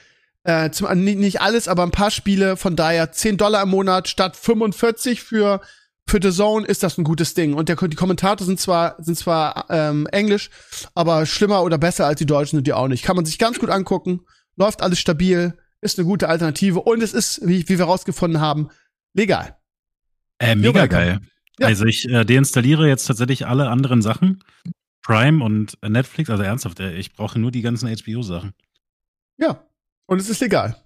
Äh, 0.45 0.71
zum, 0.71 0.89
äh, 0.89 0.95
nicht, 0.95 1.41
alles, 1.41 1.69
aber 1.69 1.83
ein 1.83 1.91
paar 1.91 2.11
Spiele. 2.11 2.57
Von 2.57 2.77
daher 2.77 3.13
10 3.13 3.37
Dollar 3.37 3.63
im 3.63 3.71
Monat 3.71 4.09
statt 4.09 4.37
45 4.37 5.23
für 5.23 5.61
für 6.09 6.19
The 6.21 6.33
Zone 6.33 6.67
ist 6.67 6.83
das 6.83 6.99
ein 6.99 7.05
gutes 7.05 7.35
Ding. 7.35 7.55
Und 7.55 7.69
der, 7.69 7.77
die 7.77 7.97
Kommentare 7.97 8.43
sind 8.45 8.59
zwar 8.59 8.97
sind 8.99 9.17
zwar 9.17 9.67
ähm, 9.71 10.07
Englisch, 10.09 10.51
aber 10.95 11.27
schlimmer 11.27 11.63
oder 11.63 11.79
besser 11.79 12.07
als 12.07 12.19
die 12.19 12.27
Deutschen 12.27 12.57
sind 12.57 12.67
die 12.67 12.73
auch 12.73 12.89
nicht. 12.89 13.05
Kann 13.05 13.17
man 13.17 13.25
sich 13.25 13.39
ganz 13.39 13.59
gut 13.61 13.71
angucken. 13.71 14.21
Läuft 14.57 14.83
alles 14.83 14.99
stabil, 14.99 15.57
ist 15.81 15.99
eine 15.99 16.07
gute 16.07 16.29
Alternative 16.29 16.81
und 16.81 17.03
es 17.03 17.15
ist, 17.15 17.41
wie, 17.47 17.69
wie 17.69 17.79
wir 17.79 17.85
rausgefunden 17.85 18.41
haben, 18.41 18.69
legal. 19.15 19.57
Äh, 20.39 20.57
mega 20.57 20.87
geil. 20.87 21.21
Ja. 21.59 21.69
Also 21.69 21.85
ich 21.85 22.09
äh, 22.09 22.25
deinstalliere 22.25 22.89
jetzt 22.89 23.07
tatsächlich 23.07 23.47
alle 23.47 23.69
anderen 23.69 24.03
Sachen. 24.03 24.43
Prime 25.03 25.43
und 25.45 25.79
Netflix, 25.83 26.31
also 26.31 26.43
ernsthaft, 26.43 26.81
äh, 26.81 26.95
ich 26.95 27.13
brauche 27.13 27.39
nur 27.39 27.51
die 27.51 27.63
ganzen 27.63 27.89
HBO-Sachen. 27.89 28.53
Ja. 29.39 29.65
Und 30.07 30.21
es 30.21 30.29
ist 30.29 30.41
legal. 30.41 30.77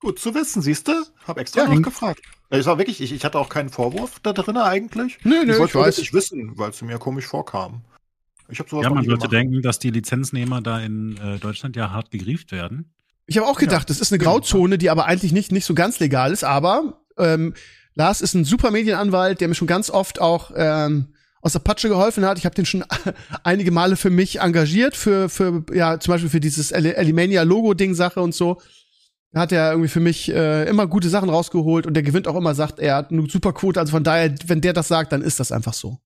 Gut 0.00 0.18
zu 0.18 0.34
wissen, 0.34 0.62
siehst 0.62 0.88
du? 0.88 0.92
Hab 1.26 1.38
extra 1.38 1.62
Ja, 1.62 1.68
noch 1.68 1.74
Ing- 1.76 1.82
gefragt. 1.82 2.20
Es 2.50 2.66
war 2.66 2.76
wirklich, 2.78 3.00
ich, 3.00 3.12
ich 3.12 3.24
hatte 3.24 3.38
auch 3.38 3.48
keinen 3.48 3.70
Vorwurf 3.70 4.18
da 4.20 4.32
drin 4.32 4.56
eigentlich. 4.58 5.18
Nö, 5.24 5.36
nö, 5.36 5.42
ich 5.44 5.50
ich 5.52 5.58
wollte 5.58 5.74
weiß. 5.78 5.96
wirklich 5.96 6.12
wissen, 6.12 6.58
weil 6.58 6.70
es 6.70 6.82
mir 6.82 6.98
komisch 6.98 7.26
vorkam. 7.26 7.82
Ich 8.48 8.58
habe 8.58 8.68
sowas 8.68 8.84
Ja, 8.84 8.90
man 8.90 9.04
sollte 9.04 9.28
denken, 9.28 9.62
dass 9.62 9.78
die 9.78 9.90
Lizenznehmer 9.90 10.60
da 10.60 10.80
in 10.80 11.16
äh, 11.16 11.38
Deutschland 11.38 11.76
ja 11.76 11.90
hart 11.90 12.10
gegrieft 12.10 12.52
werden. 12.52 12.92
Ich 13.26 13.38
habe 13.38 13.46
auch 13.46 13.58
gedacht, 13.58 13.88
das 13.88 14.00
ist 14.00 14.12
eine 14.12 14.18
Grauzone, 14.22 14.76
die 14.76 14.90
aber 14.90 15.06
eigentlich 15.06 15.32
nicht, 15.32 15.52
nicht 15.52 15.64
so 15.64 15.74
ganz 15.74 16.00
legal 16.00 16.32
ist. 16.32 16.44
Aber 16.44 17.04
ähm, 17.16 17.54
Lars 17.94 18.20
ist 18.20 18.34
ein 18.34 18.44
super 18.44 18.70
Medienanwalt, 18.70 19.40
der 19.40 19.48
mir 19.48 19.54
schon 19.54 19.68
ganz 19.68 19.88
oft 19.88 20.20
auch 20.20 20.50
ähm, 20.54 21.14
aus 21.42 21.52
der 21.52 21.58
Patsche 21.60 21.88
geholfen 21.88 22.24
hat. 22.24 22.38
Ich 22.38 22.44
habe 22.46 22.54
den 22.54 22.64
schon 22.66 22.84
einige 23.44 23.70
Male 23.70 23.96
für 23.96 24.10
mich 24.10 24.40
engagiert, 24.40 24.96
für, 24.96 25.28
für 25.28 25.64
ja, 25.74 26.00
zum 26.00 26.12
Beispiel 26.14 26.30
für 26.30 26.40
dieses 26.40 26.70
Elimania-Logo-Ding-Sache 26.72 28.20
und 28.20 28.34
so. 28.34 28.60
Hat 29.34 29.50
er 29.52 29.70
irgendwie 29.70 29.88
für 29.88 30.00
mich 30.00 30.30
äh, 30.32 30.64
immer 30.68 30.86
gute 30.86 31.08
Sachen 31.08 31.30
rausgeholt 31.30 31.86
und 31.86 31.94
der 31.94 32.02
gewinnt 32.02 32.28
auch 32.28 32.36
immer, 32.36 32.54
sagt, 32.54 32.78
er 32.78 32.96
hat 32.96 33.10
eine 33.10 33.28
super 33.28 33.52
Quote. 33.52 33.80
Also 33.80 33.90
von 33.92 34.04
daher, 34.04 34.34
wenn 34.46 34.60
der 34.60 34.72
das 34.74 34.88
sagt, 34.88 35.10
dann 35.12 35.22
ist 35.22 35.40
das 35.40 35.52
einfach 35.52 35.72
so. 35.72 35.98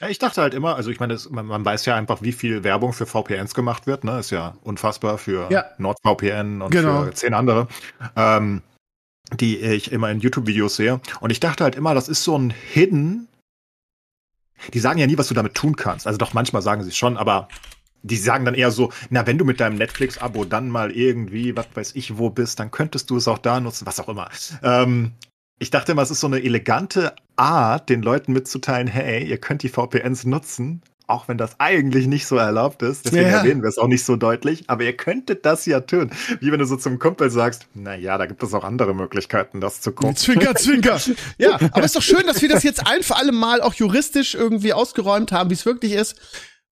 Ja, 0.00 0.08
ich 0.08 0.18
dachte 0.18 0.42
halt 0.42 0.52
immer, 0.52 0.76
also 0.76 0.90
ich 0.90 1.00
meine, 1.00 1.14
das, 1.14 1.30
man, 1.30 1.46
man 1.46 1.64
weiß 1.64 1.86
ja 1.86 1.94
einfach, 1.94 2.20
wie 2.22 2.32
viel 2.32 2.64
Werbung 2.64 2.92
für 2.92 3.06
VPNs 3.06 3.54
gemacht 3.54 3.86
wird, 3.86 4.04
ne? 4.04 4.18
Ist 4.18 4.30
ja 4.30 4.56
unfassbar 4.62 5.16
für 5.18 5.48
Ja. 5.50 5.64
NordVPN 5.78 6.60
und 6.62 6.70
Genau. 6.72 7.04
für 7.04 7.14
zehn 7.14 7.32
andere, 7.32 7.68
ähm, 8.16 8.60
die 9.40 9.58
ich 9.58 9.92
immer 9.92 10.10
in 10.10 10.20
YouTube-Videos 10.20 10.76
sehe. 10.76 11.00
Und 11.20 11.30
ich 11.30 11.40
dachte 11.40 11.64
halt 11.64 11.76
immer, 11.76 11.94
das 11.94 12.08
ist 12.08 12.24
so 12.24 12.36
ein 12.36 12.50
Hidden. 12.50 13.28
Die 14.72 14.78
sagen 14.78 14.98
ja 14.98 15.06
nie, 15.06 15.18
was 15.18 15.28
du 15.28 15.34
damit 15.34 15.54
tun 15.54 15.76
kannst. 15.76 16.06
Also 16.06 16.18
doch 16.18 16.32
manchmal 16.32 16.62
sagen 16.62 16.82
sie 16.82 16.88
es 16.88 16.96
schon, 16.96 17.16
aber 17.16 17.48
die 18.02 18.16
sagen 18.16 18.44
dann 18.44 18.54
eher 18.54 18.70
so, 18.70 18.92
na, 19.10 19.26
wenn 19.26 19.38
du 19.38 19.44
mit 19.44 19.60
deinem 19.60 19.76
Netflix-Abo 19.76 20.44
dann 20.44 20.68
mal 20.68 20.92
irgendwie, 20.92 21.56
was 21.56 21.66
weiß 21.74 21.94
ich, 21.96 22.18
wo 22.18 22.30
bist, 22.30 22.60
dann 22.60 22.70
könntest 22.70 23.10
du 23.10 23.16
es 23.16 23.28
auch 23.28 23.38
da 23.38 23.60
nutzen, 23.60 23.86
was 23.86 24.00
auch 24.00 24.08
immer. 24.08 24.28
Ähm, 24.62 25.12
ich 25.58 25.70
dachte 25.70 25.92
immer, 25.92 26.02
es 26.02 26.10
ist 26.10 26.20
so 26.20 26.26
eine 26.26 26.42
elegante 26.42 27.14
Art, 27.36 27.88
den 27.88 28.02
Leuten 28.02 28.32
mitzuteilen, 28.32 28.86
hey, 28.86 29.24
ihr 29.24 29.38
könnt 29.38 29.62
die 29.62 29.68
VPNs 29.68 30.24
nutzen, 30.24 30.82
auch 31.08 31.28
wenn 31.28 31.38
das 31.38 31.60
eigentlich 31.60 32.06
nicht 32.06 32.26
so 32.26 32.36
erlaubt 32.36 32.82
ist. 32.82 33.04
Deswegen 33.06 33.30
Ja. 33.30 33.38
erwähnen 33.38 33.62
wir 33.62 33.68
es 33.68 33.78
auch 33.78 33.86
nicht 33.86 34.04
so 34.04 34.16
deutlich, 34.16 34.64
aber 34.68 34.82
ihr 34.84 34.96
könntet 34.96 35.46
das 35.46 35.64
ja 35.66 35.80
tun. 35.80 36.10
Wie 36.40 36.50
wenn 36.50 36.58
du 36.58 36.66
so 36.66 36.76
zum 36.76 36.98
Kumpel 36.98 37.30
sagst, 37.30 37.66
na 37.74 37.94
ja, 37.94 38.18
da 38.18 38.26
gibt 38.26 38.42
es 38.42 38.52
auch 38.54 38.64
andere 38.64 38.94
Möglichkeiten, 38.94 39.60
das 39.60 39.80
zu 39.80 39.92
gucken. 39.92 40.16
Zwinker, 40.16 40.54
zwinker. 40.56 41.00
Ja, 41.38 41.58
aber 41.72 41.84
ist 41.84 41.94
doch 41.96 42.02
schön, 42.02 42.26
dass 42.26 42.42
wir 42.42 42.48
das 42.48 42.62
jetzt 42.62 42.86
ein 42.86 43.02
für 43.02 43.16
alle 43.16 43.32
Mal 43.32 43.60
auch 43.62 43.74
juristisch 43.74 44.34
irgendwie 44.34 44.72
ausgeräumt 44.72 45.32
haben, 45.32 45.50
wie 45.50 45.54
es 45.54 45.64
wirklich 45.66 45.92
ist. 45.92 46.16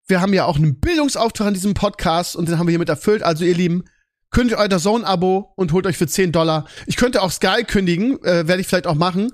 Wir 0.07 0.21
haben 0.21 0.33
ja 0.33 0.45
auch 0.45 0.57
einen 0.57 0.79
Bildungsauftrag 0.79 1.47
in 1.47 1.53
diesem 1.53 1.73
Podcast 1.73 2.35
und 2.35 2.47
den 2.49 2.59
haben 2.59 2.67
wir 2.67 2.71
hiermit 2.71 2.89
erfüllt. 2.89 3.23
Also 3.23 3.43
ihr 3.45 3.55
Lieben, 3.55 3.85
kündigt 4.31 4.57
euer 4.59 4.69
Zone-Abo 4.77 5.53
und 5.55 5.71
holt 5.71 5.87
euch 5.87 5.97
für 5.97 6.07
10 6.07 6.31
Dollar. 6.33 6.65
Ich 6.87 6.97
könnte 6.97 7.21
auch 7.21 7.31
Sky 7.31 7.63
kündigen, 7.65 8.21
äh, 8.23 8.47
werde 8.47 8.59
ich 8.61 8.67
vielleicht 8.67 8.85
auch 8.87 8.95
machen. 8.95 9.31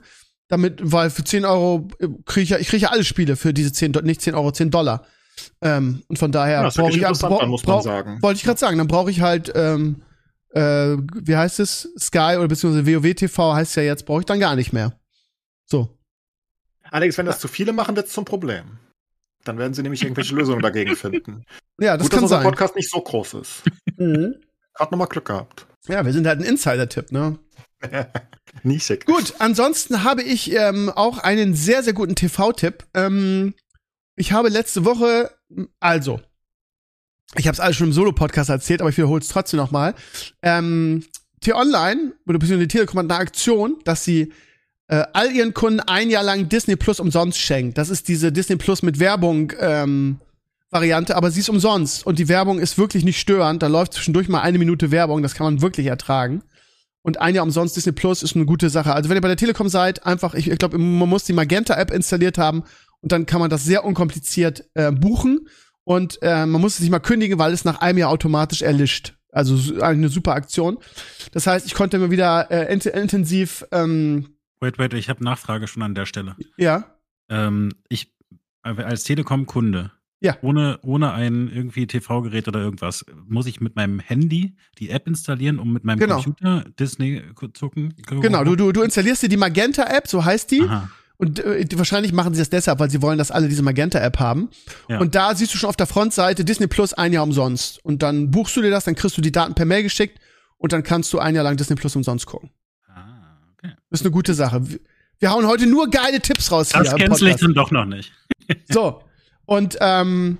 Damit, 0.52 0.80
weil 0.84 1.10
für 1.10 1.24
10 1.24 1.46
Euro 1.46 1.88
äh, 2.00 2.08
kriege 2.26 2.44
ich 2.44 2.50
ja, 2.50 2.58
ich 2.58 2.68
kriege 2.68 2.84
ja 2.84 2.90
alle 2.90 3.06
Spiele 3.06 3.38
für 3.38 3.54
diese 3.54 3.72
10, 3.72 3.94
Do- 3.94 4.02
nicht 4.02 4.22
10 4.22 4.36
Euro, 4.36 4.52
10 4.52 4.70
Dollar. 4.70 5.06
Ähm, 5.62 6.04
und 6.10 6.20
von 6.20 6.34
daher 6.34 6.64
Ja, 6.64 6.70
brauche 6.70 6.92
ich 6.92 7.00
dann 7.02 7.50
muss 7.50 7.66
man 7.66 7.82
sagen. 7.82 8.22
Wollte 8.22 8.38
ich 8.38 8.44
gerade 8.44 8.60
sagen, 8.60 8.78
dann 8.78 8.88
brauche 8.88 9.10
ich 9.10 9.22
halt 9.22 9.50
ähm, 9.56 10.04
äh, 10.50 10.98
wie 11.14 11.38
heißt 11.38 11.62
es? 11.62 11.90
Sky 11.98 12.36
oder 12.38 12.50
beziehungsweise 12.50 12.86
WoW 12.86 13.14
TV 13.16 13.54
heißt 13.54 13.78
ja 13.78 13.84
jetzt, 13.84 14.06
brauche 14.06 14.20
ich 14.20 14.26
dann 14.26 14.42
gar 14.42 14.58
nicht 14.58 14.74
mehr. 14.74 14.94
So. 15.66 15.98
Allerdings, 16.84 17.18
wenn 17.18 17.26
das 17.26 17.40
zu 17.40 17.48
viele 17.48 17.72
machen, 17.72 17.96
wird 17.96 18.08
es 18.08 18.14
zum 18.14 18.26
Problem. 18.26 18.78
Dann 19.46 19.58
werden 19.58 19.74
sie 19.74 19.82
nämlich 19.84 20.04
irgendwelche 20.04 20.36
Lösungen 20.36 20.62
dagegen 20.62 20.98
finden. 20.98 21.46
Ja, 21.80 21.96
das 21.96 22.08
Gut, 22.08 22.12
kann 22.12 22.18
dass 22.18 22.24
unser 22.24 22.36
sein. 22.42 22.44
Podcast 22.44 22.76
nicht 22.76 22.92
so 22.92 23.00
groß 23.00 23.36
ist. 23.36 23.64
Mhm. 23.98 24.36
Hat 24.76 24.92
nochmal 24.92 25.08
Glück 25.08 25.26
gehabt. 25.26 25.66
Ja, 25.88 26.06
wir 26.06 26.12
sind 26.12 26.28
halt 26.28 26.40
ein 26.40 26.46
Insider-Tipp, 26.46 27.14
ne? 27.14 27.40
Nischig. 28.64 29.06
Gut, 29.06 29.36
ansonsten 29.40 30.04
habe 30.04 30.24
ich 30.24 30.54
ähm, 30.54 30.90
auch 30.90 31.18
einen 31.18 31.56
sehr, 31.56 31.84
sehr 31.84 31.94
guten 31.94 32.16
TV-Tipp. 32.16 32.86
Ähm, 32.94 33.54
ich 34.16 34.32
habe 34.32 34.50
letzte 34.50 34.86
Woche, 34.86 35.32
also, 35.80 36.22
ich 37.36 37.48
habe 37.48 37.54
es 37.54 37.60
alles 37.60 37.78
schon 37.78 37.88
im 37.88 37.94
Solo-Podcast 37.94 38.50
erzählt, 38.50 38.82
aber 38.82 38.90
ich 38.90 38.98
wiederhole 38.98 39.22
es 39.22 39.30
trotzdem 39.30 39.58
noch 39.58 39.72
mal. 39.72 39.96
Ähm, 40.42 41.06
T-Online, 41.42 42.14
oder 42.28 42.38
beziehungsweise 42.40 42.68
die 42.68 42.78
Telekom 42.78 43.00
hat 43.00 43.12
eine 43.12 43.20
Aktion, 43.20 43.78
dass 43.86 44.04
sie 44.04 44.32
äh, 44.88 45.06
all 45.14 45.32
ihren 45.32 45.54
Kunden 45.54 45.80
ein 45.80 46.10
Jahr 46.10 46.24
lang 46.24 46.50
Disney 46.50 46.76
Plus 46.76 47.00
umsonst 47.00 47.40
schenkt. 47.40 47.78
Das 47.78 47.90
ist 47.90 48.08
diese 48.08 48.32
Disney 48.32 48.58
Plus 48.58 48.84
mit 48.84 49.00
Werbung 49.00 49.54
ähm, 49.60 50.20
Variante, 50.70 51.16
aber 51.16 51.32
sie 51.32 51.40
ist 51.40 51.50
umsonst 51.50 52.06
und 52.06 52.20
die 52.20 52.28
Werbung 52.30 52.60
ist 52.60 52.78
wirklich 52.78 53.04
nicht 53.04 53.20
störend. 53.20 53.64
Da 53.64 53.68
läuft 53.68 53.94
zwischendurch 53.94 54.30
mal 54.30 54.42
eine 54.42 54.58
Minute 54.58 54.92
Werbung, 54.92 55.22
das 55.22 55.34
kann 55.34 55.46
man 55.46 55.62
wirklich 55.62 55.88
ertragen. 55.88 56.44
Und 57.04 57.20
ein 57.20 57.34
Jahr 57.36 57.44
umsonst 57.44 57.76
Disney 57.76 57.92
Plus 57.94 58.22
ist 58.24 58.36
eine 58.36 58.46
gute 58.46 58.70
Sache. 58.70 58.94
Also 58.94 59.10
wenn 59.10 59.18
ihr 59.18 59.22
bei 59.22 59.28
der 59.28 59.38
Telekom 59.38 59.70
seid, 59.70 60.06
einfach, 60.06 60.34
ich, 60.36 60.50
ich 60.50 60.58
glaube, 60.60 60.78
man 60.78 61.10
muss 61.10 61.24
die 61.24 61.34
Magenta-App 61.34 61.92
installiert 61.92 62.38
haben 62.38 62.64
und 63.02 63.12
dann 63.12 63.26
kann 63.26 63.40
man 63.40 63.50
das 63.50 63.64
sehr 63.64 63.84
unkompliziert 63.86 64.66
äh, 64.76 64.92
buchen. 64.92 65.48
Und 65.84 66.20
äh, 66.22 66.46
man 66.46 66.62
muss 66.62 66.76
es 66.76 66.80
nicht 66.82 66.92
mal 66.92 67.00
kündigen, 67.00 67.40
weil 67.40 67.54
es 67.54 67.66
nach 67.66 67.82
einem 67.82 67.98
Jahr 67.98 68.12
automatisch 68.12 68.62
erlischt. 68.62 69.16
Also 69.32 69.58
su- 69.58 69.82
eine 69.82 70.10
super 70.10 70.34
Aktion. 70.34 70.78
Das 71.32 71.48
heißt, 71.48 71.66
ich 71.66 71.74
konnte 71.74 71.98
immer 71.98 72.12
wieder 72.12 72.52
äh, 72.52 72.72
int 72.72 72.86
intensiv, 72.86 73.66
ähm, 73.72 74.36
Wait, 74.60 74.78
wait, 74.78 74.94
ich 74.94 75.10
habe 75.10 75.24
Nachfrage 75.24 75.68
schon 75.68 75.82
an 75.82 75.96
der 75.96 76.06
Stelle. 76.06 76.36
ja, 76.56 76.86
Ähm, 77.30 77.72
ich 77.90 78.14
äh, 78.64 78.80
als 78.84 79.04
Telekom-Kunde, 79.06 79.92
Ja. 80.24 80.38
ohne, 80.44 80.80
ohne 80.84 81.14
ein 81.14 81.50
irgendwie 81.52 81.88
TV-Gerät 81.88 82.48
oder 82.48 82.60
irgendwas, 82.60 83.04
muss 83.28 83.48
ich 83.48 83.60
mit 83.60 83.76
meinem 83.76 84.00
Handy 84.00 84.56
die 84.78 84.92
App 84.92 85.08
installieren, 85.08 85.58
um 85.58 85.74
mit 85.74 85.84
meinem 85.84 85.98
Genau. 86.00 86.22
Computer 86.22 86.64
Disney 86.80 87.24
zu 87.54 87.70
gucken? 87.70 87.94
genau. 88.22 88.44
Du, 88.44 88.56
du, 88.56 88.72
du 88.72 88.84
installierst 88.84 89.24
dir 89.24 89.30
die 89.30 89.38
Magenta-App, 89.38 90.08
so 90.08 90.24
heißt 90.24 90.52
die. 90.52 90.62
Aha. 90.62 90.90
Und 91.18 91.40
äh, 91.40 91.66
wahrscheinlich 91.76 92.14
machen 92.14 92.34
sie 92.36 92.40
das 92.42 92.50
deshalb, 92.50 92.80
weil 92.80 92.90
sie 92.92 93.02
wollen, 93.02 93.18
dass 93.18 93.30
alle 93.32 93.48
diese 93.48 93.62
Magenta-App 93.64 94.20
haben. 94.20 94.50
Ja. 94.90 95.00
Und 95.00 95.14
da 95.16 95.34
siehst 95.36 95.54
du 95.54 95.58
schon 95.58 95.70
auf 95.70 95.76
der 95.76 95.86
Frontseite 95.88 96.46
Disney 96.46 96.68
Plus 96.68 96.94
ein 96.94 97.14
Jahr 97.14 97.24
umsonst. 97.24 97.84
Und 97.84 98.02
dann 98.04 98.30
buchst 98.32 98.56
du 98.56 98.62
dir 98.62 98.70
das, 98.72 98.86
dann 98.86 98.96
kriegst 98.96 99.18
du 99.18 99.22
die 99.22 99.32
Daten 99.32 99.54
per 99.56 99.66
Mail 99.66 99.84
geschickt 99.84 100.20
und 100.58 100.72
dann 100.72 100.84
kannst 100.84 101.12
du 101.14 101.20
ein 101.20 101.34
Jahr 101.36 101.44
lang 101.44 101.58
Disney 101.58 101.76
Plus 101.76 101.96
umsonst 101.96 102.26
gucken. 102.28 102.50
Ah, 102.88 103.38
okay. 103.58 103.74
Das 103.90 104.02
ist 104.02 104.06
eine 104.06 104.12
gute 104.12 104.34
Sache. 104.36 104.62
Wir- 105.20 105.32
hauen 105.32 105.46
heute 105.46 105.68
nur 105.68 105.90
geile 105.92 106.20
Tipps 106.22 106.52
raus 106.52 106.70
Das 106.70 106.88
ich 106.94 107.06
Podcast. 107.08 107.42
dann 107.44 107.54
doch 107.54 107.70
noch 107.72 107.86
nicht. 107.86 108.12
So. 108.70 109.02
Und 109.52 109.78
ähm, 109.82 110.38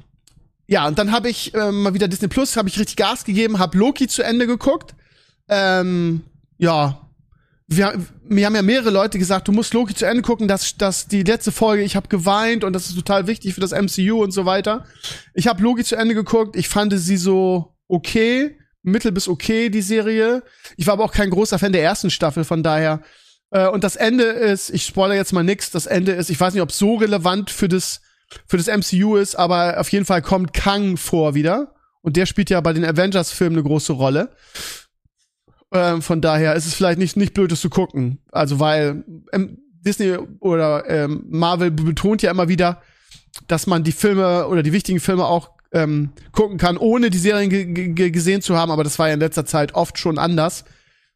ja, 0.68 0.88
und 0.88 0.98
dann 0.98 1.12
habe 1.12 1.28
ich 1.28 1.54
ähm, 1.54 1.84
mal 1.84 1.94
wieder 1.94 2.08
Disney 2.08 2.30
Plus, 2.30 2.56
habe 2.56 2.70
ich 2.70 2.80
richtig 2.80 2.96
Gas 2.96 3.26
gegeben, 3.26 3.60
habe 3.60 3.78
Loki 3.78 4.08
zu 4.08 4.24
Ende 4.24 4.48
geguckt. 4.48 4.96
Ähm, 5.50 6.22
ja. 6.58 7.10
Wir, 7.68 8.00
mir 8.24 8.46
haben 8.46 8.56
ja 8.56 8.62
mehrere 8.62 8.90
Leute 8.90 9.20
gesagt, 9.20 9.50
du 9.50 9.52
musst 9.52 9.74
Loki 9.74 9.94
zu 9.94 10.06
Ende 10.06 10.22
gucken, 10.22 10.48
dass, 10.48 10.78
dass 10.78 11.10
die 11.10 11.24
letzte 11.24 11.52
Folge, 11.52 11.84
ich 11.84 11.98
habe 11.98 12.08
geweint 12.08 12.64
und 12.64 12.72
das 12.72 12.88
ist 12.88 12.96
total 12.96 13.28
wichtig 13.28 13.54
für 13.54 13.60
das 13.60 13.74
MCU 13.74 14.24
und 14.24 14.32
so 14.32 14.46
weiter. 14.46 14.86
Ich 15.34 15.46
habe 15.46 15.62
Loki 15.62 15.84
zu 15.84 15.98
Ende 15.98 16.16
geguckt, 16.16 16.56
ich 16.56 16.70
fand 16.70 16.94
sie 16.98 17.18
so 17.18 17.76
okay, 17.90 18.58
mittel 18.82 19.12
bis 19.12 19.28
okay, 19.28 19.68
die 19.70 19.82
Serie. 19.82 20.42
Ich 20.78 20.88
war 20.88 20.94
aber 20.94 21.04
auch 21.04 21.14
kein 21.14 21.32
großer 21.32 21.60
Fan 21.60 21.74
der 21.74 21.84
ersten 21.84 22.12
Staffel, 22.12 22.46
von 22.46 22.64
daher. 22.64 23.02
Äh, 23.50 23.68
und 23.68 23.84
das 23.84 23.98
Ende 23.98 24.24
ist, 24.24 24.70
ich 24.70 24.86
spoilere 24.86 25.18
jetzt 25.18 25.34
mal 25.34 25.44
nix, 25.44 25.70
das 25.70 25.86
Ende 25.86 26.14
ist, 26.14 26.30
ich 26.30 26.40
weiß 26.40 26.54
nicht, 26.54 26.64
ob 26.64 26.72
so 26.72 26.96
relevant 26.96 27.50
für 27.50 27.68
das, 27.68 28.00
für 28.48 28.58
das 28.58 28.68
MCU 28.68 29.16
ist, 29.16 29.36
aber 29.36 29.80
auf 29.80 29.90
jeden 29.90 30.06
Fall 30.06 30.22
kommt 30.22 30.54
Kang 30.54 30.98
vor 30.98 31.36
wieder. 31.36 31.74
Und 32.02 32.18
der 32.18 32.26
spielt 32.26 32.50
ja 32.50 32.62
bei 32.62 32.74
den 32.74 32.86
Avengers-Filmen 32.86 33.58
eine 33.58 33.64
große 33.64 33.94
Rolle. 33.94 34.30
Ähm, 35.74 36.02
von 36.02 36.22
daher 36.22 36.56
ist 36.56 36.66
es 36.66 36.74
vielleicht 36.74 37.00
nicht, 37.00 37.16
nicht 37.16 37.34
blöd, 37.34 37.52
das 37.52 37.62
zu 37.62 37.70
gucken. 37.70 38.20
Also, 38.32 38.60
weil 38.60 39.04
ähm, 39.32 39.60
Disney 39.82 40.18
oder 40.40 40.90
ähm, 40.90 41.26
Marvel 41.30 41.72
betont 41.72 42.22
ja 42.22 42.32
immer 42.32 42.50
wieder, 42.50 42.82
dass 43.48 43.68
man 43.68 43.84
die 43.84 43.92
Filme 43.92 44.48
oder 44.48 44.64
die 44.64 44.74
wichtigen 44.74 45.00
Filme 45.00 45.26
auch 45.26 45.52
ähm, 45.72 46.10
gucken 46.32 46.58
kann, 46.58 46.78
ohne 46.78 47.10
die 47.10 47.18
Serien 47.18 47.50
ge 47.50 47.66
ge 47.66 48.12
gesehen 48.12 48.42
zu 48.42 48.58
haben. 48.58 48.72
Aber 48.72 48.84
das 48.84 49.00
war 49.00 49.08
ja 49.08 49.14
in 49.14 49.20
letzter 49.20 49.46
Zeit 49.46 49.74
oft 49.74 49.98
schon 49.98 50.18
anders. 50.18 50.66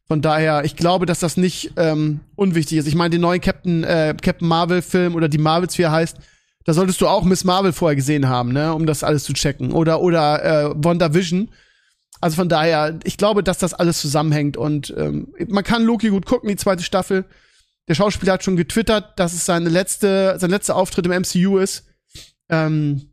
Von 0.08 0.22
daher, 0.22 0.64
ich 0.64 0.76
glaube, 0.76 1.04
dass 1.04 1.18
das 1.18 1.36
nicht 1.36 1.72
ähm, 1.76 2.20
unwichtig 2.36 2.78
ist. 2.78 2.86
Ich 2.86 2.94
meine, 2.94 3.10
den 3.10 3.20
neuen 3.20 3.40
Captain, 3.40 3.82
äh, 3.82 4.14
Captain 4.20 4.46
Marvel-Film 4.46 5.16
oder 5.16 5.28
die 5.28 5.38
Marvels, 5.38 5.76
wie 5.78 5.82
er 5.82 5.90
heißt, 5.90 6.16
da 6.66 6.74
solltest 6.74 7.00
du 7.00 7.06
auch 7.06 7.22
Miss 7.22 7.44
Marvel 7.44 7.72
vorher 7.72 7.94
gesehen 7.94 8.28
haben, 8.28 8.52
ne, 8.52 8.74
um 8.74 8.86
das 8.86 9.04
alles 9.04 9.22
zu 9.22 9.32
checken. 9.32 9.72
Oder 9.72 10.00
oder 10.00 10.44
äh, 10.44 10.74
WandaVision. 10.74 11.48
Also 12.20 12.36
von 12.36 12.48
daher, 12.48 12.98
ich 13.04 13.16
glaube, 13.16 13.44
dass 13.44 13.58
das 13.58 13.72
alles 13.72 14.00
zusammenhängt 14.00 14.56
und 14.56 14.92
ähm, 14.96 15.32
man 15.48 15.62
kann 15.62 15.84
Loki 15.84 16.08
gut 16.08 16.26
gucken, 16.26 16.48
die 16.48 16.56
zweite 16.56 16.82
Staffel. 16.82 17.24
Der 17.88 17.94
Schauspieler 17.94 18.32
hat 18.32 18.42
schon 18.42 18.56
getwittert, 18.56 19.18
dass 19.18 19.32
es 19.32 19.46
seine 19.46 19.68
letzte, 19.68 20.36
sein 20.38 20.50
letzter 20.50 20.74
Auftritt 20.74 21.06
im 21.06 21.12
MCU 21.12 21.58
ist. 21.58 21.84
Ähm, 22.48 23.12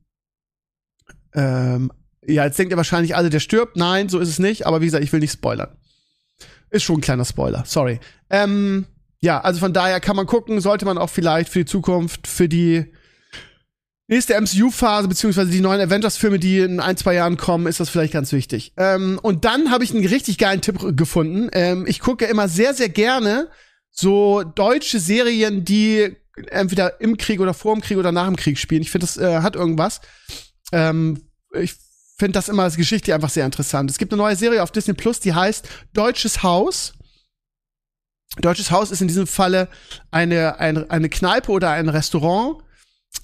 ähm, 1.36 1.92
ja, 2.26 2.46
jetzt 2.46 2.58
denkt 2.58 2.74
ihr 2.74 2.78
wahrscheinlich 2.78 3.16
alle, 3.16 3.30
der 3.30 3.40
stirbt. 3.40 3.76
Nein, 3.76 4.10
so 4.10 4.18
ist 4.18 4.30
es 4.30 4.40
nicht. 4.40 4.66
Aber 4.66 4.82
wie 4.82 4.86
gesagt, 4.86 5.04
ich 5.04 5.14
will 5.14 5.20
nicht 5.20 5.34
spoilern. 5.34 5.78
Ist 6.72 6.84
schon 6.84 6.98
ein 6.98 7.02
kleiner 7.02 7.26
Spoiler, 7.26 7.64
sorry. 7.68 8.00
Ähm, 8.32 8.88
ja, 9.22 9.42
also 9.42 9.60
von 9.60 9.74
daher 9.74 10.00
kann 10.00 10.16
man 10.16 10.26
gucken, 10.26 10.60
sollte 10.60 10.86
man 10.86 10.98
auch 10.98 11.10
vielleicht 11.10 11.50
für 11.50 11.60
die 11.60 11.66
Zukunft, 11.66 12.26
für 12.26 12.50
die 12.50 12.92
nächste 14.08 14.40
MCU-Phase, 14.40 15.08
beziehungsweise 15.08 15.52
die 15.52 15.62
neuen 15.62 15.82
Avengers-Filme, 15.82 16.40
die 16.40 16.60
in 16.60 16.80
ein, 16.80 16.98
zwei 16.98 17.16
Jahren 17.16 17.38
kommen, 17.38 17.68
ist 17.68 17.80
das 17.80 17.90
vielleicht 17.90 18.14
ganz 18.14 18.32
wichtig. 18.32 18.74
Ähm, 18.78 19.20
und 19.22 19.46
dann 19.46 19.72
habe 19.72 19.84
ich 19.84 19.92
einen 19.92 20.06
richtig 20.06 20.38
geilen 20.38 20.62
Tipp 20.62 20.96
gefunden. 20.96 21.50
Ähm, 21.54 21.86
ich 21.88 22.00
gucke 22.00 22.26
immer 22.26 22.48
sehr, 22.48 22.74
sehr 22.74 22.90
gerne 22.90 23.50
so 23.90 24.44
deutsche 24.44 25.00
Serien, 25.00 25.64
die 25.64 26.16
entweder 26.48 27.00
im 27.00 27.18
Krieg 27.18 27.40
oder 27.40 27.54
vor 27.54 27.76
dem 27.76 27.82
Krieg 27.82 27.98
oder 27.98 28.12
nach 28.12 28.26
dem 28.26 28.36
Krieg 28.36 28.58
spielen. 28.58 28.82
Ich 28.82 28.92
finde, 28.92 29.06
das 29.06 29.18
äh, 29.18 29.42
hat 29.42 29.56
irgendwas. 29.56 30.02
Ähm, 30.72 31.30
ich 31.54 31.76
finde 32.18 32.34
das 32.34 32.50
immer 32.50 32.64
als 32.64 32.76
Geschichte 32.76 33.14
einfach 33.14 33.30
sehr 33.30 33.46
interessant. 33.46 33.90
Es 33.90 33.98
gibt 33.98 34.12
eine 34.12 34.22
neue 34.22 34.36
Serie 34.36 34.64
auf 34.64 34.72
Disney 34.72 34.94
Plus, 34.94 35.20
die 35.20 35.34
heißt 35.34 35.68
Deutsches 35.94 36.44
Haus. 36.44 36.94
Deutsches 38.38 38.72
Haus 38.72 38.90
ist 38.90 39.02
in 39.02 39.08
diesem 39.08 39.28
Falle 39.28 39.68
eine, 40.10 40.60
eine, 40.60 40.90
eine 40.90 41.10
Kneipe 41.10 41.52
oder 41.52 41.70
ein 41.70 41.90
Restaurant, 41.90 42.64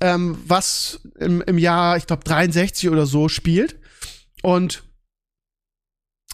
ähm, 0.02 0.38
was 0.46 1.02
im, 1.20 1.42
im 1.42 1.58
Jahr, 1.58 1.98
ich 1.98 2.08
glaube, 2.08 2.24
63 2.24 2.90
oder 2.90 3.06
so 3.06 3.30
spielt. 3.30 3.78
Und 4.42 4.84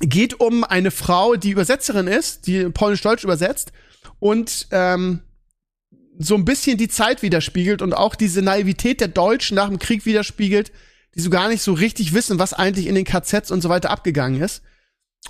geht 0.02 0.40
um 0.40 0.64
eine 0.64 0.92
Frau, 0.92 1.36
die 1.36 1.52
Übersetzerin 1.52 2.08
ist, 2.08 2.48
die 2.48 2.70
polnisch-deutsch 2.70 3.24
übersetzt 3.24 3.72
und 4.20 4.68
ähm, 4.72 5.22
so 6.18 6.36
ein 6.36 6.46
bisschen 6.46 6.78
die 6.78 6.88
Zeit 6.88 7.22
widerspiegelt 7.22 7.82
und 7.82 7.94
auch 7.94 8.16
diese 8.16 8.42
Naivität 8.42 9.02
der 9.02 9.08
Deutschen 9.08 9.56
nach 9.56 9.68
dem 9.68 9.80
Krieg 9.80 10.06
widerspiegelt, 10.06 10.72
die 11.16 11.22
so 11.22 11.30
gar 11.30 11.48
nicht 11.48 11.62
so 11.62 11.74
richtig 11.74 12.14
wissen, 12.14 12.40
was 12.40 12.54
eigentlich 12.54 12.88
in 12.88 12.96
den 12.96 13.06
KZs 13.06 13.52
und 13.52 13.62
so 13.62 13.70
weiter 13.70 13.90
abgegangen 13.90 14.42
ist. 14.42 14.62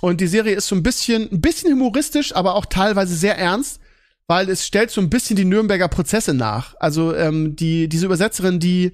Und 0.00 0.20
die 0.20 0.26
Serie 0.26 0.54
ist 0.54 0.66
so 0.66 0.74
ein 0.74 0.82
bisschen, 0.82 1.30
ein 1.32 1.40
bisschen 1.40 1.72
humoristisch, 1.72 2.34
aber 2.34 2.54
auch 2.54 2.66
teilweise 2.66 3.14
sehr 3.14 3.38
ernst, 3.38 3.80
weil 4.26 4.48
es 4.48 4.66
stellt 4.66 4.90
so 4.90 5.00
ein 5.00 5.10
bisschen 5.10 5.36
die 5.36 5.44
Nürnberger 5.44 5.88
Prozesse 5.88 6.34
nach. 6.34 6.74
Also 6.78 7.14
ähm, 7.14 7.56
die 7.56 7.88
diese 7.88 8.06
Übersetzerin, 8.06 8.60
die 8.60 8.92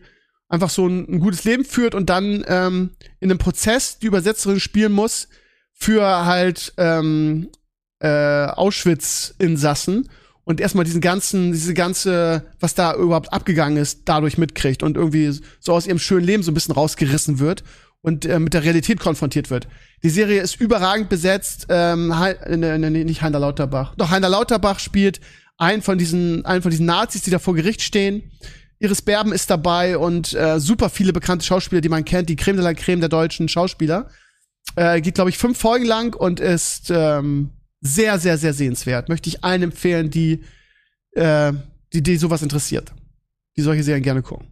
einfach 0.48 0.70
so 0.70 0.86
ein, 0.86 1.08
ein 1.08 1.20
gutes 1.20 1.44
Leben 1.44 1.64
führt 1.64 1.94
und 1.94 2.10
dann 2.10 2.44
ähm, 2.46 2.90
in 3.20 3.30
einem 3.30 3.38
Prozess 3.38 3.98
die 3.98 4.06
Übersetzerin 4.06 4.60
spielen 4.60 4.92
muss 4.92 5.28
für 5.72 6.04
halt 6.26 6.74
ähm, 6.76 7.48
äh, 8.00 8.46
Auschwitz-Insassen 8.46 10.08
und 10.44 10.60
erstmal 10.60 10.84
diesen 10.84 11.00
ganzen, 11.00 11.52
diese 11.52 11.72
ganze, 11.72 12.44
was 12.60 12.74
da 12.74 12.94
überhaupt 12.94 13.32
abgegangen 13.32 13.78
ist, 13.78 14.02
dadurch 14.04 14.38
mitkriegt 14.38 14.82
und 14.82 14.96
irgendwie 14.96 15.32
so 15.60 15.72
aus 15.72 15.86
ihrem 15.86 15.98
schönen 15.98 16.26
Leben 16.26 16.42
so 16.42 16.50
ein 16.50 16.54
bisschen 16.54 16.74
rausgerissen 16.74 17.38
wird 17.38 17.64
und 18.02 18.26
äh, 18.26 18.38
mit 18.38 18.52
der 18.52 18.64
Realität 18.64 19.00
konfrontiert 19.00 19.50
wird. 19.50 19.68
Die 20.02 20.10
Serie 20.10 20.40
ist 20.40 20.60
überragend 20.60 21.08
besetzt. 21.08 21.66
Ähm, 21.68 22.12
äh, 22.12 22.56
ne, 22.56 22.78
ne, 22.78 22.90
nicht 22.90 23.22
Heiner 23.22 23.38
Lauterbach. 23.38 23.94
Doch 23.96 24.10
Heiner 24.10 24.28
Lauterbach 24.28 24.78
spielt 24.78 25.20
einen 25.58 25.82
von 25.82 25.98
diesen, 25.98 26.44
einen 26.44 26.62
von 26.62 26.70
diesen 26.70 26.86
Nazis, 26.86 27.22
die 27.22 27.30
da 27.30 27.38
vor 27.38 27.54
Gericht 27.54 27.82
stehen. 27.82 28.32
Iris 28.80 29.02
Berben 29.02 29.32
ist 29.32 29.48
dabei 29.48 29.96
und 29.96 30.34
äh, 30.34 30.58
super 30.58 30.90
viele 30.90 31.12
bekannte 31.12 31.44
Schauspieler, 31.44 31.80
die 31.80 31.88
man 31.88 32.04
kennt, 32.04 32.28
die 32.28 32.34
Creme 32.34 32.56
de 32.56 32.64
la 32.64 32.74
Creme 32.74 32.98
der 32.98 33.08
deutschen 33.08 33.48
Schauspieler. 33.48 34.10
Äh, 34.74 35.00
geht, 35.00 35.14
glaube 35.14 35.30
ich, 35.30 35.38
fünf 35.38 35.56
Folgen 35.56 35.84
lang 35.84 36.16
und 36.16 36.40
ist 36.40 36.90
ähm, 36.90 37.50
sehr, 37.80 38.18
sehr, 38.18 38.38
sehr 38.38 38.54
sehenswert. 38.54 39.08
Möchte 39.08 39.28
ich 39.28 39.44
allen 39.44 39.62
empfehlen, 39.62 40.10
die, 40.10 40.42
äh, 41.12 41.52
die, 41.92 42.02
die 42.02 42.16
sowas 42.16 42.42
interessiert. 42.42 42.92
Die 43.56 43.62
solche 43.62 43.84
Serien 43.84 44.02
gerne 44.02 44.22
gucken. 44.22 44.48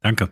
Danke. 0.00 0.30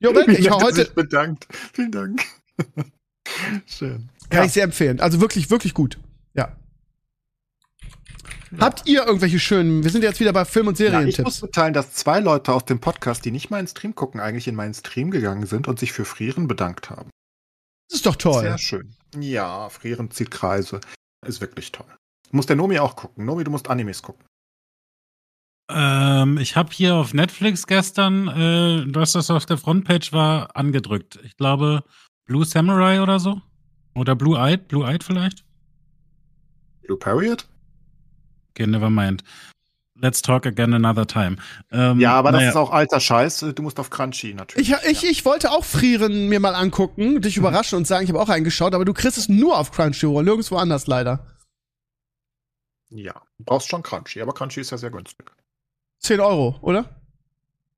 Jo, 0.00 0.12
Belke, 0.12 0.36
ich 0.36 0.46
er 0.46 0.56
heute, 0.56 0.84
bedankt. 0.94 1.46
Vielen 1.72 1.92
Dank. 1.92 2.24
Schön. 3.66 4.10
Kann 4.30 4.40
ja. 4.40 4.44
ich 4.44 4.52
sehr 4.52 4.64
empfehlen. 4.64 5.00
Also 5.00 5.20
wirklich, 5.20 5.50
wirklich 5.50 5.74
gut. 5.74 5.98
Ja. 6.34 6.56
Ja. 8.50 8.58
Habt 8.60 8.86
ihr 8.86 9.06
irgendwelche 9.06 9.38
schönen? 9.38 9.84
Wir 9.84 9.90
sind 9.90 10.02
jetzt 10.02 10.20
wieder 10.20 10.32
bei 10.32 10.44
Film- 10.44 10.68
und 10.68 10.76
Serientipps. 10.76 11.18
Ja, 11.18 11.22
ich 11.22 11.26
muss 11.26 11.42
mitteilen, 11.42 11.74
dass 11.74 11.92
zwei 11.92 12.20
Leute 12.20 12.52
aus 12.52 12.64
dem 12.64 12.80
Podcast, 12.80 13.24
die 13.24 13.30
nicht 13.30 13.50
meinen 13.50 13.66
Stream 13.66 13.94
gucken, 13.94 14.20
eigentlich 14.20 14.48
in 14.48 14.54
meinen 14.54 14.72
Stream 14.72 15.10
gegangen 15.10 15.46
sind 15.46 15.68
und 15.68 15.78
sich 15.78 15.92
für 15.92 16.06
Frieren 16.06 16.48
bedankt 16.48 16.88
haben. 16.88 17.10
Das 17.88 17.96
ist 17.96 18.06
doch 18.06 18.16
toll. 18.16 18.42
Sehr 18.42 18.58
schön. 18.58 18.94
Ja, 19.18 19.68
Frieren 19.68 20.10
zieht 20.10 20.30
Kreise. 20.30 20.80
Ist 21.26 21.40
wirklich 21.40 21.72
toll. 21.72 21.86
Muss 22.30 22.46
der 22.46 22.56
Nomi 22.56 22.78
auch 22.78 22.96
gucken. 22.96 23.24
Nomi, 23.24 23.44
du 23.44 23.50
musst 23.50 23.68
Animes 23.68 24.02
gucken. 24.02 24.24
Ähm, 25.70 26.38
ich 26.38 26.56
habe 26.56 26.72
hier 26.72 26.94
auf 26.94 27.12
Netflix 27.12 27.66
gestern, 27.66 28.28
äh, 28.28 28.84
was 28.94 29.12
das 29.12 29.30
auf 29.30 29.44
der 29.44 29.58
Frontpage 29.58 30.12
war, 30.12 30.56
angedrückt. 30.56 31.18
Ich 31.24 31.36
glaube 31.36 31.84
Blue 32.24 32.44
Samurai 32.44 33.02
oder 33.02 33.18
so. 33.20 33.40
Oder 33.94 34.14
Blue 34.14 34.38
Eyed, 34.38 34.68
Blue 34.68 34.86
Eyed 34.86 35.04
vielleicht. 35.04 35.44
Blue 36.82 36.98
Period? 36.98 37.46
Okay, 38.50 38.66
never 38.66 38.90
mind. 38.90 39.22
Let's 40.00 40.22
talk 40.22 40.46
again 40.46 40.72
another 40.74 41.06
time. 41.06 41.36
Ähm, 41.72 41.98
ja, 41.98 42.12
aber 42.12 42.30
das 42.30 42.40
naja. 42.40 42.50
ist 42.50 42.56
auch 42.56 42.70
alter 42.70 43.00
Scheiß. 43.00 43.44
Du 43.54 43.62
musst 43.62 43.80
auf 43.80 43.90
Crunchy 43.90 44.32
natürlich. 44.32 44.70
Ich, 44.70 44.76
ich, 44.88 45.02
ja. 45.02 45.10
ich 45.10 45.24
wollte 45.24 45.50
auch 45.50 45.64
Frieren 45.64 46.28
mir 46.28 46.38
mal 46.38 46.54
angucken, 46.54 47.20
dich 47.20 47.36
mhm. 47.36 47.42
überraschen 47.42 47.76
und 47.76 47.86
sagen, 47.86 48.04
ich 48.04 48.10
habe 48.10 48.20
auch 48.20 48.28
reingeschaut, 48.28 48.74
aber 48.74 48.84
du 48.84 48.94
kriegst 48.94 49.18
es 49.18 49.28
nur 49.28 49.58
auf 49.58 49.72
Crunchyroll, 49.72 50.22
nirgendwo 50.22 50.56
anders 50.56 50.86
leider. 50.86 51.26
Ja, 52.90 53.14
du 53.38 53.44
brauchst 53.44 53.68
schon 53.68 53.82
Crunchy, 53.82 54.22
aber 54.22 54.32
Crunchy 54.32 54.60
ist 54.60 54.70
ja 54.70 54.78
sehr 54.78 54.90
günstig. 54.90 55.30
10 56.00 56.20
Euro, 56.20 56.56
oder? 56.60 56.90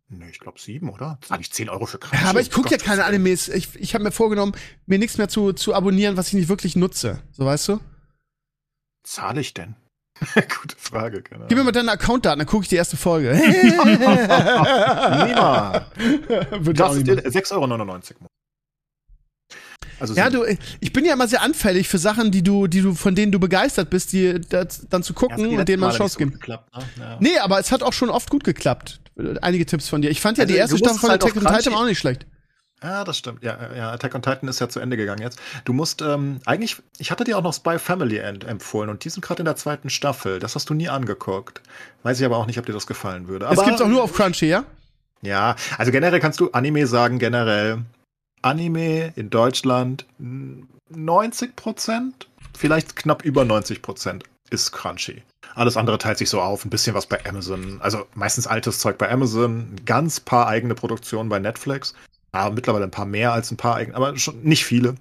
Nee, 0.09 0.31
ich 0.31 0.41
glaube 0.41 0.59
sieben, 0.59 0.91
oder? 0.91 1.19
Sag 1.25 1.41
ich 1.41 1.53
10 1.53 1.69
Euro 1.69 1.87
für. 1.87 2.01
Ja, 2.13 2.31
aber 2.31 2.41
ich 2.41 2.51
gucke 2.51 2.71
ja 2.71 2.79
keine 2.79 3.05
Animes. 3.05 3.49
Ich, 3.49 3.77
ich 3.77 3.95
habe 3.95 4.03
mir 4.03 4.11
vorgenommen, 4.11 4.53
mir 4.87 4.99
nichts 4.99 5.19
mehr 5.19 5.29
zu, 5.29 5.53
zu 5.53 5.73
abonnieren, 5.73 6.17
was 6.17 6.29
ich 6.29 6.35
nicht 6.35 6.49
wirklich 6.49 6.75
nutze. 6.75 7.23
So 7.31 7.45
weißt 7.45 7.69
du? 7.69 7.81
Zahle 9.05 9.41
ich 9.41 9.55
denn? 9.55 9.77
Gute 10.35 10.77
Frage, 10.77 11.23
keine 11.23 11.47
Gib 11.47 11.57
mir 11.57 11.65
mal 11.65 11.73
deine 11.73 11.93
Accountdaten, 11.93 12.41
dann 12.41 12.49
gucke 12.49 12.65
ich 12.65 12.69
die 12.69 12.77
erste 12.77 12.97
Folge. 12.97 13.33
Niemals. 13.35 14.01
Das 16.75 16.97
ist 16.97 17.07
6,99 17.07 17.53
Euro. 17.53 17.63
Also 20.01 20.15
ja, 20.15 20.31
du, 20.31 20.45
ich 20.81 20.93
bin 20.93 21.05
ja 21.05 21.13
immer 21.13 21.29
sehr 21.29 21.43
anfällig 21.43 21.89
für 21.89 21.99
Sachen, 21.99 22.31
die 22.31 22.43
du, 22.43 22.67
die 22.67 22.81
du, 22.81 22.95
von 22.95 23.15
denen 23.15 23.33
du 23.33 23.39
begeistert 23.39 23.91
bist, 23.91 24.13
die 24.13 24.41
das, 24.41 24.87
dann 24.89 25.03
zu 25.03 25.15
gucken 25.15 25.51
ja, 25.51 25.59
und 25.59 25.69
denen 25.69 25.81
mal 25.81 25.95
Chance 25.95 26.19
geben. 26.19 26.33
Geklappt, 26.33 26.75
ne? 26.77 26.85
ja. 26.99 27.17
Nee, 27.21 27.39
aber 27.39 27.61
es 27.61 27.71
hat 27.71 27.83
auch 27.83 27.93
schon 27.93 28.11
oft 28.11 28.31
gut 28.31 28.45
geklappt. 28.45 29.01
Einige 29.43 29.67
Tipps 29.67 29.89
von 29.89 30.01
dir. 30.01 30.11
Ich 30.11 30.21
fand 30.21 30.39
ja 30.39 30.43
also, 30.43 30.55
die 30.55 30.59
erste 30.59 30.79
Staffel 30.79 30.99
von 30.99 31.11
halt 31.11 31.23
Attack 31.23 31.37
on 31.37 31.57
Titan 31.57 31.75
auch 31.75 31.85
nicht 31.85 31.99
schlecht. 31.99 32.27
Ja, 32.83 33.05
das 33.05 33.19
stimmt. 33.19 33.43
Ja, 33.43 33.59
ja, 33.77 33.93
Attack 33.93 34.15
on 34.15 34.23
Titan 34.23 34.49
ist 34.49 34.59
ja 34.59 34.69
zu 34.71 34.81
Ende 34.81 34.97
gegangen 34.97 35.21
jetzt. 35.21 35.39
Du 35.67 35.75
musst, 35.75 36.01
ähm, 36.01 36.41
eigentlich, 36.47 36.77
ich 36.99 37.11
hatte 37.11 37.25
dir 37.25 37.37
auch 37.37 37.43
noch 37.43 37.53
Spy 37.53 37.79
Family 37.79 38.17
empfohlen 38.19 38.89
und 38.89 39.05
die 39.05 39.11
sind 39.11 39.23
gerade 39.23 39.41
in 39.41 39.45
der 39.45 39.57
zweiten 39.57 39.91
Staffel. 39.91 40.39
Das 40.39 40.55
hast 40.55 40.71
du 40.71 40.75
nie 40.75 40.89
angeguckt. 40.89 41.61
Weiß 42.03 42.19
ich 42.19 42.25
aber 42.25 42.39
auch 42.39 42.47
nicht, 42.47 42.59
ob 42.59 42.65
dir 42.65 42.73
das 42.73 42.87
gefallen 42.87 43.29
würde. 43.29 43.47
Aber, 43.47 43.57
das 43.57 43.65
gibt's 43.67 43.83
auch 43.83 43.89
nur 43.89 44.03
auf 44.03 44.15
Crunchy, 44.15 44.47
ja? 44.47 44.65
Ja, 45.23 45.57
also 45.77 45.93
generell 45.93 46.21
kannst 46.21 46.41
du 46.41 46.51
Anime 46.53 46.87
sagen, 46.87 47.19
generell 47.19 47.83
Anime 48.43 49.13
in 49.17 49.31
Deutschland 49.31 50.07
90 50.19 51.57
Prozent, 51.57 52.29
vielleicht 52.57 52.97
knapp 52.97 53.25
über 53.25 53.45
90 53.45 53.83
Prozent 53.83 54.25
ist 54.51 54.73
Crunchy. 54.73 55.23
Alles 55.55 55.77
andere 55.77 55.99
teilt 55.99 56.19
sich 56.19 56.31
so 56.31 56.41
auf, 56.41 56.65
ein 56.65 56.71
bisschen 56.71 56.95
was 56.95 57.07
bei 57.07 57.25
Amazon, 57.27 57.81
also 57.81 58.07
meistens 58.15 58.47
altes 58.47 58.79
Zeug 58.79 58.99
bei 58.99 59.11
Amazon, 59.11 59.77
ganz 59.85 60.21
paar 60.21 60.47
eigene 60.47 60.75
Produktionen 60.75 61.29
bei 61.29 61.39
Netflix, 61.39 61.95
aber 62.33 62.55
mittlerweile 62.55 62.85
ein 62.85 62.91
paar 62.91 63.07
mehr 63.07 63.33
als 63.33 63.51
ein 63.51 63.57
paar 63.57 63.77
eigene, 63.77 63.97
aber 63.97 64.17
schon 64.17 64.43
nicht 64.43 64.65
viele. 64.65 64.95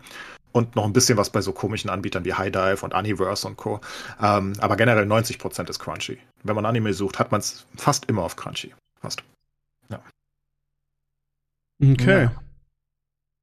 Und 0.52 0.76
noch 0.76 0.86
ein 0.86 0.94
bisschen 0.94 1.16
was 1.16 1.30
bei 1.30 1.42
so 1.42 1.52
komischen 1.52 1.92
Anbietern 1.92 2.26
wie 2.26 2.34
High 2.34 2.52
Dive 2.52 2.84
und 2.84 2.96
Universe 2.96 3.48
und 3.48 3.56
Co. 3.56 3.82
Ähm, 4.20 4.54
aber 4.60 4.78
generell 4.78 5.06
90% 5.06 5.70
ist 5.70 5.78
Crunchy. 5.78 6.18
Wenn 6.44 6.56
man 6.56 6.66
Anime 6.66 6.92
sucht, 6.94 7.20
hat 7.20 7.32
man 7.32 7.40
es 7.40 7.68
fast 7.78 8.06
immer 8.06 8.24
auf 8.24 8.36
Crunchy. 8.36 8.74
Fast. 9.00 9.22
Ja. 9.90 10.02
Okay. 11.80 12.24
Ja. 12.24 12.32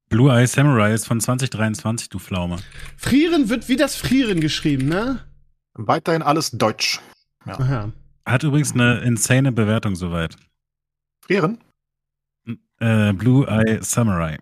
Blue 0.09 0.33
Eye 0.33 0.47
Samurai 0.47 0.95
ist 0.95 1.07
von 1.07 1.21
2023, 1.21 2.09
du 2.09 2.19
Pflaume. 2.19 2.59
Frieren 2.97 3.49
wird 3.49 3.69
wie 3.69 3.77
das 3.77 3.97
Frieren 3.97 4.41
geschrieben, 4.41 4.89
ne? 4.89 5.25
Weiterhin 5.75 6.23
alles 6.23 6.53
Deutsch. 6.53 7.01
Ja. 7.45 7.59
Aha. 7.59 7.93
Hat 8.25 8.43
übrigens 8.43 8.73
eine 8.73 9.01
insane 9.01 9.53
Bewertung 9.53 9.95
soweit. 9.97 10.37
Frieren? 11.21 11.59
Äh, 12.79 13.13
Blue 13.13 13.47
Eye 13.47 13.79
Samurai. 13.83 14.39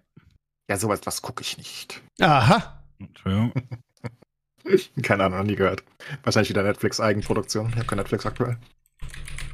Ja, 0.68 0.76
sowas, 0.76 1.00
was 1.04 1.22
gucke 1.22 1.42
ich 1.42 1.58
nicht. 1.58 2.02
Aha. 2.20 2.82
Entschuldigung. 2.98 3.52
Keine 5.02 5.24
Ahnung, 5.24 5.38
noch 5.38 5.44
nie 5.46 5.56
gehört. 5.56 5.82
Wahrscheinlich 6.22 6.48
wieder 6.48 6.62
Netflix-Eigenproduktion. 6.62 7.68
Ich 7.70 7.76
habe 7.76 7.84
kein 7.84 7.98
Netflix 7.98 8.24
aktuell. 8.24 8.56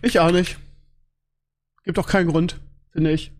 Ich 0.03 0.21
auch 0.21 0.31
nicht. 0.31 0.59
Gibt 1.83 1.99
auch 1.99 2.07
keinen 2.07 2.29
Grund, 2.29 2.61
finde 2.93 3.11
ich. 3.11 3.33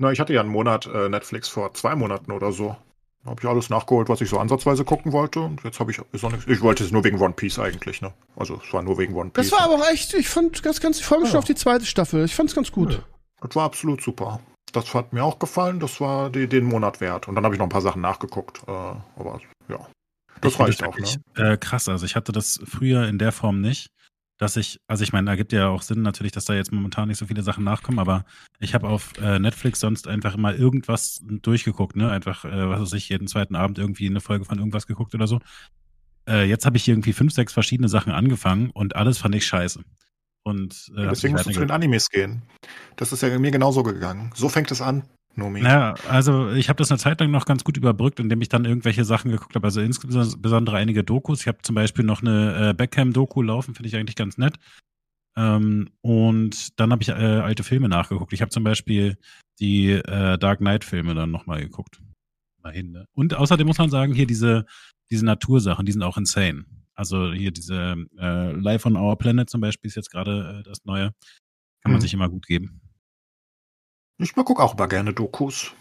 Na, 0.00 0.10
ich 0.10 0.18
hatte 0.18 0.32
ja 0.32 0.40
einen 0.40 0.48
Monat 0.48 0.86
äh, 0.86 1.10
Netflix 1.10 1.48
vor 1.48 1.74
zwei 1.74 1.94
Monaten 1.94 2.32
oder 2.32 2.52
so. 2.52 2.74
Habe 3.26 3.36
ich 3.38 3.46
alles 3.46 3.68
nachgeholt, 3.68 4.08
was 4.08 4.22
ich 4.22 4.30
so 4.30 4.38
ansatzweise 4.38 4.82
gucken 4.82 5.12
wollte. 5.12 5.40
Und 5.40 5.62
jetzt 5.62 5.78
habe 5.78 5.90
ich 5.90 6.00
ist 6.12 6.22
nichts. 6.24 6.46
Ich 6.46 6.62
wollte 6.62 6.82
es 6.82 6.90
nur 6.90 7.04
wegen 7.04 7.20
One 7.20 7.34
Piece 7.34 7.58
eigentlich, 7.58 8.00
ne? 8.00 8.10
Also 8.34 8.58
es 8.66 8.72
war 8.72 8.82
nur 8.82 8.96
wegen 8.96 9.14
One 9.14 9.28
Piece. 9.28 9.50
Das 9.50 9.52
war 9.52 9.66
aber 9.66 9.74
auch 9.74 9.90
echt, 9.92 10.14
ich 10.14 10.30
fand 10.30 10.62
ganz, 10.62 10.80
ganz, 10.80 11.00
ich 11.00 11.04
freue 11.04 11.18
mich 11.18 11.28
ja. 11.28 11.32
schon 11.32 11.38
auf 11.40 11.44
die 11.44 11.54
zweite 11.54 11.84
Staffel. 11.84 12.24
Ich 12.24 12.34
fand 12.34 12.48
es 12.48 12.54
ganz 12.54 12.72
gut. 12.72 12.94
Ja. 12.94 12.98
Das 13.42 13.54
war 13.54 13.64
absolut 13.64 14.02
super. 14.02 14.40
Das 14.72 14.94
hat 14.94 15.12
mir 15.12 15.22
auch 15.22 15.38
gefallen, 15.38 15.80
das 15.80 16.00
war 16.00 16.30
die, 16.30 16.46
den 16.46 16.64
Monat 16.64 17.02
wert. 17.02 17.28
Und 17.28 17.34
dann 17.34 17.44
habe 17.44 17.54
ich 17.54 17.58
noch 17.58 17.66
ein 17.66 17.70
paar 17.70 17.82
Sachen 17.82 18.00
nachgeguckt. 18.00 18.62
Äh, 18.66 18.70
aber 18.70 19.38
ja. 19.68 19.86
Das 20.40 20.54
ich 20.54 20.60
reicht 20.60 20.82
auch, 20.82 20.96
ne? 20.96 21.06
Äh, 21.36 21.58
krass, 21.58 21.90
also 21.90 22.06
ich 22.06 22.16
hatte 22.16 22.32
das 22.32 22.58
früher 22.64 23.06
in 23.06 23.18
der 23.18 23.32
Form 23.32 23.60
nicht 23.60 23.90
dass 24.40 24.56
ich, 24.56 24.80
also 24.86 25.04
ich 25.04 25.12
meine, 25.12 25.26
da 25.26 25.36
gibt 25.36 25.52
ja 25.52 25.68
auch 25.68 25.82
Sinn 25.82 26.00
natürlich, 26.00 26.32
dass 26.32 26.46
da 26.46 26.54
jetzt 26.54 26.72
momentan 26.72 27.08
nicht 27.08 27.18
so 27.18 27.26
viele 27.26 27.42
Sachen 27.42 27.62
nachkommen, 27.62 27.98
aber 27.98 28.24
ich 28.58 28.72
habe 28.72 28.88
auf 28.88 29.12
äh, 29.18 29.38
Netflix 29.38 29.80
sonst 29.80 30.08
einfach 30.08 30.34
immer 30.34 30.54
irgendwas 30.54 31.20
durchgeguckt, 31.22 31.94
ne? 31.94 32.10
Einfach, 32.10 32.46
äh, 32.46 32.68
was 32.70 32.80
weiß 32.80 32.92
ich, 32.94 33.10
jeden 33.10 33.28
zweiten 33.28 33.54
Abend 33.54 33.78
irgendwie 33.78 34.08
eine 34.08 34.22
Folge 34.22 34.46
von 34.46 34.56
irgendwas 34.56 34.86
geguckt 34.86 35.14
oder 35.14 35.26
so. 35.26 35.40
Äh, 36.26 36.48
jetzt 36.48 36.64
habe 36.64 36.78
ich 36.78 36.88
irgendwie 36.88 37.12
fünf, 37.12 37.34
sechs 37.34 37.52
verschiedene 37.52 37.90
Sachen 37.90 38.12
angefangen 38.12 38.70
und 38.70 38.96
alles 38.96 39.18
fand 39.18 39.34
ich 39.34 39.44
scheiße. 39.44 39.82
Und 40.42 40.90
äh, 40.96 41.08
deswegen 41.08 41.34
musst 41.34 41.46
du 41.46 41.52
zu 41.52 41.60
den 41.60 41.70
Animes 41.70 42.08
gehen. 42.08 42.42
Das 42.96 43.12
ist 43.12 43.20
ja 43.20 43.38
mir 43.38 43.50
genauso 43.50 43.82
gegangen. 43.82 44.32
So 44.34 44.48
fängt 44.48 44.70
es 44.70 44.80
an. 44.80 45.02
Nomi. 45.36 45.62
Ja, 45.62 45.94
also 46.08 46.50
ich 46.50 46.68
habe 46.68 46.78
das 46.78 46.90
eine 46.90 46.98
Zeit 46.98 47.20
lang 47.20 47.30
noch 47.30 47.46
ganz 47.46 47.64
gut 47.64 47.76
überbrückt, 47.76 48.20
indem 48.20 48.40
ich 48.40 48.48
dann 48.48 48.64
irgendwelche 48.64 49.04
Sachen 49.04 49.30
geguckt 49.30 49.54
habe. 49.54 49.66
Also 49.66 49.80
insbesondere 49.80 50.76
einige 50.76 51.04
Dokus. 51.04 51.40
Ich 51.40 51.48
habe 51.48 51.58
zum 51.62 51.74
Beispiel 51.74 52.04
noch 52.04 52.22
eine 52.22 52.70
äh, 52.70 52.74
Beckham-Doku 52.74 53.42
laufen, 53.42 53.74
finde 53.74 53.88
ich 53.88 53.96
eigentlich 53.96 54.16
ganz 54.16 54.38
nett. 54.38 54.56
Ähm, 55.36 55.90
und 56.00 56.78
dann 56.80 56.92
habe 56.92 57.02
ich 57.02 57.08
äh, 57.08 57.12
alte 57.12 57.62
Filme 57.62 57.88
nachgeguckt. 57.88 58.32
Ich 58.32 58.42
habe 58.42 58.50
zum 58.50 58.64
Beispiel 58.64 59.16
die 59.60 59.92
äh, 59.92 60.38
Dark 60.38 60.58
Knight-Filme 60.58 61.14
dann 61.14 61.30
nochmal 61.30 61.60
geguckt. 61.60 62.00
Immerhin, 62.58 62.90
ne? 62.90 63.06
Und 63.14 63.34
außerdem 63.34 63.66
muss 63.66 63.78
man 63.78 63.90
sagen, 63.90 64.14
hier 64.14 64.26
diese, 64.26 64.66
diese 65.10 65.24
Natursachen, 65.24 65.86
die 65.86 65.92
sind 65.92 66.02
auch 66.02 66.18
insane. 66.18 66.64
Also 66.94 67.32
hier 67.32 67.52
diese 67.52 67.96
äh, 68.18 68.52
Life 68.52 68.86
on 68.86 68.96
Our 68.96 69.16
Planet 69.16 69.48
zum 69.48 69.60
Beispiel 69.60 69.88
ist 69.88 69.94
jetzt 69.94 70.10
gerade 70.10 70.60
äh, 70.60 70.62
das 70.68 70.84
neue. 70.84 71.12
Kann 71.82 71.92
man 71.92 71.94
mhm. 71.94 72.00
sich 72.00 72.12
immer 72.12 72.28
gut 72.28 72.46
geben. 72.46 72.80
Ich 74.20 74.34
gucke 74.34 74.62
auch 74.62 74.74
immer 74.74 74.86
gerne 74.86 75.14
Dokus. 75.14 75.72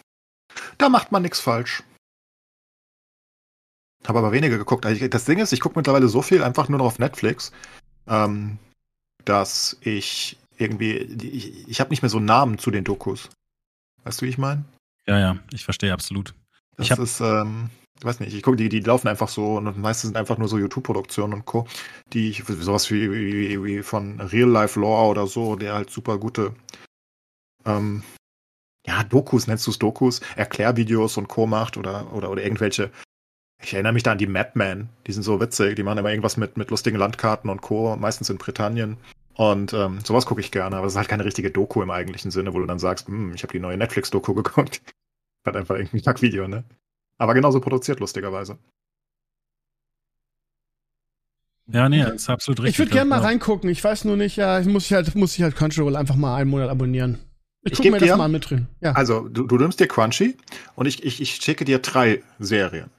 Da 0.78 0.88
macht 0.88 1.12
man 1.12 1.22
nichts 1.22 1.42
falsch. 1.42 1.84
Habe 4.08 4.20
aber 4.20 4.32
weniger 4.32 4.58
geguckt. 4.58 4.86
Also 4.86 5.08
das 5.08 5.26
Ding 5.26 5.40
ist, 5.40 5.52
ich 5.52 5.60
gucke 5.60 5.78
mittlerweile 5.78 6.08
so 6.08 6.22
viel 6.22 6.42
einfach 6.42 6.70
nur 6.70 6.80
noch 6.80 6.86
auf 6.86 7.00
Netflix, 7.00 7.52
ähm, 8.08 8.58
dass 9.26 9.78
ich 9.82 10.38
irgendwie, 10.58 10.94
ich, 10.94 11.68
ich 11.68 11.80
habe 11.82 11.90
nicht 11.90 12.02
mehr 12.02 12.10
so 12.10 12.18
einen 12.18 12.28
Namen 12.28 12.58
zu 12.58 12.72
den 12.72 12.86
Dokus. 12.86 13.30
Weißt 14.06 14.22
du, 14.22 14.26
wie 14.26 14.30
ich 14.30 14.38
meine? 14.38 14.64
Ja, 15.06 15.20
ja, 15.20 15.40
ich 15.52 15.66
verstehe 15.66 15.92
absolut. 15.92 16.34
Das 16.78 16.90
ich 16.90 16.98
ist, 16.98 17.20
ähm, 17.20 17.70
ich 17.98 18.06
weiß 18.06 18.22
nicht, 18.22 18.34
ich 18.34 18.42
gucke, 18.42 18.56
die, 18.56 18.70
die 18.70 18.80
laufen 18.80 19.10
einfach 19.10 19.28
so 19.28 19.58
und 19.58 19.78
meistens 19.78 20.10
sind 20.10 20.18
einfach 20.18 20.38
nur 20.38 20.48
so 20.48 20.58
YouTube-Produktionen 20.58 21.34
und 21.34 21.46
Co., 21.46 21.68
die 22.14 22.30
ich, 22.30 22.46
sowas 22.46 22.90
wie, 22.90 23.12
wie, 23.12 23.62
wie 23.62 23.84
von 23.84 24.22
Real 24.22 24.50
Life 24.50 24.80
Law 24.80 25.10
oder 25.10 25.28
so, 25.28 25.58
der 25.58 25.74
halt 25.74 25.90
super 25.90 26.18
gute 26.18 26.56
ähm, 27.66 28.04
ja, 28.86 29.04
Dokus, 29.04 29.48
nennst 29.48 29.68
du 29.68 29.72
es 29.72 29.80
Dokus, 29.80 30.22
Erklärvideos 30.36 31.18
und 31.18 31.28
Co. 31.28 31.46
macht 31.48 31.78
oder, 31.78 32.14
oder, 32.14 32.30
oder 32.32 32.44
irgendwelche. 32.44 32.92
Ich 33.62 33.74
erinnere 33.74 33.94
mich 33.94 34.04
da 34.04 34.14
an 34.14 34.18
die 34.18 34.28
Madmen, 34.28 34.88
die 35.06 35.12
sind 35.12 35.24
so 35.24 35.42
witzig, 35.42 35.76
die 35.76 35.84
machen 35.84 35.98
immer 35.98 36.10
irgendwas 36.10 36.38
mit, 36.38 36.56
mit 36.56 36.72
lustigen 36.72 36.98
Landkarten 36.98 37.50
und 37.50 37.62
Co., 37.62 37.96
meistens 37.98 38.30
in 38.30 38.38
Britannien. 38.38 38.96
Und 39.34 39.74
ähm, 39.74 40.00
sowas 40.04 40.26
gucke 40.26 40.42
ich 40.42 40.52
gerne, 40.52 40.78
aber 40.78 40.88
es 40.88 40.94
ist 40.94 40.98
halt 40.98 41.10
keine 41.10 41.26
richtige 41.26 41.52
Doku 41.52 41.82
im 41.82 41.92
eigentlichen 41.92 42.32
Sinne, 42.32 42.54
wo 42.54 42.60
du 42.60 42.66
dann 42.66 42.80
sagst, 42.80 43.08
hm, 43.08 43.34
ich 43.34 43.44
habe 43.44 43.52
die 43.52 43.60
neue 43.60 43.78
Netflix-Doku 43.78 44.34
geguckt. 44.44 44.82
Hat 45.46 45.56
einfach 45.56 45.76
irgendwie 45.76 45.98
ein 45.98 46.04
Tag-Video, 46.04 46.48
ne? 46.48 46.64
Aber 47.18 47.34
genauso 47.34 47.60
produziert, 47.60 48.00
lustigerweise. 48.00 48.58
Ja, 51.68 51.88
nee, 51.88 52.02
das 52.02 52.16
ist 52.16 52.30
absolut 52.30 52.60
richtig. 52.60 52.74
Ich 52.76 52.80
würde 52.80 52.92
gerne 52.92 53.10
mal 53.10 53.20
reingucken. 53.20 53.70
Ich 53.70 53.84
weiß 53.84 54.06
nur 54.06 54.18
nicht, 54.18 54.38
ja, 54.38 54.60
ich 54.60 54.68
muss 54.68 54.86
ich 54.86 54.94
halt, 54.94 55.14
muss 55.16 55.36
ich 55.36 55.44
halt 55.44 55.56
Crunchyroll 55.56 55.96
einfach 55.96 56.16
mal 56.16 56.36
einen 56.36 56.50
Monat 56.50 56.70
abonnieren. 56.70 57.20
Ich, 57.64 57.74
Ich 57.74 57.78
guck 57.78 57.84
geb 57.84 57.92
mir 57.94 58.00
das 58.00 58.10
dir- 58.10 58.18
mal 58.18 58.30
mit 58.30 58.50
drin. 58.50 58.68
Ja. 58.82 58.94
Also, 58.94 59.28
du, 59.28 59.46
du 59.46 59.58
nimmst 59.58 59.80
dir 59.80 59.88
Crunchy 59.88 60.38
und 60.76 60.86
ich, 60.86 61.04
ich, 61.04 61.22
ich 61.22 61.36
schicke 61.36 61.66
dir 61.66 61.80
drei 61.80 62.24
Serien. 62.40 62.90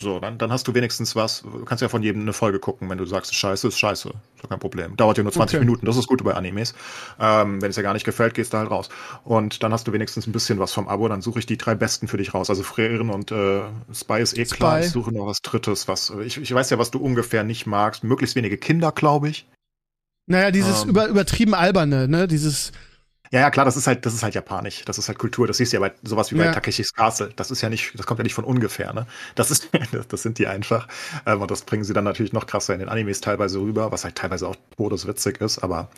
So, 0.00 0.20
dann, 0.20 0.38
dann 0.38 0.52
hast 0.52 0.68
du 0.68 0.74
wenigstens 0.74 1.16
was. 1.16 1.42
Du 1.42 1.64
kannst 1.64 1.82
ja 1.82 1.88
von 1.88 2.04
jedem 2.04 2.22
eine 2.22 2.32
Folge 2.32 2.60
gucken, 2.60 2.88
wenn 2.88 2.98
du 2.98 3.04
sagst, 3.04 3.34
scheiße, 3.34 3.66
ist 3.66 3.80
scheiße. 3.80 4.10
Ist 4.10 4.44
doch 4.44 4.48
kein 4.48 4.60
Problem. 4.60 4.96
Dauert 4.96 5.16
ja 5.18 5.24
nur 5.24 5.32
20 5.32 5.56
Okay. 5.56 5.64
Minuten, 5.64 5.84
das 5.86 5.96
ist 5.96 6.06
gut 6.06 6.22
bei 6.22 6.34
Animes. 6.34 6.72
Ähm, 7.18 7.60
wenn 7.60 7.70
es 7.70 7.74
dir 7.74 7.82
gar 7.82 7.94
nicht 7.94 8.04
gefällt, 8.04 8.34
gehst 8.34 8.52
du 8.52 8.58
halt 8.58 8.70
raus. 8.70 8.90
Und 9.24 9.64
dann 9.64 9.72
hast 9.72 9.88
du 9.88 9.92
wenigstens 9.92 10.28
ein 10.28 10.32
bisschen 10.32 10.60
was 10.60 10.72
vom 10.72 10.86
Abo, 10.86 11.08
dann 11.08 11.20
suche 11.20 11.40
ich 11.40 11.46
die 11.46 11.56
drei 11.56 11.74
besten 11.74 12.06
für 12.06 12.16
dich 12.16 12.32
raus. 12.32 12.48
Also 12.48 12.62
Freren 12.62 13.10
und 13.10 13.32
äh, 13.32 13.62
Spy 13.92 14.20
ist 14.22 14.38
eh 14.38 14.44
klar. 14.44 14.76
Spy. 14.76 14.86
Ich 14.86 14.92
suche 14.92 15.10
noch 15.12 15.26
was 15.26 15.38
Drittes, 15.42 15.88
was. 15.88 16.12
Ich, 16.24 16.36
ich 16.38 16.54
weiß 16.54 16.70
ja, 16.70 16.78
was 16.78 16.92
du 16.92 17.00
ungefähr 17.00 17.42
nicht 17.42 17.66
magst. 17.66 18.04
Möglichst 18.04 18.36
wenige 18.36 18.56
Kinder, 18.56 18.92
glaube 18.92 19.28
ich. 19.30 19.48
naja, 20.26 20.52
dieses 20.52 20.84
ähm, 20.84 20.90
über, 20.90 21.08
übertrieben 21.08 21.54
alberne, 21.54 22.06
ne? 22.06 22.28
Dieses, 22.28 22.70
Ja, 23.30 23.40
ja, 23.40 23.50
klar, 23.50 23.64
das 23.66 23.76
ist 23.76 23.86
halt, 23.86 24.06
das 24.06 24.14
ist 24.14 24.22
halt 24.22 24.34
japanisch. 24.34 24.84
Das 24.86 24.96
ist 24.98 25.08
halt 25.08 25.18
Kultur. 25.18 25.46
Das 25.46 25.58
siehst 25.58 25.72
du 25.72 25.76
ja 25.76 25.80
bei 25.80 25.92
sowas 26.02 26.30
wie 26.32 26.36
bei 26.36 26.46
Ja. 26.46 26.52
Takeshis 26.52 26.92
Castle. 26.94 27.30
Das 27.36 27.50
ist 27.50 27.60
ja 27.60 27.68
nicht, 27.68 27.98
das 27.98 28.06
kommt 28.06 28.18
ja 28.18 28.24
nicht 28.24 28.34
von 28.34 28.44
ungefähr, 28.44 28.92
ne? 28.94 29.06
Das 29.34 29.50
ist, 29.50 29.68
das, 30.08 30.22
sind 30.22 30.38
die 30.38 30.46
einfach. 30.46 30.88
Ähm, 31.26 31.42
und 31.42 31.50
das 31.50 31.62
bringen 31.62 31.84
sie 31.84 31.92
dann 31.92 32.04
natürlich 32.04 32.32
noch 32.32 32.46
krasser 32.46 32.72
in 32.72 32.80
den 32.80 32.88
Animes 32.88 33.20
teilweise 33.20 33.58
rüber, 33.60 33.92
was 33.92 34.04
halt 34.04 34.14
teilweise 34.16 34.48
auch 34.48 34.56
todeswitzig 34.76 35.40
ist, 35.40 35.58
aber 35.58 35.90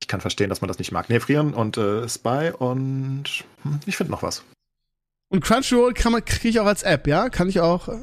ich 0.00 0.08
kann 0.08 0.20
verstehen, 0.20 0.48
dass 0.50 0.60
man 0.60 0.68
das 0.68 0.78
nicht 0.78 0.92
mag. 0.92 1.08
Nee, 1.08 1.20
Frieren 1.20 1.54
und 1.54 1.76
äh, 1.76 2.08
Spy 2.08 2.52
und 2.56 3.24
hm, 3.62 3.80
ich 3.86 3.96
finde 3.96 4.12
noch 4.12 4.22
was. 4.22 4.44
und 5.28 5.42
Crunchyroll 5.42 5.94
kann 5.94 6.12
man, 6.12 6.24
kriege 6.24 6.48
ich 6.50 6.60
auch 6.60 6.66
als 6.66 6.82
App, 6.84 7.06
ja? 7.08 7.28
Kann 7.30 7.48
ich 7.48 7.60
auch. 7.60 7.88
äh, 7.88 7.98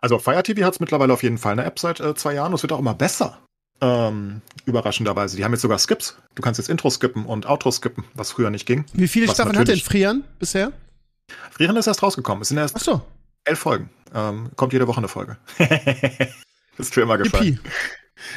Also 0.00 0.18
Fire 0.18 0.42
TV 0.42 0.64
hat 0.64 0.74
es 0.74 0.80
mittlerweile 0.80 1.12
auf 1.12 1.22
jeden 1.22 1.38
Fall 1.38 1.52
eine 1.52 1.64
App 1.64 1.78
seit 1.78 1.98
äh, 2.00 2.14
zwei 2.14 2.34
Jahren 2.34 2.52
und 2.52 2.56
es 2.56 2.62
wird 2.62 2.72
auch 2.72 2.78
immer 2.78 2.94
besser. 2.94 3.38
Ähm, 3.82 4.42
überraschenderweise. 4.64 5.36
Die 5.36 5.44
haben 5.44 5.52
jetzt 5.52 5.62
sogar 5.62 5.78
Skips. 5.78 6.16
Du 6.36 6.42
kannst 6.42 6.58
jetzt 6.58 6.68
Intro 6.68 6.88
skippen 6.88 7.26
und 7.26 7.46
Outro 7.46 7.72
skippen, 7.72 8.04
was 8.14 8.30
früher 8.30 8.50
nicht 8.50 8.64
ging. 8.64 8.84
Wie 8.92 9.08
viele 9.08 9.28
Staffeln 9.28 9.58
hat 9.58 9.66
denn 9.66 9.80
Frieren 9.80 10.24
bisher? 10.38 10.72
Frieren 11.50 11.76
ist 11.76 11.88
erst 11.88 12.02
rausgekommen. 12.02 12.42
Es 12.42 12.48
sind 12.48 12.58
erst 12.58 12.76
Ach 12.76 12.80
so, 12.80 13.02
Elf 13.44 13.58
Folgen. 13.58 13.90
Ähm, 14.14 14.50
kommt 14.54 14.72
jede 14.72 14.86
Woche 14.86 14.98
eine 14.98 15.08
Folge. 15.08 15.36
ist 16.78 16.94
für 16.94 17.00
immer 17.00 17.18
gefallen. 17.18 17.58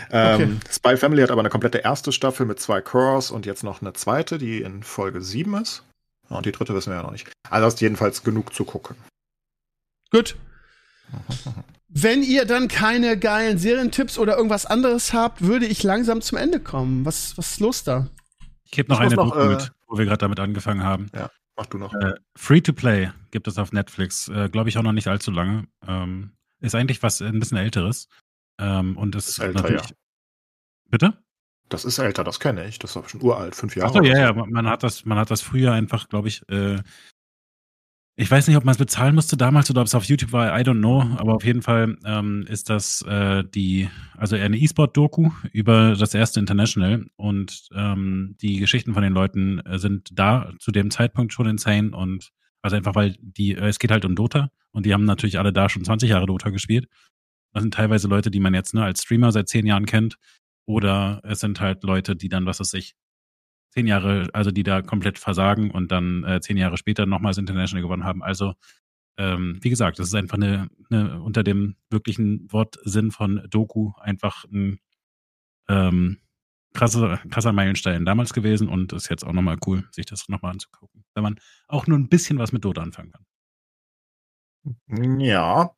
Ähm, 0.09 0.59
Spy 0.72 0.97
Family 0.97 1.22
hat 1.22 1.30
aber 1.30 1.41
eine 1.41 1.49
komplette 1.49 1.77
erste 1.77 2.11
Staffel 2.11 2.47
mit 2.47 2.59
zwei 2.59 2.81
Cores 2.81 3.30
und 3.30 3.45
jetzt 3.45 3.63
noch 3.63 3.81
eine 3.81 3.93
zweite, 3.93 4.39
die 4.39 4.63
in 4.63 4.81
Folge 4.81 5.22
7 5.22 5.53
ist. 5.61 5.84
Und 6.27 6.47
die 6.47 6.51
dritte 6.51 6.73
wissen 6.73 6.89
wir 6.89 6.97
ja 6.97 7.03
noch 7.03 7.11
nicht. 7.11 7.31
Also 7.51 7.67
hast 7.67 7.81
jedenfalls 7.81 8.23
genug 8.23 8.51
zu 8.51 8.65
gucken. 8.65 8.95
Gut. 10.09 10.35
Wenn 11.97 12.23
ihr 12.23 12.45
dann 12.45 12.67
keine 12.67 13.17
geilen 13.17 13.57
Serientipps 13.57 14.17
oder 14.17 14.35
irgendwas 14.35 14.65
anderes 14.65 15.13
habt, 15.13 15.41
würde 15.41 15.65
ich 15.65 15.81
langsam 15.81 16.22
zum 16.22 16.38
Ende 16.38 16.59
kommen. 16.59 17.05
Was, 17.05 17.38
was 17.38 17.51
ist 17.53 17.59
los 17.61 17.85
da? 17.85 18.09
Ich 18.65 18.72
gebe 18.72 18.91
noch 18.91 18.99
Ich 18.99 19.05
eine 19.05 19.15
noch, 19.15 19.34
äh, 19.34 19.47
mit, 19.47 19.72
wo 19.88 19.97
wir 19.97 20.03
gerade 20.03 20.17
damit 20.17 20.41
angefangen 20.41 20.84
haben. 20.84 21.09
Mach 21.55 21.67
du 21.67 21.77
noch. 21.77 21.93
Äh, 21.93 22.15
Free 22.35 22.59
to 22.59 22.73
Play 22.73 23.11
gibt 23.31 23.47
es 23.47 23.57
auf 23.57 23.72
Netflix, 23.72 24.27
äh, 24.27 24.49
glaube 24.49 24.67
ich 24.67 24.77
auch 24.77 24.84
noch 24.84 24.91
nicht 24.91 25.07
allzu 25.07 25.31
lange. 25.31 25.67
Ähm, 25.88 26.31
ist 26.59 26.76
eigentlich 26.76 27.01
was 27.01 27.22
ein 27.22 27.39
bisschen 27.39 27.57
älteres. 27.57 28.09
Ähm, 28.59 28.97
und 28.97 29.15
ist, 29.15 29.30
Ist 29.30 29.39
älter, 29.39 29.61
natürlich. 29.61 29.89
ja. 29.89 29.95
Bitte? 30.89 31.13
Das 31.69 31.85
ist 31.85 31.97
älter, 31.97 32.26
das 32.26 32.41
kenne 32.41 32.65
ich. 32.67 32.77
Das 32.77 32.93
ist 32.95 33.09
schon 33.09 33.22
uralt, 33.22 33.55
fünf 33.55 33.76
Jahre. 33.76 33.89
Achso, 33.89 34.03
ja, 34.03 34.19
ja, 34.19 34.34
man 34.34 34.67
hat 34.67 34.84
das, 34.84 35.05
man 35.05 35.17
hat 35.17 35.31
das 35.31 35.41
früher 35.41 35.72
einfach, 35.72 36.09
glaube 36.09 36.27
ich, 36.27 36.41
äh, 36.49 36.81
ich 38.18 38.32
weiß 38.32 38.48
nicht, 38.48 38.56
ob 38.56 38.64
man 38.64 38.72
es 38.72 38.78
bezahlen 38.78 39.14
musste 39.14 39.36
damals 39.36 39.70
oder 39.70 39.82
ob 39.82 39.88
es 39.88 39.96
auf 39.96 40.06
YouTube 40.06 40.32
war, 40.32 40.58
I 40.58 40.64
don't 40.64 40.80
know, 40.80 41.02
aber 41.18 41.36
auf 41.36 41.44
jeden 41.44 41.62
Fall 41.62 41.98
ähm, 42.06 42.46
ist 42.48 42.70
das 42.70 43.02
äh, 43.02 43.44
die, 43.44 43.90
also 44.16 44.38
eine 44.38 44.58
E-Sport-Doku 44.58 45.32
über 45.52 45.96
das 45.96 46.14
erste 46.14 46.40
International. 46.40 47.06
Und 47.18 47.68
ähm, 47.76 48.38
die 48.42 48.60
Geschichten 48.60 48.94
von 48.94 49.04
den 49.04 49.12
Leuten 49.12 49.60
äh, 49.60 49.80
sind 49.80 50.10
da 50.14 50.54
zu 50.60 50.72
dem 50.72 50.92
Zeitpunkt 50.92 51.34
schon 51.34 51.48
insane. 51.48 51.92
Und 51.92 52.32
also 52.62 52.78
einfach, 52.78 52.96
weil 52.96 53.18
die, 53.20 53.56
äh, 53.56 53.68
es 53.68 53.80
geht 53.80 53.92
halt 53.92 54.06
um 54.06 54.16
Dota. 54.16 54.50
Und 54.72 54.86
die 54.86 54.94
haben 54.94 55.04
natürlich 55.04 55.38
alle 55.38 55.52
da 55.52 55.68
schon 55.68 55.84
20 55.84 56.10
Jahre 56.10 56.26
Dota 56.26 56.52
gespielt. 56.52 56.88
Das 57.54 57.64
sind 57.64 57.74
teilweise 57.74 58.08
Leute, 58.08 58.32
die 58.32 58.40
man 58.40 58.54
jetzt 58.54 58.74
ne, 58.74 58.84
als 58.84 59.02
Streamer 59.02 59.34
seit 59.34 59.50
10 59.50 59.66
Jahren 59.66 59.86
kennt. 59.86 60.18
Oder 60.66 61.20
es 61.24 61.42
sind 61.42 61.60
halt 61.60 61.84
Leute, 61.84 62.16
die 62.16 62.30
dann, 62.30 62.46
was 62.46 62.62
weiß 62.62 62.74
ich, 62.76 62.96
zehn 63.76 63.88
Jahre, 63.88 64.30
also 64.34 64.52
die 64.52 64.64
da 64.64 64.81
komplett 64.81 65.19
versagen 65.19 65.72
und 65.72 65.91
dann 65.91 66.23
äh, 66.23 66.39
zehn 66.39 66.57
Jahre 66.57 66.77
später 66.77 67.06
nochmals 67.06 67.38
International 67.38 67.81
gewonnen 67.84 68.06
haben. 68.06 68.23
Also, 68.23 68.53
ähm, 69.18 69.60
wie 69.61 69.69
gesagt, 69.69 69.99
das 69.99 70.07
ist 70.07 70.15
einfach 70.15 70.38
eine, 70.38 70.69
eine 70.89 71.22
unter 71.22 71.43
dem 71.43 71.76
wirklichen 71.89 72.52
Wortsinn 72.52 73.11
von 73.11 73.45
Doku 73.49 73.91
einfach 73.99 74.45
ein 74.45 74.80
ähm, 75.68 76.19
krasser, 76.73 77.19
krasser 77.30 77.52
Meilenstein 77.52 78.06
damals 78.06 78.34
gewesen 78.34 78.69
und 78.69 78.93
ist 78.93 79.10
jetzt 79.10 79.26
auch 79.26 79.34
nochmal 79.34 79.57
cool, 79.65 79.84
sich 79.91 80.06
das 80.06 80.30
nochmal 80.30 80.52
anzugucken. 80.52 81.03
Wenn 81.14 81.23
man 81.23 81.39
auch 81.68 81.88
nur 81.88 81.97
ein 81.97 82.07
bisschen 82.07 82.38
was 82.38 82.52
mit 82.52 82.64
Dota 82.64 82.81
anfangen 82.81 83.11
kann. 83.11 83.26
Ja. 85.19 85.76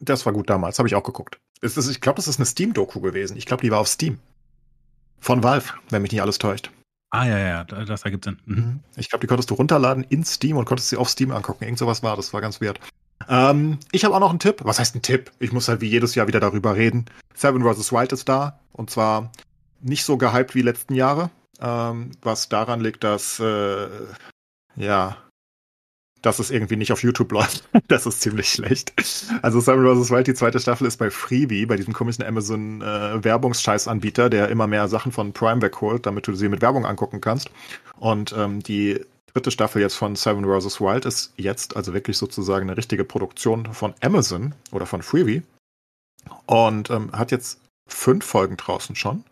Das 0.00 0.24
war 0.26 0.32
gut 0.32 0.48
damals, 0.48 0.78
habe 0.78 0.88
ich 0.88 0.94
auch 0.94 1.02
geguckt. 1.02 1.40
Ist 1.60 1.76
ich 1.76 2.00
glaube, 2.00 2.16
das 2.16 2.28
ist 2.28 2.38
eine 2.38 2.46
Steam-Doku 2.46 3.00
gewesen. 3.00 3.36
Ich 3.36 3.46
glaube, 3.46 3.62
die 3.62 3.70
war 3.72 3.80
auf 3.80 3.88
Steam. 3.88 4.20
Von 5.20 5.42
Valve, 5.42 5.72
wenn 5.90 6.02
mich 6.02 6.12
nicht 6.12 6.22
alles 6.22 6.38
täuscht. 6.38 6.70
Ah, 7.10 7.24
ja, 7.26 7.38
ja, 7.38 7.64
da- 7.64 7.84
das 7.84 8.02
ergibt 8.02 8.24
Sinn. 8.24 8.38
Mhm. 8.44 8.80
Ich 8.96 9.08
glaube, 9.08 9.22
die 9.22 9.26
konntest 9.26 9.50
du 9.50 9.54
runterladen 9.54 10.04
in 10.04 10.24
Steam 10.24 10.56
und 10.56 10.66
konntest 10.66 10.90
sie 10.90 10.96
auf 10.96 11.08
Steam 11.08 11.30
angucken. 11.30 11.64
Irgend 11.64 11.78
sowas 11.78 12.02
war, 12.02 12.16
das 12.16 12.32
war 12.32 12.40
ganz 12.40 12.60
weird. 12.60 12.78
Ähm, 13.28 13.78
ich 13.92 14.04
habe 14.04 14.14
auch 14.14 14.20
noch 14.20 14.30
einen 14.30 14.38
Tipp. 14.38 14.60
Was 14.62 14.78
heißt 14.78 14.94
ein 14.94 15.02
Tipp? 15.02 15.30
Ich 15.38 15.52
muss 15.52 15.68
halt 15.68 15.80
wie 15.80 15.88
jedes 15.88 16.14
Jahr 16.14 16.28
wieder 16.28 16.40
darüber 16.40 16.76
reden. 16.76 17.06
Seven 17.34 17.62
vs. 17.62 17.92
Wild 17.92 18.12
ist 18.12 18.28
da. 18.28 18.60
Und 18.72 18.90
zwar 18.90 19.32
nicht 19.80 20.04
so 20.04 20.16
gehypt 20.16 20.54
wie 20.54 20.62
letzten 20.62 20.94
Jahre. 20.94 21.30
Ähm, 21.60 22.12
was 22.22 22.48
daran 22.48 22.80
liegt, 22.80 23.02
dass, 23.04 23.40
äh, 23.40 23.88
ja, 24.76 25.16
dass 26.22 26.38
es 26.38 26.50
irgendwie 26.50 26.76
nicht 26.76 26.92
auf 26.92 27.02
YouTube 27.02 27.32
läuft. 27.32 27.68
das 27.88 28.06
ist 28.06 28.20
ziemlich 28.20 28.48
schlecht. 28.48 28.92
Also 29.42 29.60
Seven 29.60 29.84
vs. 29.84 30.10
Wild, 30.10 30.26
die 30.26 30.34
zweite 30.34 30.60
Staffel 30.60 30.86
ist 30.86 30.96
bei 30.96 31.10
Freebie, 31.10 31.66
bei 31.66 31.76
diesem 31.76 31.94
komischen 31.94 32.24
Amazon 32.24 32.82
äh, 32.82 33.22
Werbungsscheißanbieter, 33.22 34.30
der 34.30 34.48
immer 34.48 34.66
mehr 34.66 34.88
Sachen 34.88 35.12
von 35.12 35.32
Prime 35.32 35.62
wegholt, 35.62 36.06
damit 36.06 36.26
du 36.26 36.34
sie 36.34 36.48
mit 36.48 36.62
Werbung 36.62 36.86
angucken 36.86 37.20
kannst. 37.20 37.50
Und 37.96 38.34
ähm, 38.36 38.62
die 38.62 39.00
dritte 39.32 39.50
Staffel 39.50 39.82
jetzt 39.82 39.94
von 39.94 40.16
Seven 40.16 40.44
vs. 40.44 40.80
Wild 40.80 41.04
ist 41.04 41.32
jetzt 41.36 41.76
also 41.76 41.94
wirklich 41.94 42.16
sozusagen 42.16 42.68
eine 42.68 42.76
richtige 42.76 43.04
Produktion 43.04 43.72
von 43.72 43.94
Amazon 44.00 44.54
oder 44.72 44.86
von 44.86 45.02
Freebie. 45.02 45.42
Und 46.46 46.90
ähm, 46.90 47.12
hat 47.12 47.30
jetzt 47.30 47.60
fünf 47.86 48.24
Folgen 48.24 48.56
draußen 48.56 48.96
schon. 48.96 49.24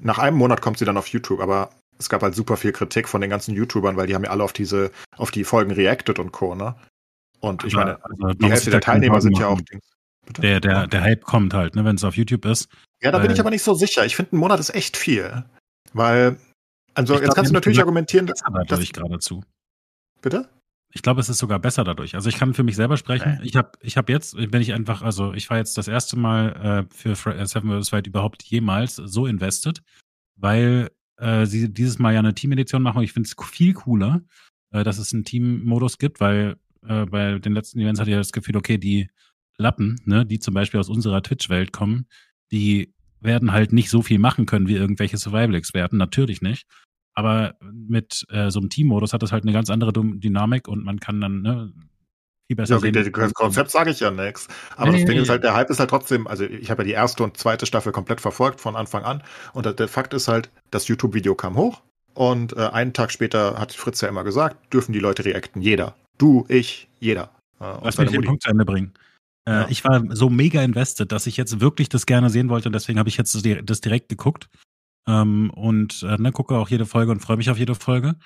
Nach 0.00 0.18
einem 0.18 0.36
Monat 0.36 0.60
kommt 0.60 0.78
sie 0.78 0.84
dann 0.84 0.96
auf 0.96 1.08
YouTube, 1.08 1.40
aber 1.40 1.70
es 1.98 2.08
gab 2.08 2.22
halt 2.22 2.34
super 2.34 2.56
viel 2.56 2.72
Kritik 2.72 3.08
von 3.08 3.20
den 3.20 3.30
ganzen 3.30 3.54
YouTubern, 3.54 3.96
weil 3.96 4.06
die 4.06 4.14
haben 4.14 4.24
ja 4.24 4.30
alle 4.30 4.44
auf 4.44 4.52
diese, 4.52 4.90
auf 5.16 5.30
die 5.30 5.44
Folgen 5.44 5.72
reacted 5.72 6.18
und 6.18 6.32
Co. 6.32 6.54
Ne? 6.54 6.74
Und 7.40 7.64
ich 7.64 7.74
meine, 7.74 7.98
Also, 8.04 8.28
die 8.34 8.46
Hälfte 8.46 8.70
der 8.70 8.80
Teilnehmer 8.80 9.20
sind 9.20 9.38
ja 9.38 9.48
auch. 9.48 9.60
Dings. 9.60 9.84
Der, 10.38 10.58
der, 10.60 10.86
der 10.86 11.02
Hype 11.02 11.22
kommt 11.22 11.52
halt, 11.52 11.76
ne, 11.76 11.84
wenn 11.84 11.96
es 11.96 12.04
auf 12.04 12.16
YouTube 12.16 12.46
ist. 12.46 12.68
Ja, 13.02 13.12
da 13.12 13.18
bin 13.18 13.30
ich 13.30 13.38
aber 13.40 13.50
nicht 13.50 13.62
so 13.62 13.74
sicher. 13.74 14.06
Ich 14.06 14.16
finde, 14.16 14.34
ein 14.34 14.38
Monat 14.38 14.58
ist 14.58 14.74
echt 14.74 14.96
viel. 14.96 15.44
Weil, 15.92 16.38
also 16.94 17.14
Ich 17.14 17.20
jetzt 17.20 17.26
glaub, 17.26 17.34
kannst 17.36 17.50
du 17.50 17.54
natürlich 17.54 17.78
argumentieren, 17.80 18.26
dass, 18.26 18.40
dadurch 18.66 18.92
geradezu. 18.92 19.44
bitte? 20.22 20.48
Ich 20.94 21.02
glaube, 21.02 21.20
es 21.20 21.28
ist 21.28 21.38
sogar 21.38 21.58
besser 21.58 21.84
dadurch. 21.84 22.14
Also 22.14 22.28
ich 22.28 22.38
kann 22.38 22.54
für 22.54 22.62
mich 22.62 22.76
selber 22.76 22.96
sprechen. 22.96 23.38
Nee. 23.40 23.48
Ich 23.48 23.56
habe 23.56 23.72
ich 23.80 23.96
hab 23.96 24.08
jetzt, 24.08 24.36
wenn 24.36 24.62
ich 24.62 24.72
einfach, 24.72 25.02
also 25.02 25.34
ich 25.34 25.50
war 25.50 25.58
jetzt 25.58 25.76
das 25.76 25.88
erste 25.88 26.16
Mal 26.16 26.86
äh, 26.88 26.94
für 26.94 27.34
äh, 27.34 27.46
Seven 27.46 27.82
vs. 27.82 27.92
Wild 27.92 28.06
überhaupt 28.06 28.44
jemals 28.44 28.96
so 28.96 29.26
invested, 29.26 29.82
weil 30.36 30.90
äh, 31.18 31.46
sie 31.46 31.72
dieses 31.72 31.98
Mal 31.98 32.14
ja 32.14 32.18
eine 32.20 32.34
Team-Edition 32.34 32.82
machen. 32.82 33.02
Ich 33.02 33.12
finde 33.12 33.28
es 33.28 33.46
viel 33.48 33.74
cooler, 33.74 34.22
äh, 34.70 34.84
dass 34.84 34.98
es 34.98 35.12
einen 35.12 35.24
Team-Modus 35.24 35.98
gibt, 35.98 36.20
weil 36.20 36.56
äh, 36.86 37.06
bei 37.06 37.38
den 37.38 37.54
letzten 37.54 37.80
Events 37.80 38.00
hatte 38.00 38.10
ich 38.10 38.16
das 38.16 38.32
Gefühl, 38.32 38.56
okay, 38.56 38.78
die 38.78 39.08
Lappen, 39.56 40.00
ne, 40.04 40.26
die 40.26 40.38
zum 40.38 40.54
Beispiel 40.54 40.80
aus 40.80 40.88
unserer 40.88 41.22
Twitch-Welt 41.22 41.72
kommen, 41.72 42.06
die 42.50 42.92
werden 43.20 43.52
halt 43.52 43.72
nicht 43.72 43.88
so 43.88 44.02
viel 44.02 44.18
machen 44.18 44.46
können 44.46 44.68
wie 44.68 44.74
irgendwelche 44.74 45.16
Survival-Experten, 45.16 45.96
natürlich 45.96 46.42
nicht. 46.42 46.66
Aber 47.14 47.54
mit 47.60 48.26
äh, 48.30 48.50
so 48.50 48.58
einem 48.58 48.70
Team-Modus 48.70 49.12
hat 49.12 49.22
das 49.22 49.32
halt 49.32 49.44
eine 49.44 49.52
ganz 49.52 49.70
andere 49.70 49.92
Dynamik 49.92 50.66
und 50.68 50.84
man 50.84 50.98
kann 50.98 51.20
dann 51.20 51.42
ne, 51.42 51.72
viel 52.46 52.56
besser 52.56 52.74
Ja, 52.74 52.78
okay, 52.78 52.92
sehen. 53.02 53.12
das 53.12 53.34
Konzept 53.34 53.70
sage 53.70 53.90
ich 53.90 54.00
ja 54.00 54.10
nichts. 54.10 54.48
Aber 54.76 54.90
Nee, 54.90 54.98
das 54.98 55.06
Ding 55.06 55.16
nee, 55.16 55.22
ist 55.22 55.28
halt, 55.28 55.42
der 55.44 55.54
Hype 55.54 55.70
ist 55.70 55.80
halt 55.80 55.90
trotzdem, 55.90 56.26
also 56.26 56.44
ich 56.44 56.70
habe 56.70 56.82
ja 56.82 56.86
die 56.86 56.92
erste 56.92 57.22
und 57.22 57.36
zweite 57.36 57.66
Staffel 57.66 57.92
komplett 57.92 58.20
verfolgt 58.20 58.60
von 58.60 58.76
Anfang 58.76 59.04
an. 59.04 59.22
Und 59.52 59.78
der, 59.78 59.88
Fakt 59.88 60.14
ist 60.14 60.28
halt, 60.28 60.50
das 60.70 60.88
YouTube-Video 60.88 61.34
kam 61.34 61.56
hoch 61.56 61.80
und 62.14 62.56
äh, 62.56 62.68
einen 62.68 62.92
Tag 62.92 63.10
später 63.12 63.58
hat 63.58 63.72
Fritz 63.72 64.00
ja 64.00 64.08
immer 64.08 64.24
gesagt, 64.24 64.72
dürfen 64.72 64.92
die 64.92 65.00
Leute 65.00 65.24
reacten. 65.24 65.62
Jeder. 65.62 65.94
Du, 66.18 66.44
ich, 66.48 66.88
jeder. 67.00 67.30
Äh, 67.60 67.74
Lass 67.82 67.98
mich 67.98 68.10
den. 68.10 68.22
Punkt 68.22 68.42
zu 68.42 68.50
Ende 68.50 68.64
bringen. 68.64 68.92
Äh, 69.46 69.52
Ja. 69.52 69.66
Ich 69.68 69.84
war 69.84 70.02
so 70.10 70.30
mega 70.30 70.62
invested, 70.62 71.10
dass 71.12 71.26
ich 71.26 71.36
jetzt 71.36 71.60
wirklich 71.60 71.88
das 71.88 72.06
gerne 72.06 72.30
sehen 72.30 72.48
wollte 72.48 72.68
und 72.68 72.72
deswegen 72.72 72.98
habe 72.98 73.08
ich 73.08 73.16
jetzt 73.16 73.34
das 73.64 73.80
direkt 73.80 74.08
geguckt 74.08 74.48
ähm, 75.06 75.50
und 75.50 76.02
äh, 76.02 76.16
ne, 76.18 76.32
gucke 76.32 76.56
auch 76.56 76.68
jede 76.68 76.86
Folge 76.86 77.12
und 77.12 77.20
freue 77.20 77.36
mich 77.36 77.50
auf 77.50 77.58
jede 77.58 77.74
Folge. 77.74 78.16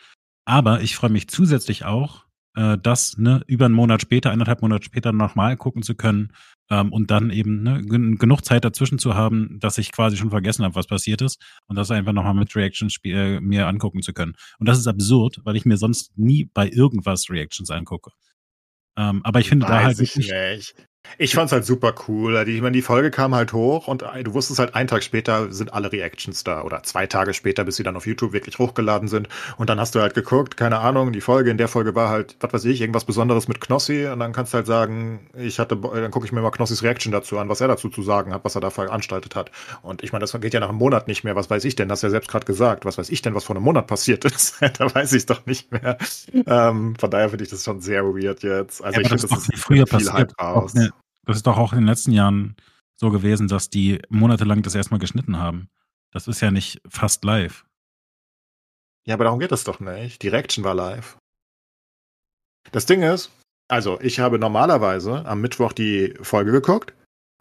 Aber 0.45 0.81
ich 0.81 0.97
freue 0.97 1.11
mich 1.11 1.29
zusätzlich 1.29 1.85
auch 1.85 2.25
äh, 2.55 2.79
das 2.83 3.17
ne, 3.19 3.43
über 3.47 3.67
einen 3.67 3.75
Monat 3.75 4.03
später, 4.03 4.31
eineinhalb 4.31 4.63
Monate 4.63 4.85
später 4.85 5.13
nochmal 5.13 5.57
gucken 5.57 5.83
zu 5.83 5.95
können 5.95 6.33
ähm, 6.71 6.93
und 6.93 7.11
dann 7.11 7.31
eben 7.31 7.63
ne, 7.63 7.83
gen 7.83 8.19
genug 8.19 8.45
Zeit 8.45 8.65
dazwischen 8.65 8.99
zu 8.99 9.15
haben, 9.15 9.59
dass 9.61 9.79
ich 9.79 9.93
quasi 9.93 10.17
schon 10.17 10.31
vergessen 10.31 10.65
habe, 10.65 10.75
was 10.75 10.87
passiert 10.87 11.23
ist 11.23 11.43
und 11.67 11.77
das 11.77 11.91
einfach 11.91 12.13
nochmal 12.13 12.35
mit 12.35 12.55
Reactions 12.55 12.97
äh, 13.05 13.41
mir 13.41 13.67
angucken 13.67 14.03
zu 14.03 14.13
können. 14.13 14.35
Und 14.59 14.69
das 14.69 14.79
ist 14.79 14.87
absurd, 14.87 15.41
weil 15.45 15.57
ich 15.57 15.65
mir 15.65 15.77
sonst 15.77 16.17
nie 16.19 16.45
bei 16.53 16.69
irgendwas 16.69 17.31
Reactions 17.31 17.71
angucke. 17.71 18.13
Ähm, 18.97 19.21
aber 19.25 19.41
ich 19.41 19.49
finde 19.49 19.67
Weiß 19.67 19.71
da 19.71 19.83
halt 19.85 20.01
ich 20.01 20.17
nicht. 20.17 20.31
Ich 21.17 21.35
fand's 21.35 21.53
halt 21.53 21.65
super 21.65 21.95
cool. 22.07 22.45
Die- 22.45 22.57
Ich 22.57 22.61
meine, 22.63 22.73
die 22.73 22.83
Folge 22.83 23.11
kam 23.11 23.35
halt 23.35 23.53
hoch 23.53 23.89
und 23.89 24.03
äh, 24.03 24.23
du 24.23 24.35
wusstest 24.35 24.59
halt, 24.59 24.75
einen 24.75 24.89
Tag 24.89 25.03
später 25.03 25.51
sind 25.53 25.73
alle 25.73 25.91
Reactions 25.91 26.45
da 26.45 26.63
oder 26.63 26.83
zwei 26.83 27.07
Tage 27.07 27.35
später, 27.35 27.65
bis 27.65 27.77
sie 27.77 27.83
dann 27.83 27.97
auf 27.97 28.07
YouTube 28.07 28.33
wirklich 28.33 28.59
hochgeladen 28.59 29.09
sind. 29.09 29.29
Und 29.57 29.71
dann 29.71 29.81
hast 29.81 29.95
du 29.95 30.01
halt 30.01 30.15
geguckt, 30.15 30.57
keine 30.57 30.79
Ahnung, 30.81 31.13
die 31.13 31.21
Folge, 31.21 31.51
in 31.51 31.57
der 31.59 31.69
Folge 31.69 31.95
war 31.95 32.09
halt, 32.11 32.37
was 32.41 32.53
weiß 32.53 32.65
ich, 32.67 32.81
irgendwas 32.81 33.05
Besonderes 33.05 33.49
mit 33.49 33.61
Knossi 33.61 34.07
und 34.07 34.19
dann 34.21 34.33
kannst 34.33 34.53
du 34.53 34.57
halt 34.57 34.67
sagen, 34.67 35.21
ich 35.37 35.59
hatte, 35.59 35.77
dann 35.77 36.11
gucke 36.11 36.27
ich 36.27 36.33
mir 36.33 36.41
mal 36.41 36.51
Knossis 36.51 36.83
Reaction 36.83 37.13
dazu 37.13 37.39
an, 37.39 37.49
was 37.49 37.61
er 37.61 37.69
dazu 37.69 37.89
zu 37.89 38.03
sagen 38.03 38.33
hat, 38.35 38.45
was 38.45 38.55
er 38.55 38.61
da 38.61 38.71
veranstaltet 38.71 39.35
hat. 39.37 39.51
Und 39.83 40.03
ich 40.03 40.13
meine, 40.13 40.23
das 40.23 40.33
geht 40.41 40.55
ja 40.55 40.61
nach 40.61 40.69
einem 40.69 40.79
Monat 40.79 41.09
nicht 41.09 41.25
mehr. 41.25 41.37
Was 41.37 41.49
weiß 41.51 41.65
ich 41.65 41.77
denn? 41.77 41.89
Das 41.89 41.99
hast 41.99 42.03
du 42.03 42.07
ja 42.09 42.11
selbst 42.13 42.29
gerade 42.31 42.47
gesagt. 42.47 42.85
Was 42.85 42.99
weiß 42.99 43.09
ich 43.11 43.23
denn, 43.23 43.35
was 43.35 43.45
vor 43.45 43.57
einem 43.57 43.65
Monat 43.65 43.87
passiert 43.87 44.25
ist? 44.25 44.57
da 44.79 44.95
weiß 44.95 45.13
ich 45.15 45.27
doch 45.27 45.45
nicht 45.47 45.71
mehr. 45.73 45.97
Ähm, 46.47 46.95
von 46.99 47.11
daher 47.11 47.29
finde 47.31 47.45
ich 47.45 47.51
das 47.51 47.65
schon 47.65 47.81
sehr 47.81 48.05
weird 48.05 48.43
jetzt. 48.43 48.83
Also 48.85 49.01
Ja, 49.01 49.03
ich 49.03 49.09
finde, 49.09 49.23
das 49.23 49.31
das 49.31 49.49
ist 49.49 49.59
früher 49.59 49.87
viel 49.87 49.87
passiert. 49.87 50.13
Hype 50.15 50.33
Auch 50.39 50.63
raus. 50.65 50.73
Das 51.29 51.37
ist 51.37 51.47
doch 51.47 51.59
auch 51.59 51.75
in 51.75 51.81
den 51.81 51.87
letzten 51.87 52.13
Jahren 52.13 52.57
so 52.97 53.11
gewesen, 53.11 53.49
dass 53.49 53.69
die 53.69 54.01
monatelang 54.09 54.63
das 54.63 54.75
erstmal 54.75 54.99
geschnitten 54.99 55.37
haben. 55.37 55.69
Das 56.11 56.27
ist 56.27 56.41
ja 56.41 56.51
nicht 56.51 56.81
fast 56.89 57.23
live. 57.23 57.67
Ja, 59.07 59.13
aber 59.13 59.25
darum 59.25 59.39
geht 59.39 59.53
es 59.53 59.63
doch 59.63 59.79
nicht. 59.79 60.23
Die 60.23 60.29
Reaction 60.29 60.65
war 60.65 60.75
live. 60.75 61.19
Das 62.73 62.87
Ding 62.87 63.03
ist, 63.03 63.31
also 63.69 64.01
ich 64.01 64.21
habe 64.21 64.39
normalerweise 64.39 65.27
am 65.27 65.43
Mittwoch 65.43 65.75
die 65.75 66.15
Folge 66.23 66.51
geguckt 66.51 66.95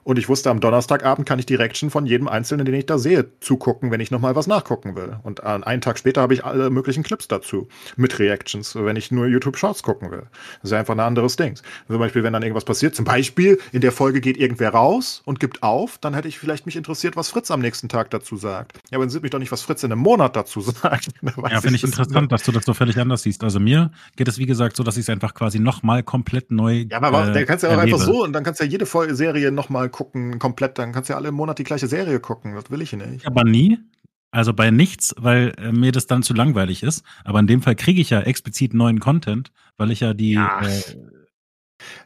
und 0.08 0.18
ich 0.18 0.30
wusste, 0.30 0.50
am 0.50 0.62
Donnerstagabend 0.62 1.28
kann 1.28 1.38
ich 1.38 1.46
die 1.46 1.56
Reaction 1.56 1.90
von 1.90 2.06
jedem 2.06 2.30
Einzelnen, 2.30 2.66
den 2.66 2.76
ich 2.76 2.86
da 2.86 2.98
sehe, 2.98 3.28
zugucken, 3.42 3.92
wenn 3.92 4.00
ich 4.00 4.10
nochmal 4.10 4.38
was 4.38 4.48
nachgucken 4.48 4.96
will. 4.96 5.18
Und 5.24 5.44
an 5.44 5.66
einen 5.66 5.82
Tag 5.82 6.00
später 6.00 6.22
habe 6.22 6.34
ich 6.34 6.46
alle 6.46 6.70
möglichen 6.70 7.04
Clips 7.04 7.28
dazu 7.28 7.68
mit 7.98 8.18
Reactions, 8.18 8.74
wenn 8.74 8.96
ich 8.96 9.12
nur 9.12 9.28
YouTube 9.28 9.58
Shorts 9.58 9.84
gucken 9.84 10.10
will. 10.10 10.24
Das 10.62 10.72
ist 10.72 10.78
einfach 10.78 10.94
ein 10.94 11.02
anderes 11.02 11.36
Ding. 11.36 11.56
Zum 11.90 12.00
Beispiel, 12.00 12.24
wenn 12.24 12.32
dann 12.32 12.42
irgendwas 12.42 12.64
passiert, 12.64 12.96
zum 12.96 13.04
Beispiel 13.04 13.60
in 13.74 13.82
der 13.82 13.92
Folge 13.92 14.22
geht 14.22 14.38
irgendwer 14.38 14.70
raus 14.70 15.24
und 15.26 15.42
gibt 15.42 15.62
auf, 15.62 15.98
dann 15.98 16.14
hätte 16.14 16.30
ich 16.30 16.40
vielleicht 16.40 16.66
mich 16.66 16.78
interessiert, 16.78 17.18
was 17.18 17.28
Fritz 17.28 17.52
am 17.52 17.60
nächsten 17.60 17.90
Tag 17.90 18.10
dazu 18.12 18.38
sagt. 18.38 18.78
Ja, 18.90 18.96
aber 18.96 19.04
interessiert 19.04 19.24
mich 19.24 19.32
doch 19.32 19.40
nicht, 19.40 19.52
was 19.52 19.62
Fritz 19.62 19.84
in 19.84 19.92
einem 19.92 20.00
Monat 20.00 20.38
dazu 20.38 20.62
sagt. 20.62 21.10
Da 21.22 21.34
Ja, 21.50 21.60
finde 21.60 21.76
ich 21.76 21.84
interessant, 21.84 22.32
dass 22.32 22.44
du 22.44 22.54
das 22.54 22.64
so 22.64 22.74
völlig 22.74 22.98
anders 22.98 23.24
siehst. 23.24 23.44
Also 23.44 23.60
mir 23.60 23.92
geht 24.16 24.30
es, 24.30 24.38
wie 24.38 24.46
gesagt, 24.46 24.78
so, 24.78 24.84
dass 24.84 24.96
ich 24.96 25.02
es 25.02 25.10
einfach 25.10 25.34
quasi 25.34 25.60
nochmal 25.60 26.02
komplett 26.02 26.50
neu. 26.50 26.86
Ja, 26.90 27.02
aber 27.02 27.28
äh, 27.28 27.34
dann 27.34 27.46
kannst 27.46 27.64
du 27.64 27.68
ja 27.68 27.74
auch 27.76 27.80
erlebe. 27.80 27.98
einfach 27.98 28.08
so 28.08 28.24
und 28.24 28.32
dann 28.32 28.46
kannst 28.46 28.62
du 28.62 28.64
ja 28.64 28.70
jede 28.70 28.86
Folge 28.86 29.14
Serie 29.14 29.52
nochmal 29.52 29.90
gucken, 29.98 30.38
komplett. 30.38 30.78
Dann 30.78 30.94
kannst 30.94 31.10
du 31.10 31.14
ja 31.14 31.18
alle 31.18 31.30
im 31.30 31.36
Monat 31.36 31.58
die 31.58 31.64
gleiche 31.64 31.88
Serie 31.88 32.20
gucken. 32.20 32.54
Das 32.54 32.70
will 32.70 32.84
ich 32.84 32.94
nicht. 32.94 33.26
Aber 33.26 33.44
nie. 33.44 33.80
Also 34.30 34.54
bei 34.54 34.70
nichts, 34.70 35.16
weil 35.18 35.54
äh, 35.58 35.72
mir 35.72 35.92
das 35.92 36.06
dann 36.06 36.22
zu 36.22 36.36
langweilig 36.36 36.84
ist. 36.84 37.04
Aber 37.24 37.40
in 37.40 37.48
dem 37.48 37.64
Fall 37.64 37.76
kriege 37.76 38.00
ich 38.00 38.12
ja 38.12 38.22
explizit 38.22 38.76
neuen 38.76 39.00
Content, 39.00 39.52
weil 39.78 39.90
ich 39.90 40.02
ja 40.02 40.14
die. 40.14 40.34
Ja. 40.34 40.62
Äh, 40.62 40.82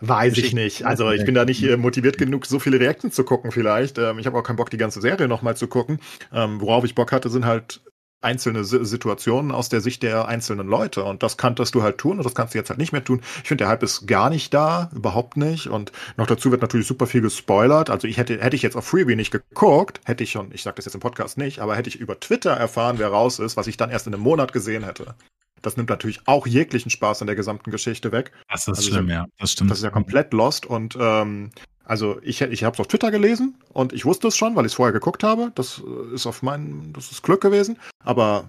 Weiß 0.01 0.38
ich 0.38 0.53
nicht. 0.53 0.85
Also 0.85 1.11
ich 1.11 1.26
bin 1.26 1.34
da 1.34 1.45
nicht 1.45 1.63
äh, 1.63 1.77
motiviert 1.77 2.18
genug, 2.18 2.45
so 2.45 2.59
viele 2.59 2.80
Reactions 2.80 3.15
zu 3.15 3.23
gucken 3.23 3.51
vielleicht. 3.51 3.97
Ähm, 3.97 4.19
ich 4.19 4.26
habe 4.26 4.38
auch 4.38 4.43
keinen 4.43 4.57
Bock, 4.57 4.69
die 4.69 4.77
ganze 4.77 5.01
Serie 5.01 5.27
nochmal 5.27 5.57
zu 5.57 5.68
gucken. 5.68 5.99
Ähm, 6.31 6.61
worauf 6.61 6.84
ich 6.84 6.95
Bock 6.95 7.11
hatte, 7.11 7.30
sind 7.30 7.45
halt 7.45 7.81
einzelne 8.22 8.64
Si- 8.64 8.85
Situationen 8.85 9.52
aus 9.52 9.69
der 9.69 9.81
Sicht 9.81 10.03
der 10.03 10.27
einzelnen 10.27 10.68
Leute. 10.68 11.03
Und 11.03 11.23
das 11.23 11.38
kanntest 11.38 11.76
du 11.76 11.84
halt 11.84 11.98
tun 11.98 12.18
und 12.18 12.23
das 12.26 12.35
kannst 12.35 12.53
du 12.53 12.57
jetzt 12.57 12.69
halt 12.69 12.80
nicht 12.80 12.91
mehr 12.91 13.03
tun. 13.03 13.22
Ich 13.41 13.48
finde, 13.48 13.64
der 13.64 13.69
Hype 13.69 13.84
ist 13.84 14.07
gar 14.07 14.30
nicht 14.30 14.53
da, 14.53 14.89
überhaupt 14.95 15.38
nicht. 15.38 15.68
Und 15.68 15.91
noch 16.18 16.27
dazu 16.27 16.52
wird 16.52 16.61
natürlich 16.61 16.88
super 16.88 17.07
viel 17.07 17.22
gespoilert. 17.22 17.89
Also 17.89 18.07
ich 18.07 18.18
hätte, 18.18 18.39
hätte 18.41 18.56
ich 18.56 18.61
jetzt 18.61 18.76
auf 18.77 18.85
Freebie 18.85 19.15
nicht 19.15 19.31
geguckt, 19.31 20.02
hätte 20.06 20.23
ich 20.23 20.31
schon, 20.31 20.52
ich 20.53 20.64
sage 20.64 20.76
das 20.76 20.85
jetzt 20.85 20.93
im 20.95 21.02
Podcast 21.02 21.38
nicht, 21.38 21.60
aber 21.60 21.76
hätte 21.76 21.89
ich 21.89 21.95
über 21.99 22.19
Twitter 22.19 22.52
erfahren, 22.52 22.99
wer 22.99 23.10
raus 23.10 23.39
ist, 23.39 23.57
was 23.57 23.68
ich 23.68 23.77
dann 23.77 23.89
erst 23.89 24.07
in 24.07 24.14
einem 24.14 24.23
Monat 24.23 24.53
gesehen 24.53 24.84
hätte. 24.84 25.15
Das 25.64 25.77
nimmt 25.77 25.89
natürlich 25.89 26.22
auch 26.26 26.48
jeglichen 26.48 26.89
Spaß 26.89 27.22
an 27.22 27.27
der 27.27 27.35
gesamten 27.35 27.69
Geschichte 27.72 28.11
weg. 28.11 28.31
das 28.49 28.61
ist 28.61 28.69
Also 28.69 28.81
schlimm, 28.91 29.10
ja. 29.10 29.26
Das 29.39 29.52
stimmt. 29.52 29.69
Das 29.69 29.77
ist 29.77 29.84
ja 29.84 29.91
komplett 29.91 30.34
lost 30.34 30.65
und 30.65 30.98
ähm, 30.99 31.52
also 31.91 32.22
ich, 32.23 32.39
ich 32.39 32.63
habe 32.63 32.73
es 32.73 32.80
auf 32.80 32.88
Twitter 32.88 33.11
gelesen 33.11 33.55
und 33.73 33.91
ich 33.91 34.05
wusste 34.05 34.30
es 34.30 34.38
schon, 34.38 34.55
weil 34.55 34.65
ich 34.65 34.72
es 34.72 34.76
vorher 34.76 34.93
geguckt 34.93 35.26
habe. 35.26 35.51
Das 35.55 35.84
äh, 35.85 36.15
ist 36.15 36.26
auf 36.26 36.41
meinen, 36.41 36.93
das 36.93 37.11
ist 37.11 37.22
Glück 37.22 37.41
gewesen. 37.41 37.77
Aber 37.99 38.45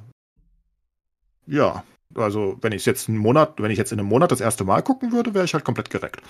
ja, 1.48 1.82
also 2.14 2.56
wenn 2.60 2.70
ich 2.70 2.86
jetzt 2.86 3.08
einen 3.08 3.18
Monat, 3.18 3.54
wenn 3.58 3.72
ich 3.72 3.78
jetzt 3.78 3.90
in 3.90 3.98
einem 3.98 4.06
Monat 4.06 4.30
das 4.30 4.40
erste 4.40 4.62
Mal 4.62 4.82
gucken 4.82 5.10
würde, 5.10 5.34
wäre 5.34 5.44
ich 5.44 5.54
halt 5.54 5.64
komplett 5.64 5.90
gereckt. 5.90 6.22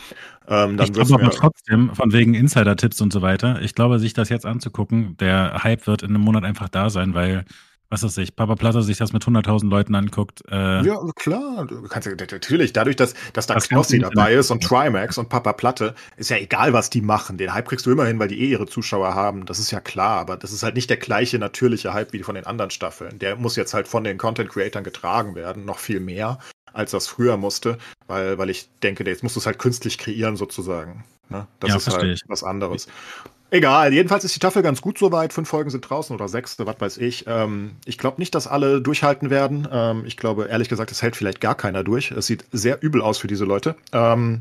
Ähm, 0.49 0.79
dann 0.79 0.87
ich 0.87 0.95
glaube 0.95 1.13
aber 1.13 1.31
trotzdem, 1.33 1.95
von 1.95 2.15
wegen 2.15 2.33
Insider-Tipps 2.33 3.03
und 3.03 3.13
so 3.13 3.21
weiter, 3.21 3.61
ich 3.61 3.75
glaube, 3.75 3.99
sich 3.99 4.15
das 4.15 4.31
jetzt 4.31 4.47
anzugucken, 4.47 5.19
der 5.19 5.63
Hype 5.63 5.87
wird 5.87 6.03
in 6.03 6.15
einem 6.15 6.23
Monat 6.23 6.45
einfach 6.45 6.71
da 6.71 6.89
sein, 6.89 7.13
weil, 7.13 7.45
was 7.93 8.03
weiß 8.03 8.17
ich, 8.19 8.35
Papa 8.35 8.55
Platte 8.55 8.83
sich 8.83 8.97
das 8.97 9.13
mit 9.13 9.23
100.000 9.23 9.69
Leuten 9.69 9.95
anguckt. 9.95 10.43
Äh, 10.51 10.83
ja, 10.83 10.99
klar. 11.15 11.67
Du 11.67 11.83
kannst 11.83 12.09
natürlich, 12.09 12.73
dadurch, 12.73 12.97
dass, 12.97 13.15
dass 13.35 13.47
da 13.47 13.55
Das 13.55 13.69
Knossi 13.69 13.99
dabei 13.99 14.33
ist 14.33 14.51
und 14.51 14.65
Trimax 14.65 15.19
und 15.19 15.29
Papa 15.29 15.53
Platte, 15.53 15.95
ist 16.17 16.31
ja 16.31 16.39
egal, 16.39 16.73
was 16.73 16.89
die 16.89 17.03
machen. 17.03 17.37
Den 17.37 17.53
Hype 17.53 17.69
kriegst 17.69 17.85
du 17.85 17.91
immerhin, 17.91 18.19
weil 18.19 18.29
die 18.29 18.41
eh 18.41 18.47
ihre 18.47 18.67
Zuschauer 18.67 19.15
haben. 19.15 19.45
Das 19.45 19.59
ist 19.59 19.71
ja 19.71 19.81
klar, 19.81 20.19
aber 20.21 20.39
das 20.39 20.53
ist 20.53 20.63
halt 20.63 20.75
nicht 20.75 20.89
der 20.89 20.97
gleiche 20.97 21.39
natürliche 21.39 21.93
Hype 21.93 22.15
wie 22.15 22.23
von 22.23 22.35
den 22.35 22.47
anderen 22.47 22.71
Staffeln. 22.71 23.19
Der 23.19 23.37
muss 23.37 23.57
jetzt 23.57 23.75
halt 23.75 23.87
von 23.87 24.05
den 24.05 24.17
Content-Creatern 24.17 24.85
getragen 24.85 25.35
werden, 25.35 25.67
noch 25.67 25.79
viel 25.79 26.01
mehr, 26.01 26.39
als 26.73 26.93
das 26.93 27.07
früher 27.09 27.37
musste, 27.37 27.77
weil, 28.07 28.39
weil 28.39 28.49
ich 28.49 28.71
denke, 28.83 29.05
jetzt 29.05 29.23
musst 29.23 29.37
du 29.37 29.41
es 29.41 29.47
halt 29.47 29.59
künstlich 29.59 29.99
kreieren, 29.99 30.37
sozusagen. 30.37 31.05
Ne? 31.29 31.47
Das 31.61 31.69
Ja, 31.69 31.77
ist 31.77 31.91
halt 31.91 32.23
was 32.29 32.43
anderes. 32.43 32.89
Egal, 33.53 33.93
jedenfalls 33.93 34.25
ist 34.25 34.35
die 34.35 34.39
Staffel 34.39 34.63
ganz 34.63 34.81
gut 34.81 34.97
soweit. 34.97 35.35
Fünf 35.35 35.47
Folgen 35.47 35.69
sind 35.69 35.83
draußen 35.83 36.17
oder 36.17 36.27
sechs, 36.27 36.59
was 36.59 36.81
weiß 36.81 36.97
ich. 36.97 37.27
Ähm, 37.27 37.73
ich 37.85 37.99
glaube 37.99 38.19
nicht, 38.19 38.35
dass 38.35 38.47
alle 38.47 38.81
durchhalten 38.81 39.29
werden. 39.29 39.69
Ähm, 39.71 40.05
ich 40.07 40.17
glaube, 40.17 40.47
ehrlich 40.47 40.71
gesagt, 40.71 40.91
es 40.91 41.03
hält 41.03 41.17
vielleicht 41.17 41.43
gar 41.43 41.55
keiner 41.55 41.85
durch. 41.85 42.13
Es 42.13 42.27
sieht 42.27 42.47
sehr 42.51 42.83
übel 42.83 43.03
aus 43.03 43.19
für 43.19 43.27
diese 43.27 43.45
Leute. 43.45 43.77
Ähm, 43.93 44.41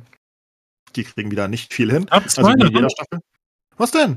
die 0.96 1.04
kriegen 1.04 1.30
wieder 1.30 1.50
nicht 1.50 1.74
viel 1.74 1.92
hin. 1.92 2.04
Stop, 2.04 2.24
Also 2.38 2.52
in 2.52 2.74
jeder 2.74 2.90
Staffel. 2.90 3.20
Was 3.76 3.92
denn? 3.92 4.16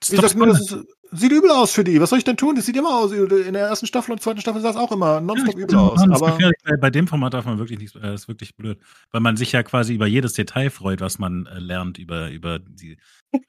Ich 0.00 0.20
sag 0.20 0.36
nur, 0.36 0.46
das 0.46 0.60
ist, 0.60 0.76
sieht 1.10 1.32
übel 1.32 1.50
aus 1.50 1.72
für 1.72 1.82
die. 1.82 2.00
Was 2.00 2.10
soll 2.10 2.20
ich 2.20 2.24
denn 2.24 2.36
tun? 2.36 2.54
Das 2.54 2.66
sieht 2.66 2.76
immer 2.76 2.96
aus. 2.96 3.10
In 3.10 3.52
der 3.52 3.66
ersten 3.66 3.86
Staffel 3.86 4.12
und 4.12 4.22
zweiten 4.22 4.40
Staffel 4.40 4.60
sah 4.60 4.70
es 4.70 4.76
auch 4.76 4.92
immer 4.92 5.20
nonstop 5.20 5.56
Ja, 5.56 5.60
übel 5.60 5.76
aus. 5.76 6.00
Aber 6.00 6.38
bei 6.80 6.90
dem 6.90 7.08
Format 7.08 7.34
darf 7.34 7.46
man 7.46 7.58
wirklich 7.58 7.80
nicht, 7.80 7.96
äh, 7.96 8.14
ist 8.14 8.28
wirklich 8.28 8.54
blöd, 8.54 8.78
weil 9.10 9.20
man 9.20 9.36
sich 9.36 9.50
ja 9.50 9.64
quasi 9.64 9.92
über 9.92 10.06
jedes 10.06 10.34
Detail 10.34 10.70
freut, 10.70 11.00
was 11.00 11.18
man 11.18 11.46
äh, 11.46 11.58
lernt 11.58 11.98
über 11.98 12.30
über 12.30 12.60
die. 12.60 12.96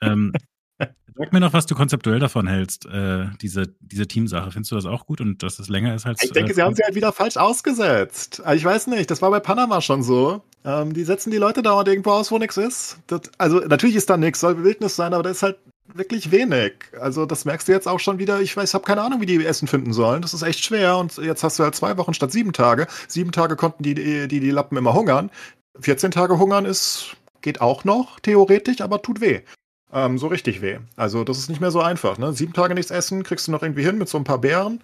Ähm, 0.01 0.34
sag 1.15 1.34
mir 1.34 1.39
noch, 1.39 1.53
was 1.53 1.65
du 1.65 1.76
konzeptuell 1.76 2.19
davon 2.19 2.47
hältst, 2.47 2.85
äh, 2.85 3.27
diese 3.41 3.76
diese 3.80 4.07
Teamsache. 4.07 4.51
Findest 4.51 4.72
du 4.72 4.76
das 4.76 4.85
auch 4.85 5.05
gut 5.05 5.22
und 5.22 5.43
dass 5.43 5.60
es 5.60 5.69
länger 5.69 5.95
ist 5.95 6.05
als? 6.05 6.23
Ich 6.23 6.31
denke, 6.31 6.51
äh, 6.51 6.55
sie 6.55 6.61
haben 6.61 6.76
sie 6.76 6.84
halt 6.84 6.95
wieder 6.95 7.11
falsch 7.11 7.38
ausgesetzt. 7.38 8.41
Also 8.43 8.57
ich 8.57 8.65
weiß 8.65 8.88
nicht, 8.88 9.11
das 9.11 9.22
war 9.22 9.31
bei 9.31 9.39
Panama 9.39 9.81
schon 9.81 10.03
so. 10.03 10.41
Ähm, 10.65 10.93
die 10.93 11.03
setzen 11.03 11.31
die 11.31 11.38
Leute 11.38 11.61
dauernd 11.61 11.88
irgendwo 11.88 12.11
aus, 12.11 12.31
wo 12.31 12.38
nichts 12.38 12.57
ist. 12.57 12.97
Das, 13.07 13.22
also 13.38 13.60
natürlich 13.60 13.95
ist 13.95 14.10
da 14.10 14.18
nichts, 14.18 14.39
soll 14.39 14.64
Wildnis 14.64 14.95
sein, 14.95 15.14
aber 15.14 15.23
da 15.23 15.30
ist 15.30 15.43
halt 15.43 15.57
wirklich 15.93 16.31
wenig. 16.31 16.73
Also 16.99 17.26
das 17.26 17.45
merkst 17.45 17.68
du 17.68 17.73
jetzt 17.73 17.88
auch 17.88 17.99
schon 17.99 18.18
wieder. 18.18 18.41
Ich 18.41 18.55
weiß, 18.55 18.69
ich 18.69 18.73
habe 18.73 18.85
keine 18.85 19.01
Ahnung, 19.01 19.22
wie 19.22 19.26
die 19.26 19.45
Essen 19.45 19.68
finden 19.68 19.93
sollen. 19.93 20.22
Das 20.22 20.34
ist 20.34 20.41
echt 20.41 20.64
schwer. 20.64 20.97
Und 20.97 21.18
jetzt 21.18 21.43
hast 21.43 21.60
du 21.60 21.64
halt 21.64 21.76
zwei 21.76 21.97
Wochen 21.97 22.14
statt 22.14 22.31
sieben 22.31 22.53
Tage. 22.53 22.88
Sieben 23.07 23.31
Tage 23.31 23.55
konnten 23.55 23.84
die 23.84 23.93
die, 23.93 24.27
die, 24.27 24.39
die 24.39 24.51
Lappen 24.51 24.77
immer 24.77 24.93
hungern. 24.93 25.30
14 25.80 26.11
Tage 26.11 26.38
hungern 26.38 26.65
ist 26.65 27.18
geht 27.41 27.61
auch 27.61 27.84
noch 27.84 28.19
theoretisch, 28.22 28.81
aber 28.81 29.01
tut 29.01 29.22
weh. 29.22 29.41
Ähm, 29.94 30.18
so 30.18 30.28
richtig 30.28 30.61
weh. 30.61 30.80
Also 30.95 31.24
das 31.24 31.38
ist 31.38 31.49
nicht 31.49 31.61
mehr 31.61 31.72
so 31.72 31.80
einfach. 31.82 32.18
Ne? 32.18 32.34
Sieben 32.34 32.53
Tage 32.53 32.74
nichts 32.74 32.91
essen, 32.91 33.24
kriegst 33.24 33.48
du 33.48 33.52
noch 33.52 33.61
irgendwie 33.61 33.84
hin 33.84 33.98
mit 33.98 34.10
so 34.10 34.18
ein 34.18 34.24
paar 34.24 34.40
Beeren. 34.40 34.82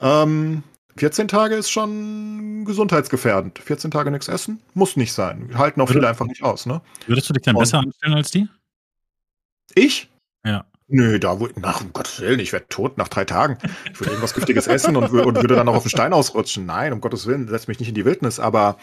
Ähm, 0.00 0.62
14 0.96 1.26
Tage 1.26 1.54
ist 1.54 1.70
schon 1.70 2.66
gesundheitsgefährdend. 2.66 3.58
14 3.58 3.90
Tage 3.90 4.10
nichts 4.10 4.28
essen 4.28 4.60
muss 4.74 4.96
nicht 4.96 5.14
sein. 5.14 5.50
Halten 5.56 5.80
auch 5.80 5.88
viele 5.88 6.06
einfach 6.06 6.26
nicht 6.26 6.42
aus. 6.42 6.66
Ne? 6.66 6.82
Würdest 7.06 7.30
du 7.30 7.32
dich 7.32 7.42
dann 7.44 7.56
Und- 7.56 7.62
besser 7.62 7.78
anstellen 7.78 8.14
als 8.14 8.30
die? 8.30 8.46
Ich? 9.74 10.10
Ja. 10.46 10.66
Nö, 10.88 11.18
da 11.18 11.40
wo, 11.40 11.48
nach 11.56 11.80
um 11.80 11.90
Gottes 11.94 12.20
Willen, 12.20 12.38
ich 12.40 12.52
werde 12.52 12.66
tot 12.68 12.98
nach 12.98 13.08
drei 13.08 13.24
Tagen. 13.24 13.56
Ich 13.90 13.98
würde 13.98 14.10
irgendwas 14.10 14.34
Giftiges 14.34 14.66
essen 14.66 14.94
und, 14.96 15.04
und 15.04 15.36
würde 15.36 15.54
dann 15.54 15.64
noch 15.64 15.74
auf 15.74 15.84
den 15.84 15.88
Stein 15.88 16.12
ausrutschen. 16.12 16.66
Nein, 16.66 16.92
um 16.92 17.00
Gottes 17.00 17.26
Willen, 17.26 17.48
setz 17.48 17.66
mich 17.66 17.78
nicht 17.78 17.88
in 17.88 17.94
die 17.94 18.04
Wildnis, 18.04 18.38
aber 18.38 18.76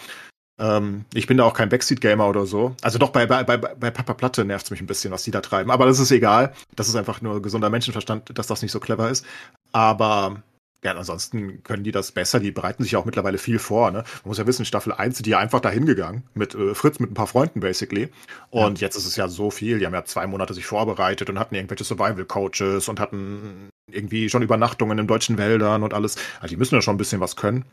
ähm, 0.59 1.05
ich 1.13 1.27
bin 1.27 1.37
da 1.37 1.45
auch 1.45 1.53
kein 1.53 1.69
Backseat-Gamer 1.69 2.27
oder 2.27 2.45
so. 2.45 2.75
Also 2.81 2.99
doch, 2.99 3.09
bei, 3.09 3.25
bei, 3.25 3.43
bei, 3.43 3.57
bei 3.57 3.91
Papa 3.91 4.13
Platte 4.13 4.45
nervt 4.45 4.65
es 4.65 4.71
mich 4.71 4.81
ein 4.81 4.87
bisschen, 4.87 5.11
was 5.11 5.23
die 5.23 5.31
da 5.31 5.41
treiben. 5.41 5.71
Aber 5.71 5.85
das 5.85 5.99
ist 5.99 6.11
egal. 6.11 6.53
Das 6.75 6.87
ist 6.87 6.95
einfach 6.95 7.21
nur 7.21 7.41
gesunder 7.41 7.69
Menschenverstand, 7.69 8.37
dass 8.37 8.47
das 8.47 8.61
nicht 8.61 8.71
so 8.71 8.79
clever 8.79 9.09
ist. 9.09 9.25
Aber 9.71 10.43
ja, 10.83 10.93
ansonsten 10.93 11.61
können 11.63 11.83
die 11.83 11.91
das 11.91 12.11
besser. 12.11 12.39
Die 12.39 12.51
bereiten 12.51 12.83
sich 12.83 12.95
auch 12.95 13.05
mittlerweile 13.05 13.37
viel 13.37 13.59
vor. 13.59 13.91
Ne? 13.91 13.99
Man 13.99 14.29
muss 14.29 14.37
ja 14.37 14.47
wissen, 14.47 14.65
Staffel 14.65 14.93
1 14.93 15.17
sind 15.17 15.25
die 15.25 15.35
einfach 15.35 15.59
dahin 15.59 15.85
gegangen. 15.85 16.23
Mit 16.33 16.55
äh, 16.55 16.73
Fritz, 16.73 16.99
mit 16.99 17.11
ein 17.11 17.15
paar 17.15 17.27
Freunden 17.27 17.59
basically. 17.59 18.09
Und 18.49 18.79
jetzt 18.79 18.95
ist 18.95 19.05
es 19.05 19.15
ja 19.15 19.27
so 19.27 19.51
viel. 19.51 19.79
Die 19.79 19.85
haben 19.85 19.93
ja 19.93 20.05
zwei 20.05 20.25
Monate 20.27 20.53
sich 20.53 20.65
vorbereitet 20.65 21.29
und 21.29 21.39
hatten 21.39 21.55
irgendwelche 21.55 21.83
Survival-Coaches 21.83 22.87
und 22.87 22.99
hatten 22.99 23.69
irgendwie 23.91 24.29
schon 24.29 24.41
Übernachtungen 24.41 24.99
in 24.99 25.07
deutschen 25.07 25.37
Wäldern 25.37 25.83
und 25.83 25.93
alles. 25.93 26.15
Also 26.39 26.53
die 26.53 26.57
müssen 26.57 26.75
ja 26.75 26.81
schon 26.81 26.95
ein 26.95 26.99
bisschen 26.99 27.19
was 27.19 27.35
können. 27.35 27.65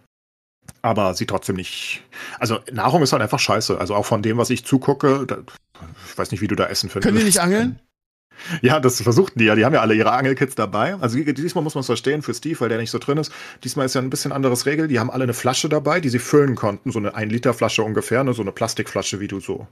Aber 0.86 1.14
sie 1.14 1.26
trotzdem 1.26 1.56
nicht. 1.56 2.02
Also 2.38 2.60
Nahrung 2.72 3.02
ist 3.02 3.12
halt 3.12 3.22
einfach 3.22 3.38
scheiße. 3.38 3.78
Also 3.78 3.94
auch 3.94 4.06
von 4.06 4.22
dem, 4.22 4.38
was 4.38 4.50
ich 4.50 4.64
zugucke, 4.64 5.24
da, 5.26 5.38
ich 6.08 6.18
weiß 6.18 6.30
nicht, 6.30 6.40
wie 6.40 6.48
du 6.48 6.54
da 6.54 6.66
Essen 6.66 6.88
findest. 6.88 7.08
Können 7.08 7.18
die 7.18 7.24
nicht 7.24 7.40
angeln? 7.40 7.80
Ja, 8.60 8.80
das 8.80 9.00
versuchten 9.00 9.38
die 9.38 9.46
ja. 9.46 9.54
Die 9.54 9.64
haben 9.64 9.72
ja 9.72 9.80
alle 9.80 9.94
ihre 9.94 10.12
Angelkits 10.12 10.54
dabei. 10.54 10.94
Also 10.96 11.18
diesmal 11.18 11.64
muss 11.64 11.74
man 11.74 11.80
es 11.80 11.86
verstehen 11.86 12.22
für 12.22 12.34
Steve, 12.34 12.60
weil 12.60 12.68
der 12.68 12.78
nicht 12.78 12.90
so 12.90 12.98
drin 12.98 13.18
ist. 13.18 13.32
Diesmal 13.64 13.86
ist 13.86 13.94
ja 13.94 14.02
ein 14.02 14.10
bisschen 14.10 14.32
anderes 14.32 14.66
Regel. 14.66 14.88
Die 14.88 14.98
haben 14.98 15.10
alle 15.10 15.24
eine 15.24 15.34
Flasche 15.34 15.68
dabei, 15.68 16.00
die 16.00 16.10
sie 16.10 16.18
füllen 16.18 16.54
konnten. 16.54 16.92
So 16.92 16.98
eine 16.98 17.14
1 17.14 17.32
Liter 17.32 17.54
Flasche 17.54 17.82
ungefähr, 17.82 18.24
ne? 18.24 18.34
so 18.34 18.42
eine 18.42 18.52
Plastikflasche, 18.52 19.20
wie 19.20 19.28
du 19.28 19.40
so 19.40 19.66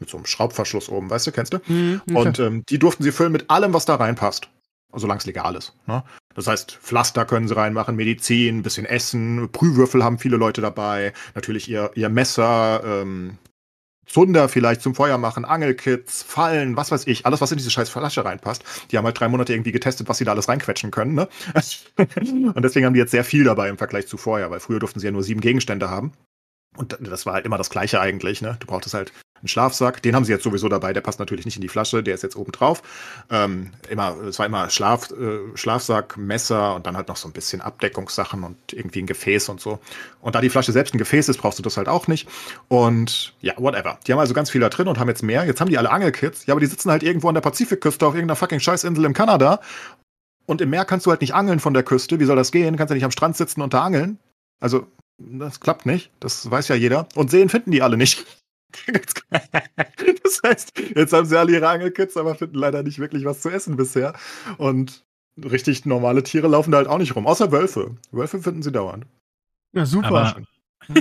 mit 0.00 0.08
so 0.08 0.16
einem 0.16 0.26
Schraubverschluss 0.26 0.88
oben, 0.88 1.10
weißt 1.10 1.26
du, 1.26 1.32
kennst 1.32 1.52
du? 1.52 1.58
Mhm, 1.66 2.00
okay. 2.08 2.18
Und 2.18 2.38
ähm, 2.38 2.62
die 2.68 2.78
durften 2.78 3.02
sie 3.02 3.12
füllen 3.12 3.32
mit 3.32 3.50
allem, 3.50 3.74
was 3.74 3.84
da 3.84 3.96
reinpasst. 3.96 4.48
Solange 4.92 5.18
es 5.18 5.26
legal 5.26 5.54
ist. 5.54 5.74
Ne? 5.86 6.02
Das 6.34 6.46
heißt, 6.46 6.78
Pflaster 6.80 7.24
können 7.24 7.48
sie 7.48 7.56
reinmachen, 7.56 7.96
Medizin, 7.96 8.58
ein 8.58 8.62
bisschen 8.62 8.86
Essen, 8.86 9.50
Prühwürfel 9.50 10.04
haben 10.04 10.18
viele 10.18 10.36
Leute 10.36 10.60
dabei, 10.60 11.12
natürlich 11.34 11.68
ihr, 11.68 11.90
ihr 11.94 12.08
Messer, 12.08 12.82
ähm, 12.84 13.38
Zunder 14.10 14.48
vielleicht 14.48 14.82
zum 14.82 14.94
Feuer 14.94 15.18
machen, 15.18 15.44
Angelkits, 15.44 16.22
Fallen, 16.22 16.76
was 16.76 16.90
weiß 16.90 17.06
ich, 17.06 17.26
alles, 17.26 17.40
was 17.40 17.52
in 17.52 17.58
diese 17.58 17.70
scheiß 17.70 17.88
Flasche 17.90 18.24
reinpasst. 18.24 18.64
Die 18.90 18.98
haben 18.98 19.04
halt 19.04 19.18
drei 19.18 19.28
Monate 19.28 19.52
irgendwie 19.52 19.72
getestet, 19.72 20.08
was 20.08 20.18
sie 20.18 20.24
da 20.24 20.32
alles 20.32 20.48
reinquetschen 20.48 20.90
können. 20.90 21.14
Ne? 21.14 21.28
Und 22.16 22.62
deswegen 22.62 22.86
haben 22.86 22.94
die 22.94 22.98
jetzt 22.98 23.12
sehr 23.12 23.24
viel 23.24 23.44
dabei 23.44 23.68
im 23.68 23.78
Vergleich 23.78 24.08
zu 24.08 24.16
vorher, 24.16 24.50
weil 24.50 24.60
früher 24.60 24.80
durften 24.80 24.98
sie 24.98 25.06
ja 25.06 25.12
nur 25.12 25.22
sieben 25.22 25.40
Gegenstände 25.40 25.90
haben. 25.90 26.12
Und 26.76 26.96
das 27.00 27.26
war 27.26 27.34
halt 27.34 27.46
immer 27.46 27.58
das 27.58 27.70
Gleiche 27.70 28.00
eigentlich. 28.00 28.42
Ne? 28.42 28.56
Du 28.58 28.66
brauchtest 28.66 28.94
halt 28.94 29.12
einen 29.40 29.48
Schlafsack. 29.48 30.02
Den 30.02 30.14
haben 30.14 30.24
sie 30.24 30.32
jetzt 30.32 30.44
sowieso 30.44 30.68
dabei. 30.68 30.92
Der 30.92 31.00
passt 31.00 31.18
natürlich 31.18 31.44
nicht 31.44 31.56
in 31.56 31.62
die 31.62 31.68
Flasche. 31.68 32.02
Der 32.02 32.14
ist 32.14 32.22
jetzt 32.22 32.36
oben 32.36 32.52
drauf. 32.52 32.82
Ähm, 33.30 33.70
immer, 33.88 34.16
es 34.28 34.38
war 34.38 34.46
immer 34.46 34.70
Schlaf, 34.70 35.10
äh, 35.10 35.56
Schlafsack, 35.56 36.16
Messer 36.16 36.74
und 36.74 36.86
dann 36.86 36.96
halt 36.96 37.08
noch 37.08 37.16
so 37.16 37.28
ein 37.28 37.32
bisschen 37.32 37.60
Abdeckungssachen 37.60 38.42
und 38.44 38.56
irgendwie 38.72 39.02
ein 39.02 39.06
Gefäß 39.06 39.48
und 39.48 39.60
so. 39.60 39.78
Und 40.20 40.34
da 40.34 40.40
die 40.40 40.50
Flasche 40.50 40.72
selbst 40.72 40.94
ein 40.94 40.98
Gefäß 40.98 41.28
ist, 41.28 41.38
brauchst 41.38 41.58
du 41.58 41.62
das 41.62 41.76
halt 41.76 41.88
auch 41.88 42.06
nicht. 42.06 42.28
Und 42.68 43.34
ja, 43.40 43.54
whatever. 43.56 43.98
Die 44.06 44.12
haben 44.12 44.18
also 44.18 44.34
ganz 44.34 44.50
viel 44.50 44.60
da 44.60 44.68
drin 44.68 44.88
und 44.88 44.98
haben 44.98 45.08
jetzt 45.08 45.22
mehr. 45.22 45.44
Jetzt 45.44 45.60
haben 45.60 45.70
die 45.70 45.78
alle 45.78 45.90
Angelkits. 45.90 46.46
Ja, 46.46 46.54
aber 46.54 46.60
die 46.60 46.66
sitzen 46.66 46.90
halt 46.90 47.02
irgendwo 47.02 47.28
an 47.28 47.34
der 47.34 47.42
Pazifikküste 47.42 48.06
auf 48.06 48.14
irgendeiner 48.14 48.36
fucking 48.36 48.60
Scheißinsel 48.60 49.04
im 49.04 49.14
Kanada. 49.14 49.60
Und 50.46 50.60
im 50.60 50.70
Meer 50.70 50.84
kannst 50.84 51.06
du 51.06 51.10
halt 51.10 51.20
nicht 51.20 51.34
angeln 51.34 51.60
von 51.60 51.74
der 51.74 51.84
Küste. 51.84 52.18
Wie 52.18 52.24
soll 52.24 52.36
das 52.36 52.50
gehen? 52.50 52.76
Kannst 52.76 52.90
ja 52.90 52.96
nicht 52.96 53.04
am 53.04 53.12
Strand 53.12 53.36
sitzen 53.36 53.62
und 53.62 53.72
da 53.72 53.84
angeln. 53.84 54.18
Also, 54.58 54.86
das 55.18 55.60
klappt 55.60 55.86
nicht. 55.86 56.10
Das 56.18 56.50
weiß 56.50 56.68
ja 56.68 56.74
jeder. 56.74 57.08
Und 57.14 57.30
Seen 57.30 57.48
finden 57.48 57.70
die 57.70 57.82
alle 57.82 57.96
nicht. 57.96 58.26
das 60.22 60.40
heißt, 60.44 60.72
jetzt 60.94 61.12
haben 61.12 61.26
sie 61.26 61.38
alle 61.38 61.52
ihre 61.52 61.68
Angelkits, 61.68 62.16
aber 62.16 62.34
finden 62.34 62.56
leider 62.56 62.82
nicht 62.82 62.98
wirklich 62.98 63.24
was 63.24 63.40
zu 63.40 63.48
essen 63.48 63.76
bisher. 63.76 64.14
Und 64.58 65.04
richtig 65.36 65.86
normale 65.86 66.22
Tiere 66.22 66.48
laufen 66.48 66.70
da 66.70 66.78
halt 66.78 66.88
auch 66.88 66.98
nicht 66.98 67.14
rum, 67.16 67.26
außer 67.26 67.52
Wölfe. 67.52 67.96
Wölfe 68.10 68.40
finden 68.40 68.62
sie 68.62 68.72
dauernd. 68.72 69.06
Ja, 69.72 69.86
super. 69.86 70.08
Aber, 70.08 70.42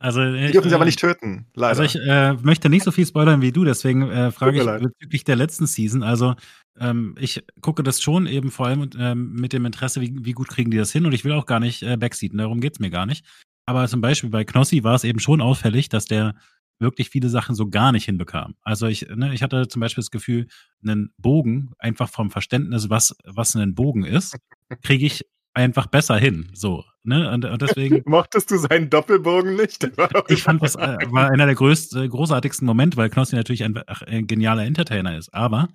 also, 0.00 0.24
die 0.24 0.52
dürfen 0.52 0.68
sie 0.68 0.74
aber 0.74 0.84
nicht 0.84 1.00
töten, 1.00 1.46
leider. 1.54 1.80
Also 1.80 1.82
ich 1.82 1.96
äh, 1.96 2.34
möchte 2.34 2.68
nicht 2.68 2.84
so 2.84 2.90
viel 2.90 3.06
spoilern 3.06 3.42
wie 3.42 3.52
du, 3.52 3.64
deswegen 3.64 4.08
äh, 4.10 4.30
frage 4.30 4.58
ich 4.58 4.82
bezüglich 4.82 5.24
der 5.24 5.36
letzten 5.36 5.66
Season. 5.66 6.02
Also 6.02 6.34
ähm, 6.78 7.16
ich 7.18 7.42
gucke 7.60 7.82
das 7.82 8.00
schon 8.00 8.26
eben 8.26 8.50
vor 8.50 8.66
allem 8.66 8.88
ähm, 8.98 9.32
mit 9.32 9.52
dem 9.52 9.64
Interesse, 9.64 10.00
wie, 10.00 10.14
wie, 10.20 10.32
gut 10.32 10.48
kriegen 10.48 10.70
die 10.70 10.76
das 10.76 10.92
hin 10.92 11.06
und 11.06 11.12
ich 11.12 11.24
will 11.24 11.32
auch 11.32 11.46
gar 11.46 11.60
nicht 11.60 11.82
äh, 11.82 11.96
backseaten, 11.96 12.38
darum 12.38 12.60
geht 12.60 12.74
es 12.74 12.80
mir 12.80 12.90
gar 12.90 13.06
nicht. 13.06 13.24
Aber 13.66 13.86
zum 13.86 14.00
Beispiel 14.00 14.30
bei 14.30 14.44
Knossi 14.44 14.82
war 14.82 14.94
es 14.94 15.04
eben 15.04 15.18
schon 15.18 15.40
auffällig, 15.40 15.88
dass 15.88 16.06
der 16.06 16.34
wirklich 16.78 17.10
viele 17.10 17.28
Sachen 17.28 17.54
so 17.54 17.68
gar 17.68 17.92
nicht 17.92 18.04
hinbekam. 18.04 18.54
Also 18.62 18.86
ich, 18.86 19.08
ne, 19.08 19.34
ich 19.34 19.42
hatte 19.42 19.68
zum 19.68 19.80
Beispiel 19.80 20.02
das 20.02 20.10
Gefühl, 20.10 20.46
einen 20.82 21.12
Bogen, 21.18 21.72
einfach 21.78 22.08
vom 22.08 22.30
Verständnis, 22.30 22.90
was, 22.90 23.16
was 23.24 23.54
ein 23.56 23.74
Bogen 23.74 24.04
ist, 24.04 24.36
kriege 24.82 25.06
ich 25.06 25.24
einfach 25.54 25.86
besser 25.86 26.16
hin. 26.16 26.50
So, 26.54 26.84
ne? 27.02 27.30
Und, 27.32 27.44
und 27.44 27.60
deswegen. 27.60 28.02
Mochtest 28.06 28.50
du 28.50 28.58
seinen 28.58 28.90
Doppelbogen 28.90 29.56
nicht? 29.56 29.90
ich 30.28 30.42
fand, 30.42 30.62
das 30.62 30.76
äh, 30.76 30.96
war 31.10 31.30
einer 31.30 31.46
der 31.46 31.54
größt, 31.54 31.94
großartigsten 31.94 32.64
Momente, 32.64 32.96
weil 32.96 33.10
Knossi 33.10 33.36
natürlich 33.36 33.64
ein, 33.64 33.76
ein 33.76 34.26
genialer 34.26 34.64
Entertainer 34.64 35.16
ist. 35.16 35.34
Aber 35.34 35.68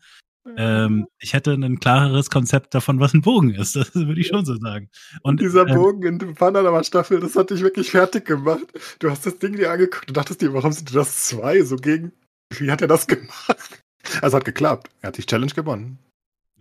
ähm, 0.58 1.08
ich 1.20 1.34
hätte 1.34 1.54
ein 1.54 1.80
klareres 1.80 2.30
Konzept 2.30 2.74
davon, 2.74 3.00
was 3.00 3.14
ein 3.14 3.22
Bogen 3.22 3.54
ist. 3.54 3.76
Das 3.76 3.96
würde 3.96 4.20
ich 4.20 4.28
schon 4.28 4.46
so 4.46 4.56
sagen. 4.56 4.90
Und 5.22 5.40
dieser 5.40 5.68
ähm, 5.68 5.76
Bogen 5.76 6.04
in 6.04 6.20
der 6.20 6.28
Panama 6.28 6.84
Staffel, 6.84 7.20
das 7.20 7.36
hat 7.36 7.50
dich 7.50 7.62
wirklich 7.62 7.92
fertig 7.92 8.26
gemacht. 8.26 8.66
Du 9.00 9.10
hast 9.10 9.26
das 9.26 9.40
Ding 9.40 9.56
dir 9.56 9.72
angeguckt 9.72 10.10
und 10.10 10.18
dachtest 10.18 10.42
dir, 10.42 10.54
warum 10.54 10.72
sind 10.72 10.94
das 10.94 11.26
zwei 11.28 11.62
so 11.62 11.78
gegen? 11.78 12.12
Wie 12.58 12.72
hat 12.72 12.82
er 12.82 12.88
das 12.88 13.08
gemacht? 13.08 13.84
Also 14.22 14.38
hat 14.38 14.46
geklappt. 14.46 14.90
Er 15.02 15.08
hat 15.08 15.18
die 15.18 15.26
Challenge 15.26 15.54
gewonnen. 15.54 15.98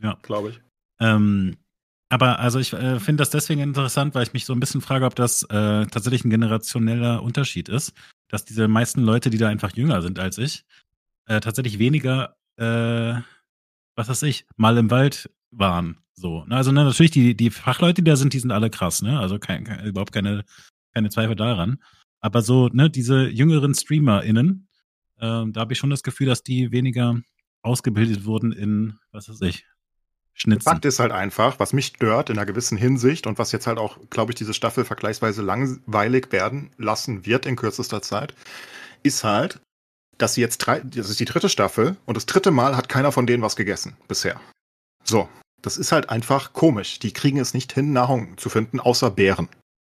Ja, 0.01 0.17
glaube 0.23 0.51
ich. 0.51 0.61
Ähm, 1.01 1.57
aber 2.09 2.39
also 2.39 2.59
ich 2.59 2.73
äh, 2.73 3.01
finde 3.01 3.23
das 3.23 3.31
deswegen 3.31 3.61
interessant, 3.61 4.15
weil 4.15 4.23
ich 4.23 4.33
mich 4.33 4.45
so 4.45 4.53
ein 4.53 4.61
bisschen 4.61 4.81
frage, 4.81 5.07
ob 5.07 5.15
das 5.15 5.43
äh, 5.45 5.87
tatsächlich 5.87 6.25
ein 6.25 6.31
generationeller 6.31 7.23
Unterschied 7.23 7.69
ist, 7.69 7.95
dass 8.29 8.45
diese 8.45 8.69
meisten 8.69 9.03
Leute, 9.03 9.31
die 9.31 9.39
da 9.39 9.49
einfach 9.49 9.75
jünger 9.75 10.03
sind 10.03 10.19
als 10.19 10.39
ich, 10.39 10.65
äh, 11.27 11.41
tatsächlich 11.41 11.79
weniger 11.79 12.37
äh, 12.57 13.15
was 13.95 14.09
weiß 14.09 14.23
ich, 14.25 14.47
mal 14.57 14.77
im 14.79 14.91
Wald 14.91 15.31
waren. 15.51 15.99
So, 16.15 16.45
ne? 16.45 16.57
Also 16.57 16.73
ne, 16.73 16.85
natürlich, 16.85 17.11
die, 17.11 17.37
die 17.37 17.51
Fachleute, 17.51 18.03
die 18.03 18.11
da 18.11 18.17
sind, 18.17 18.33
die 18.33 18.39
sind 18.39 18.53
alle 18.53 18.71
krass, 18.71 19.03
ne? 19.03 19.19
Also 19.19 19.39
kein, 19.39 19.65
kein, 19.65 19.85
überhaupt 19.85 20.13
keine, 20.13 20.45
keine 20.95 21.11
Zweifel 21.11 21.37
daran. 21.37 21.83
Aber 22.21 22.43
so, 22.43 22.69
ne, 22.69 22.91
diese 22.91 23.29
jüngeren 23.29 23.75
StreamerInnen, 23.75 24.69
ähm, 25.21 25.53
da 25.53 25.61
habe 25.61 25.73
ich 25.73 25.79
schon 25.79 25.91
das 25.91 26.03
Gefühl, 26.03 26.27
dass 26.27 26.43
die 26.43 26.71
weniger 26.71 27.21
ausgebildet 27.63 28.25
wurden 28.25 28.53
in, 28.53 28.99
was 29.11 29.29
weiß 29.29 29.41
ich, 29.43 29.65
Schnitzen. 30.35 30.65
Fakt 30.65 30.85
ist 30.85 30.99
halt 30.99 31.13
einfach, 31.13 31.59
was 31.59 31.73
mich 31.73 31.87
stört 31.87 32.31
in 32.31 32.39
einer 32.39 32.47
gewissen 32.47 32.79
Hinsicht 32.79 33.27
und 33.27 33.39
was 33.39 33.53
jetzt 33.53 33.67
halt 33.67 33.79
auch, 33.79 33.99
glaube 34.09 34.33
ich, 34.33 34.37
diese 34.37 34.55
Staffel 34.55 34.85
vergleichsweise 34.85 35.43
langweilig 35.43 36.33
werden 36.33 36.71
lassen 36.79 37.27
wird 37.27 37.45
in 37.45 37.57
kürzester 37.57 38.01
Zeit, 38.01 38.35
ist 39.03 39.25
halt, 39.25 39.61
dass 40.23 40.35
sie 40.35 40.41
jetzt 40.41 40.59
drei, 40.59 40.81
das 40.81 41.11
ist 41.11 41.19
die 41.19 41.25
dritte 41.25 41.49
Staffel 41.49 41.97
und 42.07 42.17
das 42.17 42.27
dritte 42.27 42.53
Mal 42.53 42.77
hat 42.77 42.89
keiner 42.89 43.11
von 43.11 43.27
denen 43.27 43.43
was 43.43 43.57
gegessen 43.57 43.97
bisher. 44.07 44.41
So, 45.05 45.29
das 45.61 45.77
ist 45.77 45.91
halt 45.91 46.11
einfach 46.11 46.53
komisch. 46.53 47.01
Die 47.01 47.13
kriegen 47.13 47.39
es 47.39 47.55
nicht 47.55 47.73
hin, 47.73 47.93
Nahrung 47.93 48.39
zu 48.39 48.49
finden, 48.49 48.79
außer 48.79 49.11
Beeren. 49.11 49.49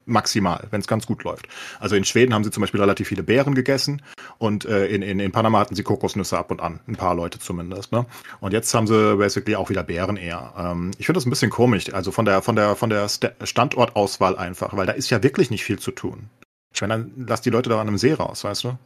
Maximal, 0.07 0.67
wenn 0.71 0.81
es 0.81 0.87
ganz 0.87 1.07
gut 1.07 1.25
läuft. 1.25 1.47
Also 1.79 1.95
in 1.95 2.05
Schweden 2.05 2.33
haben 2.33 2.43
sie 2.43 2.51
zum 2.51 2.63
Beispiel 2.63 2.81
relativ 2.81 3.09
viele 3.09 3.23
Beeren 3.23 3.55
gegessen 3.55 4.03
und 4.39 4.65
äh, 4.65 4.87
in, 4.87 5.03
in, 5.03 5.21
in 5.21 5.31
Panama 5.31 5.59
hatten 5.59 5.75
sie 5.75 5.83
Kokosnüsse 5.83 6.39
ab 6.39 6.51
und 6.51 6.61
an. 6.61 6.81
Ein 6.87 6.97
paar 6.97 7.15
Leute 7.15 7.39
zumindest. 7.39 7.93
Ne? 7.93 8.07
Und 8.41 8.53
jetzt 8.53 8.73
haben 8.73 8.87
sie 8.87 9.17
basically 9.17 9.57
auch 9.57 9.69
wieder 9.69 9.83
Beeren 9.83 10.17
eher. 10.17 10.55
Ähm, 10.57 10.93
ich 10.99 11.07
finde 11.07 11.19
das 11.19 11.27
ein 11.27 11.31
bisschen 11.31 11.51
komisch, 11.51 11.93
also 11.93 12.13
von 12.13 12.25
der, 12.25 12.41
von 12.41 12.57
der, 12.57 12.77
von 12.77 12.89
der 12.89 13.09
Standortauswahl 13.09 14.39
einfach, 14.39 14.77
weil 14.77 14.87
da 14.87 14.93
ist 14.93 15.11
ja 15.11 15.23
wirklich 15.23 15.51
nicht 15.51 15.65
viel 15.65 15.79
zu 15.79 15.91
tun. 15.91 16.31
Ich 16.73 16.81
meine, 16.81 16.95
dann 16.95 17.27
lass 17.29 17.43
die 17.43 17.51
Leute 17.51 17.69
da 17.69 17.81
an 17.81 17.89
einem 17.89 17.99
See 17.99 18.15
raus, 18.15 18.43
weißt 18.43 18.65
du? 18.65 18.79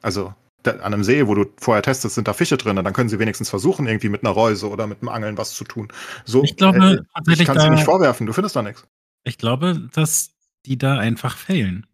Also, 0.00 0.32
an 0.66 0.80
einem 0.80 1.04
See, 1.04 1.26
wo 1.26 1.34
du 1.34 1.46
vorher 1.58 1.82
testest, 1.82 2.14
sind 2.14 2.28
da 2.28 2.32
Fische 2.32 2.56
drin, 2.56 2.76
dann 2.76 2.92
können 2.92 3.08
sie 3.08 3.18
wenigstens 3.18 3.48
versuchen, 3.48 3.86
irgendwie 3.86 4.08
mit 4.08 4.24
einer 4.24 4.32
Reuse 4.32 4.68
oder 4.68 4.86
mit 4.86 5.00
dem 5.02 5.08
Angeln 5.08 5.38
was 5.38 5.54
zu 5.54 5.64
tun. 5.64 5.88
So, 6.24 6.42
ich 6.42 6.56
glaube, 6.56 7.04
äh, 7.26 7.32
ich 7.32 7.44
kann 7.44 7.58
sie 7.58 7.70
nicht 7.70 7.84
vorwerfen, 7.84 8.26
du 8.26 8.32
findest 8.32 8.56
da 8.56 8.62
nichts. 8.62 8.84
Ich 9.24 9.38
glaube, 9.38 9.88
dass 9.92 10.30
die 10.66 10.78
da 10.78 10.98
einfach 10.98 11.36
fehlen. 11.36 11.86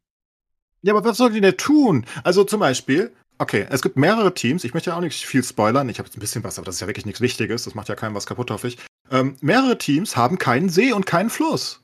Ja, 0.83 0.95
aber 0.95 1.05
was 1.05 1.17
sollen 1.17 1.35
die 1.35 1.41
denn 1.41 1.57
tun? 1.57 2.07
Also 2.25 2.45
zum 2.45 2.61
Beispiel, 2.61 3.13
okay, 3.39 3.67
es 3.71 3.83
gibt 3.83 3.97
mehrere 3.97 4.35
Teams, 4.35 4.65
ich 4.65 4.75
möchte 4.75 4.91
ja 4.91 4.97
auch 4.97 5.01
nicht 5.01 5.25
viel 5.25 5.43
spoilern, 5.43 5.89
ich 5.89 5.99
habe 5.99 6.09
jetzt 6.09 6.17
ein 6.17 6.21
bisschen 6.21 6.45
was, 6.45 6.59
aber 6.59 6.67
das 6.67 6.77
ist 6.77 6.81
ja 6.81 6.87
wirklich 6.87 7.07
nichts 7.07 7.21
Wichtiges, 7.21 7.65
das 7.65 7.75
macht 7.75 7.89
ja 7.89 7.95
keinem 7.95 8.15
was 8.15 8.27
kaputt, 8.27 8.51
hoffe 8.51 8.69
ich. 8.69 8.79
Ähm, 9.11 9.37
mehrere 9.41 9.79
Teams 9.79 10.17
haben 10.17 10.39
keinen 10.39 10.69
See 10.69 10.93
und 10.93 11.07
keinen 11.07 11.31
Fluss. 11.31 11.81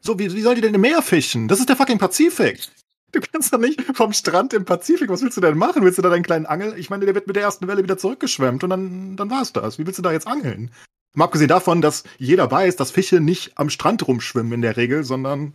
So, 0.00 0.18
wie, 0.18 0.32
wie 0.32 0.42
soll 0.42 0.54
die 0.54 0.60
denn 0.60 0.74
im 0.74 0.80
Meer 0.80 1.02
fischen? 1.02 1.48
Das 1.48 1.60
ist 1.60 1.68
der 1.68 1.76
fucking 1.76 1.98
Pazifik. 1.98 2.60
Du 3.12 3.20
kannst 3.20 3.52
doch 3.52 3.58
nicht 3.58 3.80
vom 3.94 4.12
Strand 4.12 4.52
im 4.52 4.64
Pazifik, 4.64 5.08
was 5.08 5.22
willst 5.22 5.36
du 5.36 5.40
denn 5.40 5.56
machen? 5.56 5.82
Willst 5.82 5.98
du 5.98 6.02
da 6.02 6.10
deinen 6.10 6.22
kleinen 6.22 6.46
Angel? 6.46 6.74
Ich 6.78 6.90
meine, 6.90 7.06
der 7.06 7.14
wird 7.14 7.26
mit 7.26 7.36
der 7.36 7.42
ersten 7.42 7.66
Welle 7.66 7.82
wieder 7.82 7.96
zurückgeschwemmt 7.96 8.64
und 8.64 8.70
dann, 8.70 9.16
dann 9.16 9.30
war's 9.30 9.52
das. 9.52 9.78
Wie 9.78 9.86
willst 9.86 9.98
du 9.98 10.02
da 10.02 10.12
jetzt 10.12 10.26
angeln? 10.26 10.70
Mal 11.14 11.24
abgesehen 11.24 11.48
davon, 11.48 11.80
dass 11.80 12.04
jeder 12.18 12.50
weiß, 12.50 12.76
dass 12.76 12.90
Fische 12.90 13.20
nicht 13.20 13.58
am 13.58 13.70
Strand 13.70 14.06
rumschwimmen 14.06 14.52
in 14.52 14.62
der 14.62 14.76
Regel, 14.76 15.04
sondern. 15.04 15.40
Ne? 15.40 15.52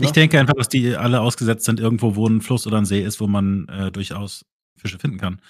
Ich 0.00 0.12
denke 0.12 0.40
einfach, 0.40 0.54
dass 0.54 0.68
die 0.68 0.96
alle 0.96 1.20
ausgesetzt 1.20 1.66
sind, 1.66 1.78
irgendwo, 1.78 2.16
wo 2.16 2.26
ein 2.26 2.40
Fluss 2.40 2.66
oder 2.66 2.78
ein 2.78 2.86
See 2.86 3.02
ist, 3.02 3.20
wo 3.20 3.26
man 3.26 3.68
äh, 3.68 3.92
durchaus 3.92 4.46
Fische 4.80 4.98
finden 4.98 5.18
kann. 5.18 5.42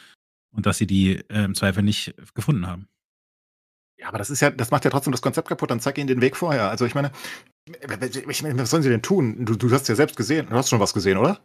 Und 0.51 0.67
dass 0.67 0.79
sie 0.79 0.87
die 0.87 1.17
äh, 1.29 1.45
im 1.45 1.55
Zweifel 1.55 1.83
nicht 1.83 2.15
gefunden 2.35 2.67
haben. 2.67 2.89
Ja, 3.99 4.09
aber 4.09 4.19
das 4.19 4.31
ist 4.31 4.41
ja, 4.41 4.51
das 4.51 4.71
macht 4.71 4.85
ja 4.85 4.91
trotzdem 4.91 5.13
das 5.13 5.23
Konzept 5.23 5.49
kaputt, 5.49 5.71
dann 5.71 5.81
zeig 5.81 5.99
ihnen 5.99 6.07
den 6.07 6.21
Weg 6.21 6.37
vorher. 6.37 6.71
Also 6.71 6.85
ich 6.87 6.95
meine, 6.95 7.11
ich 7.67 8.43
meine, 8.43 8.59
was 8.59 8.71
sollen 8.71 8.83
sie 8.83 8.89
denn 8.89 9.03
tun? 9.03 9.45
Du, 9.45 9.57
du 9.57 9.71
hast 9.73 9.89
ja 9.89 9.97
selbst 9.97 10.17
gesehen, 10.17 10.47
du 10.49 10.57
hast 10.57 10.69
schon 10.69 10.81
was 10.81 10.95
gesehen, 10.95 11.19
oder? 11.19 11.41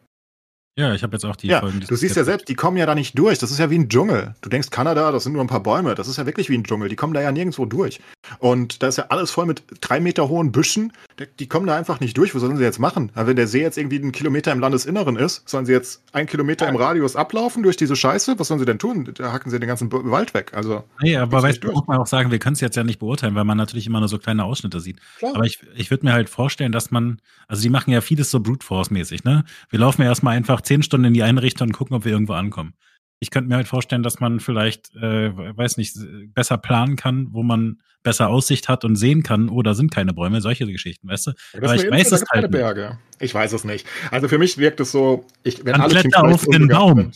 Ja, 0.76 0.96
ich 0.96 1.04
habe 1.04 1.14
jetzt 1.14 1.24
auch 1.24 1.36
die 1.36 1.48
ja, 1.48 1.60
Folgen. 1.60 1.82
Du 1.82 1.96
siehst 1.96 2.16
ja 2.16 2.24
selbst, 2.24 2.50
die 2.50 2.56
kommen 2.56 2.78
ja 2.78 2.88
da 2.88 2.96
nicht 2.96 3.18
durch. 3.18 3.38
Das 3.38 3.52
ist 3.52 3.60
ja 3.60 3.70
wie 3.70 3.78
ein 3.78 3.90
Dschungel. 3.90 4.34
Du 4.42 4.50
denkst, 4.50 4.72
Kanada, 4.72 5.12
das 5.12 5.24
sind 5.24 5.34
nur 5.34 5.42
ein 5.44 5.48
paar 5.48 5.62
Bäume. 5.62 5.94
Das 5.94 6.08
ist 6.08 6.18
ja 6.18 6.26
wirklich 6.26 6.50
wie 6.50 6.58
ein 6.58 6.64
Dschungel. 6.64 6.90
Die 6.90 6.96
kommen 6.96 7.14
da 7.14 7.22
ja 7.22 7.32
nirgendwo 7.32 7.66
durch. 7.66 8.02
Und 8.40 8.82
da 8.82 8.88
ist 8.88 8.98
ja 8.98 9.06
alles 9.10 9.30
voll 9.30 9.46
mit 9.46 9.62
drei 9.82 10.00
Meter 10.00 10.30
hohen 10.30 10.52
Büschen. 10.52 10.92
Die 11.38 11.48
kommen 11.48 11.68
da 11.68 11.76
einfach 11.76 12.00
nicht 12.00 12.18
durch. 12.18 12.34
Was 12.34 12.42
sollen 12.42 12.58
sie 12.58 12.64
jetzt 12.64 12.80
machen? 12.80 13.12
Aber 13.14 13.28
wenn 13.28 13.36
der 13.36 13.48
See 13.48 13.62
jetzt 13.62 13.78
irgendwie 13.78 14.02
einen 14.02 14.12
Kilometer 14.12 14.52
im 14.52 14.60
Landesinneren 14.60 15.16
ist, 15.16 15.48
sollen 15.48 15.68
sie 15.68 15.74
jetzt 15.74 16.02
einen 16.12 16.28
Kilometer 16.28 16.68
im 16.68 16.76
Radius 16.76 17.16
ablaufen 17.16 17.62
durch 17.62 17.78
diese 17.78 17.96
Scheiße? 17.96 18.40
Was 18.40 18.48
sollen 18.48 18.60
sie 18.60 18.66
denn 18.66 18.80
tun? 18.80 19.08
Da 19.14 19.32
hacken 19.32 19.52
sie 19.52 19.60
den 19.60 19.68
ganzen 19.68 19.92
Wald 19.92 20.34
weg. 20.34 20.54
Also. 20.56 20.84
Nee, 21.02 21.18
aber 21.18 21.44
weißt 21.44 21.64
du, 21.64 21.72
muss 21.72 21.86
man 21.86 22.00
auch 22.00 22.08
sagen, 22.08 22.32
wir 22.32 22.40
können 22.40 22.54
es 22.54 22.62
jetzt 22.62 22.76
ja 22.76 22.84
nicht 22.84 22.98
beurteilen, 22.98 23.36
weil 23.36 23.44
man 23.44 23.58
natürlich 23.58 23.86
immer 23.86 24.00
nur 24.00 24.10
so 24.10 24.18
kleine 24.18 24.44
Ausschnitte 24.44 24.80
sieht. 24.80 25.00
Klar. 25.20 25.36
Aber 25.36 25.46
ich, 25.46 25.60
ich 25.76 25.92
würde 25.92 26.08
mir 26.08 26.14
halt 26.14 26.30
vorstellen, 26.30 26.72
dass 26.72 26.90
man, 26.90 27.20
also 27.48 27.62
die 27.62 27.70
machen 27.70 27.92
ja 27.92 28.02
vieles 28.02 28.32
so 28.32 28.40
Brute 28.40 28.66
Force-mäßig, 28.66 29.24
ne? 29.24 29.46
Wir 29.70 29.78
laufen 29.78 30.02
ja 30.02 30.08
erstmal 30.08 30.36
einfach 30.36 30.63
zehn 30.64 30.84
Stunden 30.84 31.06
in 31.08 31.14
die 31.14 31.24
eine 31.24 31.42
Richtung 31.42 31.70
und 31.70 31.74
gucken, 31.74 31.96
ob 31.96 32.06
wir 32.06 32.12
irgendwo 32.12 32.34
ankommen. 32.34 32.74
Ich 33.20 33.32
könnte 33.32 33.48
mir 33.48 33.56
halt 33.56 33.68
vorstellen, 33.68 34.04
dass 34.04 34.20
man 34.20 34.40
vielleicht, 34.40 34.94
äh, 34.96 35.32
weiß 35.36 35.78
nicht, 35.78 35.96
besser 36.34 36.58
planen 36.58 36.98
kann, 36.98 37.28
wo 37.32 37.42
man 37.42 37.82
besser 38.04 38.28
Aussicht 38.28 38.68
hat 38.68 38.84
und 38.84 38.98
sehen 38.98 39.24
kann, 39.24 39.50
oh, 39.50 39.62
da 39.62 39.74
sind 39.74 39.92
keine 39.92 40.14
Bäume, 40.14 40.42
solche 40.42 40.66
Geschichten, 40.66 41.08
weißt 41.08 41.28
du? 41.28 41.32
Aber 41.58 41.76
ich 41.76 41.90
weiß 41.90 42.12
es 42.12 42.26
halt 42.30 42.52
Berge. 42.52 43.00
Ich 43.20 43.34
weiß 43.34 43.54
es 43.54 43.64
nicht. 43.64 43.88
Also 44.12 44.28
für 44.28 44.38
mich 44.38 44.58
wirkt 44.58 44.82
es 44.82 44.92
so, 44.92 45.26
ich 45.44 45.64
wenn 45.64 45.76
alle 45.76 46.02
Teams 46.02 46.16
auf 46.16 46.46
den 46.46 46.68
Baum. 46.68 47.12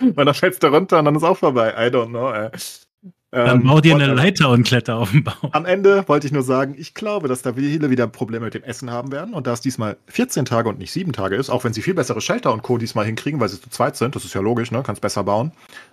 und 0.00 0.16
dann 0.16 0.34
fällst 0.34 0.62
du 0.62 0.66
runter 0.66 0.98
und 0.98 1.06
dann 1.06 1.16
ist 1.16 1.22
auch 1.22 1.38
vorbei. 1.38 1.70
I 1.70 1.90
don't 1.90 2.08
know. 2.08 2.30
Ey. 2.30 2.50
Dann 3.32 3.62
ähm, 3.62 3.66
bau 3.66 3.80
dir 3.80 3.94
eine 3.94 4.12
Leiter 4.12 4.50
und 4.50 4.64
kletter 4.64 4.98
auf 4.98 5.10
den 5.10 5.24
Baum. 5.24 5.50
Am 5.52 5.64
Ende 5.64 6.06
wollte 6.06 6.26
ich 6.26 6.34
nur 6.34 6.42
sagen, 6.42 6.74
ich 6.76 6.92
glaube, 6.92 7.28
dass 7.28 7.40
da 7.40 7.54
viele 7.54 7.88
wieder 7.88 8.06
Probleme 8.06 8.44
mit 8.44 8.52
dem 8.52 8.62
Essen 8.62 8.90
haben 8.90 9.10
werden 9.10 9.32
und 9.32 9.46
da 9.46 9.54
es 9.54 9.62
diesmal 9.62 9.96
14 10.08 10.44
Tage 10.44 10.68
und 10.68 10.78
nicht 10.78 10.92
7 10.92 11.14
Tage 11.14 11.36
ist, 11.36 11.48
auch 11.48 11.64
wenn 11.64 11.72
sie 11.72 11.80
viel 11.80 11.94
bessere 11.94 12.20
Shelter 12.20 12.52
und 12.52 12.62
Co. 12.62 12.76
diesmal 12.76 13.06
hinkriegen, 13.06 13.40
weil 13.40 13.48
sie 13.48 13.58
zu 13.58 13.70
zweit 13.70 13.96
sind, 13.96 14.14
das 14.14 14.26
ist 14.26 14.34
ja 14.34 14.42
logisch, 14.42 14.70
ne, 14.70 14.82
kannst 14.84 15.00
besser 15.00 15.24
bauen, 15.24 15.52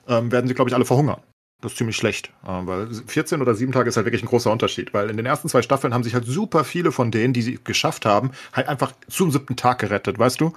ähm, 0.10 0.34
werden 0.34 0.50
sie, 0.50 0.54
glaube 0.54 0.70
ich, 0.70 0.76
alle 0.76 0.84
verhungern. 0.84 1.22
Das 1.62 1.72
ist 1.72 1.78
ziemlich 1.78 1.96
schlecht, 1.96 2.28
äh, 2.46 2.50
weil 2.50 2.90
14 3.08 3.42
oder 3.42 3.56
7 3.56 3.72
Tage 3.72 3.88
ist 3.88 3.96
halt 3.96 4.06
wirklich 4.06 4.24
ein 4.24 4.28
großer 4.28 4.52
Unterschied, 4.52 4.94
weil 4.94 5.10
in 5.10 5.16
den 5.16 5.26
ersten 5.26 5.48
zwei 5.48 5.62
Staffeln 5.62 5.94
haben 5.94 6.04
sich 6.04 6.16
halt 6.16 6.26
super 6.26 6.66
viele 6.66 6.92
von 6.92 7.10
denen, 7.10 7.32
die 7.32 7.42
sie 7.42 7.58
geschafft 7.64 8.06
haben, 8.06 8.32
halt 8.52 8.68
einfach 8.68 8.92
zum 9.08 9.32
siebten 9.32 9.56
Tag 9.56 9.80
gerettet, 9.80 10.20
weißt 10.20 10.42
du? 10.42 10.52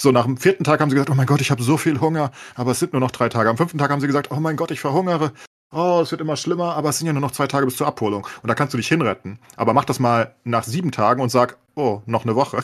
So, 0.00 0.12
nach 0.12 0.24
dem 0.24 0.36
vierten 0.36 0.62
Tag 0.62 0.80
haben 0.80 0.90
sie 0.90 0.94
gesagt, 0.94 1.10
oh 1.10 1.16
mein 1.16 1.26
Gott, 1.26 1.40
ich 1.40 1.50
habe 1.50 1.64
so 1.64 1.76
viel 1.76 2.00
Hunger, 2.00 2.30
aber 2.54 2.70
es 2.70 2.78
sind 2.78 2.92
nur 2.92 3.00
noch 3.00 3.10
drei 3.10 3.28
Tage. 3.28 3.50
Am 3.50 3.56
fünften 3.56 3.78
Tag 3.78 3.90
haben 3.90 4.00
sie 4.00 4.06
gesagt, 4.06 4.30
oh 4.30 4.38
mein 4.38 4.54
Gott, 4.54 4.70
ich 4.70 4.78
verhungere 4.78 5.32
oh, 5.70 6.00
es 6.02 6.10
wird 6.10 6.20
immer 6.20 6.36
schlimmer, 6.36 6.74
aber 6.74 6.90
es 6.90 6.98
sind 6.98 7.06
ja 7.06 7.12
nur 7.12 7.22
noch 7.22 7.32
zwei 7.32 7.46
Tage 7.46 7.66
bis 7.66 7.76
zur 7.76 7.86
Abholung. 7.86 8.26
Und 8.42 8.48
da 8.48 8.54
kannst 8.54 8.74
du 8.74 8.78
dich 8.78 8.88
hinretten. 8.88 9.38
Aber 9.56 9.74
mach 9.74 9.84
das 9.84 10.00
mal 10.00 10.34
nach 10.44 10.64
sieben 10.64 10.92
Tagen 10.92 11.20
und 11.20 11.30
sag, 11.30 11.58
oh, 11.74 12.02
noch 12.06 12.24
eine 12.24 12.34
Woche. 12.34 12.62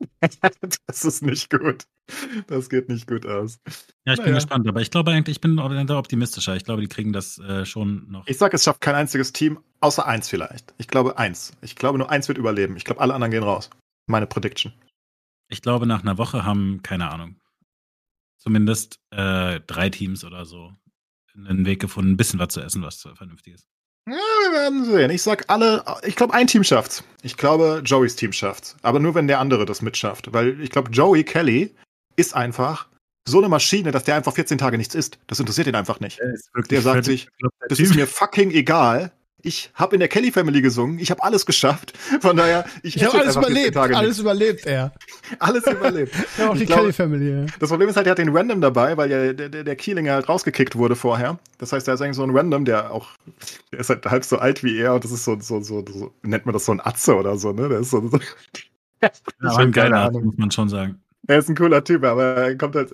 das 0.86 1.04
ist 1.04 1.22
nicht 1.22 1.50
gut. 1.50 1.84
Das 2.46 2.70
geht 2.70 2.88
nicht 2.88 3.06
gut 3.06 3.26
aus. 3.26 3.58
Ja, 4.06 4.12
ich 4.12 4.18
naja. 4.18 4.22
bin 4.22 4.34
gespannt, 4.34 4.68
aber 4.68 4.80
ich 4.80 4.90
glaube 4.90 5.10
eigentlich, 5.10 5.36
ich 5.36 5.40
bin 5.40 5.56
da 5.56 5.98
optimistischer. 5.98 6.56
Ich 6.56 6.64
glaube, 6.64 6.80
die 6.80 6.88
kriegen 6.88 7.12
das 7.12 7.38
äh, 7.38 7.66
schon 7.66 8.10
noch. 8.10 8.26
Ich 8.26 8.38
sag, 8.38 8.54
es 8.54 8.64
schafft 8.64 8.80
kein 8.80 8.94
einziges 8.94 9.32
Team, 9.32 9.58
außer 9.80 10.06
eins 10.06 10.28
vielleicht. 10.28 10.72
Ich 10.78 10.88
glaube 10.88 11.18
eins. 11.18 11.52
Ich 11.60 11.76
glaube, 11.76 11.98
nur 11.98 12.10
eins 12.10 12.28
wird 12.28 12.38
überleben. 12.38 12.76
Ich 12.76 12.84
glaube, 12.84 13.00
alle 13.00 13.14
anderen 13.14 13.30
gehen 13.30 13.42
raus. 13.42 13.68
Meine 14.06 14.26
Prediction. 14.26 14.72
Ich 15.48 15.60
glaube, 15.60 15.86
nach 15.86 16.02
einer 16.02 16.16
Woche 16.16 16.44
haben, 16.44 16.80
keine 16.82 17.10
Ahnung, 17.10 17.36
zumindest 18.38 19.00
äh, 19.10 19.60
drei 19.60 19.90
Teams 19.90 20.24
oder 20.24 20.46
so 20.46 20.72
einen 21.46 21.66
Weg 21.66 21.80
gefunden, 21.80 22.12
ein 22.12 22.16
bisschen 22.16 22.38
was 22.38 22.48
zu 22.48 22.60
essen, 22.60 22.82
was 22.82 23.06
vernünftig 23.14 23.54
ist. 23.54 23.66
Ja, 24.08 24.14
wir 24.14 24.52
werden 24.52 24.84
sehen. 24.84 25.10
Ich 25.10 25.22
sag 25.22 25.44
alle, 25.48 25.84
ich 26.02 26.16
glaube, 26.16 26.32
ein 26.32 26.46
Team 26.46 26.64
schafft's. 26.64 27.04
Ich 27.22 27.36
glaube, 27.36 27.82
Joeys 27.84 28.16
Team 28.16 28.32
schafft's. 28.32 28.76
Aber 28.80 29.00
nur, 29.00 29.14
wenn 29.14 29.26
der 29.26 29.38
andere 29.38 29.66
das 29.66 29.82
mitschafft. 29.82 30.32
Weil 30.32 30.60
ich 30.60 30.70
glaube, 30.70 30.90
Joey 30.90 31.24
Kelly 31.24 31.74
ist 32.16 32.34
einfach 32.34 32.88
so 33.28 33.38
eine 33.38 33.50
Maschine, 33.50 33.92
dass 33.92 34.04
der 34.04 34.16
einfach 34.16 34.32
14 34.34 34.56
Tage 34.56 34.78
nichts 34.78 34.94
isst. 34.94 35.18
Das 35.26 35.38
interessiert 35.38 35.66
ihn 35.66 35.74
einfach 35.74 36.00
nicht. 36.00 36.18
Der, 36.18 36.62
der 36.62 36.80
sagt 36.80 37.04
sich, 37.04 37.28
das 37.68 37.78
ist 37.78 37.94
mir 37.94 38.06
fucking 38.06 38.50
egal. 38.50 39.12
Ich 39.42 39.70
habe 39.74 39.94
in 39.94 40.00
der 40.00 40.08
Kelly 40.08 40.32
Family 40.32 40.60
gesungen. 40.60 40.98
Ich 40.98 41.12
habe 41.12 41.22
alles 41.22 41.46
geschafft. 41.46 41.96
Von 42.20 42.36
daher, 42.36 42.64
ich, 42.82 42.96
ich 42.96 43.04
habe 43.04 43.18
alles 43.20 43.36
überlebt. 43.36 43.76
Alles 43.76 44.18
überlebt, 44.18 44.66
er. 44.66 44.92
alles 45.38 45.64
überlebt. 45.64 46.12
ja, 46.36 46.50
auch 46.50 46.56
die 46.56 46.66
glaube, 46.66 46.82
Kelly 46.82 46.92
Family. 46.92 47.30
Ja. 47.30 47.46
Das 47.60 47.70
Problem 47.70 47.88
ist 47.88 47.96
halt, 47.96 48.08
er 48.08 48.12
hat 48.12 48.18
den 48.18 48.36
Random 48.36 48.60
dabei, 48.60 48.96
weil 48.96 49.10
ja 49.10 49.32
der, 49.32 49.48
der, 49.48 49.64
der 49.64 49.76
Keelinger 49.76 50.14
halt 50.14 50.28
rausgekickt 50.28 50.74
wurde 50.74 50.96
vorher. 50.96 51.38
Das 51.58 51.72
heißt, 51.72 51.86
er 51.86 51.94
ist 51.94 52.00
eigentlich 52.00 52.16
so 52.16 52.24
ein 52.24 52.36
Random, 52.36 52.64
der 52.64 52.90
auch, 52.90 53.10
der 53.72 53.78
ist 53.78 53.90
halt 53.90 54.04
halb 54.06 54.24
so 54.24 54.38
alt 54.38 54.64
wie 54.64 54.76
er 54.76 54.94
und 54.94 55.04
das 55.04 55.12
ist 55.12 55.24
so, 55.24 55.38
so, 55.40 55.60
so, 55.60 55.84
so 55.88 56.12
nennt 56.22 56.44
man 56.44 56.52
das 56.52 56.64
so 56.64 56.72
ein 56.72 56.80
Atze 56.80 57.14
oder 57.14 57.36
so, 57.36 57.52
ne? 57.52 57.68
Der 57.68 57.80
ist 57.80 57.90
so. 57.90 58.08
so 58.08 58.18
ja, 59.02 59.10
aber 59.40 59.58
ein 59.58 59.72
geiler 59.72 59.98
Atze, 59.98 60.18
muss 60.20 60.36
man 60.36 60.50
schon 60.50 60.68
sagen. 60.68 61.00
Er 61.28 61.38
ist 61.38 61.48
ein 61.48 61.56
cooler 61.56 61.84
Typ, 61.84 62.04
aber 62.04 62.24
er 62.24 62.56
kommt 62.56 62.74
halt, 62.74 62.92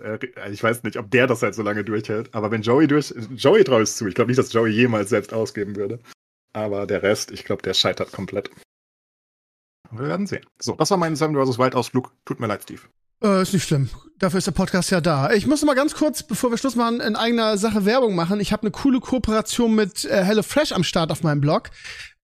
ich 0.50 0.62
weiß 0.62 0.82
nicht, 0.82 0.98
ob 0.98 1.10
der 1.10 1.26
das 1.26 1.42
halt 1.42 1.54
so 1.54 1.62
lange 1.62 1.84
durchhält, 1.84 2.34
aber 2.34 2.50
wenn 2.50 2.62
Joey 2.62 2.88
durch, 2.88 3.14
Joey 3.36 3.62
traue 3.62 3.82
es 3.82 3.96
zu. 3.96 4.08
Ich 4.08 4.14
glaube 4.14 4.28
nicht, 4.28 4.38
dass 4.38 4.52
Joey 4.52 4.72
jemals 4.72 5.10
selbst 5.10 5.32
ausgeben 5.32 5.76
würde. 5.76 6.00
Aber 6.54 6.86
der 6.86 7.02
Rest, 7.02 7.30
ich 7.30 7.44
glaube, 7.44 7.62
der 7.62 7.74
scheitert 7.74 8.12
komplett. 8.12 8.50
Wir 9.90 10.08
werden 10.08 10.26
sehen. 10.26 10.46
So, 10.58 10.74
das 10.74 10.90
war 10.90 10.96
mein 10.96 11.16
Seven 11.16 11.34
vs. 11.34 11.58
Wild 11.58 11.74
Ausflug. 11.74 12.12
Tut 12.24 12.40
mir 12.40 12.46
leid, 12.46 12.62
Steve. 12.62 12.80
Äh, 13.22 13.42
ist 13.42 13.52
nicht 13.52 13.66
schlimm. 13.66 13.90
Dafür 14.18 14.38
ist 14.38 14.46
der 14.46 14.52
Podcast 14.52 14.90
ja 14.90 15.00
da. 15.00 15.32
Ich 15.32 15.46
muss 15.46 15.64
mal 15.64 15.74
ganz 15.74 15.94
kurz, 15.94 16.22
bevor 16.22 16.50
wir 16.50 16.58
Schluss 16.58 16.76
machen, 16.76 17.00
in 17.00 17.16
eigener 17.16 17.58
Sache 17.58 17.84
Werbung 17.84 18.14
machen. 18.14 18.40
Ich 18.40 18.52
habe 18.52 18.62
eine 18.62 18.70
coole 18.70 19.00
Kooperation 19.00 19.74
mit 19.74 20.04
äh, 20.04 20.24
HelloFresh 20.24 20.72
am 20.72 20.84
Start 20.84 21.10
auf 21.10 21.22
meinem 21.22 21.40
Blog. 21.40 21.70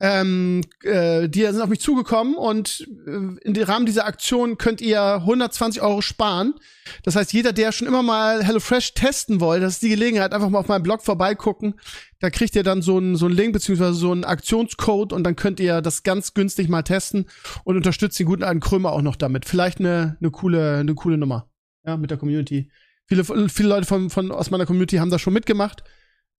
Ähm, 0.03 0.63
äh, 0.83 1.29
die 1.29 1.43
sind 1.43 1.61
auf 1.61 1.69
mich 1.69 1.81
zugekommen 1.81 2.35
und 2.35 2.89
äh, 3.07 3.11
in 3.47 3.53
dem 3.53 3.65
Rahmen 3.65 3.85
dieser 3.85 4.07
Aktion 4.07 4.57
könnt 4.57 4.81
ihr 4.81 5.01
120 5.01 5.83
Euro 5.83 6.01
sparen. 6.01 6.55
Das 7.03 7.17
heißt, 7.17 7.35
jeder, 7.35 7.53
der 7.53 7.71
schon 7.71 7.87
immer 7.87 8.03
mal 8.03 8.43
HelloFresh 8.43 8.95
testen 8.95 9.41
wollte, 9.41 9.67
das 9.67 9.75
ist 9.75 9.83
die 9.83 9.91
Gelegenheit, 9.91 10.33
einfach 10.33 10.49
mal 10.49 10.61
auf 10.61 10.69
meinem 10.69 10.85
Blog 10.85 11.03
vorbeigucken. 11.03 11.75
Da 12.19 12.31
kriegt 12.31 12.57
ihr 12.57 12.63
dann 12.63 12.81
so 12.81 12.97
einen 12.97 13.17
so 13.17 13.27
einen 13.27 13.35
Link 13.35 13.53
beziehungsweise 13.53 13.93
so 13.93 14.11
einen 14.11 14.25
Aktionscode 14.25 15.13
und 15.13 15.23
dann 15.23 15.37
könnt 15.37 15.61
ihr 15.61 15.83
das 15.83 16.03
ganz 16.03 16.33
günstig 16.33 16.71
mal 16.71 16.83
testen 16.83 17.27
und 17.65 17.77
unterstützt 17.77 18.19
den 18.19 18.27
guten 18.27 18.43
alten 18.43 18.61
Krömer 18.61 18.93
auch 18.93 19.03
noch 19.03 19.17
damit. 19.17 19.45
Vielleicht 19.45 19.81
eine, 19.81 20.17
eine 20.19 20.31
coole, 20.31 20.79
eine 20.79 20.95
coole 20.95 21.19
Nummer. 21.19 21.51
Ja, 21.85 21.99
mit 21.99 22.11
der 22.11 22.17
Community. 22.17 22.71
Viele, 23.07 23.25
viele 23.25 23.69
Leute 23.69 23.87
von, 23.87 24.09
von 24.09 24.33
aus 24.33 24.51
meiner 24.51 24.65
Community 24.65 24.97
haben 24.97 25.11
das 25.11 25.21
schon 25.21 25.35
mitgemacht 25.35 25.85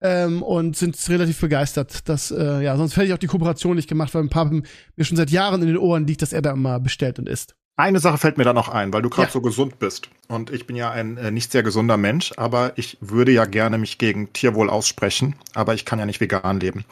ähm, 0.02 0.44
und 0.44 0.76
sind 0.76 0.98
relativ 1.10 1.40
begeistert. 1.40 2.08
Dass, 2.10 2.32
äh, 2.32 2.62
ja, 2.62 2.76
sonst 2.78 2.98
hätte 2.98 3.08
ich 3.08 3.14
auch 3.14 3.18
die 3.18 3.28
Kooperation 3.28 3.76
nicht 3.76 3.90
gemacht, 3.90 4.14
weil 4.14 4.24
ein 4.24 4.30
paar 4.30 4.46
mir 4.46 4.64
schon 5.02 5.18
seit 5.18 5.32
Jahren 5.32 5.62
in 5.62 5.68
den 5.68 5.78
Ohren 5.78 6.08
liegt, 6.08 6.22
dass 6.22 6.34
er 6.34 6.42
da 6.42 6.52
immer 6.52 6.80
bestellt 6.80 7.20
und 7.20 7.30
isst. 7.30 7.56
Eine 7.78 8.00
Sache 8.00 8.18
fällt 8.18 8.38
mir 8.38 8.44
da 8.44 8.54
noch 8.54 8.70
ein, 8.70 8.94
weil 8.94 9.02
du 9.02 9.10
gerade 9.10 9.30
ja. 9.30 9.32
so 9.32 9.42
gesund 9.42 9.80
bist. 9.80 10.10
Und 10.28 10.52
ich 10.52 10.68
bin 10.68 10.76
ja 10.76 10.92
ein 10.92 11.18
äh, 11.18 11.32
nicht 11.32 11.52
sehr 11.52 11.64
gesunder 11.64 11.98
Mensch, 11.98 12.34
aber 12.38 12.74
ich 12.76 12.98
würde 13.02 13.32
ja 13.32 13.46
gerne 13.46 13.78
mich 13.78 13.98
gegen 13.98 14.34
Tierwohl 14.34 14.70
aussprechen, 14.70 15.36
aber 15.54 15.74
ich 15.74 15.86
kann 15.86 15.98
ja 15.98 16.06
nicht 16.06 16.22
vegan 16.22 16.60
leben. 16.60 16.86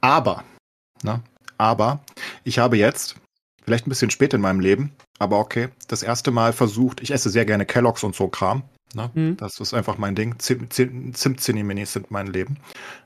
Aber, 0.00 0.44
ne, 1.02 1.22
aber 1.56 2.00
ich 2.44 2.58
habe 2.58 2.76
jetzt, 2.76 3.16
vielleicht 3.64 3.86
ein 3.86 3.90
bisschen 3.90 4.10
spät 4.10 4.32
in 4.32 4.40
meinem 4.40 4.60
Leben, 4.60 4.92
aber 5.18 5.38
okay, 5.38 5.70
das 5.88 6.02
erste 6.02 6.30
Mal 6.30 6.52
versucht, 6.52 7.00
ich 7.00 7.10
esse 7.10 7.30
sehr 7.30 7.44
gerne 7.44 7.66
Kelloggs 7.66 8.04
und 8.04 8.14
so 8.14 8.28
Kram. 8.28 8.62
Ne? 8.94 9.10
Mhm. 9.14 9.36
Das 9.36 9.60
ist 9.60 9.74
einfach 9.74 9.98
mein 9.98 10.14
Ding. 10.14 10.38
Zimt-Zinni-Minis 10.38 11.92
sind 11.92 12.10
mein 12.10 12.26
Leben. 12.26 12.58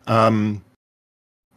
Ähm, 0.06 0.62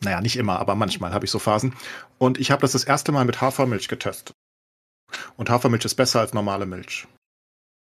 naja, 0.01 0.21
nicht 0.21 0.37
immer, 0.37 0.59
aber 0.59 0.75
manchmal 0.75 1.13
habe 1.13 1.25
ich 1.25 1.31
so 1.31 1.39
Phasen. 1.39 1.73
Und 2.17 2.39
ich 2.39 2.51
habe 2.51 2.61
das 2.61 2.73
das 2.73 2.83
erste 2.83 3.11
Mal 3.11 3.25
mit 3.25 3.41
Hafermilch 3.41 3.87
getestet. 3.87 4.35
Und 5.37 5.49
Hafermilch 5.49 5.85
ist 5.85 5.95
besser 5.95 6.19
als 6.19 6.33
normale 6.33 6.65
Milch. 6.65 7.07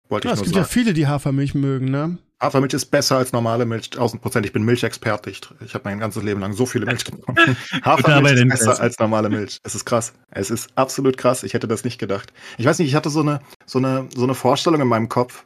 Wollte 0.09 0.27
ja, 0.27 0.33
ich 0.33 0.39
nur 0.39 0.45
sagen. 0.45 0.49
Es 0.49 0.53
gibt 0.53 0.55
ja 0.55 0.63
viele, 0.65 0.93
die 0.93 1.07
Hafermilch 1.07 1.53
mögen, 1.55 1.89
ne? 1.89 2.17
Hafermilch 2.41 2.73
ist 2.73 2.87
besser 2.87 3.17
als 3.17 3.31
normale 3.31 3.65
Milch, 3.65 3.85
1000 3.85 4.21
Prozent. 4.21 4.45
Ich 4.45 4.51
bin 4.51 4.63
Milchexperte. 4.63 5.29
Ich, 5.29 5.41
ich 5.65 5.73
habe 5.73 5.85
mein 5.85 5.99
ganzes 5.99 6.23
Leben 6.23 6.41
lang 6.41 6.51
so 6.53 6.65
viele 6.65 6.85
Milch 6.85 7.05
getrunken. 7.05 7.55
Hafermilch 7.83 8.41
ist 8.41 8.49
besser 8.49 8.79
als 8.81 8.99
normale 8.99 9.29
Milch. 9.29 9.59
Es 9.63 9.75
ist 9.75 9.85
krass. 9.85 10.13
Es 10.29 10.51
ist 10.51 10.69
absolut 10.75 11.17
krass. 11.17 11.43
Ich 11.43 11.53
hätte 11.53 11.69
das 11.69 11.85
nicht 11.85 11.99
gedacht. 11.99 12.33
Ich 12.57 12.65
weiß 12.65 12.79
nicht, 12.79 12.89
ich 12.89 12.95
hatte 12.95 13.09
so 13.09 13.21
eine, 13.21 13.41
so 13.65 13.79
eine, 13.79 14.09
so 14.13 14.23
eine 14.23 14.35
Vorstellung 14.35 14.81
in 14.81 14.87
meinem 14.87 15.07
Kopf, 15.07 15.45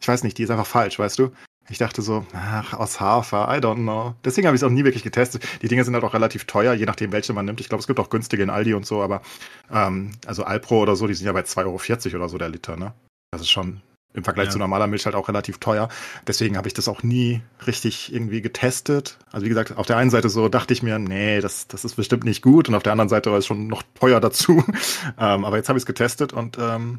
ich 0.00 0.08
weiß 0.08 0.22
nicht, 0.24 0.38
die 0.38 0.44
ist 0.44 0.50
einfach 0.50 0.66
falsch, 0.66 0.98
weißt 0.98 1.18
du? 1.18 1.30
Ich 1.68 1.78
dachte 1.78 2.02
so, 2.02 2.26
ach, 2.32 2.74
aus 2.74 3.00
Hafer, 3.00 3.48
I 3.56 3.60
don't 3.60 3.76
know. 3.76 4.14
Deswegen 4.24 4.48
habe 4.48 4.56
ich 4.56 4.62
es 4.62 4.66
auch 4.66 4.72
nie 4.72 4.84
wirklich 4.84 5.04
getestet. 5.04 5.46
Die 5.62 5.68
Dinge 5.68 5.84
sind 5.84 5.94
halt 5.94 6.02
auch 6.02 6.14
relativ 6.14 6.44
teuer, 6.44 6.74
je 6.74 6.84
nachdem, 6.84 7.12
welche 7.12 7.32
man 7.32 7.44
nimmt. 7.44 7.60
Ich 7.60 7.68
glaube, 7.68 7.80
es 7.80 7.86
gibt 7.86 8.00
auch 8.00 8.10
günstige 8.10 8.42
in 8.42 8.50
Aldi 8.50 8.74
und 8.74 8.86
so, 8.86 9.02
aber 9.02 9.22
ähm, 9.72 10.12
also 10.26 10.42
Alpro 10.42 10.80
oder 10.80 10.96
so, 10.96 11.06
die 11.06 11.14
sind 11.14 11.26
ja 11.26 11.32
bei 11.32 11.42
2,40 11.42 12.06
Euro 12.06 12.16
oder 12.16 12.28
so 12.28 12.38
der 12.38 12.48
Liter, 12.48 12.76
ne? 12.76 12.92
Das 13.30 13.42
ist 13.42 13.50
schon 13.50 13.82
im 14.12 14.24
Vergleich 14.24 14.46
ja. 14.46 14.52
zu 14.52 14.58
normaler 14.58 14.88
Milch 14.88 15.06
halt 15.06 15.14
auch 15.14 15.28
relativ 15.28 15.58
teuer. 15.58 15.88
Deswegen 16.26 16.56
habe 16.56 16.66
ich 16.66 16.74
das 16.74 16.88
auch 16.88 17.04
nie 17.04 17.42
richtig 17.66 18.12
irgendwie 18.12 18.42
getestet. 18.42 19.18
Also 19.30 19.44
wie 19.44 19.48
gesagt, 19.48 19.76
auf 19.76 19.86
der 19.86 19.96
einen 19.96 20.10
Seite 20.10 20.28
so 20.28 20.48
dachte 20.48 20.74
ich 20.74 20.82
mir, 20.82 20.98
nee, 20.98 21.40
das, 21.40 21.68
das 21.68 21.84
ist 21.84 21.94
bestimmt 21.94 22.24
nicht 22.24 22.42
gut. 22.42 22.68
Und 22.68 22.74
auf 22.74 22.82
der 22.82 22.92
anderen 22.92 23.08
Seite 23.08 23.30
war 23.30 23.38
es 23.38 23.46
schon 23.46 23.68
noch 23.68 23.84
teuer 23.94 24.20
dazu. 24.20 24.64
ähm, 25.18 25.44
aber 25.44 25.56
jetzt 25.56 25.68
habe 25.68 25.78
ich 25.78 25.82
es 25.82 25.86
getestet 25.86 26.32
und 26.32 26.58
ähm, 26.58 26.98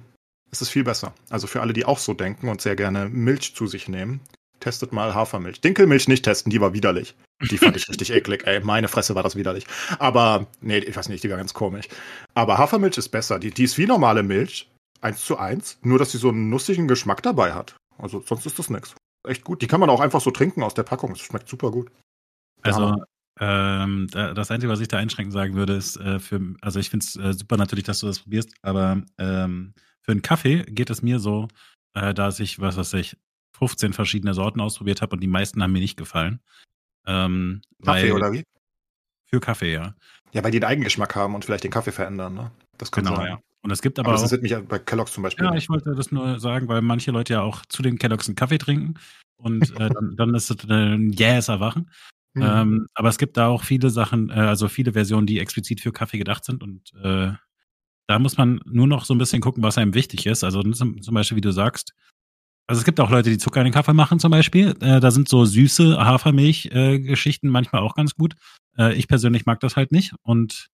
es 0.52 0.62
ist 0.62 0.70
viel 0.70 0.84
besser. 0.84 1.14
Also 1.30 1.48
für 1.48 1.62
alle, 1.62 1.74
die 1.74 1.86
auch 1.86 1.98
so 1.98 2.14
denken 2.14 2.50
und 2.50 2.62
sehr 2.62 2.76
gerne 2.76 3.10
Milch 3.10 3.56
zu 3.56 3.68
sich 3.68 3.88
nehmen, 3.88 4.22
testet 4.60 4.94
mal 4.94 5.16
Hafermilch. 5.16 5.62
Dinkelmilch 5.62 6.08
nicht 6.08 6.24
testen, 6.24 6.52
die 6.52 6.62
war 6.62 6.74
widerlich. 6.74 7.16
Die 7.50 7.58
fand 7.58 7.76
ich 7.76 7.90
richtig 7.90 8.12
eklig. 8.12 8.46
Ey, 8.46 8.60
meine 8.60 8.88
Fresse 8.88 9.16
war 9.16 9.24
das 9.24 9.36
widerlich. 9.36 9.66
Aber, 9.98 10.48
nee, 10.62 10.78
ich 10.78 10.96
weiß 10.96 11.10
nicht, 11.10 11.24
die 11.24 11.30
war 11.30 11.38
ganz 11.38 11.54
komisch. 11.54 11.88
Aber 12.36 12.58
Hafermilch 12.58 12.98
ist 12.98 13.10
besser. 13.10 13.40
Die, 13.40 13.52
die 13.52 13.64
ist 13.64 13.78
wie 13.78 13.88
normale 13.88 14.24
Milch, 14.24 14.70
eins 15.02 15.26
zu 15.26 15.38
eins, 15.38 15.80
nur 15.82 15.98
dass 15.98 16.12
sie 16.12 16.18
so 16.18 16.30
einen 16.30 16.50
nussigen 16.50 16.88
Geschmack 16.88 17.24
dabei 17.24 17.54
hat. 17.54 17.76
Also 17.98 18.22
sonst 18.22 18.46
ist 18.46 18.60
das 18.60 18.70
nichts. 18.70 18.96
Echt 19.28 19.44
gut. 19.44 19.62
Die 19.62 19.68
kann 19.68 19.80
man 19.80 19.90
auch 19.90 20.00
einfach 20.00 20.22
so 20.22 20.32
trinken 20.32 20.64
aus 20.64 20.74
der 20.74 20.84
Packung. 20.84 21.12
Es 21.12 21.20
schmeckt 21.20 21.48
super 21.48 21.72
gut. 21.72 21.92
Also 22.62 22.96
ähm, 23.40 24.08
das 24.12 24.52
Einzige, 24.52 24.72
was 24.72 24.82
ich 24.82 24.88
da 24.88 24.98
einschränken 24.98 25.32
sagen 25.32 25.56
würde, 25.56 25.74
ist 25.74 25.98
äh, 25.98 26.20
für, 26.20 26.40
also 26.62 26.80
ich 26.80 26.90
finde 26.90 27.06
es 27.06 27.16
äh, 27.16 27.34
super 27.34 27.58
natürlich, 27.58 27.86
dass 27.86 28.00
du 28.00 28.08
das 28.08 28.20
probierst, 28.20 28.54
aber 28.62 29.02
ähm, 29.18 29.74
für 30.12 30.16
einen 30.16 30.22
Kaffee 30.22 30.64
geht 30.64 30.90
es 30.90 31.02
mir 31.02 31.20
so, 31.20 31.48
äh, 31.94 32.14
dass 32.14 32.42
ich, 32.42 32.60
was 32.60 32.76
weiß 32.76 32.96
ich, 32.96 33.16
15 33.58 33.94
verschiedene 33.94 34.34
Sorten 34.34 34.60
ausprobiert 34.60 35.02
habe 35.02 35.16
und 35.16 35.22
die 35.22 35.28
meisten 35.28 35.64
haben 35.64 35.72
mir 35.72 35.80
nicht 35.80 35.96
gefallen. 35.96 36.42
Ähm, 37.08 37.62
Kaffee 37.82 38.10
weil, 38.10 38.12
oder 38.12 38.34
wie? 38.34 38.44
Für 39.26 39.40
Kaffee, 39.40 39.72
ja. 39.72 39.96
Ja, 40.34 40.44
weil 40.44 40.52
die 40.52 40.58
einen 40.58 40.70
Eigengeschmack 40.70 41.16
haben 41.16 41.34
und 41.34 41.46
vielleicht 41.46 41.64
den 41.64 41.72
Kaffee 41.72 41.94
verändern, 41.94 42.34
ne? 42.34 42.52
Das 42.78 42.92
kann 42.92 43.06
Genau, 43.06 43.16
sein. 43.16 43.28
ja. 43.30 43.40
Und 43.62 43.72
es 43.72 43.82
gibt 43.82 44.00
Aber, 44.00 44.10
aber, 44.10 44.14
das 44.16 44.22
auch, 44.22 44.26
interessiert 44.26 44.42
mich 44.42 44.52
ja 44.52 44.60
bei 44.60 44.80
Kellogg's 44.80 45.14
zum 45.14 45.24
Beispiel. 45.24 45.46
ja, 45.46 45.54
ich 45.54 45.70
wollte 45.70 45.96
das 45.96 46.12
nur 46.12 46.40
sagen, 46.42 46.68
weil 46.68 46.82
manche 46.82 47.12
Leute 47.12 47.34
ja 47.34 47.42
auch 47.42 47.66
zu 47.68 47.82
den 47.82 47.98
Kelloggs 47.98 48.28
einen 48.28 48.36
Kaffee 48.36 48.58
trinken 48.58 48.96
und 49.38 49.72
äh, 49.80 49.90
dann, 49.90 50.16
dann 50.18 50.36
ist 50.36 50.52
es 50.52 50.70
ein 50.70 51.12
jähes 51.12 51.48
Erwachen. 51.48 51.90
Mhm. 52.34 52.42
Ähm, 52.42 52.88
aber 52.96 53.08
es 53.08 53.18
gibt 53.18 53.38
da 53.38 53.48
auch 53.48 53.64
viele 53.64 53.90
Sachen, 53.90 54.30
äh, 54.30 54.34
also 54.34 54.68
viele 54.68 54.92
Versionen, 54.92 55.26
die 55.28 55.40
explizit 55.40 55.80
für 55.80 55.94
Kaffee 55.94 56.18
gedacht 56.18 56.44
sind 56.44 56.64
und 56.64 56.92
äh, 57.02 57.32
da 58.12 58.20
muss 58.20 58.38
man 58.38 58.60
nur 58.66 58.88
noch 58.88 59.06
so 59.06 59.14
ein 59.14 59.18
bisschen 59.18 59.42
gucken, 59.42 59.64
was 59.64 59.78
einem 59.78 59.94
wichtig 59.94 60.26
ist. 60.26 60.44
Also 60.44 60.62
zum, 60.64 61.02
zum 61.02 61.14
Beispiel, 61.14 61.38
wie 61.38 61.42
du 61.42 61.52
sagst, 61.52 61.94
also 62.68 62.80
es 62.80 62.86
gibt 62.86 63.00
auch 63.00 63.10
Leute, 63.10 63.30
die 63.30 63.38
Zucker 63.38 63.62
in 63.62 63.66
den 63.66 63.74
Kaffee 63.74 63.94
machen 63.94 64.20
zum 64.20 64.32
Beispiel. 64.32 64.76
Äh, 64.82 65.00
da 65.00 65.12
sind 65.12 65.28
so 65.28 65.44
süße 65.46 65.98
Hafermilch-Geschichten 65.98 67.50
manchmal 67.50 67.82
auch 67.82 67.96
ganz 67.96 68.16
gut. 68.16 68.36
Äh, 68.78 68.94
ich 68.96 69.08
persönlich 69.08 69.46
mag 69.46 69.60
das 69.60 69.76
halt 69.76 69.92
nicht 69.92 70.14
und 70.24 70.68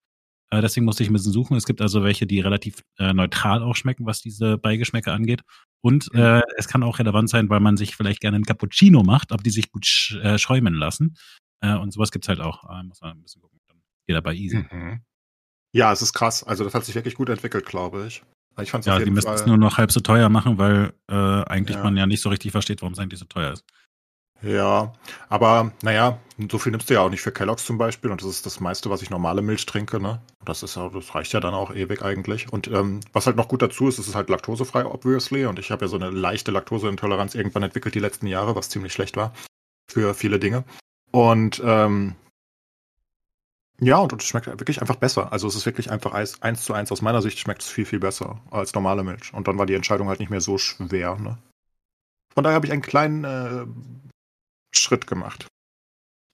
äh, 0.49 0.61
deswegen 0.61 0.85
musste 0.85 1.03
ich 1.03 1.09
ein 1.09 1.13
bisschen 1.13 1.31
suchen. 1.33 1.57
Es 1.57 1.65
gibt 1.65 1.81
also 1.81 2.03
welche, 2.03 2.25
die 2.27 2.39
relativ 2.39 2.81
äh, 2.99 3.13
neutral 3.13 3.61
auch 3.63 3.75
schmecken, 3.75 4.05
was 4.05 4.21
diese 4.21 4.57
Beigeschmäcke 4.57 5.11
angeht. 5.11 5.41
Und 5.81 6.11
Mhm. 6.13 6.19
äh, 6.19 6.41
es 6.57 6.67
kann 6.67 6.83
auch 6.83 6.99
relevant 6.99 7.29
sein, 7.29 7.49
weil 7.49 7.59
man 7.59 7.77
sich 7.77 7.95
vielleicht 7.95 8.21
gerne 8.21 8.35
einen 8.35 8.45
Cappuccino 8.45 9.03
macht, 9.03 9.31
ob 9.31 9.43
die 9.43 9.49
sich 9.49 9.71
gut 9.71 9.85
sch 9.85 10.15
äh, 10.23 10.37
schäumen 10.37 10.73
lassen. 10.73 11.15
Äh, 11.61 11.75
und 11.75 11.91
sowas 11.91 12.11
gibt's 12.11 12.29
halt 12.29 12.39
auch. 12.39 12.63
Äh, 12.69 12.83
muss 12.83 13.01
man 13.01 13.17
ein 13.17 13.23
bisschen 13.23 13.41
gucken. 13.41 13.59
Dann 13.67 13.77
geht 14.07 14.15
dabei 14.15 14.33
easy. 14.35 14.57
Mhm. 14.71 15.01
Ja, 15.73 15.91
es 15.91 16.01
ist 16.01 16.13
krass. 16.13 16.43
Also 16.43 16.63
das 16.63 16.73
hat 16.73 16.85
sich 16.85 16.95
wirklich 16.95 17.15
gut 17.15 17.29
entwickelt, 17.29 17.65
glaube 17.65 18.05
ich. 18.07 18.23
Ich 18.59 18.71
fand 18.71 18.81
es 18.83 18.87
Ja, 18.87 18.99
die 18.99 19.11
müssen 19.11 19.31
es 19.33 19.45
nur 19.45 19.57
noch 19.57 19.77
halb 19.77 19.91
so 19.91 19.99
teuer 19.99 20.29
machen, 20.29 20.57
weil 20.57 20.93
äh, 21.09 21.13
eigentlich 21.13 21.77
Ja. 21.77 21.83
man 21.83 21.95
ja 21.95 22.05
nicht 22.07 22.21
so 22.21 22.29
richtig 22.29 22.51
versteht, 22.51 22.81
warum 22.81 22.93
es 22.93 22.99
eigentlich 22.99 23.19
so 23.19 23.25
teuer 23.25 23.53
ist. 23.53 23.63
Ja, 24.43 24.93
aber 25.29 25.71
naja, 25.81 26.19
so 26.51 26.59
viel 26.59 26.71
nimmst 26.71 26.89
du 26.89 26.93
ja 26.93 27.01
auch 27.01 27.09
nicht 27.09 27.21
für 27.21 27.31
Kellogg's 27.31 27.65
zum 27.65 27.79
Beispiel 27.79 28.11
und 28.11 28.21
das 28.21 28.29
ist 28.29 28.45
das 28.45 28.59
meiste, 28.59 28.89
was 28.91 29.01
ich 29.01 29.09
normale 29.09 29.41
Milch 29.41 29.65
trinke, 29.65 29.99
ne? 29.99 30.21
Das 30.45 30.61
ist 30.61 30.75
ja, 30.75 30.89
das 30.89 31.15
reicht 31.15 31.33
ja 31.33 31.39
dann 31.39 31.55
auch 31.55 31.73
ewig 31.73 32.03
eigentlich. 32.03 32.51
Und 32.53 32.67
ähm, 32.67 32.99
was 33.13 33.25
halt 33.25 33.35
noch 33.35 33.47
gut 33.47 33.63
dazu 33.63 33.87
ist, 33.87 33.97
es 33.97 34.07
ist 34.07 34.13
halt 34.15 34.29
laktosefrei, 34.29 34.85
obviously. 34.85 35.45
Und 35.47 35.57
ich 35.57 35.71
habe 35.71 35.85
ja 35.85 35.89
so 35.89 35.95
eine 35.95 36.11
leichte 36.11 36.51
Laktoseintoleranz 36.51 37.33
irgendwann 37.33 37.63
entwickelt 37.63 37.95
die 37.95 37.99
letzten 37.99 38.27
Jahre, 38.27 38.55
was 38.55 38.69
ziemlich 38.69 38.93
schlecht 38.93 39.17
war 39.17 39.33
für 39.91 40.13
viele 40.13 40.37
Dinge. 40.37 40.63
Und 41.11 41.59
ähm, 41.65 42.15
ja, 43.79 43.97
und, 43.97 44.13
es 44.13 44.27
schmeckt 44.27 44.47
wirklich 44.47 44.81
einfach 44.81 44.95
besser. 44.95 45.31
Also 45.31 45.47
es 45.47 45.55
ist 45.55 45.65
wirklich 45.65 45.91
einfach 45.91 46.13
eins, 46.13 46.41
eins 46.41 46.63
zu 46.63 46.73
eins. 46.73 46.91
Aus 46.91 47.01
meiner 47.01 47.21
Sicht 47.21 47.37
schmeckt 47.37 47.61
es 47.61 47.69
viel, 47.69 47.85
viel 47.85 47.99
besser 47.99 48.41
als 48.49 48.73
normale 48.73 49.03
Milch. 49.03 49.33
Und 49.33 49.47
dann 49.47 49.57
war 49.57 49.67
die 49.67 49.75
Entscheidung 49.75 50.07
halt 50.07 50.19
nicht 50.19 50.29
mehr 50.29 50.41
so 50.41 50.57
schwer, 50.57 51.15
ne? 51.15 51.37
Von 52.33 52.43
daher 52.43 52.55
habe 52.55 52.67
ich 52.67 52.71
einen 52.71 52.81
kleinen 52.81 53.23
äh, 53.23 53.65
Schritt 54.71 55.07
gemacht. 55.07 55.47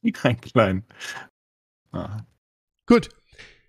Einen 0.24 0.42
kleinen. 0.42 0.84
Ah. 1.94 2.24
Gut. 2.86 3.08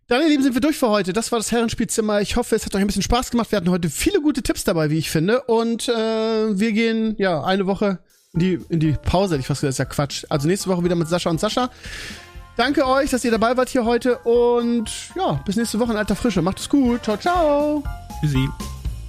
Dann, 0.09 0.21
ihr 0.21 0.29
Lieben, 0.29 0.43
sind 0.43 0.55
wir 0.55 0.61
durch 0.61 0.77
für 0.77 0.89
heute. 0.89 1.13
Das 1.13 1.31
war 1.31 1.39
das 1.39 1.53
Herrenspielzimmer. 1.53 2.21
Ich 2.21 2.35
hoffe, 2.35 2.57
es 2.57 2.67
hat 2.67 2.75
euch 2.75 2.81
ein 2.81 2.89
bisschen 2.89 3.03
Spaß 3.03 3.31
gemacht. 3.31 3.53
Wir 3.53 3.57
hatten 3.57 3.71
heute 3.71 3.89
viele 3.89 4.21
gute 4.21 4.43
Tipps 4.43 4.65
dabei, 4.65 4.91
wie 4.91 4.99
ich 4.99 5.11
finde. 5.11 5.43
Und 5.43 5.89
äh, 5.89 6.59
wir 6.59 6.73
gehen, 6.73 7.15
ja, 7.19 7.43
eine 7.45 7.67
Woche 7.67 8.01
in 8.33 8.41
die, 8.41 8.61
in 8.69 8.81
die 8.81 8.93
Pause, 8.93 9.37
ich 9.39 9.47
fast 9.47 9.63
das 9.63 9.71
ist 9.71 9.79
ja 9.79 9.85
Quatsch. 9.85 10.25
Also 10.29 10.49
nächste 10.49 10.69
Woche 10.69 10.83
wieder 10.83 10.97
mit 10.97 11.09
Sascha 11.09 11.31
und 11.31 11.39
Sascha. 11.39 11.71
Danke 12.57 12.87
euch, 12.87 13.11
dass 13.11 13.25
ihr 13.25 13.31
dabei 13.31 13.57
wart 13.57 13.69
hier 13.69 13.85
heute. 13.85 14.19
Und 14.19 14.91
ja, 15.17 15.41
bis 15.45 15.57
nächste 15.57 15.81
Woche 15.81 15.93
in 15.93 15.99
alter 15.99 16.17
Frische. 16.17 16.43
Macht 16.43 16.61
es 16.61 16.69
gut. 16.69 17.03
Ciao, 17.03 17.17
ciao. 17.17 17.83
Tschüssi. 18.21 18.49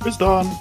Bis 0.04 0.18
dann. 0.18 0.52